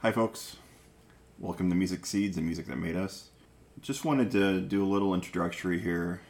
Hi, 0.00 0.12
folks. 0.12 0.56
Welcome 1.38 1.70
to 1.70 1.74
Music 1.74 2.04
Seeds, 2.04 2.36
the 2.36 2.42
music 2.42 2.66
that 2.66 2.76
made 2.76 2.96
us. 2.96 3.30
Just 3.80 4.04
wanted 4.04 4.30
to 4.32 4.60
do 4.60 4.84
a 4.84 4.86
little 4.86 5.14
introductory 5.14 5.80
here 5.80 6.20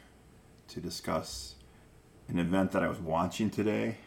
to 0.69 0.79
discuss 0.79 1.55
an 2.29 2.39
event 2.39 2.71
that 2.71 2.81
I 2.81 2.87
was 2.87 2.97
watching 2.97 3.49
today. 3.49 3.97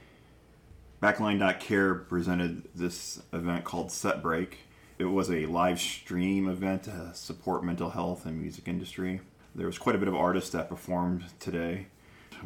Backline.care 1.03 1.95
presented 1.95 2.69
this 2.75 3.21
event 3.35 3.65
called 3.65 3.93
Set 3.93 4.23
Break. 4.23 4.60
It 4.99 5.04
was 5.04 5.31
a 5.31 5.44
live 5.44 5.79
stream 5.79 6.49
event 6.49 6.85
to 6.85 7.11
support 7.13 7.63
mental 7.63 7.90
health 7.90 8.24
and 8.24 8.40
music 8.40 8.67
industry. 8.67 9.21
There 9.54 9.67
was 9.67 9.77
quite 9.77 9.95
a 9.95 9.99
bit 9.99 10.08
of 10.08 10.15
artists 10.15 10.51
that 10.53 10.71
performed 10.71 11.24
today. 11.38 11.88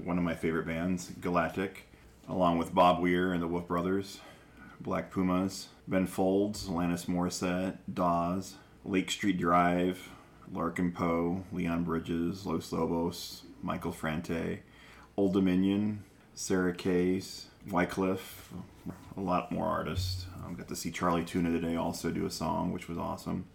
One 0.02 0.18
of 0.18 0.24
my 0.24 0.34
favorite 0.34 0.66
bands, 0.66 1.12
Galactic, 1.20 1.86
along 2.28 2.58
with 2.58 2.74
Bob 2.74 3.00
Weir 3.00 3.32
and 3.32 3.40
the 3.40 3.46
Wolf 3.46 3.68
Brothers, 3.68 4.18
Black 4.84 5.10
Pumas, 5.10 5.68
Ben 5.88 6.06
Folds, 6.06 6.68
Alanis 6.68 7.06
Morissette, 7.06 7.78
Dawes, 7.92 8.56
Lake 8.84 9.10
Street 9.10 9.40
Dive, 9.40 10.10
Larkin 10.52 10.92
Poe, 10.92 11.42
Leon 11.52 11.84
Bridges, 11.84 12.44
Los 12.44 12.70
Lobos, 12.70 13.44
Michael 13.62 13.92
Franti, 13.92 14.60
Old 15.16 15.32
Dominion, 15.32 16.04
Sarah 16.34 16.74
Case, 16.74 17.46
Wyclef, 17.66 18.18
a 19.16 19.20
lot 19.20 19.50
more 19.50 19.66
artists. 19.66 20.26
I 20.42 20.48
um, 20.48 20.54
got 20.54 20.68
to 20.68 20.76
see 20.76 20.90
Charlie 20.90 21.24
Tuna 21.24 21.50
today 21.50 21.76
also 21.76 22.10
do 22.10 22.26
a 22.26 22.30
song, 22.30 22.70
which 22.70 22.86
was 22.86 22.98
awesome. 22.98 23.46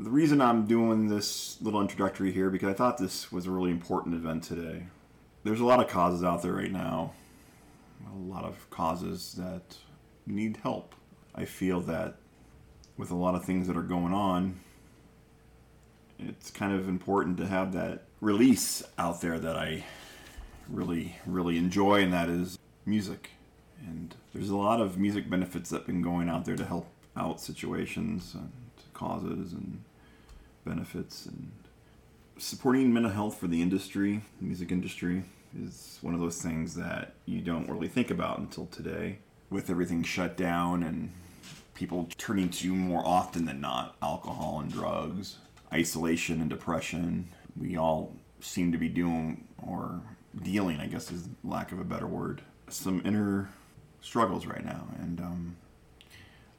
The 0.00 0.10
reason 0.10 0.40
I'm 0.40 0.66
doing 0.66 1.08
this 1.08 1.60
little 1.60 1.80
introductory 1.80 2.32
here 2.32 2.50
because 2.50 2.70
I 2.70 2.72
thought 2.72 2.98
this 2.98 3.30
was 3.30 3.46
a 3.46 3.52
really 3.52 3.70
important 3.70 4.16
event 4.16 4.42
today. 4.42 4.88
There's 5.44 5.60
a 5.60 5.64
lot 5.64 5.80
of 5.80 5.88
causes 5.88 6.24
out 6.24 6.42
there 6.42 6.54
right 6.54 6.72
now, 6.72 7.12
a 8.06 8.16
lot 8.16 8.44
of 8.44 8.68
causes 8.70 9.34
that 9.34 9.76
need 10.26 10.58
help. 10.58 10.94
I 11.34 11.44
feel 11.44 11.80
that 11.82 12.16
with 12.96 13.10
a 13.10 13.14
lot 13.14 13.34
of 13.34 13.44
things 13.44 13.66
that 13.66 13.76
are 13.76 13.82
going 13.82 14.12
on, 14.12 14.60
it's 16.18 16.50
kind 16.50 16.72
of 16.72 16.88
important 16.88 17.36
to 17.38 17.46
have 17.46 17.72
that 17.74 18.04
release 18.20 18.82
out 18.98 19.20
there 19.20 19.38
that 19.38 19.56
I 19.56 19.84
really, 20.68 21.16
really 21.26 21.56
enjoy, 21.56 22.02
and 22.02 22.12
that 22.12 22.28
is 22.28 22.58
music. 22.84 23.30
And 23.86 24.14
there's 24.34 24.50
a 24.50 24.56
lot 24.56 24.80
of 24.80 24.98
music 24.98 25.30
benefits 25.30 25.70
that 25.70 25.78
have 25.78 25.86
been 25.86 26.02
going 26.02 26.28
out 26.28 26.44
there 26.44 26.56
to 26.56 26.64
help 26.64 26.88
out 27.16 27.40
situations 27.40 28.34
and 28.34 28.50
causes 28.92 29.52
and 29.52 29.82
benefits 30.64 31.26
and 31.26 31.52
supporting 32.36 32.92
mental 32.92 33.12
health 33.12 33.38
for 33.38 33.46
the 33.46 33.62
industry, 33.62 34.22
the 34.40 34.44
music 34.44 34.72
industry, 34.72 35.22
is 35.56 35.98
one 36.02 36.14
of 36.14 36.20
those 36.20 36.40
things 36.40 36.74
that 36.74 37.14
you 37.26 37.40
don't 37.40 37.68
really 37.68 37.88
think 37.88 38.10
about 38.10 38.38
until 38.38 38.66
today. 38.66 39.18
With 39.50 39.70
everything 39.70 40.02
shut 40.02 40.36
down 40.36 40.82
and 40.82 41.12
people 41.74 42.08
turning 42.18 42.50
to 42.50 42.74
more 42.74 43.06
often 43.06 43.44
than 43.44 43.60
not 43.60 43.96
alcohol 44.02 44.60
and 44.60 44.70
drugs, 44.70 45.38
isolation 45.72 46.40
and 46.40 46.50
depression, 46.50 47.28
we 47.56 47.76
all 47.76 48.12
seem 48.40 48.72
to 48.72 48.78
be 48.78 48.88
doing 48.88 49.46
or 49.66 50.00
dealing, 50.42 50.80
I 50.80 50.86
guess 50.86 51.10
is 51.10 51.28
lack 51.44 51.72
of 51.72 51.80
a 51.80 51.84
better 51.84 52.06
word, 52.06 52.42
some 52.68 53.02
inner 53.04 53.48
struggles 54.00 54.46
right 54.46 54.64
now. 54.64 54.86
And 54.98 55.20
um, 55.20 55.56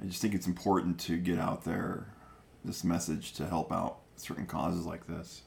I 0.02 0.06
just 0.06 0.22
think 0.22 0.34
it's 0.34 0.48
important 0.48 1.00
to 1.02 1.18
get 1.18 1.40
out 1.40 1.64
there 1.64 2.08
this 2.66 2.84
message 2.84 3.34
to 3.34 3.46
help 3.48 3.72
out 3.72 4.00
certain 4.16 4.46
causes 4.46 4.86
like 4.86 5.08
this. 5.08 5.44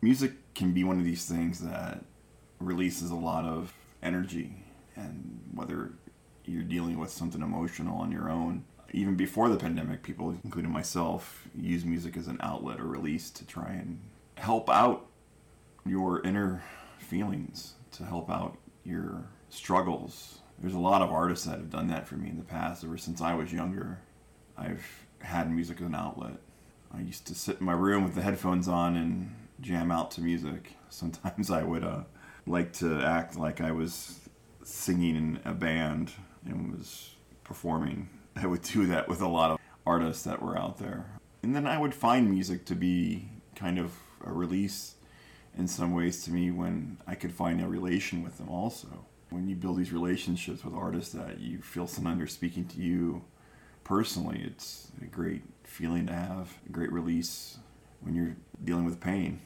Music 0.00 0.32
can 0.54 0.72
be 0.72 0.84
one 0.84 0.98
of 0.98 1.04
these 1.04 1.26
things 1.26 1.60
that 1.60 2.04
releases 2.60 3.10
a 3.10 3.16
lot 3.16 3.44
of 3.44 3.72
energy, 4.02 4.64
and 4.96 5.40
whether 5.54 5.92
you're 6.44 6.62
dealing 6.62 6.98
with 6.98 7.10
something 7.10 7.42
emotional 7.42 7.98
on 7.98 8.10
your 8.10 8.30
own. 8.30 8.64
Even 8.92 9.16
before 9.16 9.48
the 9.48 9.56
pandemic, 9.56 10.02
people, 10.02 10.34
including 10.44 10.72
myself, 10.72 11.46
use 11.54 11.84
music 11.84 12.16
as 12.16 12.26
an 12.26 12.38
outlet 12.40 12.80
or 12.80 12.86
release 12.86 13.30
to 13.30 13.46
try 13.46 13.68
and 13.68 14.00
help 14.36 14.70
out 14.70 15.06
your 15.84 16.22
inner 16.24 16.62
feelings, 16.98 17.74
to 17.92 18.04
help 18.04 18.30
out 18.30 18.56
your 18.84 19.26
struggles. 19.50 20.40
There's 20.58 20.74
a 20.74 20.78
lot 20.78 21.02
of 21.02 21.10
artists 21.10 21.44
that 21.44 21.58
have 21.58 21.70
done 21.70 21.88
that 21.88 22.08
for 22.08 22.16
me 22.16 22.30
in 22.30 22.38
the 22.38 22.44
past. 22.44 22.82
Ever 22.82 22.96
since 22.96 23.20
I 23.20 23.34
was 23.34 23.52
younger, 23.52 23.98
I've 24.56 25.06
had 25.20 25.50
music 25.50 25.80
as 25.80 25.86
an 25.86 25.94
outlet. 25.94 26.38
I 26.92 27.00
used 27.00 27.26
to 27.26 27.34
sit 27.34 27.60
in 27.60 27.66
my 27.66 27.72
room 27.72 28.04
with 28.04 28.14
the 28.14 28.22
headphones 28.22 28.68
on 28.68 28.96
and 28.96 29.34
jam 29.60 29.90
out 29.90 30.10
to 30.12 30.22
music. 30.22 30.74
Sometimes 30.88 31.50
I 31.50 31.62
would 31.62 31.84
uh, 31.84 32.02
like 32.48 32.72
to 32.74 33.00
act 33.02 33.36
like 33.36 33.60
I 33.60 33.72
was 33.72 34.18
singing 34.64 35.16
in 35.16 35.40
a 35.44 35.52
band 35.52 36.12
and 36.44 36.72
was 36.72 37.14
performing. 37.44 38.08
I 38.36 38.46
would 38.46 38.62
do 38.62 38.86
that 38.86 39.08
with 39.08 39.20
a 39.20 39.28
lot 39.28 39.50
of 39.50 39.58
artists 39.86 40.24
that 40.24 40.42
were 40.42 40.56
out 40.56 40.78
there. 40.78 41.06
And 41.42 41.54
then 41.54 41.66
I 41.66 41.78
would 41.78 41.94
find 41.94 42.30
music 42.30 42.64
to 42.66 42.74
be 42.74 43.28
kind 43.54 43.78
of 43.78 43.92
a 44.24 44.32
release 44.32 44.94
in 45.56 45.66
some 45.66 45.92
ways 45.92 46.24
to 46.24 46.30
me 46.30 46.50
when 46.50 46.98
I 47.06 47.14
could 47.14 47.32
find 47.32 47.60
a 47.60 47.68
relation 47.68 48.22
with 48.22 48.38
them 48.38 48.48
also. 48.48 49.06
When 49.30 49.48
you 49.48 49.56
build 49.56 49.78
these 49.78 49.92
relationships 49.92 50.64
with 50.64 50.74
artists 50.74 51.12
that 51.12 51.38
you 51.40 51.60
feel 51.60 51.86
sometimes 51.86 52.18
they're 52.18 52.26
speaking 52.26 52.64
to 52.66 52.80
you 52.80 53.22
personally, 53.84 54.42
it's 54.44 54.90
a 55.02 55.06
great 55.06 55.42
feeling 55.64 56.06
to 56.06 56.12
have, 56.12 56.54
a 56.66 56.72
great 56.72 56.92
release 56.92 57.58
when 58.00 58.14
you're 58.14 58.36
dealing 58.64 58.84
with 58.84 59.00
pain. 59.00 59.40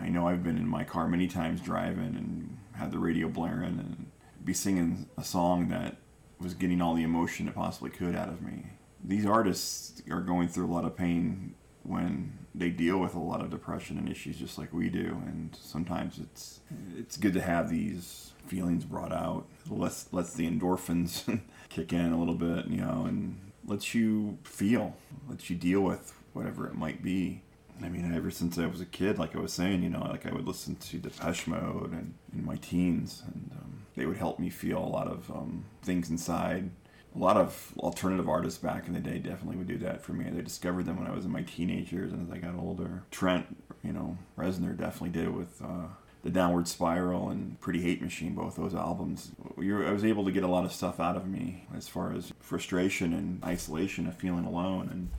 I 0.00 0.08
know 0.08 0.28
I've 0.28 0.42
been 0.42 0.58
in 0.58 0.66
my 0.66 0.84
car 0.84 1.08
many 1.08 1.28
times 1.28 1.60
driving 1.60 2.16
and 2.16 2.58
had 2.72 2.92
the 2.92 2.98
radio 2.98 3.28
blaring 3.28 3.78
and 3.78 4.10
be 4.44 4.54
singing 4.54 5.08
a 5.16 5.24
song 5.24 5.68
that 5.68 5.96
was 6.40 6.54
getting 6.54 6.80
all 6.80 6.94
the 6.94 7.02
emotion 7.02 7.48
it 7.48 7.54
possibly 7.54 7.90
could 7.90 8.14
out 8.14 8.28
of 8.28 8.42
me. 8.42 8.66
These 9.04 9.26
artists 9.26 10.02
are 10.10 10.20
going 10.20 10.48
through 10.48 10.66
a 10.66 10.72
lot 10.72 10.84
of 10.84 10.96
pain 10.96 11.54
when 11.82 12.38
they 12.54 12.70
deal 12.70 12.98
with 12.98 13.14
a 13.14 13.18
lot 13.18 13.40
of 13.40 13.50
depression 13.50 13.98
and 13.98 14.08
issues 14.08 14.36
just 14.36 14.58
like 14.58 14.72
we 14.72 14.88
do 14.88 15.22
and 15.26 15.56
sometimes 15.58 16.18
it's 16.18 16.60
it's 16.96 17.16
good 17.16 17.32
to 17.32 17.40
have 17.40 17.70
these 17.70 18.32
feelings 18.46 18.84
brought 18.84 19.12
out 19.12 19.46
lets 19.70 20.12
lets 20.12 20.34
the 20.34 20.48
endorphins 20.48 21.40
kick 21.68 21.92
in 21.92 22.12
a 22.12 22.18
little 22.18 22.34
bit 22.34 22.66
you 22.66 22.76
know 22.78 23.04
and 23.08 23.38
lets 23.64 23.94
you 23.94 24.36
feel 24.44 24.94
lets 25.28 25.48
you 25.48 25.56
deal 25.56 25.80
with 25.80 26.12
whatever 26.32 26.66
it 26.66 26.74
might 26.74 27.02
be 27.02 27.42
I 27.82 27.88
mean, 27.88 28.12
ever 28.14 28.30
since 28.30 28.58
I 28.58 28.66
was 28.66 28.80
a 28.80 28.86
kid, 28.86 29.18
like 29.18 29.36
I 29.36 29.40
was 29.40 29.52
saying, 29.52 29.82
you 29.82 29.90
know, 29.90 30.00
like 30.00 30.26
I 30.26 30.32
would 30.32 30.46
listen 30.46 30.76
to 30.76 30.98
Depeche 30.98 31.46
Mode 31.46 31.92
and 31.92 32.14
in 32.32 32.44
my 32.44 32.56
teens, 32.56 33.22
and 33.26 33.50
um, 33.52 33.86
they 33.94 34.06
would 34.06 34.16
help 34.16 34.38
me 34.38 34.50
feel 34.50 34.78
a 34.78 34.86
lot 34.86 35.06
of 35.06 35.30
um, 35.30 35.64
things 35.82 36.10
inside. 36.10 36.70
A 37.14 37.18
lot 37.18 37.36
of 37.36 37.72
alternative 37.78 38.28
artists 38.28 38.58
back 38.58 38.86
in 38.86 38.94
the 38.94 39.00
day 39.00 39.18
definitely 39.18 39.56
would 39.56 39.68
do 39.68 39.78
that 39.78 40.02
for 40.02 40.12
me. 40.12 40.26
I 40.26 40.40
discovered 40.40 40.86
them 40.86 40.98
when 40.98 41.06
I 41.06 41.14
was 41.14 41.24
in 41.24 41.32
my 41.32 41.42
teenagers 41.42 42.12
and 42.12 42.26
as 42.26 42.32
I 42.32 42.38
got 42.38 42.54
older. 42.54 43.02
Trent, 43.10 43.46
you 43.82 43.92
know, 43.92 44.18
Reznor 44.36 44.76
definitely 44.76 45.10
did 45.10 45.24
it 45.24 45.32
with 45.32 45.60
uh, 45.62 45.86
the 46.22 46.30
Downward 46.30 46.68
Spiral 46.68 47.30
and 47.30 47.58
Pretty 47.60 47.80
Hate 47.80 48.02
Machine, 48.02 48.34
both 48.34 48.56
those 48.56 48.74
albums. 48.74 49.32
I 49.56 49.90
was 49.90 50.04
able 50.04 50.24
to 50.26 50.32
get 50.32 50.42
a 50.42 50.48
lot 50.48 50.64
of 50.64 50.72
stuff 50.72 51.00
out 51.00 51.16
of 51.16 51.26
me 51.26 51.66
as 51.76 51.88
far 51.88 52.12
as 52.12 52.32
frustration 52.40 53.12
and 53.12 53.42
isolation 53.42 54.06
of 54.06 54.16
feeling 54.16 54.44
alone 54.44 54.88
and 54.90 55.10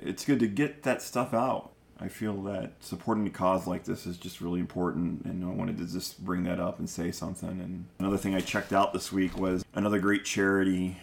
it's 0.00 0.24
good 0.24 0.40
to 0.40 0.46
get 0.46 0.82
that 0.82 1.02
stuff 1.02 1.34
out. 1.34 1.71
I 2.02 2.08
feel 2.08 2.42
that 2.42 2.72
supporting 2.80 3.24
a 3.28 3.30
cause 3.30 3.68
like 3.68 3.84
this 3.84 4.06
is 4.06 4.18
just 4.18 4.40
really 4.40 4.58
important, 4.58 5.24
and 5.24 5.44
I 5.44 5.48
wanted 5.48 5.78
to 5.78 5.86
just 5.86 6.24
bring 6.24 6.42
that 6.44 6.58
up 6.58 6.80
and 6.80 6.90
say 6.90 7.12
something. 7.12 7.48
And 7.48 7.84
another 8.00 8.16
thing 8.16 8.34
I 8.34 8.40
checked 8.40 8.72
out 8.72 8.92
this 8.92 9.12
week 9.12 9.38
was 9.38 9.64
another 9.72 10.00
great 10.00 10.24
charity 10.24 10.96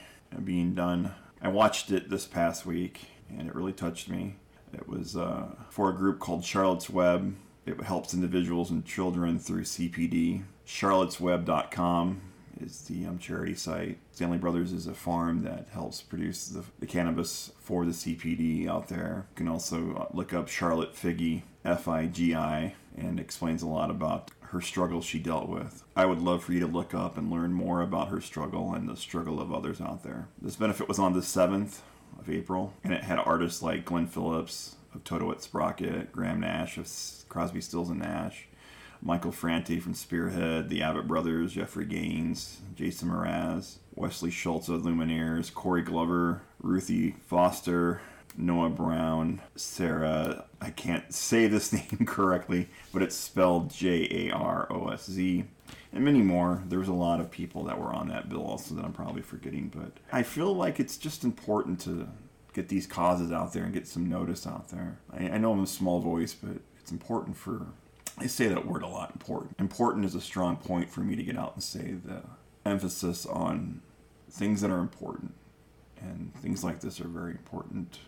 being 0.43 0.75
done. 0.75 1.13
I 1.41 1.47
watched 1.47 1.91
it 1.91 2.09
this 2.09 2.27
past 2.27 2.65
week, 2.65 3.07
and 3.29 3.47
it 3.47 3.55
really 3.55 3.71
touched 3.71 4.09
me. 4.09 4.35
It 4.73 4.89
was 4.89 5.15
uh, 5.15 5.47
for 5.69 5.89
a 5.89 5.93
group 5.93 6.19
called 6.19 6.43
Charlotte's 6.43 6.89
Web. 6.89 7.33
It 7.65 7.79
helps 7.81 8.13
individuals 8.13 8.69
and 8.69 8.83
children 8.83 9.39
through 9.39 9.63
CBD. 9.63 10.43
CharlottesWeb.com 10.67 12.28
is 12.61 12.81
the 12.81 13.05
um, 13.05 13.19
charity 13.19 13.55
site. 13.55 13.97
Stanley 14.11 14.37
Brothers 14.37 14.73
is 14.73 14.87
a 14.87 14.93
farm 14.93 15.43
that 15.43 15.67
helps 15.71 16.01
produce 16.01 16.47
the, 16.47 16.63
the, 16.79 16.85
cannabis 16.85 17.51
for 17.59 17.85
the 17.85 17.91
CBD 17.91 18.67
out 18.67 18.87
there. 18.87 19.25
You 19.31 19.35
can 19.35 19.47
also 19.47 19.95
uh, 19.95 20.15
look 20.15 20.33
up 20.33 20.47
Charlotte 20.47 20.95
Figi, 20.95 21.43
F 21.63 21.87
I 21.87 22.07
G 22.07 22.33
I, 22.35 22.75
and 22.97 23.19
explains 23.19 23.61
a 23.61 23.67
lot 23.67 23.89
about 23.89 24.31
her 24.41 24.61
struggle 24.61 25.01
she 25.01 25.19
dealt 25.19 25.47
with. 25.47 25.83
I 25.95 26.05
would 26.05 26.21
love 26.21 26.43
for 26.43 26.53
you 26.53 26.59
to 26.61 26.67
look 26.67 26.93
up 26.93 27.17
and 27.17 27.29
learn 27.29 27.53
more 27.53 27.81
about 27.81 28.09
her 28.09 28.21
struggle 28.21 28.73
and 28.73 28.89
the 28.89 28.97
struggle 28.97 29.39
of 29.39 29.53
others 29.53 29.79
out 29.79 30.03
there. 30.03 30.27
This 30.41 30.55
benefit 30.55 30.87
was 30.87 30.99
on 30.99 31.13
the 31.13 31.19
7th 31.19 31.79
of 32.19 32.29
April, 32.29 32.73
and 32.83 32.91
it 32.91 33.03
had 33.03 33.19
artists 33.19 33.61
like 33.61 33.85
Glenn 33.85 34.07
Phillips 34.07 34.75
of 34.93 35.03
Toad 35.03 35.21
the 35.21 35.25
Wet 35.25 35.41
Sprocket, 35.41 36.11
Graham 36.11 36.39
Nash 36.39 36.77
of 36.77 36.89
Crosby, 37.29 37.61
Stills 37.61 37.89
and 37.89 37.99
Nash, 37.99 38.47
Michael 39.01 39.31
Franti 39.31 39.79
from 39.79 39.93
Spearhead, 39.93 40.69
the 40.69 40.81
Avett 40.81 41.07
Brothers, 41.07 41.53
Jeffrey 41.53 41.85
Gaines, 41.85 42.59
Jason 42.75 43.09
Mraz, 43.09 43.77
Wesley 43.95 44.31
Schultz 44.31 44.67
of 44.67 44.81
Lumineers, 44.81 45.53
Corey 45.53 45.81
Glover, 45.81 46.41
Ruthie 46.61 47.15
Foster, 47.27 48.01
Noah 48.37 48.69
Brown, 48.69 49.41
Sarah, 49.55 50.45
I 50.61 50.69
can't 50.69 51.13
say 51.13 51.47
this 51.47 51.71
name 51.73 52.05
correctly, 52.05 52.67
but 52.93 53.01
it's 53.01 53.15
spelled 53.15 53.71
J 53.71 54.27
A 54.27 54.33
R 54.33 54.67
O 54.69 54.89
S 54.89 55.09
Z, 55.09 55.45
and 55.93 56.03
many 56.03 56.21
more. 56.21 56.63
There 56.67 56.79
was 56.79 56.87
a 56.87 56.93
lot 56.93 57.19
of 57.19 57.31
people 57.31 57.63
that 57.65 57.79
were 57.79 57.93
on 57.93 58.09
that 58.09 58.29
bill 58.29 58.43
also 58.43 58.75
that 58.75 58.85
I'm 58.85 58.93
probably 58.93 59.21
forgetting, 59.21 59.71
but 59.73 59.93
I 60.11 60.23
feel 60.23 60.53
like 60.53 60.79
it's 60.79 60.97
just 60.97 61.23
important 61.23 61.79
to 61.81 62.09
get 62.53 62.69
these 62.69 62.87
causes 62.87 63.31
out 63.31 63.53
there 63.53 63.63
and 63.63 63.73
get 63.73 63.87
some 63.87 64.09
notice 64.09 64.45
out 64.45 64.69
there. 64.69 64.97
I, 65.13 65.29
I 65.29 65.37
know 65.37 65.51
I'm 65.51 65.63
a 65.63 65.67
small 65.67 65.99
voice, 65.99 66.33
but 66.33 66.57
it's 66.79 66.91
important 66.91 67.37
for 67.37 67.67
I 68.19 68.27
say 68.27 68.47
that 68.47 68.65
word 68.65 68.83
a 68.83 68.87
lot 68.87 69.11
important. 69.11 69.55
Important 69.59 70.05
is 70.05 70.15
a 70.15 70.21
strong 70.21 70.57
point 70.57 70.89
for 70.89 71.01
me 71.01 71.15
to 71.15 71.23
get 71.23 71.37
out 71.37 71.53
and 71.55 71.63
say 71.63 71.93
the 71.93 72.21
emphasis 72.65 73.25
on 73.25 73.81
things 74.29 74.61
that 74.61 74.71
are 74.71 74.79
important. 74.79 75.33
And 76.01 76.33
things 76.35 76.63
like 76.63 76.79
this 76.79 77.01
are 77.01 77.07
very 77.07 77.31
important 77.31 77.99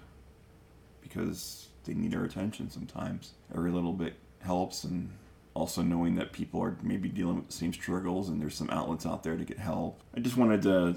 because 1.01 1.69
they 1.83 1.93
need 1.93 2.15
our 2.15 2.23
attention 2.23 2.69
sometimes. 2.69 3.33
Every 3.53 3.71
little 3.71 3.93
bit 3.93 4.13
helps, 4.39 4.83
and 4.83 5.11
also 5.53 5.81
knowing 5.81 6.15
that 6.15 6.31
people 6.31 6.61
are 6.61 6.77
maybe 6.81 7.09
dealing 7.09 7.35
with 7.35 7.47
the 7.47 7.53
same 7.53 7.73
struggles 7.73 8.29
and 8.29 8.41
there's 8.41 8.55
some 8.55 8.69
outlets 8.69 9.05
out 9.05 9.23
there 9.23 9.35
to 9.35 9.43
get 9.43 9.57
help. 9.57 9.99
I 10.15 10.21
just 10.21 10.37
wanted 10.37 10.61
to 10.63 10.95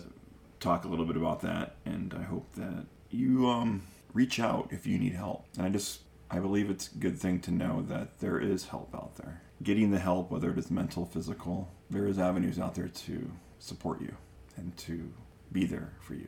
talk 0.61 0.85
a 0.85 0.89
little 0.89 1.05
bit 1.05 1.17
about 1.17 1.41
that, 1.41 1.77
and 1.85 2.15
I 2.19 2.23
hope 2.23 2.53
that 2.55 2.87
you 3.11 3.49
um, 3.49 3.83
reach 4.13 4.39
out 4.41 4.69
if 4.71 4.87
you 4.87 4.99
need 4.99 5.15
help. 5.15 5.47
And 5.57 5.67
I 5.67 5.69
just 5.69 6.01
I 6.35 6.41
believe 6.41 6.69
it's 6.69 6.91
a 6.93 6.99
good 6.99 7.17
thing 7.17 7.39
to 7.43 7.53
know 7.53 7.83
that 7.83 8.19
there 8.19 8.41
is 8.41 8.67
help 8.67 8.93
out 8.93 9.15
there. 9.15 9.41
Getting 9.63 9.93
the 9.93 10.01
help, 10.01 10.33
whether 10.33 10.51
it 10.51 10.59
is 10.59 10.69
mental, 10.69 11.07
physical, 11.07 11.71
there 11.91 12.09
is 12.09 12.19
avenues 12.19 12.59
out 12.59 12.75
there 12.75 12.89
to 12.89 13.31
support 13.61 14.01
you 14.01 14.17
and 14.57 14.77
to 14.79 15.13
be 15.53 15.65
there 15.65 15.93
for 16.01 16.15
you. 16.15 16.27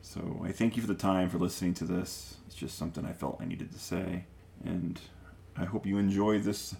So 0.00 0.40
I 0.44 0.52
thank 0.52 0.76
you 0.76 0.82
for 0.82 0.86
the 0.86 0.94
time 0.94 1.28
for 1.28 1.38
listening 1.38 1.74
to 1.74 1.84
this. 1.84 2.36
It's 2.46 2.54
just 2.54 2.78
something 2.78 3.04
I 3.04 3.14
felt 3.14 3.40
I 3.40 3.44
needed 3.44 3.72
to 3.72 3.80
say. 3.80 4.26
And 4.64 5.00
I 5.56 5.64
hope 5.64 5.86
you 5.86 5.98
enjoy 5.98 6.38
this 6.38 6.76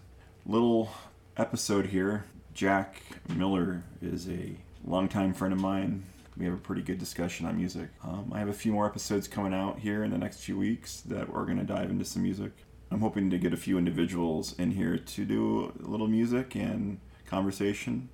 little 0.47 0.89
episode 1.37 1.87
here. 1.87 2.27
Jack 2.55 3.03
Miller 3.35 3.83
is 4.01 4.29
a 4.29 4.57
longtime 4.85 5.35
friend 5.35 5.53
of 5.53 5.59
mine. 5.59 6.05
We 6.37 6.47
have 6.47 6.55
a 6.55 6.59
pretty 6.59 6.83
good 6.83 6.99
discussion 6.99 7.47
on 7.47 7.57
music. 7.57 7.91
Um, 8.03 8.33
I 8.33 8.39
have 8.39 8.49
a 8.49 8.55
few 8.55 8.73
more 8.73 8.87
episodes 8.87 9.29
coming 9.29 9.53
out 9.53 9.81
here 9.81 10.03
in 10.03 10.11
the 10.11 10.19
next 10.19 10.41
few 10.41 10.57
weeks 10.57 11.01
that 11.03 11.33
we're 11.33 11.45
going 11.45 11.59
to 11.59 11.65
dive 11.65 11.91
into 11.91 12.05
some 12.05 12.23
music. 12.23 12.53
I'm 12.91 13.01
hoping 13.01 13.31
to 13.31 13.39
get 13.39 13.53
a 13.53 13.57
few 13.57 13.79
individuals 13.79 14.59
in 14.59 14.73
here 14.73 14.99
to 14.99 15.25
do 15.25 15.73
a 15.83 15.89
little 15.89 16.09
music 16.09 16.55
and 16.55 17.01
conversation. 17.27 18.09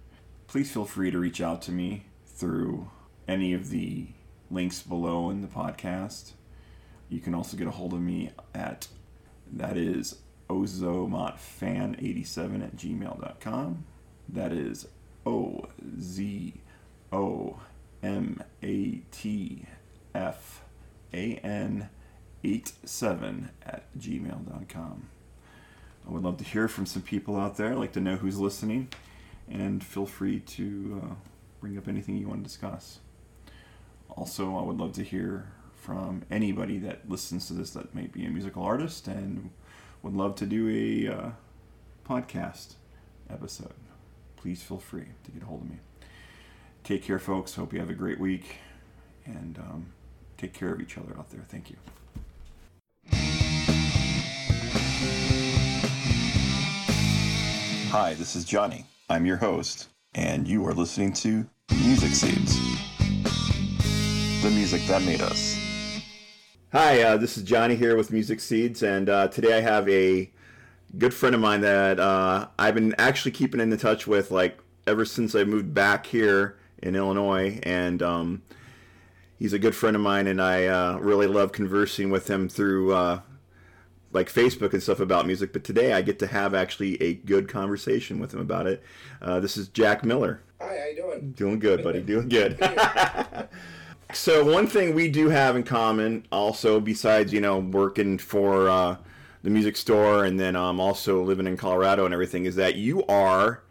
Please 0.46 0.70
feel 0.70 0.84
free 0.84 1.10
to 1.10 1.18
reach 1.18 1.40
out 1.40 1.62
to 1.62 1.72
me 1.72 2.06
through 2.26 2.90
any 3.26 3.54
of 3.54 3.70
the 3.70 4.08
links 4.50 4.82
below 4.82 5.30
in 5.30 5.40
the 5.40 5.48
podcast. 5.48 6.32
You 7.08 7.20
can 7.20 7.34
also 7.34 7.56
get 7.56 7.66
a 7.66 7.72
hold 7.72 7.92
of 7.92 8.00
me 8.00 8.30
at 8.54 8.88
that 9.52 9.76
is 9.76 10.18
ozomatfan87 10.48 12.62
at 12.62 12.76
gmail.com. 12.76 13.84
That 14.28 14.52
is 14.52 14.86
O 15.24 15.66
Z 16.00 16.54
O 17.12 17.60
M 18.02 18.42
A 18.62 19.02
T 19.10 19.64
F 20.14 20.64
A 21.12 21.34
N 21.36 21.88
87 22.44 23.50
at 23.64 23.84
gmail.com. 23.98 25.08
I 26.06 26.10
would 26.10 26.22
love 26.22 26.38
to 26.38 26.44
hear 26.44 26.68
from 26.68 26.86
some 26.86 27.02
people 27.02 27.36
out 27.36 27.56
there. 27.56 27.72
I'd 27.72 27.78
like 27.78 27.92
to 27.92 28.00
know 28.00 28.16
who's 28.16 28.38
listening, 28.38 28.88
and 29.48 29.84
feel 29.84 30.06
free 30.06 30.40
to 30.40 31.02
uh, 31.02 31.14
bring 31.60 31.76
up 31.76 31.88
anything 31.88 32.16
you 32.16 32.28
want 32.28 32.40
to 32.40 32.48
discuss. 32.48 33.00
Also, 34.10 34.56
I 34.56 34.62
would 34.62 34.78
love 34.78 34.92
to 34.94 35.02
hear 35.02 35.52
from 35.74 36.24
anybody 36.30 36.78
that 36.78 37.08
listens 37.08 37.46
to 37.48 37.52
this 37.52 37.70
that 37.70 37.94
may 37.94 38.06
be 38.06 38.24
a 38.24 38.30
musical 38.30 38.62
artist 38.62 39.06
and 39.06 39.50
would 40.02 40.14
love 40.14 40.34
to 40.36 40.46
do 40.46 40.68
a 40.68 41.12
uh, 41.12 41.30
podcast 42.08 42.74
episode. 43.30 43.74
Please 44.36 44.62
feel 44.62 44.78
free 44.78 45.06
to 45.24 45.30
get 45.30 45.42
a 45.42 45.46
hold 45.46 45.62
of 45.62 45.70
me. 45.70 45.78
Take 46.88 47.02
care, 47.02 47.18
folks. 47.18 47.54
Hope 47.54 47.74
you 47.74 47.80
have 47.80 47.90
a 47.90 47.94
great 47.94 48.18
week 48.18 48.56
and 49.26 49.58
um, 49.58 49.86
take 50.38 50.54
care 50.54 50.72
of 50.72 50.80
each 50.80 50.96
other 50.96 51.14
out 51.18 51.28
there. 51.28 51.44
Thank 51.46 51.68
you. 51.68 51.76
Hi, 57.90 58.14
this 58.14 58.34
is 58.34 58.46
Johnny. 58.46 58.86
I'm 59.10 59.26
your 59.26 59.36
host, 59.36 59.88
and 60.14 60.48
you 60.48 60.66
are 60.66 60.72
listening 60.72 61.12
to 61.12 61.46
Music 61.72 62.12
Seeds, 62.12 62.56
the 64.42 64.50
music 64.50 64.80
that 64.86 65.02
made 65.02 65.20
us. 65.20 65.58
Hi, 66.72 67.02
uh, 67.02 67.18
this 67.18 67.36
is 67.36 67.42
Johnny 67.42 67.76
here 67.76 67.98
with 67.98 68.10
Music 68.10 68.40
Seeds, 68.40 68.82
and 68.82 69.10
uh, 69.10 69.28
today 69.28 69.58
I 69.58 69.60
have 69.60 69.86
a 69.90 70.32
good 70.96 71.12
friend 71.12 71.34
of 71.34 71.42
mine 71.42 71.60
that 71.60 72.00
uh, 72.00 72.48
I've 72.58 72.74
been 72.74 72.94
actually 72.96 73.32
keeping 73.32 73.60
in 73.60 73.76
touch 73.76 74.06
with, 74.06 74.30
like 74.30 74.58
ever 74.86 75.04
since 75.04 75.34
I 75.34 75.44
moved 75.44 75.74
back 75.74 76.06
here 76.06 76.56
in 76.82 76.94
Illinois, 76.96 77.58
and 77.62 78.02
um, 78.02 78.42
he's 79.38 79.52
a 79.52 79.58
good 79.58 79.74
friend 79.74 79.96
of 79.96 80.02
mine, 80.02 80.26
and 80.26 80.40
I 80.40 80.66
uh, 80.66 80.98
really 80.98 81.26
love 81.26 81.52
conversing 81.52 82.10
with 82.10 82.28
him 82.28 82.48
through 82.48 82.92
uh, 82.92 83.20
like 84.12 84.32
Facebook 84.32 84.72
and 84.72 84.82
stuff 84.82 85.00
about 85.00 85.26
music. 85.26 85.52
But 85.52 85.64
today 85.64 85.92
I 85.92 86.02
get 86.02 86.18
to 86.20 86.26
have 86.26 86.54
actually 86.54 87.00
a 87.02 87.14
good 87.14 87.48
conversation 87.48 88.18
with 88.18 88.32
him 88.32 88.40
about 88.40 88.66
it. 88.66 88.82
Uh, 89.20 89.40
this 89.40 89.56
is 89.56 89.68
Jack 89.68 90.04
Miller. 90.04 90.42
Hi, 90.60 90.66
how 90.66 90.86
you 90.86 90.96
doing? 90.96 91.32
Doing 91.32 91.58
good, 91.58 91.84
buddy. 91.84 92.02
Doing 92.02 92.28
good. 92.28 92.58
so 94.12 94.44
one 94.44 94.66
thing 94.66 94.94
we 94.94 95.08
do 95.08 95.28
have 95.28 95.56
in 95.56 95.62
common, 95.62 96.26
also 96.32 96.80
besides 96.80 97.32
you 97.32 97.40
know 97.40 97.58
working 97.58 98.18
for 98.18 98.68
uh, 98.68 98.96
the 99.42 99.50
music 99.50 99.76
store 99.76 100.24
and 100.24 100.38
then 100.38 100.56
um, 100.56 100.80
also 100.80 101.22
living 101.22 101.46
in 101.46 101.56
Colorado 101.56 102.04
and 102.04 102.14
everything, 102.14 102.44
is 102.44 102.56
that 102.56 102.76
you 102.76 103.04
are 103.06 103.62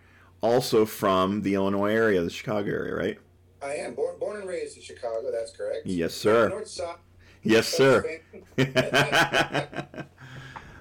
also 0.42 0.86
from 0.86 1.42
the 1.42 1.56
Illinois 1.56 1.92
area, 1.92 2.22
the 2.22 2.30
Chicago 2.30 2.72
area, 2.72 2.96
right? 2.96 3.20
I 3.62 3.76
am 3.76 3.96
born, 3.96 4.20
born 4.20 4.40
and 4.40 4.48
raised 4.48 4.78
in 4.78 4.84
Chicago. 4.84 5.32
That's 5.32 5.52
correct. 5.52 5.86
Yes, 5.86 6.14
sir. 6.14 6.50
North 6.50 6.68
side. 6.68 6.98
Yes, 7.44 7.68
sir. 7.68 8.20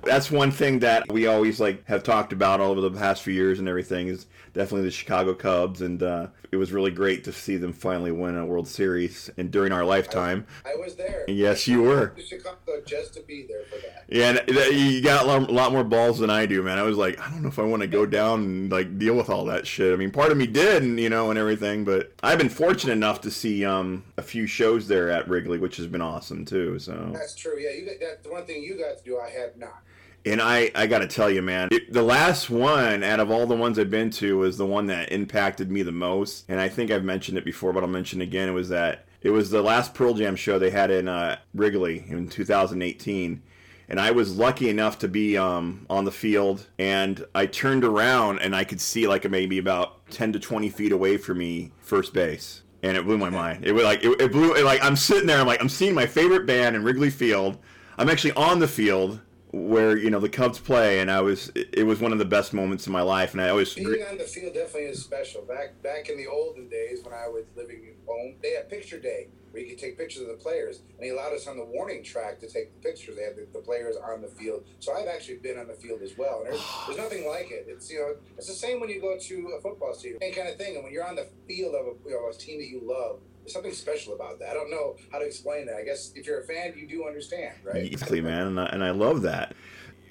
That's 0.06 0.30
one 0.30 0.50
thing 0.52 0.78
that 0.80 1.10
we 1.10 1.26
always 1.26 1.58
like 1.58 1.84
have 1.86 2.02
talked 2.02 2.32
about 2.32 2.60
all 2.60 2.70
over 2.70 2.80
the 2.80 2.90
past 2.90 3.22
few 3.22 3.34
years 3.34 3.58
and 3.58 3.68
everything 3.68 4.08
is 4.08 4.26
definitely 4.56 4.86
the 4.86 4.90
Chicago 4.90 5.34
Cubs, 5.34 5.82
and 5.82 6.02
uh, 6.02 6.28
it 6.50 6.56
was 6.56 6.72
really 6.72 6.90
great 6.90 7.22
to 7.24 7.32
see 7.32 7.56
them 7.56 7.72
finally 7.72 8.10
win 8.10 8.36
a 8.36 8.44
World 8.44 8.66
Series 8.66 9.30
and 9.36 9.50
during 9.50 9.70
our 9.70 9.84
lifetime. 9.84 10.46
I, 10.64 10.72
I 10.72 10.74
was 10.76 10.96
there. 10.96 11.24
Yes, 11.28 11.68
you 11.68 11.82
were. 11.82 12.08
To 12.08 12.22
Chicago 12.22 12.56
just 12.86 13.14
to 13.14 13.22
be 13.22 13.46
there 13.46 13.64
for 13.64 13.76
that. 13.86 14.04
Yeah, 14.08 14.38
and 14.38 14.76
you 14.78 15.02
got 15.02 15.24
a 15.24 15.26
lot, 15.26 15.50
a 15.50 15.52
lot 15.52 15.72
more 15.72 15.84
balls 15.84 16.18
than 16.18 16.30
I 16.30 16.46
do, 16.46 16.62
man. 16.62 16.78
I 16.78 16.82
was 16.82 16.96
like, 16.96 17.20
I 17.20 17.30
don't 17.30 17.42
know 17.42 17.48
if 17.48 17.58
I 17.58 17.62
want 17.62 17.82
to 17.82 17.88
go 17.88 18.06
down 18.06 18.40
and 18.40 18.72
like 18.72 18.98
deal 18.98 19.14
with 19.14 19.28
all 19.28 19.44
that 19.46 19.66
shit. 19.66 19.92
I 19.92 19.96
mean, 19.96 20.10
part 20.10 20.32
of 20.32 20.38
me 20.38 20.46
did, 20.46 20.82
and 20.82 20.98
you 20.98 21.10
know, 21.10 21.30
and 21.30 21.38
everything, 21.38 21.84
but 21.84 22.12
I've 22.22 22.38
been 22.38 22.48
fortunate 22.48 22.94
enough 22.94 23.20
to 23.22 23.30
see 23.30 23.64
um, 23.64 24.04
a 24.16 24.22
few 24.22 24.46
shows 24.46 24.88
there 24.88 25.10
at 25.10 25.28
Wrigley, 25.28 25.58
which 25.58 25.76
has 25.76 25.86
been 25.86 26.02
awesome 26.02 26.44
too. 26.44 26.78
So 26.78 27.10
that's 27.12 27.34
true. 27.34 27.58
Yeah, 27.58 27.70
you 27.70 27.84
got 27.84 28.00
that. 28.00 28.22
The 28.24 28.30
one 28.30 28.46
thing 28.46 28.62
you 28.62 28.78
got 28.78 28.96
to 28.96 29.04
do, 29.04 29.18
I 29.18 29.28
had 29.28 29.58
not. 29.58 29.82
And 30.26 30.42
I, 30.42 30.72
I 30.74 30.88
got 30.88 30.98
to 30.98 31.06
tell 31.06 31.30
you, 31.30 31.40
man, 31.40 31.68
it, 31.70 31.92
the 31.92 32.02
last 32.02 32.50
one 32.50 33.04
out 33.04 33.20
of 33.20 33.30
all 33.30 33.46
the 33.46 33.54
ones 33.54 33.78
I've 33.78 33.90
been 33.90 34.10
to 34.10 34.38
was 34.38 34.58
the 34.58 34.66
one 34.66 34.86
that 34.86 35.12
impacted 35.12 35.70
me 35.70 35.82
the 35.82 35.92
most. 35.92 36.44
And 36.48 36.60
I 36.60 36.68
think 36.68 36.90
I've 36.90 37.04
mentioned 37.04 37.38
it 37.38 37.44
before, 37.44 37.72
but 37.72 37.84
I'll 37.84 37.88
mention 37.88 38.20
it 38.20 38.24
again. 38.24 38.48
It 38.48 38.52
was 38.52 38.68
that 38.70 39.06
it 39.22 39.30
was 39.30 39.50
the 39.50 39.62
last 39.62 39.94
Pearl 39.94 40.14
Jam 40.14 40.34
show 40.34 40.58
they 40.58 40.70
had 40.70 40.90
in 40.90 41.06
uh, 41.06 41.38
Wrigley 41.54 42.04
in 42.08 42.28
2018. 42.28 43.42
And 43.88 44.00
I 44.00 44.10
was 44.10 44.36
lucky 44.36 44.68
enough 44.68 44.98
to 44.98 45.08
be 45.08 45.38
um, 45.38 45.86
on 45.88 46.04
the 46.04 46.10
field, 46.10 46.66
and 46.76 47.24
I 47.36 47.46
turned 47.46 47.84
around 47.84 48.40
and 48.40 48.54
I 48.54 48.64
could 48.64 48.80
see 48.80 49.06
like 49.06 49.30
maybe 49.30 49.58
about 49.58 50.04
10 50.10 50.32
to 50.32 50.40
20 50.40 50.68
feet 50.70 50.90
away 50.90 51.18
from 51.18 51.38
me, 51.38 51.70
first 51.80 52.12
base 52.12 52.62
and 52.82 52.96
it 52.96 53.04
blew 53.04 53.18
my 53.18 53.30
mind. 53.30 53.64
It 53.64 53.72
was 53.72 53.84
like 53.84 54.04
it, 54.04 54.20
it 54.20 54.32
blew. 54.32 54.54
It, 54.54 54.64
like 54.64 54.82
I'm 54.84 54.96
sitting 54.96 55.26
there, 55.26 55.40
I'm 55.40 55.46
like 55.46 55.60
I'm 55.60 55.68
seeing 55.68 55.94
my 55.94 56.06
favorite 56.06 56.46
band 56.46 56.76
in 56.76 56.84
Wrigley 56.84 57.10
Field. 57.10 57.58
I'm 57.98 58.08
actually 58.08 58.32
on 58.32 58.58
the 58.58 58.68
field, 58.68 59.20
where 59.56 59.96
you 59.96 60.10
know 60.10 60.20
the 60.20 60.28
Cubs 60.28 60.58
play, 60.58 61.00
and 61.00 61.10
I 61.10 61.20
was 61.20 61.50
it 61.54 61.86
was 61.86 62.00
one 62.00 62.12
of 62.12 62.18
the 62.18 62.24
best 62.24 62.52
moments 62.52 62.86
in 62.86 62.92
my 62.92 63.02
life, 63.02 63.32
and 63.32 63.40
I 63.40 63.48
always 63.48 63.74
being 63.74 63.88
on 63.88 64.18
the 64.18 64.24
field 64.24 64.54
definitely 64.54 64.90
is 64.90 65.02
special. 65.02 65.42
Back 65.42 65.82
back 65.82 66.08
in 66.08 66.16
the 66.18 66.26
olden 66.26 66.68
days 66.68 67.02
when 67.02 67.14
I 67.14 67.28
was 67.28 67.44
living 67.56 67.88
at 67.88 68.06
home, 68.06 68.36
they 68.42 68.52
had 68.52 68.68
picture 68.68 68.98
day 68.98 69.28
where 69.50 69.62
you 69.62 69.70
could 69.70 69.78
take 69.78 69.96
pictures 69.96 70.22
of 70.22 70.28
the 70.28 70.34
players, 70.34 70.80
and 70.96 71.04
he 71.04 71.10
allowed 71.10 71.32
us 71.32 71.46
on 71.46 71.56
the 71.56 71.64
warning 71.64 72.04
track 72.04 72.38
to 72.40 72.48
take 72.48 72.74
the 72.74 72.88
pictures. 72.88 73.16
They 73.16 73.22
had 73.22 73.36
the, 73.36 73.46
the 73.52 73.64
players 73.64 73.96
on 73.96 74.20
the 74.20 74.28
field, 74.28 74.64
so 74.80 74.92
I've 74.92 75.08
actually 75.08 75.38
been 75.38 75.58
on 75.58 75.68
the 75.68 75.74
field 75.74 76.02
as 76.02 76.18
well. 76.18 76.42
And 76.44 76.52
there's, 76.52 76.64
there's 76.86 76.98
nothing 76.98 77.26
like 77.26 77.50
it. 77.50 77.64
It's 77.68 77.90
you 77.90 77.98
know 77.98 78.14
it's 78.36 78.48
the 78.48 78.54
same 78.54 78.80
when 78.80 78.90
you 78.90 79.00
go 79.00 79.16
to 79.18 79.54
a 79.58 79.60
football 79.62 79.94
stadium, 79.94 80.20
same 80.20 80.34
kind 80.34 80.48
of 80.48 80.56
thing. 80.56 80.74
And 80.74 80.84
when 80.84 80.92
you're 80.92 81.06
on 81.06 81.16
the 81.16 81.28
field 81.48 81.74
of 81.74 81.86
a, 81.86 82.08
you 82.08 82.14
know, 82.14 82.28
a 82.28 82.34
team 82.34 82.58
that 82.58 82.68
you 82.68 82.82
love 82.84 83.20
there's 83.46 83.52
something 83.52 83.72
special 83.72 84.12
about 84.12 84.40
that. 84.40 84.50
I 84.50 84.54
don't 84.54 84.72
know 84.72 84.96
how 85.12 85.20
to 85.20 85.24
explain 85.24 85.66
that. 85.66 85.76
I 85.76 85.84
guess 85.84 86.10
if 86.16 86.26
you're 86.26 86.40
a 86.40 86.44
fan, 86.44 86.74
you 86.76 86.88
do 86.88 87.06
understand, 87.06 87.54
right? 87.62 87.76
Exactly, 87.76 88.20
man, 88.20 88.48
and 88.48 88.60
I, 88.60 88.66
and 88.66 88.82
I 88.82 88.90
love 88.90 89.22
that. 89.22 89.54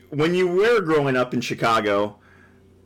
When 0.09 0.33
you 0.33 0.47
were 0.47 0.79
growing 0.79 1.17
up 1.17 1.33
in 1.33 1.41
Chicago, 1.41 2.17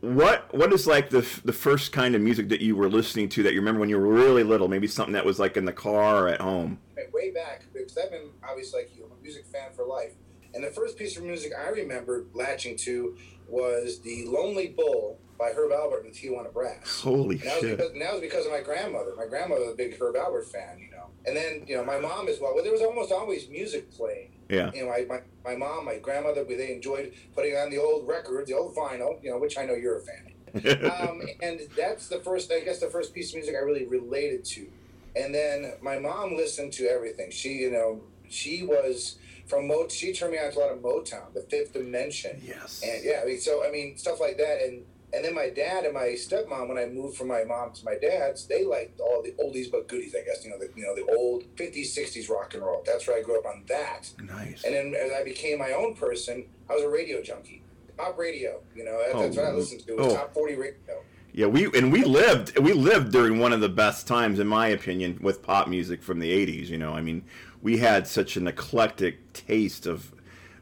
what 0.01 0.51
what 0.55 0.73
is 0.73 0.87
like 0.87 1.11
the 1.11 1.21
the 1.45 1.53
first 1.53 1.91
kind 1.91 2.15
of 2.15 2.21
music 2.21 2.49
that 2.49 2.61
you 2.61 2.75
were 2.75 2.89
listening 2.89 3.29
to 3.29 3.43
that 3.43 3.53
you 3.53 3.59
remember 3.59 3.79
when 3.79 3.89
you 3.89 3.99
were 3.99 4.07
really 4.07 4.43
little? 4.43 4.67
Maybe 4.67 4.87
something 4.87 5.13
that 5.13 5.25
was 5.25 5.37
like 5.37 5.55
in 5.55 5.65
the 5.65 5.73
car 5.73 6.25
or 6.25 6.27
at 6.29 6.41
home. 6.41 6.79
Way 7.13 7.31
back, 7.31 7.65
because 7.71 7.97
I've 7.97 8.09
been 8.09 8.29
obviously 8.47 8.81
like 8.81 8.95
you, 8.95 9.05
I'm 9.05 9.11
a 9.11 9.21
music 9.21 9.45
fan 9.45 9.71
for 9.75 9.85
life. 9.85 10.13
And 10.55 10.63
the 10.63 10.71
first 10.71 10.97
piece 10.97 11.15
of 11.15 11.23
music 11.23 11.51
I 11.55 11.69
remember 11.69 12.25
latching 12.33 12.75
to 12.77 13.15
was 13.47 13.99
the 13.99 14.25
Lonely 14.25 14.69
Bull 14.69 15.19
by 15.39 15.51
Herb 15.51 15.71
Alpert 15.71 16.03
and 16.03 16.13
the 16.13 16.17
Tijuana 16.17 16.53
Brass. 16.53 17.01
Holy 17.01 17.37
and 17.37 17.45
that 17.45 17.59
shit! 17.61 17.63
Was 17.63 17.71
because, 17.71 17.91
and 17.93 18.01
that 18.01 18.11
was 18.13 18.21
because 18.21 18.45
of 18.45 18.51
my 18.51 18.61
grandmother. 18.61 19.13
My 19.17 19.25
grandmother 19.25 19.61
was 19.61 19.73
a 19.73 19.77
big 19.77 19.99
Herb 19.99 20.15
Alpert 20.15 20.45
fan, 20.51 20.77
you 20.77 20.91
know. 20.91 21.05
And 21.25 21.35
then 21.35 21.63
you 21.65 21.77
know 21.77 21.83
my 21.83 21.99
mom 21.99 22.27
as 22.27 22.39
well. 22.39 22.53
Well, 22.53 22.63
there 22.63 22.73
was 22.73 22.81
almost 22.81 23.11
always 23.11 23.49
music 23.49 23.91
playing. 23.91 24.31
Yeah. 24.49 24.71
You 24.73 24.83
know, 24.83 24.89
my, 24.89 25.05
my, 25.07 25.21
my 25.51 25.55
mom, 25.55 25.85
my 25.85 25.97
grandmother, 25.99 26.43
they 26.43 26.73
enjoyed 26.73 27.13
putting 27.35 27.55
on 27.55 27.69
the 27.69 27.77
old 27.77 28.07
records, 28.07 28.49
the 28.49 28.57
old 28.57 28.75
vinyl, 28.75 29.23
you 29.23 29.29
know, 29.29 29.37
which 29.37 29.57
I 29.57 29.65
know 29.65 29.75
you're 29.75 29.97
a 29.97 30.01
fan. 30.01 30.25
um, 30.99 31.21
and 31.43 31.61
that's 31.77 32.07
the 32.07 32.19
first, 32.19 32.51
I 32.51 32.61
guess, 32.61 32.79
the 32.79 32.87
first 32.87 33.13
piece 33.13 33.29
of 33.29 33.35
music 33.35 33.55
I 33.55 33.59
really 33.59 33.85
related 33.85 34.43
to. 34.45 34.67
And 35.15 35.33
then 35.33 35.73
my 35.81 35.99
mom 35.99 36.35
listened 36.35 36.73
to 36.73 36.87
everything. 36.87 37.29
She, 37.29 37.53
you 37.53 37.71
know, 37.71 38.01
she 38.27 38.63
was 38.63 39.17
from 39.45 39.67
Mo. 39.67 39.87
She 39.87 40.13
turned 40.13 40.31
me 40.31 40.39
on 40.39 40.51
to 40.51 40.57
a 40.57 40.61
lot 40.61 40.71
of 40.71 40.79
Motown, 40.79 41.33
The 41.33 41.41
Fifth 41.41 41.73
Dimension. 41.73 42.41
yes. 42.43 42.81
And 42.83 43.03
yeah, 43.03 43.21
I 43.21 43.25
mean, 43.25 43.39
so 43.39 43.65
I 43.65 43.71
mean, 43.71 43.97
stuff 43.97 44.19
like 44.19 44.37
that. 44.37 44.63
And 44.63 44.83
and 45.13 45.23
then 45.25 45.33
my 45.33 45.49
dad 45.49 45.85
and 45.85 45.93
my 45.93 46.09
stepmom, 46.17 46.67
when 46.69 46.77
I 46.77 46.85
moved 46.85 47.17
from 47.17 47.27
my 47.27 47.43
mom 47.43 47.71
to 47.73 47.85
my 47.85 47.95
dad's, 47.95 48.45
they 48.45 48.63
liked 48.65 48.99
all 48.99 49.21
the 49.23 49.31
oldies 49.43 49.71
but 49.71 49.87
goodies. 49.87 50.15
I 50.15 50.23
guess 50.25 50.43
you 50.43 50.51
know 50.51 50.57
the 50.59 50.69
you 50.75 50.83
know 50.83 50.95
the 50.95 51.11
old 51.15 51.43
fifties, 51.55 51.93
sixties 51.93 52.29
rock 52.29 52.53
and 52.53 52.63
roll. 52.63 52.83
That's 52.85 53.07
where 53.07 53.17
I 53.17 53.21
grew 53.21 53.39
up 53.39 53.45
on 53.45 53.63
that. 53.67 54.09
nice. 54.23 54.63
And 54.63 54.73
then 54.75 54.93
as 54.95 55.11
I 55.11 55.23
became 55.23 55.59
my 55.59 55.71
own 55.71 55.95
person, 55.95 56.45
I 56.69 56.73
was 56.75 56.83
a 56.83 56.89
radio 56.89 57.21
junkie. 57.21 57.63
Pop 57.97 58.17
radio, 58.17 58.61
you 58.75 58.85
know, 58.85 58.97
that- 58.97 59.19
that's 59.19 59.35
what 59.35 59.45
I 59.45 59.49
Oh, 59.51 59.55
listened 59.57 59.81
to. 59.87 59.93
It 59.93 59.97
was 59.99 60.13
oh. 60.13 60.15
top 60.15 60.33
forty 60.33 60.55
radio. 60.55 61.01
Yeah, 61.33 61.45
we 61.45 61.65
and 61.77 61.91
we 61.91 62.03
lived 62.03 62.57
we 62.57 62.73
lived 62.73 63.11
during 63.11 63.39
one 63.39 63.53
of 63.53 63.61
the 63.61 63.69
best 63.69 64.07
times, 64.07 64.39
in 64.39 64.47
my 64.47 64.67
opinion, 64.69 65.19
with 65.21 65.43
pop 65.43 65.67
music 65.67 66.01
from 66.01 66.19
the 66.19 66.31
'80s. 66.31 66.67
You 66.69 66.77
know, 66.77 66.93
I 66.93 67.01
mean, 67.01 67.23
we 67.61 67.77
had 67.77 68.07
such 68.07 68.35
an 68.37 68.47
eclectic 68.47 69.31
taste 69.33 69.85
of 69.85 70.11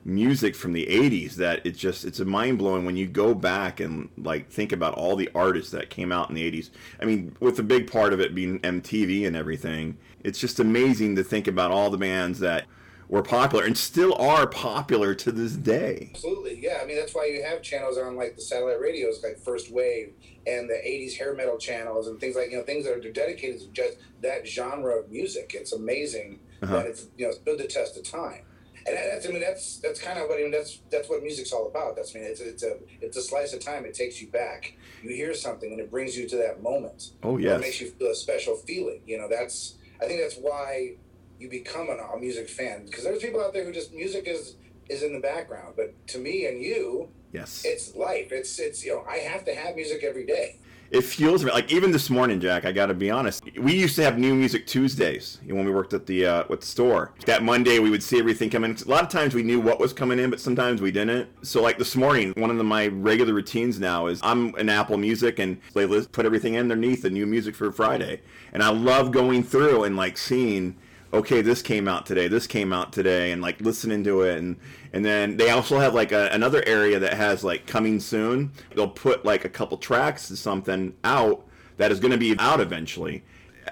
music 0.08 0.56
from 0.56 0.72
the 0.72 0.86
80s 0.86 1.36
that 1.36 1.60
it's 1.66 1.78
just 1.78 2.06
it's 2.06 2.20
a 2.22 2.26
mind 2.26 2.58
blowing 2.58 2.86
when 2.86 2.96
you 2.96 3.06
go 3.06 3.34
back 3.36 3.80
and 3.82 4.08
like 4.18 4.50
think 4.50 4.72
about 4.72 4.94
all 4.94 5.16
the 5.18 5.30
artists 5.36 5.70
that 5.72 5.90
came 5.90 6.12
out 6.14 6.30
in 6.30 6.36
the 6.36 6.50
80s 6.50 6.70
i 7.02 7.06
mean 7.06 7.36
with 7.42 7.60
a 7.60 7.64
big 7.64 7.92
part 7.92 8.14
of 8.14 8.22
it 8.22 8.34
being 8.34 8.60
mtv 8.62 9.28
and 9.28 9.36
everything 9.36 9.98
it's 10.24 10.40
just 10.40 10.60
amazing 10.62 11.18
to 11.18 11.24
think 11.26 11.46
about 11.46 11.72
all 11.72 11.90
the 11.90 11.98
bands 11.98 12.40
that 12.40 12.66
were 13.10 13.22
popular 13.22 13.66
and 13.66 13.78
still 13.78 14.14
are 14.16 14.48
popular 14.48 15.14
to 15.14 15.32
this 15.32 15.54
day 15.54 16.12
Absolutely, 16.14 16.60
yeah. 16.62 16.80
I 16.82 16.86
mean, 16.86 16.98
that's 16.98 17.14
why 17.16 17.26
you 17.28 17.42
have 17.44 17.62
channels 17.62 17.98
on 17.98 18.18
like 18.18 18.36
the 18.36 18.42
satellite 18.42 18.82
radios, 18.82 19.24
like 19.24 19.38
First 19.40 19.72
Wave 19.72 20.12
and 20.46 20.70
the 20.70 20.74
'80s 20.74 21.18
hair 21.18 21.34
metal 21.34 21.58
channels 21.58 22.08
and 22.08 22.20
things 22.20 22.36
like 22.36 22.52
you 22.52 22.58
know 22.58 22.64
things 22.64 22.84
that 22.84 22.94
are 22.98 23.12
dedicated 23.12 23.62
to 23.62 23.68
just 23.68 23.98
that 24.22 24.46
genre 24.46 25.00
of 25.00 25.10
music. 25.10 25.54
It's 25.56 25.72
amazing 25.72 26.40
Uh-huh. 26.62 26.74
that 26.76 26.86
it's 26.86 27.08
you 27.18 27.26
know 27.28 27.32
stood 27.32 27.60
the 27.60 27.68
test 27.68 27.96
of 27.98 28.04
time. 28.04 28.42
And 28.88 28.96
that's 28.96 29.28
I 29.28 29.30
mean 29.30 29.42
that's 29.42 29.78
that's 29.80 30.00
kind 30.00 30.18
of 30.18 30.30
what 30.30 30.40
I 30.40 30.44
mean 30.44 30.52
that's 30.52 30.80
that's 30.90 31.10
what 31.10 31.22
music's 31.22 31.52
all 31.52 31.68
about. 31.68 31.96
That's 31.96 32.16
I 32.16 32.20
mean 32.20 32.28
it's 32.30 32.40
it's 32.40 32.64
a 32.64 32.78
it's 33.02 33.18
a 33.18 33.22
slice 33.22 33.54
of 33.54 33.60
time. 33.60 33.86
It 33.86 33.94
takes 33.94 34.22
you 34.22 34.30
back. 34.30 34.78
You 35.04 35.10
hear 35.10 35.34
something 35.34 35.72
and 35.72 35.80
it 35.82 35.92
brings 35.92 36.18
you 36.18 36.28
to 36.30 36.38
that 36.38 36.64
moment. 36.64 37.12
oh 37.24 37.38
It 37.38 37.44
yes 37.44 37.62
makes 37.62 37.82
you 37.82 37.90
feel 37.92 38.12
a 38.12 38.16
special 38.16 38.56
feeling. 38.56 39.02
You 39.06 39.18
know 39.18 39.28
that's 39.30 39.76
I 40.02 40.06
think 40.06 40.22
that's 40.22 40.36
why 40.36 40.96
you 41.40 41.50
become 41.50 41.90
an, 41.90 42.00
a 42.00 42.18
music 42.18 42.50
fan 42.50 42.86
because 42.86 43.04
there's 43.04 43.22
people 43.22 43.42
out 43.42 43.54
there 43.54 43.66
who 43.66 43.72
just 43.72 43.94
music 43.94 44.24
is 44.28 44.56
is 44.90 45.04
in 45.04 45.14
the 45.14 45.20
background, 45.20 45.74
but 45.76 45.94
to 46.08 46.18
me 46.18 46.46
and 46.46 46.62
you, 46.62 47.10
yes 47.34 47.64
it's 47.66 47.94
life. 47.96 48.32
It's 48.32 48.58
it's 48.60 48.86
you 48.86 48.94
know 48.94 49.04
I 49.10 49.18
have 49.18 49.44
to 49.46 49.54
have 49.54 49.76
music 49.76 50.04
every 50.04 50.26
day. 50.26 50.60
It 50.92 51.02
fuels 51.02 51.44
me. 51.44 51.52
Like 51.52 51.72
even 51.72 51.92
this 51.92 52.10
morning, 52.10 52.40
Jack. 52.40 52.66
I 52.66 52.72
got 52.72 52.88
to 52.88 52.94
be 52.94 53.12
honest. 53.12 53.44
We 53.58 53.76
used 53.76 53.96
to 53.98 54.04
have 54.04 54.18
new 54.18 54.36
music 54.36 54.68
Tuesdays 54.68 55.40
when 55.46 55.66
we 55.66 55.72
worked 55.72 55.94
at 55.94 56.06
the 56.06 56.26
uh, 56.26 56.44
the 56.44 56.66
store. 56.66 57.14
That 57.26 57.44
Monday 57.44 57.80
we 57.80 57.90
would 57.90 58.04
see 58.04 58.20
everything 58.20 58.50
come 58.50 58.64
in. 58.64 58.76
A 58.76 58.90
lot 58.90 59.04
of 59.04 59.10
times 59.10 59.36
we 59.36 59.44
knew 59.44 59.60
what 59.60 59.80
was 59.80 59.94
coming 59.94 60.20
in, 60.20 60.30
but 60.30 60.40
sometimes 60.40 60.82
we 60.82 60.92
didn't. 60.92 61.30
So 61.46 61.62
like 61.62 61.78
this 61.78 61.96
morning, 61.96 62.34
one 62.38 62.50
of 62.50 62.58
the, 62.58 62.64
my 62.64 62.88
regular 62.88 63.34
routines 63.34 63.80
now 63.80 64.08
is 64.08 64.20
I'm 64.24 64.56
an 64.56 64.70
Apple 64.70 64.98
Music 64.98 65.40
and 65.40 65.62
playlist 65.74 66.12
put 66.12 66.26
everything 66.26 66.58
underneath 66.58 67.02
the 67.02 67.10
new 67.10 67.26
music 67.26 67.56
for 67.56 67.72
Friday, 67.72 68.22
and 68.54 68.64
I 68.64 68.70
love 68.70 69.12
going 69.12 69.44
through 69.44 69.84
and 69.84 69.96
like 69.96 70.18
seeing. 70.18 70.76
Okay, 71.14 71.42
this 71.42 71.62
came 71.62 71.88
out 71.88 72.06
today. 72.06 72.28
This 72.28 72.48
came 72.48 72.74
out 72.74 72.92
today, 72.92 73.32
and 73.32 73.42
like 73.42 73.62
listening 73.62 74.04
to 74.04 74.24
it, 74.24 74.38
and 74.40 74.58
and 74.92 75.06
then 75.06 75.38
they 75.38 75.52
also 75.52 75.80
have 75.80 75.94
like 75.94 76.12
a, 76.12 76.30
another 76.32 76.62
area 76.68 77.00
that 77.00 77.14
has 77.14 77.44
like 77.46 77.66
coming 77.66 78.00
soon. 78.00 78.52
They'll 78.76 78.90
put 78.90 79.24
like 79.24 79.46
a 79.46 79.50
couple 79.50 79.78
tracks 79.78 80.28
to 80.28 80.36
something 80.36 80.94
out 81.06 81.46
that 81.78 81.92
is 81.92 82.00
going 82.02 82.12
to 82.12 82.18
be 82.18 82.36
out 82.40 82.60
eventually. 82.60 83.24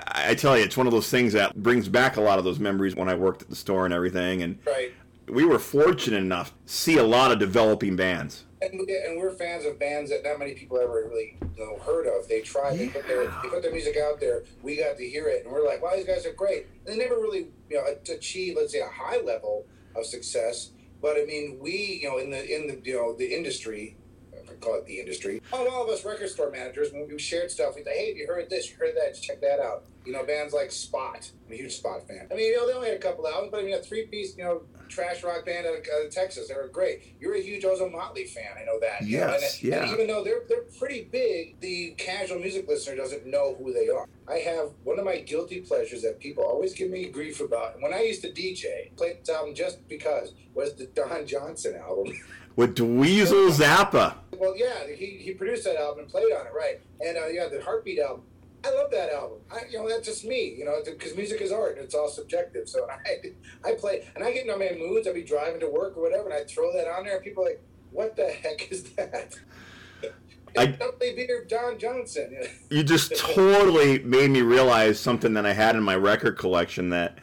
I, 0.08 0.32
I 0.32 0.36
tell 0.36 0.58
you, 0.58 0.64
it's 0.64 0.78
one 0.78 0.88
of 0.88 0.94
those 0.94 1.10
things 1.10 1.34
that 1.34 1.54
brings 1.62 1.90
back 1.90 2.16
a 2.16 2.22
lot 2.22 2.40
of 2.40 2.46
those 2.46 2.60
memories 2.60 2.96
when 2.96 3.10
I 3.10 3.16
worked 3.16 3.42
at 3.42 3.50
the 3.50 3.56
store 3.56 3.84
and 3.86 3.94
everything. 3.94 4.42
And 4.42 4.58
Right. 4.66 4.94
we 5.28 5.44
were 5.44 5.60
fortunate 5.60 6.18
enough 6.20 6.54
to 6.66 6.74
see 6.74 6.98
a 6.98 7.04
lot 7.04 7.32
of 7.34 7.40
developing 7.40 7.98
bands. 7.98 8.45
And, 8.62 8.80
and 8.80 9.18
we're 9.18 9.32
fans 9.32 9.66
of 9.66 9.78
bands 9.78 10.10
that 10.12 10.24
not 10.24 10.40
many 10.40 10.54
people 10.54 10.78
ever 10.78 11.08
really 11.08 11.38
know, 11.58 11.78
heard 11.80 12.08
of. 12.08 12.28
They 12.28 12.42
tried, 12.42 12.78
they 12.78 12.88
put 12.88 13.08
their 13.08 13.26
they 13.26 13.50
put 13.50 13.62
their 13.62 13.72
music 13.72 13.98
out 13.98 14.20
there. 14.20 14.44
We 14.62 14.78
got 14.78 14.98
to 14.98 15.08
hear 15.08 15.28
it, 15.28 15.44
and 15.44 15.54
we're 15.54 15.66
like, 15.66 15.82
"Wow, 15.82 15.96
these 15.96 16.06
guys 16.06 16.26
are 16.26 16.34
great." 16.34 16.68
And 16.86 16.94
they 16.94 16.98
never 16.98 17.16
really 17.16 17.48
you 17.70 17.78
know 17.78 17.84
achieved, 18.14 18.58
let's 18.58 18.72
say, 18.72 18.80
a 18.80 18.88
high 18.88 19.20
level 19.20 19.66
of 19.96 20.06
success. 20.06 20.72
But 21.02 21.18
I 21.18 21.26
mean, 21.26 21.60
we 21.62 22.00
you 22.02 22.10
know 22.10 22.18
in 22.18 22.32
the 22.32 22.56
in 22.56 22.68
the 22.68 22.82
you 22.84 22.96
know 22.96 23.14
the 23.14 23.34
industry, 23.36 23.98
I 24.34 24.54
call 24.56 24.76
it 24.76 24.86
the 24.86 25.00
industry, 25.00 25.42
all, 25.52 25.68
all 25.68 25.84
of 25.84 25.90
us 25.90 26.06
record 26.06 26.30
store 26.30 26.52
managers, 26.52 26.92
when 26.92 27.08
we 27.08 27.20
shared 27.20 27.52
stuff, 27.52 27.76
we'd 27.76 27.86
say, 27.86 27.98
"Hey, 27.98 28.08
have 28.10 28.18
you 28.18 28.28
heard 28.28 28.50
this? 28.50 28.70
You 28.72 28.78
heard 28.78 28.96
that? 28.96 29.14
Just 29.14 29.24
check 29.24 29.42
that 29.42 29.60
out." 29.60 29.86
You 30.06 30.14
know, 30.14 30.24
bands 30.24 30.54
like 30.54 30.72
Spot. 30.72 31.30
I'm 31.48 31.54
a 31.54 31.56
huge 31.56 31.74
Spot 31.74 32.08
fan. 32.08 32.28
I 32.32 32.36
mean, 32.36 32.48
you 32.48 32.58
know, 32.58 32.68
they 32.68 32.74
only 32.74 32.88
had 32.88 32.98
a 32.98 33.02
couple 33.02 33.28
albums, 33.28 33.52
but 33.52 33.62
I 33.62 33.64
mean, 33.64 33.74
a 33.74 33.82
three 33.82 34.06
piece, 34.08 34.38
you 34.38 34.44
know, 34.44 34.62
trash 34.96 35.24
rock 35.24 35.46
band 35.46 35.68
out 35.68 35.74
of, 35.74 35.80
out 35.94 36.06
of 36.06 36.12
Texas. 36.12 36.48
They 36.48 36.56
were 36.56 36.68
great. 36.68 37.16
You're 37.20 37.36
a 37.36 37.42
huge 37.42 37.64
Ozomatli 37.64 38.28
fan. 38.30 38.52
I 38.60 38.64
know 38.64 38.80
that. 38.80 39.02
you 39.02 39.20
know, 39.20 39.28
Yes, 39.28 39.62
and, 39.62 39.70
yeah. 39.70 39.84
And 39.84 39.92
even 39.92 40.08
though 40.08 40.24
they're 40.24 40.44
they're 40.48 40.64
pretty 40.80 41.04
big, 41.12 41.60
the 41.60 41.94
casual 41.98 42.40
music 42.40 42.68
listener 42.68 42.96
doesn't 42.96 43.26
know 43.26 43.56
who 43.56 43.74
they 43.74 43.90
are. 43.90 44.08
I 44.28 44.38
have 44.40 44.70
one 44.84 44.98
of 44.98 45.06
my 45.06 45.18
guilty 45.20 45.62
pleasures 45.62 46.02
that 46.02 46.20
people 46.20 46.44
always 46.44 46.74
give 46.74 46.90
me 46.90 47.06
grief 47.10 47.40
about. 47.42 47.80
When 47.82 47.94
I 47.94 48.02
used 48.02 48.22
to 48.24 48.32
DJ, 48.32 48.96
played 48.96 49.22
this 49.22 49.30
album 49.30 49.54
just 49.54 49.88
because 49.88 50.34
was 50.54 50.74
the 50.76 50.86
Don 50.88 51.28
Johnson 51.28 51.76
album. 51.76 52.14
With 52.56 52.76
Dweezil 52.78 53.52
Zappa. 53.52 54.16
well, 54.38 54.56
yeah, 54.56 54.88
he, 54.88 55.18
he 55.20 55.34
produced 55.34 55.66
that 55.66 55.76
album 55.76 56.00
and 56.04 56.08
played 56.08 56.32
on 56.32 56.48
it, 56.48 56.54
right? 56.56 56.80
And 57.06 57.18
uh, 57.18 57.28
yeah, 57.28 57.50
the 57.50 57.62
Heartbeat 57.62 58.00
album. 58.00 58.24
I 58.66 58.72
love 58.74 58.90
that 58.92 59.12
album. 59.12 59.40
I, 59.52 59.62
you 59.70 59.78
know, 59.78 59.88
that's 59.88 60.08
just 60.08 60.26
me. 60.26 60.56
You 60.58 60.66
know, 60.66 60.78
because 60.84 61.16
music 61.16 61.42
is 61.42 61.52
art 61.52 61.76
and 61.76 61.86
it's 61.86 61.94
all 61.94 62.10
subjective. 62.10 62.68
So 62.68 62.88
I, 63.06 63.70
I 63.70 63.74
play 63.74 64.08
and 64.16 64.24
I 64.24 64.32
get 64.32 64.48
in 64.48 64.58
my 64.60 64.72
moods. 64.78 65.08
I'll 65.08 65.14
be 65.14 65.24
driving 65.24 65.60
to 65.60 65.70
work 65.70 65.96
or 65.98 66.02
whatever, 66.04 66.30
and 66.30 66.34
I 66.34 66.44
throw 66.46 66.74
that 66.74 66.88
on 66.88 67.06
there, 67.06 67.16
and 67.16 67.24
people 67.24 67.44
are 67.44 67.50
like, 67.50 67.62
"What 67.92 68.16
the 68.16 68.28
heck 68.28 68.72
is 68.72 68.84
that?" 68.96 69.36
I- 70.58 70.66
Don't 70.80 70.98
play 70.98 71.16
beer, 71.16 71.46
Don 71.48 71.78
Johnson. 71.78 72.36
You 72.70 72.84
just 72.84 73.16
totally 73.16 74.00
made 74.00 74.32
me 74.32 74.42
realize 74.42 75.00
something 75.00 75.34
that 75.36 75.46
I 75.46 75.54
had 75.54 75.76
in 75.76 75.84
my 75.84 75.96
record 75.96 76.38
collection 76.38 76.90
that 76.90 77.20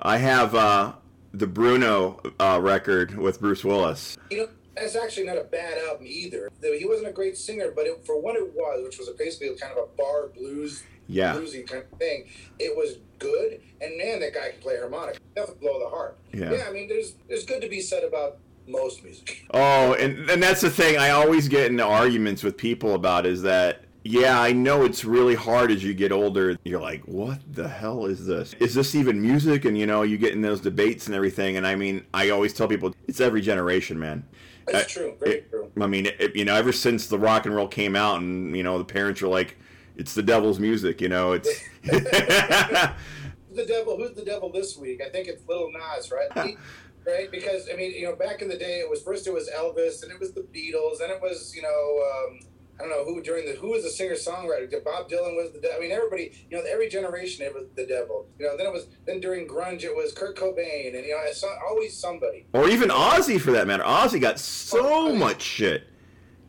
I 0.00 0.16
have 0.18 0.54
uh, 0.54 0.92
the 1.34 1.46
Bruno 1.46 2.20
uh, 2.38 2.58
record 2.62 3.16
with 3.18 3.40
Bruce 3.40 3.64
Willis. 3.64 4.16
You 4.30 4.36
know, 4.38 4.48
that's 4.80 4.96
actually 4.96 5.26
not 5.26 5.38
a 5.38 5.44
bad 5.44 5.78
album 5.88 6.06
either. 6.08 6.50
Though 6.60 6.76
He 6.76 6.84
wasn't 6.86 7.08
a 7.08 7.12
great 7.12 7.36
singer, 7.36 7.72
but 7.74 7.86
it, 7.86 8.04
for 8.04 8.20
what 8.20 8.36
it 8.36 8.52
was, 8.54 8.82
which 8.84 8.98
was 8.98 9.08
basically 9.18 9.54
kind 9.56 9.72
of 9.72 9.78
a 9.78 9.86
bar 9.96 10.28
blues, 10.28 10.82
Yeah. 11.08 11.34
bluesy 11.34 11.66
kind 11.66 11.84
of 11.90 11.98
thing, 11.98 12.26
it 12.58 12.76
was 12.76 12.98
good. 13.18 13.60
And 13.80 13.96
man, 13.98 14.20
that 14.20 14.34
guy 14.34 14.50
can 14.50 14.60
play 14.60 14.76
harmonica. 14.78 15.18
Definitely 15.34 15.66
blow 15.68 15.78
the 15.80 15.88
heart. 15.88 16.16
Yeah. 16.32 16.66
I 16.68 16.72
mean, 16.72 16.88
there's 16.88 17.14
there's 17.28 17.44
good 17.44 17.60
to 17.62 17.68
be 17.68 17.80
said 17.80 18.04
about 18.04 18.38
most 18.66 19.02
music. 19.04 19.46
Oh, 19.54 19.94
and 19.94 20.30
and 20.30 20.42
that's 20.42 20.60
the 20.60 20.70
thing 20.70 20.96
I 20.96 21.10
always 21.10 21.48
get 21.48 21.66
into 21.70 21.84
arguments 21.84 22.42
with 22.42 22.56
people 22.56 22.94
about 22.94 23.26
is 23.26 23.42
that 23.42 23.84
yeah, 24.02 24.40
I 24.40 24.52
know 24.52 24.84
it's 24.86 25.04
really 25.04 25.34
hard 25.34 25.70
as 25.70 25.84
you 25.84 25.92
get 25.92 26.10
older. 26.10 26.56
You're 26.64 26.80
like, 26.80 27.02
what 27.04 27.38
the 27.52 27.68
hell 27.68 28.06
is 28.06 28.24
this? 28.24 28.54
Is 28.58 28.74
this 28.74 28.94
even 28.94 29.20
music? 29.20 29.66
And 29.66 29.76
you 29.76 29.86
know, 29.86 30.02
you 30.02 30.16
get 30.16 30.32
in 30.32 30.40
those 30.40 30.60
debates 30.62 31.06
and 31.06 31.14
everything. 31.14 31.58
And 31.58 31.66
I 31.66 31.74
mean, 31.74 32.06
I 32.14 32.30
always 32.30 32.54
tell 32.54 32.66
people 32.66 32.94
it's 33.08 33.20
every 33.20 33.42
generation, 33.42 33.98
man. 33.98 34.24
That's 34.66 34.84
Uh, 34.96 35.00
true. 35.00 35.16
Very 35.20 35.36
it- 35.36 35.50
true. 35.50 35.70
I 35.80 35.86
mean, 35.86 36.06
it, 36.06 36.34
you 36.36 36.44
know, 36.44 36.54
ever 36.54 36.72
since 36.72 37.06
the 37.06 37.18
rock 37.18 37.46
and 37.46 37.54
roll 37.54 37.68
came 37.68 37.96
out, 37.96 38.20
and 38.20 38.56
you 38.56 38.62
know, 38.62 38.78
the 38.78 38.84
parents 38.84 39.20
were 39.22 39.28
like, 39.28 39.56
"It's 39.96 40.14
the 40.14 40.22
devil's 40.22 40.58
music," 40.58 41.00
you 41.00 41.08
know. 41.08 41.32
It's 41.32 41.48
the 41.82 43.64
devil? 43.66 43.96
Who's 43.96 44.12
the 44.14 44.24
devil 44.24 44.50
this 44.52 44.76
week? 44.76 45.00
I 45.04 45.08
think 45.08 45.28
it's 45.28 45.42
Lil 45.48 45.70
Nas, 45.72 46.10
right? 46.10 46.56
Right? 47.06 47.30
Because 47.30 47.66
I 47.72 47.76
mean, 47.76 47.92
you 47.92 48.02
know, 48.04 48.14
back 48.14 48.42
in 48.42 48.48
the 48.48 48.58
day, 48.58 48.80
it 48.80 48.88
was 48.88 49.00
first 49.02 49.26
it 49.26 49.32
was 49.32 49.48
Elvis, 49.48 50.02
and 50.02 50.12
it 50.12 50.20
was 50.20 50.32
the 50.34 50.42
Beatles, 50.42 51.00
and 51.02 51.10
it 51.10 51.18
was 51.20 51.54
you 51.56 51.62
know. 51.62 52.04
Um, 52.28 52.40
I 52.80 52.88
don't 52.88 52.90
know 52.90 53.04
who 53.04 53.22
during 53.22 53.44
the 53.44 53.52
who 53.52 53.68
was 53.68 53.82
the 53.82 53.90
singer 53.90 54.14
songwriter. 54.14 54.70
Bob 54.82 55.10
Dylan 55.10 55.36
was 55.36 55.52
the. 55.52 55.60
de- 55.60 55.74
I 55.74 55.78
mean, 55.78 55.92
everybody. 55.92 56.32
You 56.50 56.56
know, 56.56 56.64
every 56.64 56.88
generation 56.88 57.44
it 57.44 57.52
was 57.52 57.64
the 57.76 57.86
devil. 57.86 58.26
You 58.38 58.46
know, 58.46 58.56
then 58.56 58.66
it 58.66 58.72
was 58.72 58.86
then 59.04 59.20
during 59.20 59.46
grunge 59.46 59.84
it 59.84 59.94
was 59.94 60.12
Kurt 60.14 60.36
Cobain, 60.36 60.96
and 60.96 61.04
you 61.04 61.12
know, 61.12 61.20
it's 61.24 61.44
always 61.68 61.96
somebody. 61.96 62.46
or 62.54 62.68
even 62.68 62.88
Ozzy 62.88 63.38
for 63.38 63.50
that 63.52 63.66
matter. 63.66 63.82
Ozzy 63.82 64.20
got 64.20 64.40
so 64.40 65.10
oh, 65.10 65.14
much 65.14 65.42
shit. 65.42 65.84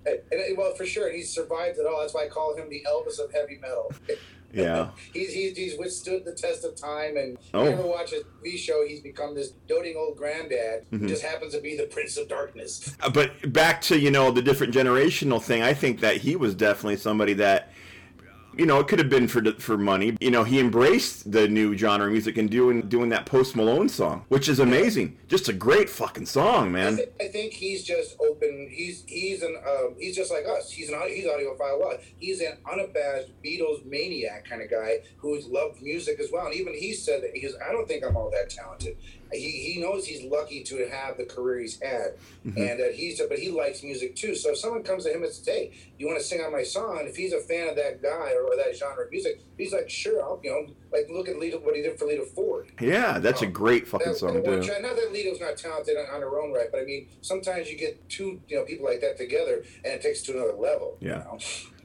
And, 0.05 0.19
and, 0.31 0.57
well, 0.57 0.73
for 0.75 0.85
sure, 0.85 1.07
and 1.07 1.15
he's 1.15 1.31
survived 1.31 1.77
it 1.77 1.85
all. 1.85 1.99
That's 1.99 2.13
why 2.13 2.25
I 2.25 2.27
call 2.27 2.55
him 2.55 2.69
the 2.69 2.83
Elvis 2.89 3.19
of 3.19 3.31
heavy 3.31 3.57
metal. 3.61 3.91
Yeah. 4.53 4.89
he's, 5.13 5.33
he's 5.33 5.57
he's 5.57 5.77
withstood 5.77 6.25
the 6.25 6.33
test 6.33 6.63
of 6.65 6.75
time, 6.75 7.17
and 7.17 7.37
Oh. 7.53 7.63
you 7.63 7.69
ever 7.71 7.83
watch 7.83 8.13
a 8.13 8.21
TV 8.43 8.57
show, 8.57 8.85
he's 8.87 9.01
become 9.01 9.35
this 9.35 9.53
doting 9.67 9.95
old 9.97 10.17
granddad 10.17 10.85
Mhm. 10.91 10.99
who 11.01 11.07
just 11.07 11.23
happens 11.23 11.53
to 11.53 11.61
be 11.61 11.75
the 11.77 11.85
Prince 11.87 12.17
of 12.17 12.27
Darkness. 12.27 12.95
Uh, 13.01 13.09
But 13.09 13.51
back 13.53 13.81
to 13.83 13.99
you 13.99 14.11
know 14.11 14.31
the 14.31 14.41
different 14.41 14.73
generational 14.73 15.41
thing, 15.41 15.61
I 15.61 15.73
think 15.73 15.99
that 16.01 16.17
he 16.17 16.35
was 16.35 16.53
definitely 16.55 16.97
somebody 16.97 17.33
that, 17.33 17.71
you 18.57 18.65
know, 18.65 18.79
it 18.79 18.87
could 18.87 18.99
have 18.99 19.09
been 19.09 19.27
for 19.27 19.43
for 19.53 19.77
money. 19.77 20.17
You 20.19 20.31
know, 20.31 20.43
he 20.43 20.59
embraced 20.59 21.31
the 21.31 21.47
new 21.47 21.77
genre 21.77 22.07
of 22.07 22.11
music 22.11 22.37
and 22.37 22.49
doing 22.49 22.81
doing 22.89 23.09
that 23.09 23.25
Post 23.25 23.55
Malone 23.55 23.89
song, 23.89 24.25
which 24.29 24.49
is 24.49 24.59
amazing. 24.59 25.17
Just 25.27 25.49
a 25.49 25.53
great 25.53 25.89
fucking 25.89 26.25
song, 26.25 26.67
I, 26.67 26.69
man. 26.69 26.99
I 27.19 27.27
think 27.27 27.53
he's 27.53 27.83
just 27.83 28.17
open. 28.19 28.69
He's 28.71 29.03
he's 29.07 29.41
an 29.41 29.55
um, 29.67 29.95
he's 29.97 30.15
just 30.15 30.31
like 30.31 30.45
us. 30.45 30.71
He's 30.71 30.89
an 30.89 30.99
he's 31.07 31.25
audiophile. 31.25 31.79
What? 31.79 32.01
He's 32.17 32.41
an 32.41 32.57
unabashed 32.71 33.29
Beatles 33.43 33.85
maniac 33.85 34.45
kind 34.45 34.61
of 34.61 34.69
guy 34.69 34.99
who's 35.17 35.45
loved 35.47 35.81
music 35.81 36.19
as 36.19 36.29
well. 36.31 36.47
And 36.47 36.55
even 36.55 36.73
he 36.73 36.93
said 36.93 37.23
that 37.23 37.35
he's 37.35 37.53
I 37.67 37.71
don't 37.71 37.87
think 37.87 38.03
I'm 38.05 38.17
all 38.17 38.31
that 38.31 38.49
talented. 38.49 38.97
He, 39.33 39.73
he 39.73 39.79
knows 39.81 40.05
he's 40.05 40.23
lucky 40.23 40.63
to 40.63 40.87
have 40.89 41.17
the 41.17 41.25
career 41.25 41.59
he's 41.59 41.79
had, 41.81 42.15
Mhm. 42.45 42.57
and 42.57 42.79
that 42.79 42.93
he's 42.95 43.21
but 43.21 43.39
he 43.39 43.49
likes 43.49 43.81
music 43.83 44.15
too. 44.15 44.35
So 44.35 44.51
if 44.51 44.57
someone 44.57 44.83
comes 44.83 45.05
to 45.05 45.11
him 45.13 45.23
and 45.23 45.31
says, 45.31 45.45
"Hey, 45.45 45.71
you 45.97 46.07
want 46.07 46.19
to 46.19 46.23
sing 46.25 46.41
on 46.41 46.51
my 46.51 46.63
song?" 46.63 47.05
If 47.07 47.15
he's 47.15 47.31
a 47.33 47.39
fan 47.39 47.69
of 47.69 47.75
that 47.77 48.01
guy 48.01 48.33
or, 48.33 48.43
or 48.43 48.55
that 48.57 48.75
genre 48.75 49.05
of 49.05 49.11
music, 49.11 49.39
he's 49.57 49.71
like, 49.73 49.89
"Sure, 49.89 50.21
I'll 50.21 50.39
you 50.43 50.49
know 50.51 50.67
like 50.91 51.07
look 51.09 51.29
at 51.29 51.37
Lita, 51.39 51.57
what 51.59 51.75
he 51.75 51.81
did 51.81 51.97
for 51.97 52.05
Lita 52.05 52.25
Ford." 52.25 52.67
Yeah, 52.81 53.19
that's 53.19 53.41
a 53.41 53.47
great 53.47 53.87
fucking 53.87 54.13
That- 54.13 54.17
song 54.17 54.43
too. 54.43 54.63
track- 54.63 54.81
Not 54.81 54.95
that 54.95 55.11
Lita's 55.13 55.39
not 55.39 55.57
talented 55.57 55.95
on, 55.97 56.05
on 56.07 56.21
her 56.21 56.39
own 56.41 56.51
right, 56.51 56.71
but 56.71 56.81
I 56.81 56.85
mean, 56.85 57.07
sometimes 57.21 57.71
you 57.71 57.77
get 57.77 58.09
two, 58.09 58.41
you 58.47 58.57
know, 58.57 58.63
people 58.65 58.85
like 58.85 59.01
that 59.01 59.17
together, 59.17 59.63
and 59.85 59.93
it 59.93 60.01
takes 60.01 60.21
to 60.23 60.33
another 60.33 60.53
level. 60.53 60.97
you 60.99 61.09
Yeah. 61.09 61.23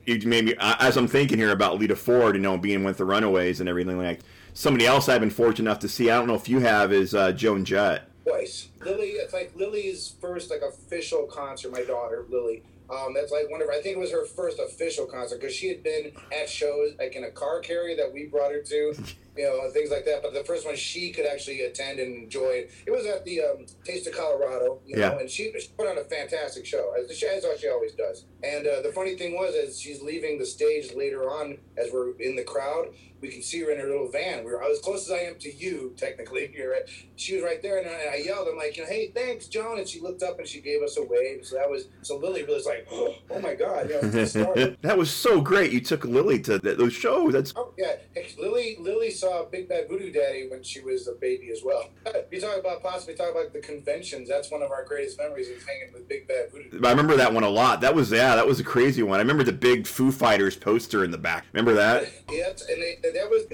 You 0.06 0.20
maybe 0.24 0.54
as 0.58 0.96
I'm 0.96 1.08
thinking 1.08 1.38
here 1.38 1.50
about 1.50 1.78
Lita 1.78 1.96
Ford, 1.96 2.36
you 2.36 2.40
know, 2.40 2.56
being 2.56 2.84
with 2.84 2.98
the 2.98 3.04
Runaways 3.04 3.60
and 3.60 3.68
everything 3.68 3.98
like. 3.98 4.20
Somebody 4.54 4.86
else 4.86 5.06
I've 5.10 5.20
been 5.20 5.28
fortunate 5.28 5.68
enough 5.68 5.80
to 5.80 5.88
see. 5.88 6.10
I 6.10 6.16
don't 6.16 6.28
know 6.28 6.34
if 6.34 6.48
you 6.48 6.60
have 6.60 6.90
is 6.90 7.14
uh, 7.14 7.32
Joan 7.32 7.66
Jett. 7.66 8.08
Twice. 8.24 8.68
Lily, 8.80 9.08
it's 9.10 9.34
like 9.34 9.52
Lily's 9.54 10.14
first 10.18 10.50
like 10.50 10.62
official 10.62 11.24
concert. 11.24 11.72
My 11.72 11.82
daughter 11.82 12.24
Lily. 12.30 12.62
Um, 12.88 13.12
that's 13.14 13.32
like 13.32 13.50
one 13.50 13.60
of 13.60 13.68
I 13.68 13.82
think 13.82 13.96
it 13.96 13.98
was 13.98 14.12
her 14.12 14.24
first 14.24 14.58
official 14.58 15.06
concert 15.06 15.40
because 15.40 15.54
she 15.54 15.68
had 15.68 15.82
been 15.82 16.12
at 16.32 16.48
shows 16.48 16.92
like 16.98 17.16
in 17.16 17.24
a 17.24 17.30
car 17.30 17.60
carrier 17.60 17.96
that 17.96 18.12
we 18.12 18.26
brought 18.26 18.52
her 18.52 18.62
to, 18.62 18.94
you 19.36 19.44
know, 19.44 19.70
things 19.70 19.90
like 19.90 20.04
that. 20.06 20.22
But 20.22 20.34
the 20.34 20.44
first 20.44 20.64
one 20.66 20.76
she 20.76 21.10
could 21.10 21.26
actually 21.26 21.62
attend 21.62 21.98
and 21.98 22.14
enjoy. 22.24 22.66
It 22.86 22.90
was 22.90 23.06
at 23.06 23.24
the 23.24 23.42
um, 23.42 23.66
Taste 23.84 24.06
of 24.06 24.14
Colorado, 24.14 24.80
you 24.86 24.96
know, 24.96 25.02
Yeah. 25.12 25.18
and 25.18 25.30
she, 25.30 25.52
she 25.58 25.68
put 25.76 25.88
on 25.88 25.98
a 25.98 26.04
fantastic 26.04 26.66
show 26.66 26.92
as 26.98 27.16
she, 27.16 27.26
as 27.26 27.44
she 27.60 27.68
always 27.68 27.92
does. 27.92 28.24
And 28.42 28.66
uh, 28.66 28.82
the 28.82 28.92
funny 28.94 29.16
thing 29.16 29.34
was, 29.34 29.54
as 29.54 29.80
she's 29.80 30.02
leaving 30.02 30.38
the 30.38 30.46
stage 30.46 30.92
later 30.94 31.28
on, 31.30 31.58
as 31.76 31.92
we're 31.92 32.12
in 32.18 32.36
the 32.36 32.44
crowd, 32.44 32.88
we 33.22 33.28
can 33.28 33.42
see 33.42 33.60
her 33.62 33.70
in 33.70 33.80
her 33.80 33.88
little 33.88 34.10
van. 34.10 34.44
We 34.44 34.50
were 34.52 34.62
as 34.62 34.78
close 34.80 35.06
as 35.06 35.12
I 35.12 35.20
am 35.22 35.36
to 35.40 35.52
you, 35.54 35.94
technically. 35.96 36.46
Here, 36.54 36.70
right? 36.72 36.82
she 37.16 37.34
was 37.34 37.42
right 37.42 37.62
there, 37.62 37.78
and 37.78 37.88
I, 37.88 37.92
and 37.92 38.10
I 38.10 38.16
yelled, 38.16 38.46
"I'm 38.46 38.58
like, 38.58 38.76
you 38.76 38.82
know, 38.82 38.88
hey, 38.90 39.10
thanks, 39.14 39.46
Joan!" 39.46 39.78
And 39.78 39.88
she 39.88 40.00
looked 40.00 40.22
up 40.22 40.38
and 40.38 40.46
she 40.46 40.60
gave 40.60 40.82
us 40.82 40.98
a 40.98 41.02
wave. 41.02 41.40
So 41.46 41.56
that 41.56 41.68
was 41.68 41.88
so 42.02 42.18
Lily 42.18 42.42
really 42.42 42.54
was 42.56 42.66
like, 42.66 42.86
"Oh, 42.92 43.14
my 43.40 43.54
god!" 43.54 43.88
You 43.88 43.94
know, 43.94 44.00
the 44.10 44.76
that 44.82 44.98
was 44.98 45.10
so 45.10 45.40
great. 45.40 45.72
You 45.72 45.80
took 45.80 46.04
Lily 46.04 46.40
to 46.40 46.58
th- 46.58 46.76
those 46.76 46.92
shows. 46.92 47.32
That's 47.32 47.54
Oh 47.56 47.72
yeah, 47.78 47.94
Lily. 48.38 48.76
Lily 48.80 49.10
saw 49.10 49.25
Big 49.50 49.68
Bad 49.68 49.88
Voodoo 49.88 50.10
Daddy 50.12 50.48
when 50.48 50.62
she 50.62 50.80
was 50.80 51.08
a 51.08 51.12
baby 51.12 51.50
as 51.50 51.60
well. 51.64 51.90
you 52.30 52.40
talk 52.40 52.58
about 52.58 52.82
possibly 52.82 53.14
talk 53.14 53.30
about 53.30 53.52
the 53.52 53.60
conventions. 53.60 54.28
That's 54.28 54.50
one 54.50 54.62
of 54.62 54.70
our 54.70 54.84
greatest 54.84 55.18
memories 55.18 55.48
is 55.48 55.64
hanging 55.64 55.92
with 55.92 56.08
Big 56.08 56.26
Bad 56.28 56.50
Voodoo. 56.52 56.80
I 56.84 56.90
remember 56.90 57.16
that 57.16 57.32
one 57.32 57.44
a 57.44 57.48
lot. 57.48 57.80
That 57.80 57.94
was 57.94 58.10
yeah, 58.12 58.36
that 58.36 58.46
was 58.46 58.60
a 58.60 58.64
crazy 58.64 59.02
one. 59.02 59.18
I 59.18 59.22
remember 59.22 59.44
the 59.44 59.52
big 59.52 59.86
Foo 59.86 60.10
Fighters 60.12 60.56
poster 60.56 61.04
in 61.04 61.10
the 61.10 61.18
back. 61.18 61.46
Remember 61.52 61.74
that? 61.74 62.04
Yeah, 62.30 62.48
and, 62.48 62.82
they, 62.82 62.98
and 63.04 63.14
that 63.14 63.30
was 63.30 63.44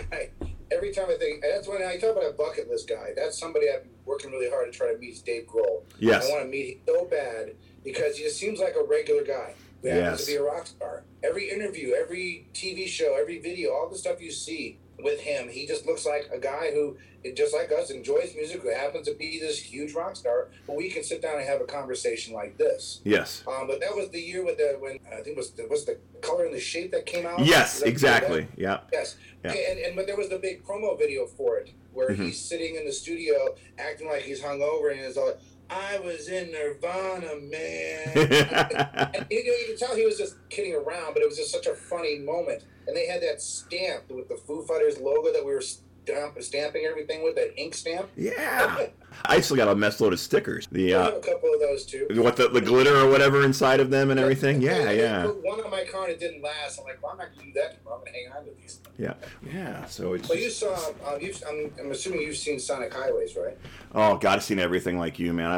every 0.72 0.92
time 0.92 1.06
I 1.08 1.16
think 1.18 1.42
that's 1.42 1.68
when 1.68 1.82
I 1.82 1.98
talk 1.98 2.12
about 2.16 2.24
a 2.30 2.32
bucket 2.32 2.68
list 2.70 2.88
guy. 2.88 3.10
That's 3.14 3.38
somebody 3.38 3.66
I'm 3.68 3.88
working 4.06 4.30
really 4.30 4.48
hard 4.50 4.72
to 4.72 4.76
try 4.76 4.92
to 4.92 4.98
meet. 4.98 5.12
Is 5.12 5.22
Dave 5.22 5.46
Grohl. 5.46 5.82
Yes. 5.98 6.26
I 6.26 6.30
want 6.32 6.44
to 6.44 6.48
meet 6.50 6.76
him 6.76 6.80
so 6.86 7.04
bad 7.04 7.52
because 7.84 8.16
he 8.16 8.24
just 8.24 8.38
seems 8.38 8.58
like 8.60 8.74
a 8.76 8.84
regular 8.84 9.24
guy. 9.24 9.54
Happens 9.84 10.20
Yes. 10.20 10.20
to 10.26 10.26
be 10.32 10.36
a 10.36 10.42
rock 10.42 10.66
star. 10.66 11.02
Every 11.24 11.50
interview, 11.50 11.92
every 11.94 12.46
TV 12.54 12.86
show, 12.86 13.16
every 13.20 13.40
video, 13.40 13.72
all 13.72 13.88
the 13.90 13.98
stuff 13.98 14.22
you 14.22 14.30
see 14.30 14.78
with 15.02 15.20
him, 15.20 15.48
he 15.48 15.66
just 15.66 15.86
looks 15.86 16.04
like 16.06 16.28
a 16.32 16.38
guy 16.38 16.70
who, 16.72 16.96
just 17.34 17.54
like 17.54 17.70
us, 17.72 17.90
enjoys 17.90 18.34
music, 18.34 18.62
who 18.62 18.68
happens 18.72 19.06
to 19.08 19.14
be 19.14 19.38
this 19.40 19.58
huge 19.58 19.94
rock 19.94 20.16
star. 20.16 20.48
But 20.66 20.76
we 20.76 20.88
can 20.90 21.02
sit 21.04 21.22
down 21.22 21.38
and 21.38 21.46
have 21.48 21.60
a 21.60 21.64
conversation 21.64 22.34
like 22.34 22.56
this. 22.58 23.00
Yes. 23.04 23.42
Um, 23.46 23.66
but 23.66 23.80
that 23.80 23.94
was 23.94 24.10
the 24.10 24.20
year 24.20 24.44
with 24.44 24.58
the 24.58 24.76
when 24.80 24.98
I 25.06 25.16
think 25.16 25.28
it 25.28 25.36
was 25.36 25.50
the, 25.52 25.66
was 25.68 25.84
the 25.84 25.98
color 26.20 26.44
and 26.44 26.54
the 26.54 26.60
shape 26.60 26.92
that 26.92 27.06
came 27.06 27.26
out. 27.26 27.40
Yes, 27.40 27.82
exactly. 27.82 28.46
Yeah. 28.56 28.80
Yes. 28.92 29.16
Yeah. 29.44 29.52
And, 29.52 29.78
and 29.80 29.96
but 29.96 30.06
there 30.06 30.16
was 30.16 30.28
the 30.28 30.38
big 30.38 30.64
promo 30.64 30.98
video 30.98 31.26
for 31.26 31.58
it 31.58 31.70
where 31.92 32.08
Mhm. 32.10 32.26
he's 32.26 32.38
sitting 32.38 32.76
in 32.76 32.86
the 32.86 32.92
studio 32.92 33.54
acting 33.78 34.08
like 34.08 34.22
he's 34.22 34.40
hungover 34.40 34.90
and 34.92 35.00
he's 35.00 35.16
all, 35.16 35.34
I 35.68 35.98
was 36.00 36.28
in 36.28 36.50
Nirvana, 36.52 37.36
man. 37.36 38.08
and 39.14 39.26
you, 39.30 39.44
know, 39.44 39.52
you 39.52 39.64
can 39.68 39.76
tell 39.78 39.94
he 39.96 40.04
was 40.04 40.18
just 40.18 40.36
kidding 40.48 40.74
around, 40.74 41.14
but 41.14 41.22
it 41.22 41.28
was 41.28 41.36
just 41.36 41.50
such 41.50 41.66
a 41.66 41.74
funny 41.74 42.18
moment. 42.18 42.64
And 42.86 42.96
they 42.96 43.06
had 43.06 43.22
that 43.22 43.40
stamp 43.40 44.10
with 44.10 44.28
the 44.28 44.36
Foo 44.36 44.64
Fighters 44.66 44.98
logo 44.98 45.32
that 45.32 45.44
we 45.44 45.52
were 45.52 45.60
stamp, 45.60 46.40
stamping 46.42 46.84
everything 46.84 47.22
with, 47.22 47.36
that 47.36 47.58
ink 47.60 47.74
stamp. 47.74 48.08
yeah. 48.16 48.86
I 49.26 49.40
still 49.42 49.56
got 49.58 49.68
a 49.68 49.74
mess 49.74 50.00
load 50.00 50.14
of 50.14 50.18
stickers. 50.20 50.66
The 50.72 50.94
I 50.94 50.98
uh 50.98 51.04
have 51.04 51.14
a 51.16 51.20
couple 51.20 51.52
of 51.52 51.60
those 51.60 51.84
too. 51.84 52.08
what 52.14 52.34
the, 52.34 52.48
the 52.48 52.62
glitter 52.62 52.96
or 52.96 53.10
whatever 53.10 53.44
inside 53.44 53.78
of 53.78 53.90
them 53.90 54.10
and 54.10 54.18
everything. 54.18 54.56
I- 54.56 54.72
Yeah, 54.72 54.90
yeah. 54.90 55.22
put 55.26 55.44
one 55.44 55.60
on 55.60 55.70
my 55.70 55.84
car 55.84 56.04
and 56.04 56.12
it 56.12 56.18
didn't 56.18 56.42
last. 56.42 56.78
I'm 56.80 56.86
like, 56.86 57.00
well, 57.02 57.12
I'm 57.12 57.18
not 57.18 57.28
going 57.36 57.40
to 57.40 57.52
do 57.52 57.60
that. 57.60 57.76
I'm 57.86 58.00
going 58.00 58.06
to 58.06 58.12
hang 58.12 58.32
on 58.36 58.44
to 58.46 58.50
these. 58.60 58.80
Yeah. 58.98 59.12
Yeah. 59.46 59.84
So 59.84 60.14
it's 60.14 60.28
Well, 60.30 60.38
you 60.38 60.48
saw, 60.50 60.74
um, 61.06 61.20
you've, 61.20 61.42
I'm, 61.46 61.70
I'm 61.78 61.90
assuming 61.90 62.22
you've 62.22 62.36
seen 62.38 62.58
Sonic 62.58 62.92
Highways, 62.94 63.36
right? 63.36 63.56
Oh 63.94 64.16
God, 64.16 64.36
I've 64.36 64.42
seen 64.44 64.58
everything 64.58 64.98
like 64.98 65.18
you, 65.18 65.32
man. 65.34 65.50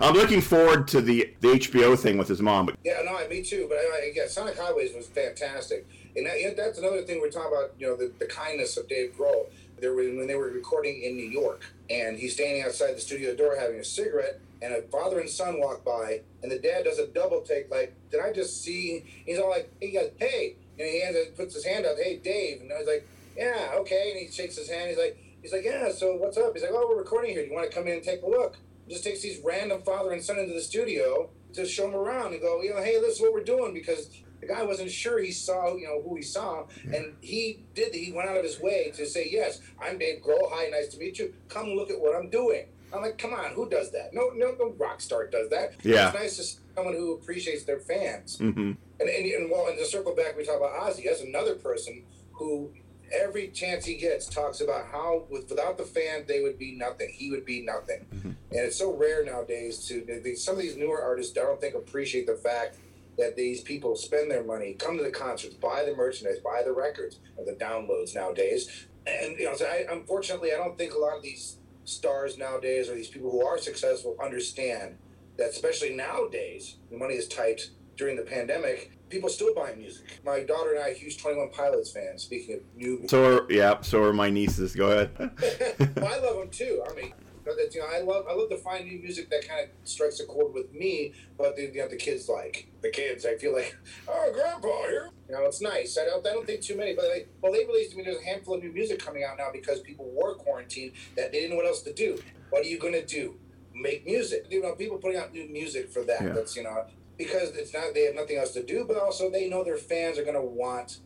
I 0.00 0.04
I'm 0.04 0.14
looking 0.14 0.40
forward 0.40 0.88
to 0.88 1.00
the 1.02 1.32
the 1.42 1.48
HBO 1.48 1.96
thing 1.98 2.16
with 2.18 2.28
his 2.28 2.40
mom, 2.40 2.64
but 2.66 2.76
Yeah, 2.82 3.02
no, 3.04 3.28
me 3.28 3.42
too. 3.42 3.66
But 3.68 3.76
I, 3.78 3.80
I, 3.80 4.12
yeah, 4.14 4.26
Sonic 4.26 4.58
Highways 4.58 4.94
was 4.94 5.06
fantastic, 5.06 5.86
and 6.16 6.26
that, 6.26 6.56
that's 6.56 6.78
another 6.78 7.02
thing 7.02 7.20
we're 7.20 7.30
talking 7.30 7.52
about. 7.52 7.72
You 7.78 7.88
know, 7.88 7.96
the, 7.96 8.12
the 8.18 8.26
kindness 8.26 8.76
of 8.76 8.88
Dave 8.88 9.14
Grohl. 9.18 9.46
There 9.78 9.92
were, 9.92 10.04
when 10.04 10.26
they 10.26 10.34
were 10.34 10.50
recording 10.50 11.02
in 11.02 11.16
New 11.16 11.28
York, 11.28 11.62
and 11.90 12.18
he's 12.18 12.32
standing 12.32 12.62
outside 12.62 12.96
the 12.96 13.00
studio 13.00 13.34
door 13.34 13.56
having 13.56 13.78
a 13.78 13.84
cigarette, 13.84 14.40
and 14.62 14.72
a 14.72 14.80
father 14.82 15.20
and 15.20 15.28
son 15.28 15.60
walk 15.60 15.84
by, 15.84 16.22
and 16.42 16.50
the 16.50 16.58
dad 16.58 16.84
does 16.84 16.98
a 16.98 17.06
double 17.06 17.42
take, 17.42 17.70
like, 17.70 17.94
"Did 18.10 18.20
I 18.20 18.32
just 18.32 18.62
see?" 18.62 19.04
He's 19.26 19.38
all 19.38 19.50
like, 19.50 19.70
he 19.80 19.90
goes, 19.90 20.10
"Hey," 20.16 20.56
and 20.78 20.88
he 20.88 21.24
puts 21.36 21.54
his 21.54 21.64
hand 21.64 21.84
out, 21.84 21.96
"Hey, 22.02 22.16
Dave," 22.16 22.62
and 22.62 22.72
I 22.72 22.78
was 22.78 22.86
like, 22.86 23.06
"Yeah, 23.36 23.72
okay," 23.80 24.12
and 24.12 24.20
he 24.20 24.32
shakes 24.32 24.56
his 24.56 24.70
hand. 24.70 24.88
He's 24.88 24.98
like, 24.98 25.18
"He's 25.42 25.52
like, 25.52 25.64
yeah, 25.64 25.92
so 25.92 26.16
what's 26.16 26.38
up?" 26.38 26.54
He's 26.54 26.62
like, 26.62 26.72
"Oh, 26.72 26.86
we're 26.88 26.98
recording 26.98 27.32
here. 27.32 27.42
Do 27.42 27.48
you 27.48 27.54
want 27.54 27.70
to 27.70 27.76
come 27.76 27.86
in 27.86 27.94
and 27.94 28.02
take 28.02 28.22
a 28.22 28.26
look?" 28.26 28.56
Just 28.88 29.04
takes 29.04 29.20
these 29.20 29.40
random 29.44 29.82
father 29.82 30.12
and 30.12 30.22
son 30.22 30.38
into 30.38 30.54
the 30.54 30.60
studio 30.60 31.28
to 31.56 31.66
show 31.66 31.90
them 31.90 31.94
around 31.94 32.32
and 32.32 32.40
go, 32.40 32.62
you 32.62 32.70
know, 32.70 32.82
hey, 32.82 33.00
this 33.00 33.16
is 33.16 33.20
what 33.20 33.32
we're 33.32 33.42
doing 33.42 33.74
because 33.74 34.10
the 34.40 34.46
guy 34.46 34.62
wasn't 34.62 34.90
sure 34.90 35.18
he 35.20 35.30
saw, 35.32 35.74
you 35.76 35.84
know, 35.86 36.02
who 36.02 36.16
he 36.16 36.22
saw, 36.22 36.66
and 36.92 37.14
he 37.20 37.64
did. 37.74 37.94
He 37.94 38.12
went 38.12 38.28
out 38.28 38.36
of 38.36 38.44
his 38.44 38.60
way 38.60 38.92
to 38.96 39.06
say, 39.06 39.28
yes, 39.30 39.60
I'm 39.80 39.98
Dave 39.98 40.22
Grohl. 40.22 40.50
Hi, 40.52 40.68
nice 40.68 40.88
to 40.88 40.98
meet 40.98 41.18
you. 41.18 41.32
Come 41.48 41.68
look 41.70 41.90
at 41.90 42.00
what 42.00 42.14
I'm 42.16 42.28
doing. 42.30 42.66
I'm 42.92 43.02
like, 43.02 43.18
come 43.18 43.32
on, 43.34 43.52
who 43.52 43.68
does 43.68 43.90
that? 43.92 44.10
No, 44.14 44.30
no, 44.34 44.54
no 44.58 44.74
rock 44.78 45.00
star 45.00 45.26
does 45.26 45.50
that. 45.50 45.72
Yeah. 45.82 46.08
it's 46.10 46.18
nice 46.18 46.36
to 46.36 46.42
see 46.44 46.58
someone 46.74 46.94
who 46.94 47.14
appreciates 47.14 47.64
their 47.64 47.80
fans. 47.80 48.38
hmm 48.38 48.72
And 49.00 49.08
and, 49.08 49.26
and 49.26 49.50
well, 49.50 49.66
and 49.68 49.78
to 49.78 49.84
circle 49.84 50.14
back, 50.14 50.36
we 50.36 50.44
talk 50.44 50.56
about 50.58 50.72
Ozzy. 50.80 51.04
That's 51.04 51.20
another 51.22 51.54
person 51.56 52.04
who 52.32 52.70
every 53.12 53.48
chance 53.48 53.84
he 53.84 53.94
gets 53.96 54.26
talks 54.26 54.60
about 54.60 54.86
how 54.86 55.24
with, 55.30 55.48
without 55.48 55.78
the 55.78 55.84
fan 55.84 56.24
they 56.26 56.40
would 56.42 56.58
be 56.58 56.72
nothing. 56.76 57.08
He 57.12 57.30
would 57.30 57.44
be 57.44 57.60
nothing. 57.62 58.04
Mhm. 58.14 58.24
And 58.50 58.60
it's 58.66 58.76
so 58.76 58.92
rare 58.92 59.24
nowadays 59.24 59.84
to 59.88 60.36
some 60.36 60.54
of 60.56 60.62
these 60.62 60.76
newer 60.76 61.02
artists. 61.02 61.36
I 61.36 61.42
don't 61.42 61.60
think 61.60 61.74
appreciate 61.74 62.26
the 62.26 62.36
fact 62.36 62.76
that 63.18 63.36
these 63.36 63.60
people 63.62 63.96
spend 63.96 64.30
their 64.30 64.44
money, 64.44 64.74
come 64.74 64.98
to 64.98 65.04
the 65.04 65.10
concerts, 65.10 65.54
buy 65.54 65.84
the 65.84 65.94
merchandise, 65.96 66.38
buy 66.44 66.62
the 66.64 66.72
records, 66.72 67.18
or 67.36 67.44
the 67.44 67.52
downloads 67.52 68.14
nowadays. 68.14 68.86
And 69.06 69.38
you 69.38 69.46
know, 69.46 69.56
so 69.56 69.66
I, 69.66 69.86
unfortunately, 69.90 70.52
I 70.52 70.56
don't 70.56 70.76
think 70.76 70.94
a 70.94 70.98
lot 70.98 71.16
of 71.16 71.22
these 71.22 71.58
stars 71.84 72.36
nowadays 72.36 72.88
or 72.88 72.94
these 72.94 73.08
people 73.08 73.30
who 73.30 73.46
are 73.46 73.58
successful 73.58 74.16
understand 74.22 74.96
that, 75.38 75.50
especially 75.50 75.94
nowadays, 75.94 76.76
the 76.90 76.96
money 76.96 77.14
is 77.14 77.28
tight 77.28 77.70
during 77.96 78.16
the 78.16 78.22
pandemic. 78.22 78.92
People 79.08 79.28
still 79.28 79.54
buy 79.54 79.72
music. 79.74 80.20
My 80.24 80.40
daughter 80.40 80.72
and 80.72 80.80
I 80.82 80.90
are 80.90 80.94
huge 80.94 81.18
Twenty 81.18 81.38
One 81.38 81.50
Pilots 81.50 81.92
fans. 81.92 82.22
Speaking 82.24 82.56
of 82.56 82.60
new, 82.74 83.06
So 83.08 83.38
are, 83.38 83.52
yeah, 83.52 83.80
so 83.80 84.02
are 84.02 84.12
my 84.12 84.30
nieces. 84.30 84.74
Go 84.74 84.90
ahead. 84.90 85.10
well, 85.96 86.12
I 86.12 86.18
love 86.18 86.36
them 86.38 86.50
too. 86.50 86.82
I 86.88 86.94
mean, 86.94 87.12
but 87.46 87.56
that's, 87.56 87.74
you 87.74 87.80
know, 87.80 87.86
I 87.86 88.00
love 88.00 88.26
I 88.28 88.34
love 88.34 88.50
to 88.50 88.56
find 88.58 88.84
new 88.84 88.98
music 88.98 89.30
that 89.30 89.48
kind 89.48 89.60
of 89.60 89.68
strikes 89.84 90.18
a 90.20 90.26
chord 90.26 90.52
with 90.52 90.72
me, 90.72 91.12
but 91.38 91.54
the, 91.56 91.62
you 91.62 91.80
know, 91.80 91.88
the 91.88 91.96
kids 91.96 92.28
like 92.28 92.68
the 92.82 92.90
kids. 92.90 93.24
I 93.24 93.36
feel 93.36 93.54
like, 93.54 93.76
oh, 94.08 94.30
Grandpa 94.34 94.82
here. 94.88 95.10
You 95.28 95.36
know, 95.36 95.44
it's 95.44 95.60
nice. 95.60 95.96
I 95.96 96.04
don't 96.04 96.26
I 96.26 96.32
don't 96.32 96.46
think 96.46 96.60
too 96.60 96.76
many, 96.76 96.94
but 96.94 97.04
like, 97.04 97.28
well, 97.40 97.52
they 97.52 97.64
released. 97.64 97.94
I 97.94 97.96
mean, 97.96 98.06
there's 98.06 98.20
a 98.20 98.24
handful 98.24 98.56
of 98.56 98.62
new 98.62 98.72
music 98.72 98.98
coming 98.98 99.24
out 99.24 99.38
now 99.38 99.48
because 99.52 99.80
people 99.80 100.10
were 100.12 100.34
quarantined 100.34 100.92
that 101.16 101.32
they 101.32 101.40
didn't 101.40 101.50
know 101.50 101.56
what 101.56 101.66
else 101.66 101.82
to 101.82 101.92
do. 101.92 102.20
What 102.50 102.64
are 102.64 102.68
you 102.68 102.78
gonna 102.78 103.06
do? 103.06 103.36
Make 103.72 104.04
music. 104.04 104.46
You 104.50 104.62
know, 104.62 104.74
people 104.74 104.98
putting 104.98 105.18
out 105.18 105.32
new 105.32 105.48
music 105.48 105.90
for 105.90 106.02
that. 106.02 106.22
Yeah. 106.22 106.32
That's 106.32 106.56
you 106.56 106.64
know 106.64 106.84
because 107.16 107.50
it's 107.56 107.72
not 107.72 107.94
they 107.94 108.04
have 108.04 108.14
nothing 108.14 108.38
else 108.38 108.52
to 108.52 108.62
do, 108.62 108.84
but 108.86 108.96
also 108.96 109.30
they 109.30 109.48
know 109.48 109.64
their 109.64 109.78
fans 109.78 110.18
are 110.18 110.24
gonna 110.24 110.44
want 110.44 110.98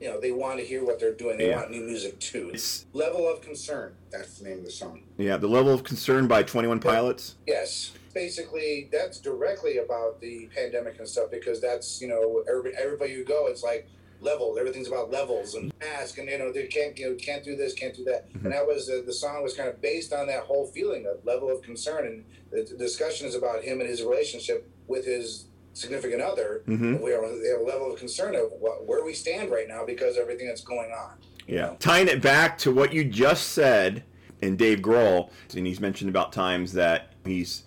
you 0.00 0.08
know 0.08 0.18
they 0.20 0.32
want 0.32 0.58
to 0.58 0.64
hear 0.64 0.84
what 0.84 0.98
they're 0.98 1.12
doing. 1.14 1.36
They 1.38 1.48
Yeah. 1.48 1.56
want 1.56 1.70
new 1.70 1.82
music 1.82 2.18
too. 2.18 2.48
It's- 2.48 2.86
Level 2.92 3.28
of 3.28 3.42
concern. 3.42 3.94
That's 4.10 4.38
the 4.38 4.48
name 4.48 4.58
of 4.60 4.64
the 4.64 4.70
song. 4.70 5.02
Yeah, 5.18 5.36
the 5.36 5.46
level 5.48 5.72
of 5.72 5.84
concern 5.84 6.26
by 6.26 6.42
Twenty 6.42 6.68
One 6.68 6.80
Pilots. 6.80 7.34
Yes. 7.46 7.92
Basically, 8.14 8.88
that's 8.90 9.18
directly 9.20 9.76
about 9.78 10.20
the 10.20 10.48
pandemic 10.54 10.98
and 10.98 11.06
stuff 11.08 11.30
because 11.30 11.60
that's 11.60 12.00
you 12.00 12.08
know 12.08 12.42
everybody, 12.48 12.74
everybody 12.82 13.12
you 13.12 13.24
go, 13.24 13.46
it's 13.46 13.62
like 13.62 13.86
levels. 14.22 14.58
Everything's 14.58 14.88
about 14.88 15.10
levels 15.10 15.54
and 15.54 15.72
mask 15.80 16.18
and 16.18 16.28
you 16.28 16.38
know 16.38 16.50
they 16.52 16.66
can't 16.66 16.98
you 16.98 17.10
know, 17.10 17.14
can't 17.16 17.44
do 17.44 17.54
this, 17.56 17.72
can't 17.74 17.94
do 17.94 18.04
that. 18.04 18.30
Mhm. 18.32 18.44
And 18.44 18.52
that 18.52 18.66
was 18.66 18.88
uh, 18.90 19.02
the 19.04 19.12
song 19.12 19.42
was 19.42 19.54
kind 19.54 19.68
of 19.68 19.80
based 19.80 20.12
on 20.12 20.26
that 20.26 20.40
whole 20.44 20.66
feeling 20.66 21.06
of 21.06 21.24
level 21.24 21.50
of 21.50 21.62
concern. 21.62 22.06
And 22.06 22.24
the, 22.50 22.62
the 22.72 22.76
discussion 22.78 23.26
is 23.28 23.34
about 23.34 23.62
him 23.62 23.80
and 23.80 23.88
his 23.88 24.02
relationship 24.02 24.66
with 24.88 25.04
his 25.04 25.44
significant 25.72 26.22
other. 26.22 26.62
Mm-hmm. 26.66 27.02
We 27.02 27.12
are 27.12 27.22
a 27.22 27.64
level 27.64 27.92
of 27.92 27.98
concern 27.98 28.34
of 28.34 28.52
what, 28.58 28.86
where 28.86 29.04
we 29.04 29.12
stand 29.12 29.50
right 29.50 29.68
now 29.68 29.84
because 29.84 30.16
of 30.16 30.22
everything 30.22 30.46
that's 30.46 30.62
going 30.62 30.90
on. 30.90 31.16
Yeah. 31.46 31.66
know? 31.66 31.76
Tying 31.78 32.08
it 32.08 32.22
back 32.22 32.58
to 32.58 32.72
what 32.72 32.92
you 32.92 33.04
just 33.04 33.48
said, 33.48 34.04
and 34.42 34.56
Dave 34.56 34.78
Grohl, 34.78 35.30
and 35.54 35.66
he's 35.66 35.80
mentioned 35.80 36.10
about 36.10 36.32
times 36.32 36.72
that 36.72 37.12
he's 37.24 37.64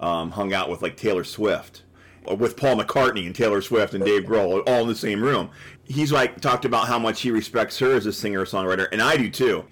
um, 0.00 0.30
hung 0.30 0.52
out 0.52 0.68
with 0.68 0.82
like 0.82 0.96
Taylor 0.96 1.24
Swift, 1.24 1.82
with 2.38 2.56
Paul 2.56 2.76
McCartney 2.76 3.26
and 3.26 3.34
Taylor 3.34 3.62
Swift 3.62 3.94
and 3.94 4.04
Dave 4.04 4.24
Grohl 4.24 4.62
all 4.66 4.82
in 4.82 4.88
the 4.88 4.94
same 4.94 5.22
room. 5.22 5.50
He's 5.84 6.10
like 6.10 6.40
talked 6.40 6.64
about 6.64 6.88
how 6.88 6.98
much 6.98 7.20
he 7.20 7.30
respects 7.30 7.78
her 7.78 7.94
as 7.94 8.06
a 8.06 8.12
singer 8.12 8.44
songwriter, 8.44 8.88
and 8.90 9.00
I 9.00 9.16
do 9.16 9.30
too. 9.30 9.64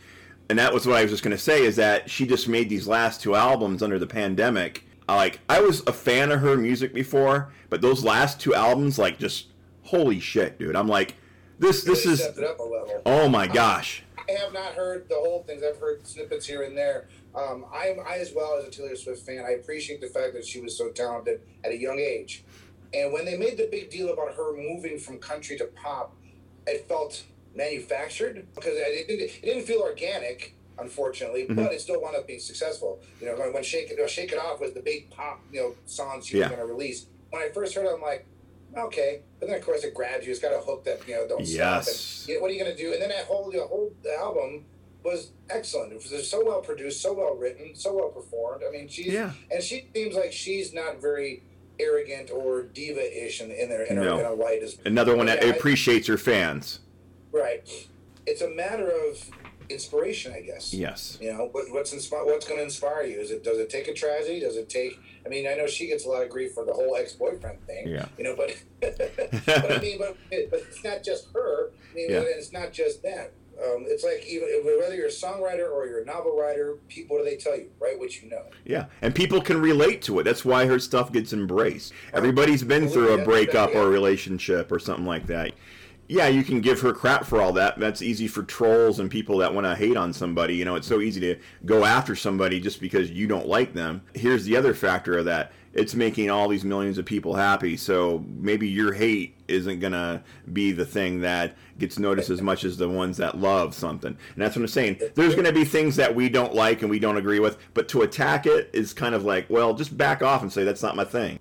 And 0.49 0.59
that 0.59 0.73
was 0.73 0.87
what 0.87 0.97
I 0.97 1.03
was 1.03 1.11
just 1.11 1.25
going 1.25 1.37
to 1.37 1.43
say 1.43 1.65
is 1.65 1.77
that 1.77 2.11
she 2.11 2.27
just 2.27 2.49
made 2.49 2.69
these 2.69 2.87
last 2.87 3.21
two 3.21 3.35
albums 3.35 3.83
under 3.83 3.99
the 3.99 4.07
pandemic. 4.07 4.87
I 5.09 5.17
Like 5.17 5.41
I 5.49 5.61
was 5.61 5.81
a 5.87 5.93
fan 5.93 6.33
of 6.33 6.41
her 6.41 6.57
music 6.57 6.95
before, 6.95 7.53
but 7.69 7.81
those 7.81 8.05
last 8.05 8.41
two 8.41 8.55
albums, 8.55 8.99
like 8.99 9.19
just 9.19 9.49
holy 9.83 10.21
shit, 10.21 10.59
dude! 10.59 10.77
I'm 10.77 10.89
like, 10.89 11.15
this 11.59 11.85
this 11.85 12.05
Really 12.05 12.15
is 12.15 12.39
a 12.39 12.41
level. 12.41 13.03
oh 13.07 13.29
my 13.29 13.47
gosh. 13.47 14.03
I 14.27 14.33
have 14.33 14.55
not 14.55 14.73
heard 14.73 15.09
the 15.11 15.17
whole 15.17 15.43
things. 15.43 15.63
I've 15.63 15.79
heard 15.79 16.07
snippets 16.07 16.47
here 16.47 16.63
and 16.63 16.77
there. 16.77 17.09
Um, 17.35 17.67
I, 17.73 17.95
I, 18.07 18.17
as 18.19 18.33
well 18.35 18.57
as 18.59 18.65
a 18.67 18.71
Taylor 18.71 18.97
Swift 18.97 19.27
fan, 19.27 19.45
I 19.47 19.51
appreciate 19.51 20.01
the 20.01 20.07
fact 20.07 20.33
that 20.33 20.47
she 20.47 20.61
was 20.61 20.79
so 20.79 20.89
talented 20.89 21.43
at 21.63 21.73
a 21.73 21.77
young 21.77 21.99
age. 21.99 22.43
And 22.95 23.13
when 23.13 23.27
they 23.27 23.37
made 23.37 23.59
the 23.59 23.69
big 23.71 23.91
deal 23.91 24.11
about 24.13 24.35
her 24.35 24.57
moving 24.57 24.99
from 24.99 25.19
country 25.19 25.59
to 25.59 25.67
pop, 25.67 26.17
it 26.67 26.89
felt 26.89 27.25
manufactured 27.55 28.47
because 28.55 28.73
it 28.75 29.07
didn't, 29.09 29.31
it 29.31 29.43
didn't 29.43 29.65
feel 29.65 29.81
organic, 29.81 30.55
unfortunately. 30.79 31.47
Mhm. 31.47 31.57
But 31.57 31.73
it 31.73 31.81
still 31.81 32.01
wound 32.01 32.17
up 32.17 32.27
being 32.27 32.41
successful. 32.41 33.01
You 33.21 33.27
know, 33.29 33.37
when, 33.37 33.53
when 33.53 33.63
Shake 33.63 33.91
It, 33.91 34.11
Shake 34.11 34.33
It 34.33 34.39
Off 34.39 34.61
was 34.61 34.73
the 34.73 34.81
big 34.81 35.11
pop, 35.11 35.41
you 35.53 35.61
know, 35.61 35.75
song 35.87 36.23
she 36.23 36.39
Yeah. 36.39 36.49
was 36.49 36.57
going 36.57 36.67
to 36.69 36.73
release. 36.73 37.07
When 37.31 37.43
I 37.43 37.49
first 37.51 37.75
heard 37.75 37.87
it, 37.87 37.93
I'm 37.95 38.01
like, 38.03 38.25
okay. 38.77 39.21
But 39.41 39.49
then 39.49 39.59
of 39.59 39.65
course 39.65 39.85
it 39.85 39.95
grabs 39.95 40.25
you. 40.27 40.33
It's 40.33 40.41
got 40.41 40.53
a 40.53 40.59
hook 40.61 40.85
that 40.85 41.07
you 41.09 41.15
know 41.15 41.27
don't 41.29 41.47
stop. 41.47 41.87
And, 41.87 42.29
you 42.29 42.35
know, 42.35 42.41
what 42.41 42.51
are 42.51 42.55
you 42.55 42.61
going 42.63 42.77
to 42.77 42.83
do? 42.83 42.93
And 42.93 43.03
then 43.03 43.09
that 43.11 43.25
whole 43.27 43.51
the 43.51 43.61
whole 43.67 43.93
album 44.21 44.65
was 45.03 45.33
excellent. 45.51 45.93
It 45.93 45.97
was 46.11 46.29
so 46.31 46.45
well 46.45 46.63
produced, 46.63 47.03
so 47.03 47.13
well 47.13 47.35
written, 47.37 47.75
so 47.75 47.95
well 47.95 48.09
performed. 48.09 48.63
I 48.67 48.71
mean, 48.71 48.89
she's 48.89 49.13
Yeah. 49.13 49.33
and 49.51 49.63
she 49.63 49.87
seems 49.95 50.15
like 50.15 50.33
she's 50.33 50.73
not 50.73 51.01
very 51.03 51.43
arrogant 51.79 52.31
or 52.31 52.63
diva-ish 52.63 53.41
in, 53.43 53.51
in, 53.51 53.69
their, 53.69 53.83
in, 53.83 53.97
No. 53.97 54.03
her, 54.17 54.21
in 54.21 54.25
her 54.25 54.35
light 54.35 54.63
as 54.63 54.79
Another 54.85 55.15
one 55.17 55.27
that 55.27 55.43
Yeah, 55.43 55.49
I- 55.53 55.57
appreciates 55.57 56.07
her 56.07 56.17
fans. 56.17 56.79
right. 57.33 57.69
It's 58.27 58.41
a 58.41 58.49
matter 58.49 58.89
of 58.91 59.29
inspiration, 59.69 60.33
I 60.33 60.41
guess. 60.41 60.73
Yes. 60.75 61.19
You 61.21 61.33
know, 61.33 61.49
what, 61.53 61.67
what's 61.71 61.93
inspire? 61.93 62.25
What's 62.25 62.47
going 62.47 62.59
to 62.59 62.65
inspire 62.65 63.05
you? 63.05 63.21
Is 63.21 63.31
it 63.31 63.45
does 63.45 63.59
it 63.59 63.71
take 63.71 63.89
a 63.89 63.95
tragedy? 63.95 64.41
Does 64.41 64.57
it 64.57 64.69
take? 64.69 64.99
I 65.25 65.29
mean, 65.29 65.47
I 65.47 65.55
know 65.55 65.67
she 65.67 65.87
gets 65.87 66.05
a 66.07 66.09
lot 66.09 66.23
of 66.23 66.29
grief 66.31 66.53
for 66.53 66.65
the 66.65 66.73
whole 66.73 66.97
ex-boyfriend 66.97 67.67
thing. 67.67 67.89
Yeah. 67.89 68.07
You 68.19 68.25
know, 68.25 68.37
but 68.37 68.55
but 68.81 69.73
I 69.73 69.79
mean, 69.81 69.99
but, 69.99 70.17
but 70.51 70.61
it's 70.69 70.85
not 70.85 71.03
just 71.03 71.29
her. 71.33 71.71
I 71.93 71.95
mean, 71.95 72.11
Yeah. 72.11 72.19
and 72.19 72.27
it's 72.29 72.53
not 72.53 72.73
just 72.73 73.03
that. 73.03 73.33
Um, 73.57 73.85
it's 73.87 74.03
like 74.03 74.27
even 74.27 74.49
whether 74.81 74.97
you're 74.97 75.07
a 75.07 75.11
songwriter 75.11 75.71
or 75.71 75.87
you're 75.87 76.03
a 76.03 76.05
novel 76.05 76.37
writer, 76.37 76.77
people 76.89 77.17
what 77.17 77.25
do 77.25 77.31
they 77.31 77.37
tell 77.37 77.57
you? 77.57 77.71
Write 77.81 77.99
what 78.01 78.21
you 78.21 78.29
know. 78.29 78.43
Yeah. 78.65 78.87
And 79.01 79.15
people 79.15 79.41
can 79.41 79.61
relate 79.61 80.03
to 80.03 80.19
it. 80.19 80.25
That's 80.25 80.45
why 80.45 80.67
her 80.67 80.81
stuff 80.81 81.13
gets 81.13 81.33
embraced. 81.33 81.93
Everybody's 82.13 82.65
been 82.65 82.89
through 82.89 83.13
a 83.15 83.25
breakup 83.25 83.75
or 83.75 83.83
a 83.83 83.89
relationship 83.89 84.73
or 84.73 84.81
something 84.81 85.07
like 85.07 85.29
that. 85.29 85.53
Yeah, 86.07 86.29
you 86.29 86.45
can 86.45 86.61
give 86.61 86.81
her 86.83 86.93
crap 86.93 87.25
for 87.25 87.41
all 87.41 87.53
that. 87.55 87.79
That's 87.79 88.03
easy 88.03 88.29
for 88.29 88.43
trolls 88.43 89.01
and 89.01 89.11
people 89.11 89.39
that 89.39 89.55
want 89.55 89.67
to 89.67 89.75
hate 89.75 89.97
on 89.97 90.13
somebody. 90.13 90.55
You 90.55 90.65
know, 90.67 90.75
it's 90.75 90.87
so 90.87 91.01
easy 91.01 91.21
to 91.21 91.37
go 91.65 91.85
after 91.85 92.15
somebody 92.15 92.61
just 92.61 92.81
because 92.81 93.11
you 93.11 93.27
don't 93.27 93.47
like 93.47 93.73
them. 93.73 94.03
Here's 94.15 94.45
the 94.45 94.57
other 94.57 94.75
factor 94.75 95.17
of 95.17 95.25
that. 95.25 95.53
It's 95.73 95.95
making 95.95 96.31
all 96.31 96.49
these 96.49 96.65
millions 96.65 96.99
of 96.99 97.07
people 97.07 97.35
happy. 97.35 97.77
So 97.77 98.25
maybe 98.29 98.69
your 98.69 98.93
hate 98.93 99.37
isn't 99.49 99.81
going 99.81 99.95
to 99.95 100.23
be 100.53 100.73
the 100.73 100.85
thing 100.85 101.23
that 101.23 101.57
gets 101.79 101.99
noticed 101.99 102.31
as 102.31 102.43
much 102.43 102.65
as 102.65 102.77
the 102.77 102.89
ones 102.89 103.17
that 103.17 103.39
love 103.39 103.75
something. 103.75 104.17
And 104.35 104.43
that's 104.43 104.55
what 104.55 104.63
I'm 104.63 104.69
saying. 104.69 105.01
There's 105.15 105.35
going 105.35 105.47
to 105.47 105.53
be 105.53 105.65
things 105.65 105.97
that 105.97 106.15
we 106.15 106.29
don't 106.29 106.55
like 106.55 106.83
and 106.83 106.91
we 106.91 106.99
don't 106.99 107.17
agree 107.17 107.41
with, 107.41 107.59
but 107.73 107.89
to 107.89 108.03
attack 108.03 108.47
it 108.47 108.71
is 108.73 108.93
kind 108.93 109.15
of 109.15 109.25
like, 109.25 109.49
well, 109.49 109.75
just 109.75 109.97
back 109.97 110.23
off 110.23 110.43
and 110.43 110.53
say 110.53 110.65
that's 110.65 110.83
not 110.83 110.97
my 110.97 111.05
thing. 111.05 111.41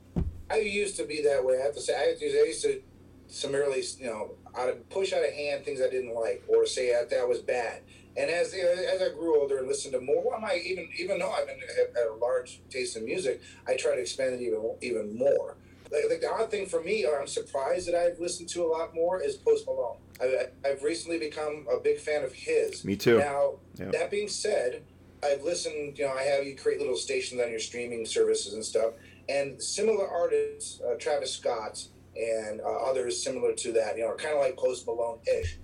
I 0.50 0.58
used 0.58 0.96
to 0.98 1.06
be 1.06 1.22
that 1.24 1.44
way. 1.44 1.60
I 1.60 1.66
have 1.66 1.76
to 1.76 1.82
say, 1.82 1.96
I 1.96 2.10
used 2.10 2.22
to, 2.22 2.28
I 2.28 2.46
used 2.46 2.64
to 2.64 2.82
summarily, 3.28 3.84
you 4.00 4.06
know, 4.08 4.32
of 4.56 4.90
push 4.90 5.14
out 5.14 5.24
of 5.26 5.34
hand 5.34 5.66
things 5.66 5.82
I 5.82 5.90
didn't 5.90 6.14
like 6.14 6.44
or 6.48 6.66
say 6.66 6.92
that, 6.94 7.10
that 7.10 7.28
was 7.28 7.40
bad. 7.40 7.82
And 8.16 8.30
as 8.30 8.54
as 8.54 9.02
I 9.02 9.10
grew 9.10 9.42
older 9.42 9.58
and 9.58 9.68
listened 9.68 9.94
to 9.94 10.02
more, 10.02 10.24
well, 10.30 10.40
my 10.40 10.56
even 10.64 10.88
even 11.00 11.18
though 11.20 11.32
I've 11.32 11.48
been 11.48 11.60
had, 11.60 12.06
a 12.08 12.14
large 12.14 12.62
taste 12.70 12.96
in 12.96 13.06
music, 13.06 13.42
I 13.68 13.76
try 13.76 13.96
to 13.96 14.02
expand 14.02 14.36
it 14.36 14.42
even 14.42 14.76
even 14.82 15.18
more. 15.18 15.56
Like, 15.92 16.04
like 16.10 16.22
the 16.22 16.30
odd 16.32 16.50
thing 16.52 16.66
for 16.68 16.82
me, 16.84 17.06
or 17.06 17.20
I'm 17.20 17.28
surprised 17.28 17.88
that 17.88 17.96
I've 17.96 18.20
listened 18.20 18.50
to 18.50 18.64
a 18.64 18.68
lot 18.68 18.94
more, 18.94 19.22
is 19.22 19.36
Post 19.36 19.66
Malone. 19.66 19.98
I, 20.22 20.48
I've 20.66 20.84
recently 20.84 21.18
become 21.20 21.66
a 21.72 21.80
big 21.80 21.98
fan 22.00 22.24
of 22.24 22.34
his. 22.34 22.84
Me 22.86 22.96
too. 22.96 23.18
Now, 23.20 23.56
Yeah. 23.80 23.90
that 23.92 24.12
being 24.12 24.28
said, 24.28 24.84
I've 25.24 25.42
listened. 25.44 25.98
You 25.98 26.06
know, 26.06 26.14
I 26.14 26.24
have 26.24 26.46
you 26.46 26.56
create 26.56 26.80
little 26.80 26.96
stations 26.96 27.42
on 27.42 27.50
your 27.50 27.60
streaming 27.60 28.06
services 28.06 28.54
and 28.54 28.64
stuff, 28.64 28.94
and 29.28 29.62
similar 29.62 30.08
artists, 30.08 30.82
uh, 30.82 30.96
Travis 31.00 31.32
Scott 31.34 31.88
and 32.16 32.62
uh, 32.62 32.90
others 32.90 33.24
similar 33.24 33.54
to 33.54 33.72
that. 33.74 33.98
You 33.98 34.04
know, 34.04 34.10
are 34.10 34.16
kind 34.16 34.36
of 34.36 34.42
like 34.42 34.58
Post 34.58 34.86
Malone 34.86 35.20
ish. 35.28 35.58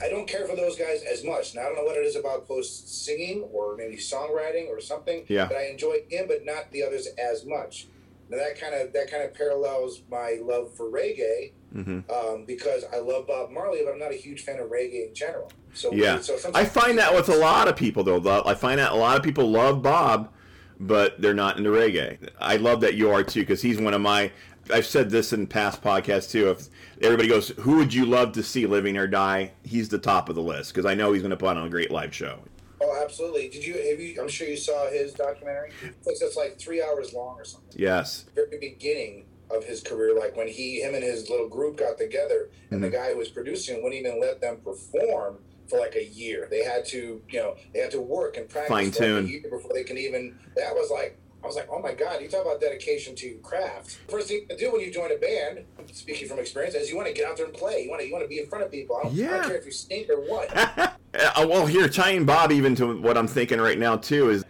I 0.00 0.08
don't 0.08 0.28
care 0.28 0.46
for 0.46 0.54
those 0.54 0.76
guys 0.76 1.02
as 1.02 1.24
much. 1.24 1.54
Now 1.54 1.62
I 1.62 1.64
don't 1.64 1.76
know 1.76 1.82
what 1.84 1.96
it 1.96 2.06
is 2.06 2.14
about 2.16 2.46
Post 2.46 3.04
singing 3.04 3.42
or 3.52 3.76
maybe 3.76 3.96
songwriting 3.96 4.68
or 4.68 4.80
something. 4.80 5.24
Yeah. 5.28 5.46
But 5.46 5.56
I 5.56 5.66
enjoy 5.66 6.04
him, 6.08 6.26
but 6.28 6.44
not 6.44 6.70
the 6.70 6.84
others 6.84 7.08
as 7.18 7.44
much. 7.44 7.88
Now 8.30 8.38
that 8.38 8.60
kind 8.60 8.74
of 8.74 8.92
that 8.92 9.10
kind 9.10 9.22
of 9.24 9.34
parallels 9.34 10.02
my 10.10 10.38
love 10.42 10.74
for 10.76 10.90
reggae 10.90 11.52
hmm 11.72 12.00
um, 12.10 12.44
because 12.46 12.84
I 12.92 12.98
love 12.98 13.26
Bob 13.26 13.50
Marley, 13.50 13.80
but 13.84 13.92
I'm 13.92 13.98
not 13.98 14.10
a 14.12 14.16
huge 14.16 14.42
fan 14.42 14.58
of 14.58 14.70
reggae 14.70 15.08
in 15.08 15.14
general. 15.14 15.50
So 15.74 15.92
Yeah. 15.92 16.20
so 16.20 16.38
I 16.54 16.64
find 16.64 16.98
that 16.98 17.14
with 17.14 17.28
a 17.28 17.36
lot 17.36 17.68
of 17.68 17.76
people, 17.76 18.02
though. 18.04 18.42
I 18.44 18.54
find 18.54 18.78
that 18.78 18.92
a 18.92 18.96
lot 18.96 19.16
of 19.16 19.22
people 19.22 19.50
love 19.50 19.82
Bob, 19.82 20.32
but 20.80 21.20
they're 21.20 21.34
not 21.34 21.58
into 21.58 21.70
reggae. 21.70 22.30
I 22.40 22.56
love 22.56 22.80
that 22.80 22.94
you 22.94 23.10
are 23.10 23.22
too, 23.22 23.40
because 23.40 23.60
he's 23.60 23.78
one 23.78 23.94
of 23.94 24.00
my. 24.00 24.32
I've 24.72 24.86
said 24.86 25.10
this 25.10 25.32
in 25.32 25.46
past 25.46 25.82
podcasts 25.82 26.30
too. 26.30 26.50
If 26.50 26.68
everybody 27.02 27.28
goes, 27.28 27.48
"Who 27.60 27.76
would 27.76 27.92
you 27.92 28.06
love 28.06 28.32
to 28.32 28.42
see 28.42 28.66
living 28.66 28.96
or 28.96 29.06
die?" 29.06 29.52
He's 29.62 29.88
the 29.88 29.98
top 29.98 30.28
of 30.28 30.34
the 30.34 30.42
list 30.42 30.72
because 30.72 30.86
I 30.86 30.94
know 30.94 31.12
he's 31.12 31.22
going 31.22 31.30
to 31.30 31.36
put 31.36 31.56
on 31.56 31.66
a 31.66 31.70
great 31.70 31.90
live 31.90 32.14
show. 32.14 32.40
Oh, 32.80 33.00
absolutely. 33.02 33.48
Did 33.48 33.64
you? 33.64 33.74
Have 33.74 34.00
you? 34.00 34.20
I'm 34.20 34.28
sure 34.28 34.46
you 34.46 34.56
saw 34.56 34.88
his 34.90 35.12
documentary. 35.12 35.72
It's 36.06 36.22
it's 36.22 36.36
like 36.36 36.58
three 36.58 36.82
hours 36.82 37.12
long 37.12 37.36
or 37.38 37.44
something. 37.44 37.72
Yes. 37.76 38.26
Very 38.34 38.58
beginning 38.58 39.24
of 39.50 39.64
his 39.64 39.82
career, 39.82 40.18
like 40.18 40.36
when 40.36 40.46
he, 40.48 40.82
him, 40.82 40.94
and 40.94 41.02
his 41.02 41.30
little 41.30 41.48
group 41.48 41.78
got 41.78 41.98
together, 41.98 42.50
and 42.70 42.82
the 42.82 42.88
mm-hmm. 42.88 42.96
guy 42.96 43.12
who 43.12 43.18
was 43.18 43.28
producing 43.28 43.82
wouldn't 43.82 43.94
even 43.94 44.20
let 44.20 44.40
them 44.40 44.58
perform 44.58 45.38
for 45.68 45.78
like 45.78 45.96
a 45.96 46.04
year. 46.04 46.48
They 46.50 46.62
had 46.62 46.84
to, 46.86 47.22
you 47.28 47.40
know, 47.40 47.56
they 47.72 47.80
had 47.80 47.90
to 47.92 48.00
work 48.00 48.36
and 48.36 48.48
practice 48.48 48.68
for 48.68 48.74
like 48.74 48.84
Fine-tune. 48.94 49.24
a 49.24 49.28
year 49.28 49.42
before 49.50 49.72
they 49.72 49.84
can 49.84 49.98
even. 49.98 50.38
That 50.56 50.74
was 50.74 50.90
like. 50.90 51.18
I 51.42 51.46
was 51.46 51.56
like, 51.56 51.68
oh 51.70 51.80
my 51.80 51.94
God, 51.94 52.20
you 52.20 52.28
talk 52.28 52.42
about 52.42 52.60
dedication 52.60 53.14
to 53.16 53.28
your 53.28 53.38
craft. 53.38 53.98
First 54.08 54.28
thing 54.28 54.46
to 54.48 54.56
do 54.56 54.72
when 54.72 54.80
you 54.80 54.92
join 54.92 55.12
a 55.12 55.16
band, 55.16 55.64
speaking 55.92 56.28
from 56.28 56.38
experience, 56.38 56.74
is 56.74 56.90
you 56.90 56.96
want 56.96 57.08
to 57.08 57.14
get 57.14 57.28
out 57.28 57.36
there 57.36 57.46
and 57.46 57.54
play. 57.54 57.84
You 57.84 57.90
want 57.90 58.02
to, 58.02 58.06
you 58.06 58.12
want 58.12 58.24
to 58.24 58.28
be 58.28 58.40
in 58.40 58.46
front 58.48 58.64
of 58.64 58.70
people. 58.70 58.96
I 58.96 59.04
don't, 59.04 59.20
I 59.20 59.36
don't 59.36 59.46
care 59.46 59.56
if 59.56 59.64
you 59.64 59.72
stink 59.72 60.08
or 60.10 60.20
what. 60.20 60.94
Uh, 61.14 61.46
well, 61.48 61.66
here, 61.66 61.88
tying 61.88 62.26
Bob 62.26 62.52
even 62.52 62.74
to 62.74 63.00
what 63.00 63.16
I'm 63.16 63.26
thinking 63.26 63.58
right 63.58 63.78
now 63.78 63.96
too 63.96 64.28
is 64.28 64.44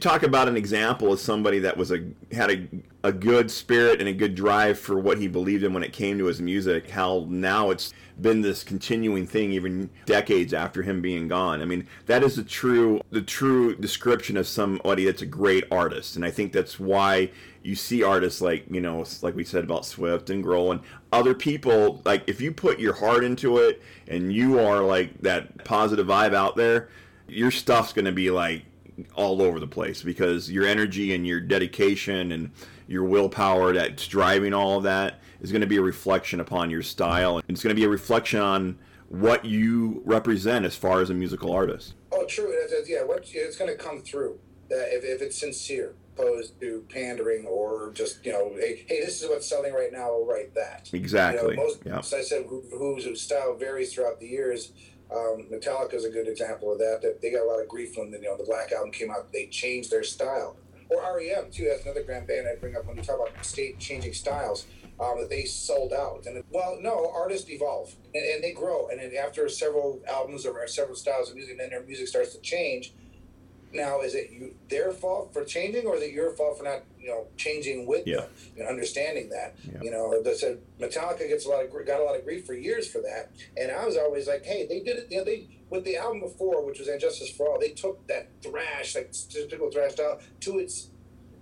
talk 0.00 0.22
about 0.22 0.48
an 0.48 0.56
example 0.56 1.12
of 1.12 1.20
somebody 1.20 1.58
that 1.58 1.76
was 1.76 1.92
a 1.92 2.02
had 2.32 2.50
a, 2.50 2.68
a 3.04 3.12
good 3.12 3.50
spirit 3.50 4.00
and 4.00 4.08
a 4.08 4.12
good 4.12 4.34
drive 4.34 4.78
for 4.78 4.98
what 4.98 5.18
he 5.18 5.28
believed 5.28 5.64
in 5.64 5.72
when 5.74 5.82
it 5.82 5.92
came 5.92 6.18
to 6.18 6.24
his 6.24 6.40
music. 6.40 6.88
How 6.88 7.26
now 7.28 7.70
it's 7.70 7.92
been 8.20 8.42
this 8.42 8.64
continuing 8.64 9.26
thing 9.26 9.52
even 9.52 9.90
decades 10.06 10.52
after 10.52 10.82
him 10.82 11.00
being 11.00 11.28
gone. 11.28 11.62
I 11.62 11.64
mean, 11.64 11.86
that 12.06 12.22
is 12.22 12.36
the 12.36 12.42
true 12.42 13.00
the 13.10 13.22
true 13.22 13.74
description 13.76 14.36
of 14.36 14.46
somebody 14.46 15.04
that's 15.04 15.22
a 15.22 15.26
great 15.26 15.64
artist, 15.70 16.16
and 16.16 16.24
I 16.24 16.30
think 16.30 16.52
that's 16.52 16.78
why 16.78 17.30
you 17.62 17.74
see 17.74 18.02
artists 18.02 18.40
like 18.40 18.64
you 18.70 18.80
know 18.80 19.04
like 19.22 19.34
we 19.34 19.44
said 19.44 19.64
about 19.64 19.84
Swift 19.84 20.30
and 20.30 20.44
Grohl 20.44 20.72
and 20.72 20.80
other 21.12 21.34
people 21.34 22.00
like 22.04 22.22
if 22.26 22.40
you 22.40 22.52
put 22.52 22.78
your 22.78 22.94
heart 22.94 23.24
into 23.24 23.58
it 23.58 23.82
and 24.06 24.32
you 24.32 24.58
are 24.58 24.80
like 24.80 25.20
that 25.22 25.64
positive 25.64 26.06
vibe 26.06 26.34
out 26.34 26.56
there 26.56 26.88
your 27.26 27.50
stuff's 27.50 27.92
going 27.92 28.04
to 28.04 28.12
be 28.12 28.30
like 28.30 28.62
all 29.14 29.42
over 29.42 29.60
the 29.60 29.66
place 29.66 30.02
because 30.02 30.50
your 30.50 30.66
energy 30.66 31.14
and 31.14 31.26
your 31.26 31.40
dedication 31.40 32.32
and 32.32 32.50
your 32.86 33.04
willpower 33.04 33.72
that's 33.72 34.06
driving 34.06 34.54
all 34.54 34.78
of 34.78 34.82
that 34.84 35.20
is 35.40 35.52
going 35.52 35.60
to 35.60 35.66
be 35.66 35.76
a 35.76 35.82
reflection 35.82 36.40
upon 36.40 36.70
your 36.70 36.82
style 36.82 37.36
and 37.36 37.44
it's 37.48 37.62
going 37.62 37.74
to 37.74 37.80
be 37.80 37.84
a 37.84 37.88
reflection 37.88 38.40
on 38.40 38.78
what 39.08 39.44
you 39.44 40.02
represent 40.04 40.64
as 40.64 40.76
far 40.76 41.00
as 41.00 41.10
a 41.10 41.14
musical 41.14 41.52
artist. 41.52 41.94
Oh, 42.12 42.26
true. 42.26 42.54
Yeah, 42.86 43.04
what, 43.04 43.30
it's 43.32 43.56
going 43.56 43.70
to 43.70 43.76
come 43.76 44.00
through 44.00 44.38
that 44.68 44.94
if, 44.94 45.04
if 45.04 45.22
it's 45.22 45.38
sincere, 45.38 45.94
opposed 46.18 46.60
to 46.60 46.84
pandering 46.88 47.46
or 47.46 47.92
just 47.94 48.24
you 48.24 48.32
know, 48.32 48.52
hey, 48.58 48.84
hey, 48.88 49.00
this 49.00 49.22
is 49.22 49.28
what's 49.28 49.48
selling 49.48 49.72
right 49.72 49.92
now. 49.92 50.04
I'll 50.04 50.26
write 50.26 50.54
that. 50.54 50.90
Exactly. 50.92 51.50
You 51.50 51.56
know, 51.56 51.62
most, 51.62 51.80
yeah. 51.84 51.98
as 51.98 52.12
I 52.12 52.22
said, 52.22 52.46
who, 52.48 52.62
whose 52.70 53.20
style 53.20 53.56
varies 53.56 53.94
throughout 53.94 54.20
the 54.20 54.26
years. 54.26 54.72
Um, 55.10 55.46
Metallica 55.50 55.94
is 55.94 56.04
a 56.04 56.10
good 56.10 56.28
example 56.28 56.72
of 56.72 56.78
that. 56.78 57.00
That 57.02 57.20
they 57.20 57.30
got 57.30 57.42
a 57.42 57.48
lot 57.48 57.60
of 57.60 57.68
grief 57.68 57.96
when 57.96 58.10
the, 58.10 58.18
you 58.18 58.24
know 58.24 58.36
the 58.36 58.44
Black 58.44 58.72
Album 58.72 58.92
came 58.92 59.10
out. 59.10 59.32
They 59.32 59.46
changed 59.46 59.90
their 59.90 60.04
style. 60.04 60.56
Or 60.90 61.02
REM 61.16 61.50
too. 61.50 61.66
That's 61.68 61.84
another 61.84 62.02
grand 62.02 62.26
band 62.26 62.46
I 62.48 62.58
bring 62.58 62.74
up 62.76 62.86
when 62.86 62.96
you 62.96 63.02
talk 63.02 63.20
about 63.20 63.44
state 63.44 63.78
changing 63.78 64.14
styles. 64.14 64.66
Um, 65.00 65.20
that 65.20 65.30
they 65.30 65.44
sold 65.44 65.92
out. 65.92 66.24
And 66.26 66.42
well, 66.50 66.76
no, 66.80 67.12
artists 67.14 67.48
evolve 67.48 67.94
and, 68.14 68.24
and 68.24 68.42
they 68.42 68.52
grow. 68.52 68.88
And 68.88 68.98
then 68.98 69.12
after 69.14 69.48
several 69.48 70.02
albums 70.08 70.44
or 70.44 70.66
several 70.66 70.96
styles 70.96 71.30
of 71.30 71.36
music, 71.36 71.56
then 71.56 71.70
their 71.70 71.84
music 71.84 72.08
starts 72.08 72.34
to 72.34 72.40
change. 72.40 72.94
Now, 73.72 74.00
is 74.00 74.14
it 74.14 74.30
you 74.30 74.54
their 74.68 74.92
fault 74.92 75.32
for 75.32 75.44
changing, 75.44 75.86
or 75.86 75.96
is 75.96 76.02
it 76.02 76.12
your 76.12 76.30
fault 76.32 76.56
for 76.58 76.64
not, 76.64 76.82
you 76.98 77.08
know, 77.08 77.26
changing 77.36 77.86
with 77.86 78.06
Yeah. 78.06 78.20
them 78.22 78.30
and 78.58 78.66
understanding 78.68 79.28
that? 79.30 79.56
Yeah. 79.70 79.82
You 79.82 79.90
know, 79.90 80.22
the 80.22 80.34
said 80.34 80.58
Metallica 80.80 81.28
gets 81.28 81.44
a 81.44 81.48
lot 81.50 81.64
of 81.64 81.86
got 81.86 82.00
a 82.00 82.04
lot 82.04 82.16
of 82.16 82.24
grief 82.24 82.46
for 82.46 82.54
years 82.54 82.88
for 82.88 83.00
that, 83.02 83.30
and 83.56 83.70
I 83.70 83.84
was 83.84 83.96
always 83.96 84.26
like, 84.26 84.44
hey, 84.44 84.66
they 84.66 84.80
did 84.80 84.96
it. 84.98 85.06
You 85.10 85.18
know, 85.18 85.24
they 85.24 85.48
with 85.70 85.84
the 85.84 85.96
album 85.96 86.20
before, 86.20 86.64
which 86.64 86.78
was 86.78 86.88
...And 86.88 86.98
Justice 86.98 87.28
for 87.30 87.50
All, 87.52 87.58
they 87.60 87.70
took 87.70 88.06
that 88.06 88.28
thrash, 88.42 88.94
like 88.94 89.12
typical 89.28 89.70
thrash 89.70 89.92
style, 89.92 90.18
to 90.40 90.58
its 90.58 90.88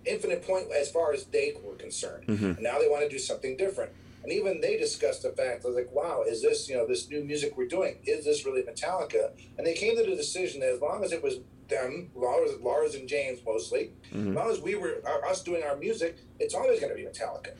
infinite 0.05 0.43
point 0.43 0.71
as 0.73 0.91
far 0.91 1.13
as 1.13 1.27
they 1.27 1.55
were 1.63 1.75
concerned. 1.77 2.27
Mhm. 2.27 2.55
And 2.57 2.61
now 2.61 2.81
they 2.81 2.89
want 2.89 3.03
to 3.05 3.09
do 3.09 3.19
something 3.21 3.57
different. 3.57 3.93
And 4.25 4.33
even 4.33 4.61
they 4.61 4.77
discussed 4.77 5.23
the 5.23 5.31
fact, 5.31 5.65
I 5.65 5.69
was 5.69 5.77
like, 5.77 5.93
wow, 5.93 6.25
is 6.27 6.43
this, 6.43 6.69
you 6.69 6.75
know, 6.77 6.85
this 6.87 7.09
new 7.09 7.23
music 7.23 7.57
we're 7.57 7.69
doing, 7.69 7.99
is 8.05 8.25
this 8.25 8.45
really 8.45 8.63
Metallica? 8.63 9.31
And 9.57 9.65
they 9.65 9.75
came 9.75 9.97
to 9.97 10.03
the 10.03 10.17
decision 10.17 10.61
that 10.61 10.71
as 10.71 10.81
long 10.81 11.05
as 11.05 11.13
it 11.13 11.23
was 11.23 11.39
them, 11.69 12.11
Lars, 12.15 12.51
Lars 12.61 12.95
and 12.95 13.09
James 13.09 13.41
mostly, 13.45 13.93
Mhm. 14.13 14.31
as 14.31 14.35
long 14.35 14.51
as 14.51 14.61
we 14.61 14.75
were, 14.75 15.01
us 15.29 15.43
doing 15.43 15.63
our 15.63 15.77
music, 15.77 16.17
it's 16.39 16.55
always 16.55 16.81
going 16.81 16.91
to 16.91 16.97
be 16.97 17.05
Metallica. 17.09 17.53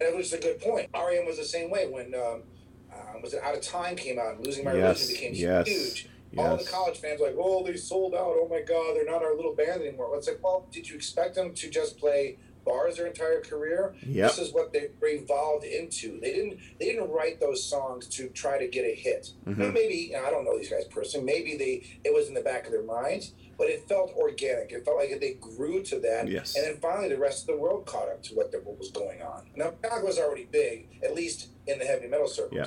And 0.00 0.08
it 0.08 0.16
was 0.16 0.32
a 0.32 0.38
good 0.38 0.60
point. 0.60 0.88
REM 0.94 1.24
was 1.26 1.36
the 1.38 1.44
same 1.44 1.70
way 1.70 1.86
when, 1.86 2.14
um, 2.14 2.42
uh, 2.92 3.18
was 3.22 3.32
it 3.34 3.42
Out 3.42 3.54
of 3.54 3.60
Time 3.62 3.96
came 3.96 4.18
out 4.18 4.36
and 4.36 4.46
Losing 4.46 4.64
My 4.64 4.74
Yes, 4.74 5.08
Religion 5.08 5.14
became 5.32 5.34
yes, 5.34 5.66
huge. 5.68 6.08
All 6.36 6.56
the 6.56 6.64
college 6.64 6.98
fans 6.98 7.20
were 7.20 7.28
like, 7.28 7.36
oh, 7.38 7.64
they 7.64 7.76
sold 7.76 8.12
out. 8.12 8.34
Oh 8.36 8.48
my 8.50 8.60
God, 8.60 8.96
they're 8.96 9.04
not 9.04 9.22
our 9.22 9.36
little 9.36 9.54
band 9.54 9.82
anymore. 9.82 10.10
Well, 10.10 10.18
It's 10.18 10.26
like, 10.26 10.42
well, 10.42 10.66
did 10.72 10.88
you 10.90 10.96
expect 10.96 11.36
them 11.36 11.54
to 11.54 11.70
just 11.70 11.96
play 11.96 12.38
bars 12.64 12.96
their 12.96 13.06
entire 13.06 13.40
career? 13.40 13.94
Yep. 14.04 14.30
This 14.30 14.38
is 14.48 14.52
what 14.52 14.72
they 14.72 14.88
evolved 15.02 15.64
into. 15.64 16.18
They 16.18 16.32
didn't. 16.32 16.58
They 16.80 16.86
didn't 16.86 17.10
write 17.10 17.38
those 17.38 17.62
songs 17.62 18.08
to 18.16 18.28
try 18.30 18.58
to 18.58 18.66
get 18.66 18.84
a 18.84 18.94
hit. 18.96 19.30
Mhm. 19.46 19.72
Maybe 19.72 19.94
you 19.94 20.12
know, 20.14 20.24
I 20.24 20.30
don't 20.30 20.44
know 20.44 20.58
these 20.58 20.70
guys 20.70 20.86
personally. 20.86 21.24
Maybe 21.24 21.56
they 21.56 21.82
it 22.02 22.12
was 22.12 22.26
in 22.26 22.34
the 22.34 22.40
back 22.40 22.66
of 22.66 22.72
their 22.72 22.82
minds, 22.82 23.32
but 23.58 23.68
it 23.68 23.88
felt 23.88 24.12
organic. 24.16 24.72
It 24.72 24.84
felt 24.84 24.96
like 24.98 25.18
they 25.20 25.34
grew 25.34 25.82
to 25.84 25.98
that. 26.00 26.28
Yes. 26.28 26.56
And 26.56 26.64
then 26.66 26.76
finally, 26.80 27.08
the 27.08 27.18
rest 27.18 27.42
of 27.42 27.54
the 27.54 27.60
world 27.60 27.86
caught 27.86 28.08
up 28.08 28.22
to 28.24 28.34
what, 28.34 28.52
the, 28.52 28.58
what 28.58 28.78
was 28.78 28.90
going 28.90 29.22
on. 29.22 29.46
Now, 29.56 29.72
Metallica 29.82 30.04
was 30.04 30.18
already 30.18 30.44
big, 30.50 30.88
at 31.04 31.14
least 31.14 31.48
in 31.66 31.78
the 31.78 31.84
heavy 31.84 32.06
metal 32.06 32.28
circles. 32.28 32.54
Yeah. 32.56 32.66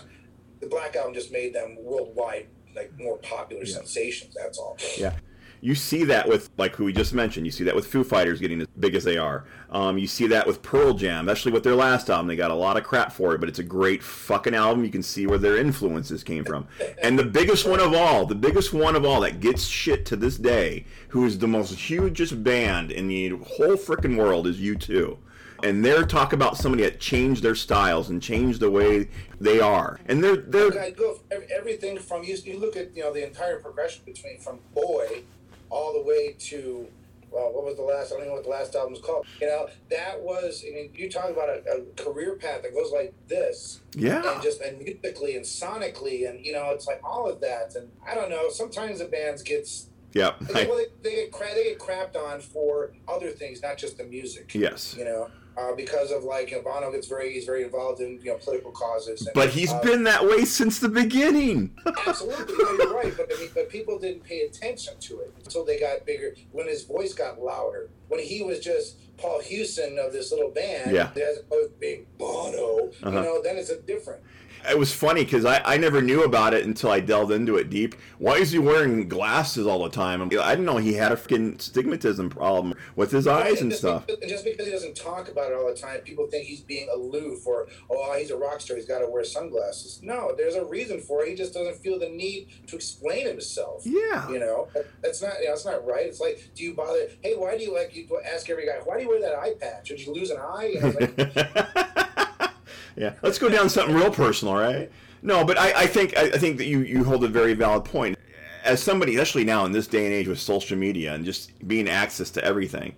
The 0.60 0.67
Black 0.67 0.95
Album 0.95 1.13
just 1.13 1.32
made 1.32 1.54
them 1.54 1.78
worldwide, 1.80 2.47
like 2.76 2.91
more 2.97 3.17
popular 3.17 3.63
Yeah. 3.63 3.76
sensations. 3.76 4.36
That's 4.39 4.58
all. 4.58 4.78
Yeah. 4.97 5.15
You 5.62 5.76
see 5.76 6.04
that 6.06 6.28
with, 6.28 6.50
like 6.58 6.76
who 6.76 6.86
we 6.86 6.93
just 6.93 7.13
mentioned, 7.13 7.46
you 7.46 7.52
see 7.52 7.63
that 7.63 7.76
with 7.76 7.88
Foo 7.88 8.04
Fighters 8.04 8.39
getting 8.39 8.62
as 8.62 8.67
big 8.80 8.96
as 8.96 9.04
they 9.04 9.17
are. 9.17 9.46
Um, 9.70 9.98
you 9.98 10.08
see 10.08 10.28
that 10.28 10.46
with 10.46 10.62
Pearl 10.62 10.93
Jam, 10.93 11.28
especially 11.28 11.52
with 11.52 11.63
their 11.63 11.76
last 11.76 12.10
album. 12.10 12.28
They 12.28 12.36
got 12.36 12.52
a 12.52 12.56
lot 12.56 12.78
of 12.78 12.84
crap 12.84 13.12
for 13.12 13.34
it, 13.34 13.39
but 13.39 13.50
it's 13.50 13.60
a 13.60 13.63
great 13.63 14.04
fucking 14.04 14.54
album. 14.54 14.84
You 14.84 14.91
can 14.91 15.04
see 15.04 15.26
where 15.26 15.39
their 15.39 15.58
influences 15.58 16.24
came 16.24 16.46
from. 16.46 16.67
And 17.02 17.17
the 17.17 17.24
biggest 17.24 17.67
one 17.67 17.80
of 17.80 17.93
all, 17.93 18.26
the 18.26 18.36
biggest 18.36 18.74
one 18.74 18.96
of 18.96 19.06
all 19.06 19.22
that 19.22 19.39
gets 19.39 19.65
shit 19.65 20.06
to 20.08 20.15
this 20.15 20.38
day, 20.38 20.86
who 21.10 21.26
is 21.26 21.39
the 21.39 21.48
most 21.48 21.74
hugest 21.74 22.43
band 22.43 22.91
in 22.91 23.08
the 23.08 23.30
whole 23.30 23.76
freaking 23.76 24.17
world, 24.17 24.48
is 24.48 24.60
U2. 24.60 25.17
And 25.63 25.84
they're 25.84 26.06
talk 26.06 26.34
about 26.34 26.58
somebody 26.58 26.84
that 26.84 27.00
changed 27.00 27.41
their 27.41 27.56
styles 27.56 28.10
and 28.10 28.22
changed 28.22 28.60
the 28.60 28.70
way 28.70 29.10
they 29.41 29.60
are. 29.60 30.00
And 30.06 30.24
they're 30.24 30.38
they're 30.38 30.80
I 30.80 30.91
go 30.91 31.20
everything 31.52 31.98
from 31.98 32.24
you. 32.24 32.36
You 32.36 32.60
look 32.60 32.78
at 32.78 32.96
you 32.96 33.04
know 33.04 33.12
the 33.12 33.26
entire 33.26 33.60
progression 33.60 34.04
between 34.06 34.39
from 34.39 34.60
boy 34.76 35.24
all 35.69 35.93
the 35.93 36.01
way 36.01 36.36
to 36.39 36.88
well, 37.32 37.51
what 37.53 37.65
was 37.65 37.75
the 37.75 37.82
last? 37.84 38.08
I 38.08 38.15
don't 38.15 38.19
even 38.19 38.30
know 38.30 38.34
what 38.36 38.43
the 38.43 38.49
last 38.49 38.75
album 38.75 38.93
was 38.93 39.01
called. 39.01 39.25
You 39.41 39.47
know, 39.47 39.67
that 39.89 40.21
was. 40.21 40.63
I 40.67 40.73
mean, 40.73 40.91
you 40.95 41.10
talk 41.10 41.30
about 41.30 41.49
a, 41.49 41.62
a 41.71 42.03
career 42.03 42.36
path 42.36 42.62
that 42.63 42.73
goes 42.73 42.91
like 42.91 43.13
this, 43.27 43.82
yeah. 43.95 44.34
and 44.34 44.41
just 44.41 44.62
and 44.62 44.80
musically 44.80 45.36
and 45.36 45.43
sonically, 45.43 46.30
and 46.30 46.45
you 46.45 46.53
know, 46.53 46.69
it's 46.71 46.88
like 46.88 47.01
all 47.03 47.30
of 47.30 47.41
that. 47.41 47.75
And 47.75 47.89
I 48.08 48.15
don't 48.15 48.30
know. 48.30 48.49
Sometimes 48.49 48.99
the 48.99 49.06
bands 49.06 49.43
gets 49.43 49.89
Yeah. 50.13 50.36
they, 50.39 50.65
well, 50.67 50.77
they, 50.77 51.10
they 51.10 51.15
get 51.15 51.32
cra- 51.32 51.53
they 51.53 51.63
get 51.65 51.80
crapped 51.80 52.15
on 52.15 52.39
for 52.39 52.93
other 53.08 53.32
things, 53.32 53.62
not 53.62 53.77
just 53.77 53.97
the 53.97 54.06
music. 54.06 54.56
yes. 54.56 54.95
You 54.97 55.06
know, 55.06 55.30
uh, 55.58 55.74
because 55.76 56.12
of 56.12 56.24
like 56.24 56.52
you 56.52 56.58
know, 56.58 56.63
Bono 56.63 56.91
gets 56.91 57.08
very 57.08 57.34
he's 57.34 57.46
very 57.46 57.63
involved 57.63 58.00
in 58.02 58.20
you 58.24 58.32
know 58.32 58.38
political 58.38 58.72
causes. 58.72 59.22
And, 59.26 59.34
But 59.34 59.50
he's 59.50 59.72
uh, 59.72 59.82
been 59.82 60.04
that 60.04 60.24
way 60.26 60.46
since 60.46 60.80
the 60.80 60.89
beginning. 60.89 61.76
Absolutely, 62.06 62.56
no, 62.58 62.72
you're 62.74 62.93
right. 62.96 63.13
But 63.15 63.32
I 63.36 63.39
mean, 63.39 63.50
but 63.54 63.70
people 63.70 63.98
didn't 63.98 64.24
pay 64.24 64.41
attention 64.41 64.93
to 65.02 65.20
it 65.22 65.34
until 65.43 65.65
they 65.65 65.80
got 65.80 66.06
bigger. 66.06 66.36
When 66.52 66.67
his 66.67 66.84
voice 66.84 67.13
got 67.13 67.41
louder, 67.41 67.89
when 68.08 68.20
he 68.22 68.43
was 68.43 68.60
just 68.60 68.98
Paul 69.17 69.41
Hewson 69.41 69.98
of 70.00 70.13
this 70.13 70.32
little 70.32 70.52
band, 70.52 70.91
Yeah. 70.91 71.10
as 71.15 71.39
opposed 71.39 71.74
to 71.74 71.80
being 71.80 72.06
Bono, 72.20 72.89
Uh-huh. 72.89 73.10
you 73.10 73.12
know, 73.12 73.41
then 73.41 73.58
it's 73.58 73.70
a 73.72 73.82
different. 73.82 74.22
It 74.69 74.77
was 74.77 74.93
funny 74.93 75.23
because 75.23 75.45
I, 75.45 75.62
I 75.63 75.77
never 75.77 76.01
knew 76.01 76.23
about 76.23 76.53
it 76.53 76.65
until 76.65 76.91
I 76.91 76.99
delved 76.99 77.32
into 77.32 77.56
it 77.58 77.69
deep. 77.69 77.95
Why 78.17 78.36
is 78.36 78.51
he 78.51 78.60
wearing 78.60 79.08
glasses 79.08 79.65
all 79.65 79.84
the 79.84 79.89
time? 79.89 80.21
I 80.21 80.27
didn't 80.27 80.65
know 80.65 80.77
he 80.77 80.93
had 80.93 81.12
a 81.12 81.15
freaking 81.15 81.58
stigmatism 81.58 82.30
problem 82.30 82.73
with 82.95 83.12
his 83.12 83.27
eyes 83.27 83.62
and 83.62 83.71
just 83.71 83.82
stuff. 83.82 84.08
Because, 84.08 84.30
just 84.30 84.43
because 84.45 84.65
he 84.65 84.71
doesn't 84.71 84.95
talk 84.95 85.30
about 85.30 85.51
it 85.51 85.56
all 85.58 85.67
the 85.67 85.75
time, 85.80 85.99
people 86.01 86.27
think 86.27 86.45
he's 86.45 86.62
being 86.62 86.89
aloof 86.93 87.45
or 87.47 87.67
oh, 87.89 88.15
he's 88.17 88.32
a 88.32 88.38
rock 88.38 88.62
star. 88.62 88.75
He's 88.77 88.86
got 88.86 88.99
to 88.99 89.08
wear 89.10 89.23
sunglasses. 89.23 89.99
No, 90.03 90.34
there's 90.36 90.56
a 90.56 90.65
reason 90.65 90.99
for 90.99 91.23
it. 91.23 91.30
He 91.30 91.36
just 91.36 91.53
doesn't 91.53 91.77
feel 91.77 91.99
the 91.99 92.10
need 92.10 92.47
to 92.67 92.75
explain 92.75 93.27
himself. 93.27 93.84
Yeah. 93.86 94.30
You 94.30 94.39
know, 94.39 94.67
That- 94.73 94.88
that's 95.01 95.21
not. 95.21 95.34
You 95.39 95.45
know, 95.45 95.51
that's 95.51 95.65
not 95.65 95.86
right. 95.86 96.06
It's 96.06 96.19
like, 96.19 96.49
do 96.56 96.63
you 96.63 96.73
bother? 96.73 97.08
Hey, 97.21 97.36
why 97.36 97.58
do 97.58 97.63
you 97.63 97.73
like? 97.73 97.95
You 97.95 98.08
ask 98.25 98.49
every 98.49 98.65
guy, 98.65 98.80
why 98.84 98.97
do 98.97 99.03
you 99.03 99.10
wear 99.10 99.21
that 99.21 99.36
eye 99.36 99.53
patch? 99.60 99.89
Did 99.89 100.06
you 100.06 100.13
lose 100.13 100.30
an 100.30 100.38
eye? 100.38 100.73
You 100.77 100.82
know, 100.82 100.88
it's 100.97 101.17
like, 101.17 102.51
yeah. 102.97 103.13
Let's 103.21 103.39
go 103.39 103.47
down 103.47 103.69
something 103.69 103.95
real 103.95 104.12
personal, 104.12 104.55
right? 104.55 104.91
No, 105.21 105.45
but 105.45 105.57
I, 105.57 105.83
I 105.83 105.88
think 105.88 106.17
I, 106.17 106.23
I 106.23 106.38
think 106.38 106.57
that 106.57 106.65
you, 106.65 106.79
you 106.81 107.03
hold 107.03 107.23
a 107.23 107.27
very 107.27 107.53
valid 107.53 107.86
point. 107.86 108.17
As 108.63 108.81
somebody, 108.83 109.15
especially 109.15 109.45
now 109.45 109.65
in 109.65 109.71
this 109.71 109.88
day 109.88 110.05
and 110.05 110.13
age 110.13 110.27
with 110.27 110.39
social 110.39 110.77
media 110.77 111.13
and 111.13 111.23
just 111.23 111.67
being 111.67 111.88
access 111.88 112.29
to 112.31 112.43
everything, 112.43 112.93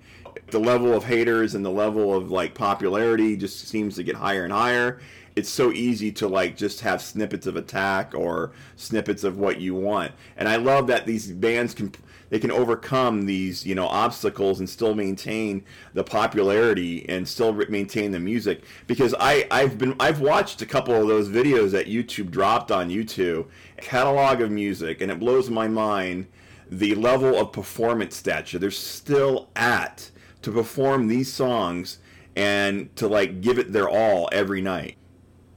the 0.48 0.60
level 0.60 0.94
of 0.94 1.04
haters 1.04 1.54
and 1.54 1.64
the 1.64 1.70
level 1.70 2.16
of 2.16 2.32
like 2.32 2.56
popularity 2.56 3.38
just 3.38 3.68
seems 3.68 3.96
to 3.96 4.04
get 4.04 4.16
higher 4.16 4.44
and 4.46 4.54
higher. 4.54 5.00
It's 5.36 5.50
so 5.50 5.72
easy 5.72 6.12
to 6.14 6.28
like 6.28 6.58
just 6.58 6.82
have 6.82 7.02
snippets 7.02 7.46
of 7.46 7.56
attack 7.56 8.14
or 8.16 8.52
snippets 8.78 9.24
of 9.24 9.38
what 9.38 9.62
you 9.62 9.76
want. 9.76 10.12
And 10.38 10.50
I 10.50 10.56
love 10.56 10.88
that 10.88 11.06
these 11.06 11.32
bands 11.32 11.74
can 11.74 11.94
they 12.30 12.40
can 12.40 12.52
overcome 12.52 13.26
these 13.26 13.66
you 13.66 13.76
know 13.76 13.88
obstacles 13.88 14.60
and 14.60 14.70
still 14.70 14.94
maintain 14.94 15.64
the 15.94 16.04
popularity 16.04 17.08
and 17.10 17.28
still 17.28 17.54
re- 17.54 17.66
maintain 17.70 18.12
the 18.12 18.20
music. 18.20 18.64
Because 18.88 19.16
I 19.20 19.48
I've 19.52 19.78
been 19.78 19.96
I've 20.00 20.22
watched 20.22 20.62
a 20.62 20.66
couple 20.66 20.96
of 20.96 21.08
those 21.08 21.30
videos 21.30 21.72
that 21.72 21.88
YouTube 21.88 22.32
dropped 22.32 22.72
on 22.72 22.90
YouTube 22.90 23.48
catalog 23.78 24.42
of 24.42 24.52
music 24.52 25.02
and 25.02 25.12
it 25.12 25.20
blows 25.20 25.50
my 25.50 25.68
mind 25.68 26.28
the 26.70 26.94
level 26.96 27.36
of 27.36 27.52
performance 27.52 28.16
stature 28.16 28.60
they're 28.60 28.70
still 28.70 29.50
at 29.56 30.12
to 30.42 30.52
perform 30.52 31.08
these 31.08 31.32
songs 31.32 31.98
and 32.36 32.96
to 32.96 33.08
like 33.08 33.42
give 33.42 33.60
it 33.60 33.74
their 33.74 33.90
all 33.90 34.30
every 34.32 34.62
night. 34.62 34.96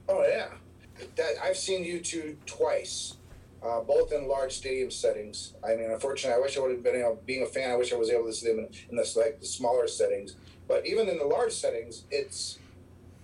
Oh 0.09 0.23
yeah, 0.27 0.47
that, 1.15 1.35
I've 1.41 1.57
seen 1.57 1.85
U2 1.85 2.35
twice. 2.45 3.15
Uh, 3.63 3.79
both 3.79 4.11
in 4.11 4.27
large 4.27 4.51
stadium 4.51 4.91
settings. 4.91 5.53
I 5.63 5.75
mean, 5.75 5.89
unfortunately, 5.89 6.37
I 6.37 6.41
wish 6.41 6.57
I 6.57 6.61
would 6.61 6.71
have 6.71 6.83
been. 6.83 6.95
You 6.95 7.01
know, 7.01 7.19
being 7.25 7.43
a 7.43 7.45
fan, 7.45 7.71
I 7.71 7.77
wish 7.77 7.93
I 7.93 7.95
was 7.95 8.09
able 8.09 8.25
to 8.25 8.33
see 8.33 8.49
them 8.49 8.59
in, 8.59 8.69
in 8.89 8.97
this 8.97 9.15
like 9.15 9.39
the 9.39 9.45
smaller 9.45 9.87
settings. 9.87 10.35
But 10.67 10.85
even 10.85 11.07
in 11.07 11.17
the 11.17 11.25
large 11.25 11.53
settings, 11.53 12.03
it's 12.11 12.59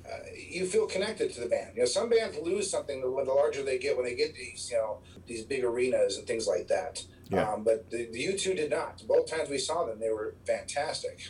uh, 0.09 0.17
you 0.49 0.65
feel 0.65 0.87
connected 0.87 1.33
to 1.33 1.41
the 1.41 1.47
band. 1.47 1.71
You 1.75 1.81
know, 1.81 1.85
some 1.85 2.09
bands 2.09 2.37
lose 2.41 2.69
something 2.69 3.01
when 3.13 3.25
the 3.25 3.33
larger 3.33 3.63
they 3.63 3.77
get 3.77 3.95
when 3.95 4.05
they 4.05 4.15
get 4.15 4.33
these, 4.33 4.69
you 4.71 4.77
know, 4.77 4.99
these 5.27 5.43
big 5.43 5.63
arenas 5.63 6.17
and 6.17 6.25
things 6.25 6.47
like 6.47 6.67
that. 6.67 7.03
Yeah. 7.29 7.51
Um, 7.51 7.63
but 7.63 7.89
the, 7.91 8.07
the 8.11 8.25
U2 8.25 8.55
did 8.55 8.71
not. 8.71 9.03
Both 9.07 9.27
times 9.27 9.49
we 9.49 9.59
saw 9.59 9.85
them, 9.85 9.99
they 9.99 10.09
were 10.09 10.35
fantastic. 10.47 11.27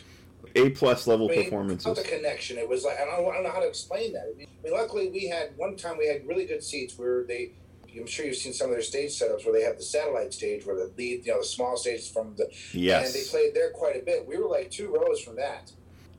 a 0.54 0.70
plus 0.70 1.06
level 1.06 1.30
I 1.30 1.36
mean, 1.36 1.44
performances 1.44 1.96
the 1.96 2.02
connection. 2.02 2.56
It 2.56 2.68
was 2.68 2.84
like 2.84 2.98
I 2.98 3.04
don't, 3.04 3.28
I 3.30 3.34
don't 3.34 3.42
know 3.42 3.50
how 3.50 3.60
to 3.60 3.68
explain 3.68 4.14
that. 4.14 4.32
I 4.34 4.38
mean, 4.38 4.48
luckily 4.72 5.10
we 5.10 5.28
had 5.28 5.56
one 5.56 5.76
time 5.76 5.98
we 5.98 6.06
had 6.06 6.26
really 6.26 6.46
good 6.46 6.62
seats 6.62 6.98
where 6.98 7.24
they. 7.24 7.52
I'm 7.98 8.06
sure 8.06 8.26
you've 8.26 8.36
seen 8.36 8.52
some 8.52 8.68
of 8.68 8.72
their 8.72 8.82
stage 8.82 9.10
setups 9.10 9.44
where 9.44 9.52
they 9.52 9.62
have 9.62 9.76
the 9.76 9.82
satellite 9.82 10.32
stage 10.34 10.64
where 10.66 10.76
the 10.76 10.92
lead, 10.96 11.24
you 11.26 11.32
know, 11.32 11.40
the 11.40 11.46
small 11.46 11.76
stage 11.76 12.12
from 12.12 12.34
the 12.36 12.48
Yes. 12.72 13.06
and 13.06 13.14
they 13.14 13.28
played 13.28 13.54
there 13.54 13.70
quite 13.70 13.96
a 13.96 14.04
bit. 14.04 14.26
We 14.26 14.36
were 14.36 14.48
like 14.48 14.70
two 14.70 14.88
rows 14.94 15.20
from 15.20 15.36
that, 15.36 15.72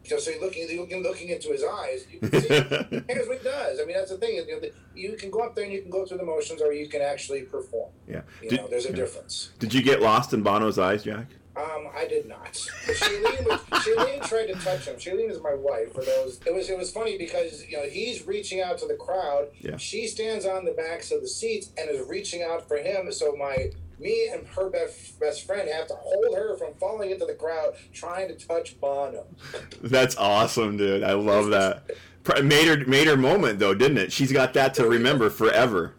So, 0.04 0.18
so 0.18 0.32
you're 0.32 0.42
looking, 0.42 0.68
you're 0.70 0.82
looking, 0.82 1.04
looking 1.04 1.30
into 1.30 1.50
his 1.50 1.64
eyes. 1.64 2.06
You 2.12 2.20
can 2.20 2.42
see, 2.42 2.48
here's 3.08 3.28
what 3.28 3.38
he 3.38 3.44
does. 3.44 3.80
I 3.80 3.86
mean, 3.86 3.96
that's 3.96 4.10
the 4.12 4.18
thing. 4.18 4.36
You, 4.36 4.60
know, 4.62 4.68
you 4.96 5.16
can 5.16 5.30
go 5.30 5.40
up 5.42 5.54
there 5.56 5.64
and 5.66 5.72
you 5.74 5.82
can 5.82 5.92
go 5.92 6.06
through 6.06 6.18
the 6.18 6.26
motions, 6.26 6.62
or 6.62 6.74
you 6.74 6.88
can 6.90 7.02
actually 7.02 7.44
perform. 7.44 7.92
Yeah. 8.08 8.22
You 8.42 8.50
Did- 8.50 8.60
know, 8.62 8.68
there's 8.68 8.86
a 8.86 8.90
yeah. 8.90 8.96
difference. 8.96 9.52
Did 9.60 9.74
you 9.74 9.82
get 9.84 10.02
lost 10.02 10.34
in 10.34 10.42
Bono's 10.44 10.80
eyes, 10.80 11.04
Jack? 11.04 11.28
Um, 11.56 11.88
I 11.94 12.08
did 12.08 12.28
not. 12.28 12.54
Shailene, 12.54 13.46
was, 13.46 13.60
Shailene 13.84 14.26
tried 14.28 14.46
to 14.48 14.54
touch 14.54 14.86
him. 14.88 14.96
Shailene 14.96 15.30
is 15.30 15.42
my 15.42 15.54
wife. 15.54 15.94
For 15.94 16.02
those, 16.02 16.40
it 16.46 16.54
was 16.54 16.70
it 16.70 16.78
was 16.78 16.92
funny 16.92 17.18
because 17.18 17.68
you 17.68 17.78
know 17.78 17.84
he's 17.84 18.26
reaching 18.26 18.62
out 18.62 18.78
to 18.80 18.88
the 18.88 18.96
crowd. 18.96 19.50
Yeah. 19.60 19.76
She 19.76 20.08
stands 20.08 20.46
on 20.46 20.64
the 20.64 20.72
backs 20.72 21.12
of 21.12 21.22
the 21.22 21.28
seats 21.28 21.70
and 21.78 21.90
is 21.90 22.08
reaching 22.08 22.42
out 22.42 22.68
for 22.68 22.78
him. 22.78 23.12
So 23.12 23.36
my 23.36 23.72
me 24.00 24.30
and 24.32 24.48
her 24.48 24.70
best 24.70 25.20
best 25.20 25.46
friend 25.46 25.70
have 25.70 25.88
to 25.88 25.96
hold 25.96 26.36
her 26.36 26.56
from 26.56 26.74
falling 26.80 27.12
into 27.12 27.26
the 27.26 27.34
crowd 27.34 27.74
trying 27.94 28.30
to 28.30 28.36
touch 28.48 28.80
Bono. 28.80 29.26
That's 29.82 30.16
awesome, 30.16 30.78
dude. 30.78 31.04
I 31.04 31.14
love 31.14 31.50
that. 31.50 31.92
Made 32.44 32.68
her 32.68 32.86
made 32.86 33.08
her 33.08 33.18
moment 33.18 33.60
though, 33.60 33.74
didn't 33.74 33.98
it? 33.98 34.14
She's 34.14 34.32
got 34.32 34.54
that 34.54 34.74
to 34.76 34.88
remember 34.88 35.30
forever. 35.30 35.96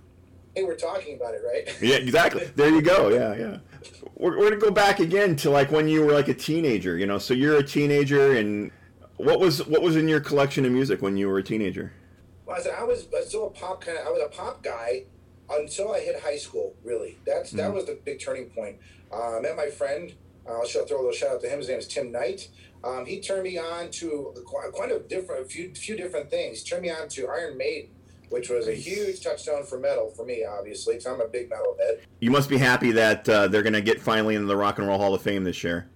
Hey, 0.55 0.65
we're 0.65 0.77
talking 0.77 1.17
about 1.17 1.35
it, 1.35 1.43
right? 1.47 1.83
Yeah, 1.83 1.97
exactly. 1.97 2.45
There 2.57 2.69
you 2.71 2.83
go. 2.83 3.09
Yeah, 3.09 3.35
yeah. 3.35 3.59
We're, 4.23 4.39
we're 4.39 4.51
gonna 4.51 4.61
go 4.61 4.71
back 4.71 5.01
again 5.01 5.35
to 5.37 5.51
like 5.51 5.73
when 5.73 5.89
you 5.89 6.05
were 6.07 6.13
like 6.13 6.29
a 6.29 6.35
teenager. 6.35 6.97
You 6.97 7.07
know, 7.07 7.19
so 7.19 7.35
you're 7.35 7.57
a 7.57 7.63
teenager, 7.63 8.37
and 8.37 8.71
what 9.17 9.41
was 9.41 9.67
what 9.67 9.83
was 9.83 9.97
in 9.97 10.07
your 10.07 10.21
collection 10.21 10.65
of 10.65 10.71
music 10.71 11.03
when 11.03 11.17
you 11.17 11.29
were 11.29 11.39
a 11.39 11.43
teenager? 11.43 11.93
Well, 12.47 12.57
I 12.57 12.61
said 12.63 12.75
I 12.79 12.85
was, 12.85 13.09
I 13.13 13.19
was 13.19 13.29
still 13.29 13.49
a 13.49 13.51
pop 13.51 13.81
kind 13.85 13.99
of. 13.99 14.07
I 14.07 14.11
was 14.11 14.23
a 14.25 14.29
pop 14.29 14.63
guy 14.63 15.07
until 15.51 15.91
I 15.93 15.99
hit 15.99 16.21
high 16.21 16.37
school. 16.37 16.77
Really, 16.85 17.19
that's 17.27 17.51
that 17.51 17.73
Mhm. 17.73 17.75
was 17.75 17.87
the 17.87 17.99
big 18.05 18.21
turning 18.21 18.51
point. 18.51 18.77
Uh, 19.13 19.39
I 19.39 19.41
met 19.41 19.57
my 19.57 19.67
friend. 19.67 20.15
Uh, 20.49 20.53
I'll 20.53 20.67
show, 20.67 20.85
throw 20.85 20.99
a 20.99 21.03
little 21.03 21.13
shout 21.13 21.31
out 21.31 21.41
to 21.43 21.49
him. 21.49 21.59
His 21.59 21.69
name 21.69 21.79
is 21.79 21.89
Tim 21.89 22.13
Knight. 22.13 22.49
Um, 22.85 23.07
he 23.07 23.21
turned 23.21 23.43
me 23.45 23.59
on 23.59 23.91
to 23.93 24.35
quite, 24.45 24.71
quite 24.73 24.91
a 24.93 24.99
different, 25.01 25.47
a 25.47 25.49
few 25.49 25.75
few 25.75 25.97
different 25.97 26.31
things. 26.31 26.61
He 26.63 26.69
turned 26.69 26.83
me 26.83 26.91
on 26.91 27.09
to 27.09 27.27
Iron 27.29 27.57
Maiden, 27.59 27.91
which 28.33 28.49
was 28.49 28.67
a 28.67 28.75
huge 28.75 29.21
touchstone 29.23 29.65
for 29.65 29.79
metal 29.79 30.11
for 30.11 30.25
me, 30.25 30.45
obviously, 30.45 30.95
because 30.95 31.07
I'm 31.07 31.21
a 31.21 31.29
big 31.29 31.51
metal 31.51 31.77
head. 31.79 32.01
You 32.21 32.31
must 32.31 32.49
be 32.49 32.59
happy 32.59 32.91
that 32.93 33.29
uh, 33.29 33.49
they're 33.49 33.63
gonna 33.63 33.81
get 33.81 34.01
finally 34.01 34.35
into 34.35 34.47
the 34.47 34.57
Rock 34.57 34.79
and 34.79 34.89
Roll 34.89 34.99
Hall 34.99 35.15
of 35.15 35.23
Fame 35.23 35.45
this 35.45 35.63
year. 35.63 35.89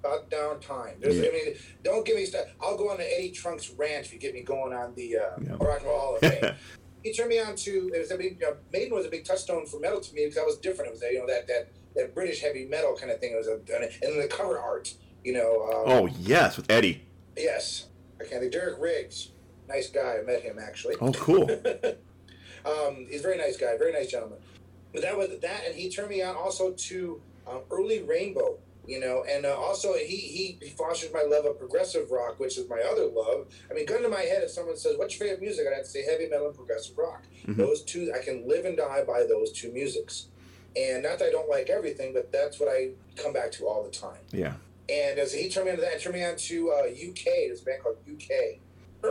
About 0.00 0.30
down 0.30 0.60
time. 0.60 0.96
There's, 1.00 1.16
Yeah. 1.16 1.28
I 1.28 1.32
mean, 1.32 1.54
don't 1.82 2.06
give 2.06 2.16
me 2.16 2.26
stuff. 2.26 2.46
I'll 2.60 2.76
go 2.76 2.90
on 2.90 2.98
to 2.98 3.18
Eddie 3.18 3.30
Trunk's 3.30 3.70
ranch 3.70 4.06
if 4.06 4.12
you 4.12 4.18
get 4.18 4.34
me 4.34 4.42
going 4.42 4.72
on 4.72 4.94
the 4.94 5.16
uh. 5.18 5.56
Rock 5.56 5.80
and 5.80 5.86
Roll 5.86 6.00
Hall 6.00 6.16
of 6.16 6.20
Fame. 6.20 6.54
he 7.04 7.12
turned 7.12 7.28
me 7.28 7.38
on 7.38 7.54
to 7.54 7.90
it 7.94 7.98
was 7.98 8.10
a 8.10 8.16
big 8.16 8.42
uh, 8.42 8.52
Maiden 8.72 8.94
was 8.94 9.06
a 9.06 9.10
big 9.10 9.24
touchstone 9.24 9.66
for 9.66 9.78
metal 9.78 10.00
to 10.00 10.14
me 10.14 10.24
because 10.24 10.38
I 10.38 10.44
was 10.44 10.56
different. 10.56 10.88
It 10.88 10.92
was 10.94 11.02
you 11.02 11.20
know 11.20 11.26
that 11.26 11.46
that 11.46 11.68
that 11.94 12.14
British 12.14 12.40
heavy 12.40 12.64
metal 12.66 12.96
kind 12.96 13.12
of 13.12 13.20
thing. 13.20 13.32
It 13.32 13.36
was 13.36 13.46
a 13.46 13.54
and 13.54 13.88
then 14.00 14.20
the 14.20 14.28
cover 14.28 14.58
art. 14.58 14.92
You 15.22 15.34
know. 15.34 15.62
Um, 15.64 15.92
Oh 15.92 16.06
yes, 16.18 16.56
with 16.56 16.70
Eddie. 16.70 17.02
Yes, 17.36 17.86
I 18.20 18.24
can't 18.24 18.40
think. 18.40 18.52
Derek 18.52 18.80
Riggs, 18.80 19.30
nice 19.68 19.90
guy. 19.90 20.18
I 20.20 20.22
met 20.22 20.42
him 20.42 20.58
actually. 20.58 20.96
Oh 21.00 21.12
cool. 21.12 21.50
um, 22.64 23.06
he's 23.10 23.20
a 23.20 23.22
very 23.22 23.38
nice 23.38 23.56
guy, 23.56 23.76
very 23.78 23.92
nice 23.92 24.10
gentleman. 24.10 24.38
But 24.92 25.02
that 25.02 25.16
was 25.16 25.28
that, 25.40 25.66
and 25.66 25.74
he 25.74 25.90
turned 25.90 26.10
me 26.10 26.22
on 26.22 26.36
also 26.36 26.72
to 26.72 27.20
um, 27.48 27.62
early 27.70 28.02
Rainbow, 28.02 28.58
you 28.86 29.00
know, 29.00 29.24
and 29.28 29.44
uh, 29.44 29.56
also 29.56 29.94
he, 29.94 30.16
he 30.16 30.58
he 30.62 30.70
fosters 30.70 31.12
my 31.12 31.22
love 31.22 31.44
of 31.46 31.58
progressive 31.58 32.10
rock, 32.10 32.38
which 32.38 32.56
is 32.56 32.68
my 32.68 32.78
other 32.80 33.06
love. 33.06 33.46
I 33.70 33.74
mean, 33.74 33.86
gun 33.86 34.02
to 34.02 34.08
my 34.08 34.20
head, 34.20 34.42
if 34.44 34.50
someone 34.50 34.76
says, 34.76 34.96
"What's 34.96 35.18
your 35.18 35.26
favorite 35.28 35.42
music?" 35.42 35.66
I'd 35.66 35.74
have 35.74 35.84
to 35.84 35.90
say 35.90 36.04
heavy 36.04 36.28
metal 36.28 36.46
and 36.46 36.54
progressive 36.56 36.96
rock. 36.96 37.24
Mhm. 37.46 37.56
Those 37.56 37.82
two, 37.82 38.12
I 38.14 38.22
can 38.24 38.46
live 38.48 38.64
and 38.64 38.76
die 38.76 39.02
by 39.04 39.24
those 39.26 39.50
two 39.52 39.72
musics. 39.72 40.26
And 40.76 41.02
not 41.04 41.18
that 41.20 41.28
I 41.28 41.30
don't 41.30 41.48
like 41.48 41.70
everything, 41.70 42.12
but 42.12 42.32
that's 42.32 42.58
what 42.58 42.68
I 42.68 42.90
come 43.16 43.32
back 43.32 43.52
to 43.52 43.66
all 43.66 43.84
the 43.84 43.90
time. 43.90 44.18
Yeah. 44.32 44.54
And 44.88 45.18
as 45.18 45.32
he 45.32 45.48
turned 45.48 45.66
me 45.66 45.72
on 45.72 45.76
to 45.78 45.82
that, 45.82 46.00
turned 46.00 46.16
me 46.16 46.24
on 46.24 46.36
to 46.36 46.70
uh, 46.70 46.82
UK. 46.88 47.24
There's 47.46 47.62
a 47.62 47.64
band 47.64 47.82
called 47.82 47.96
UK. 48.10 48.58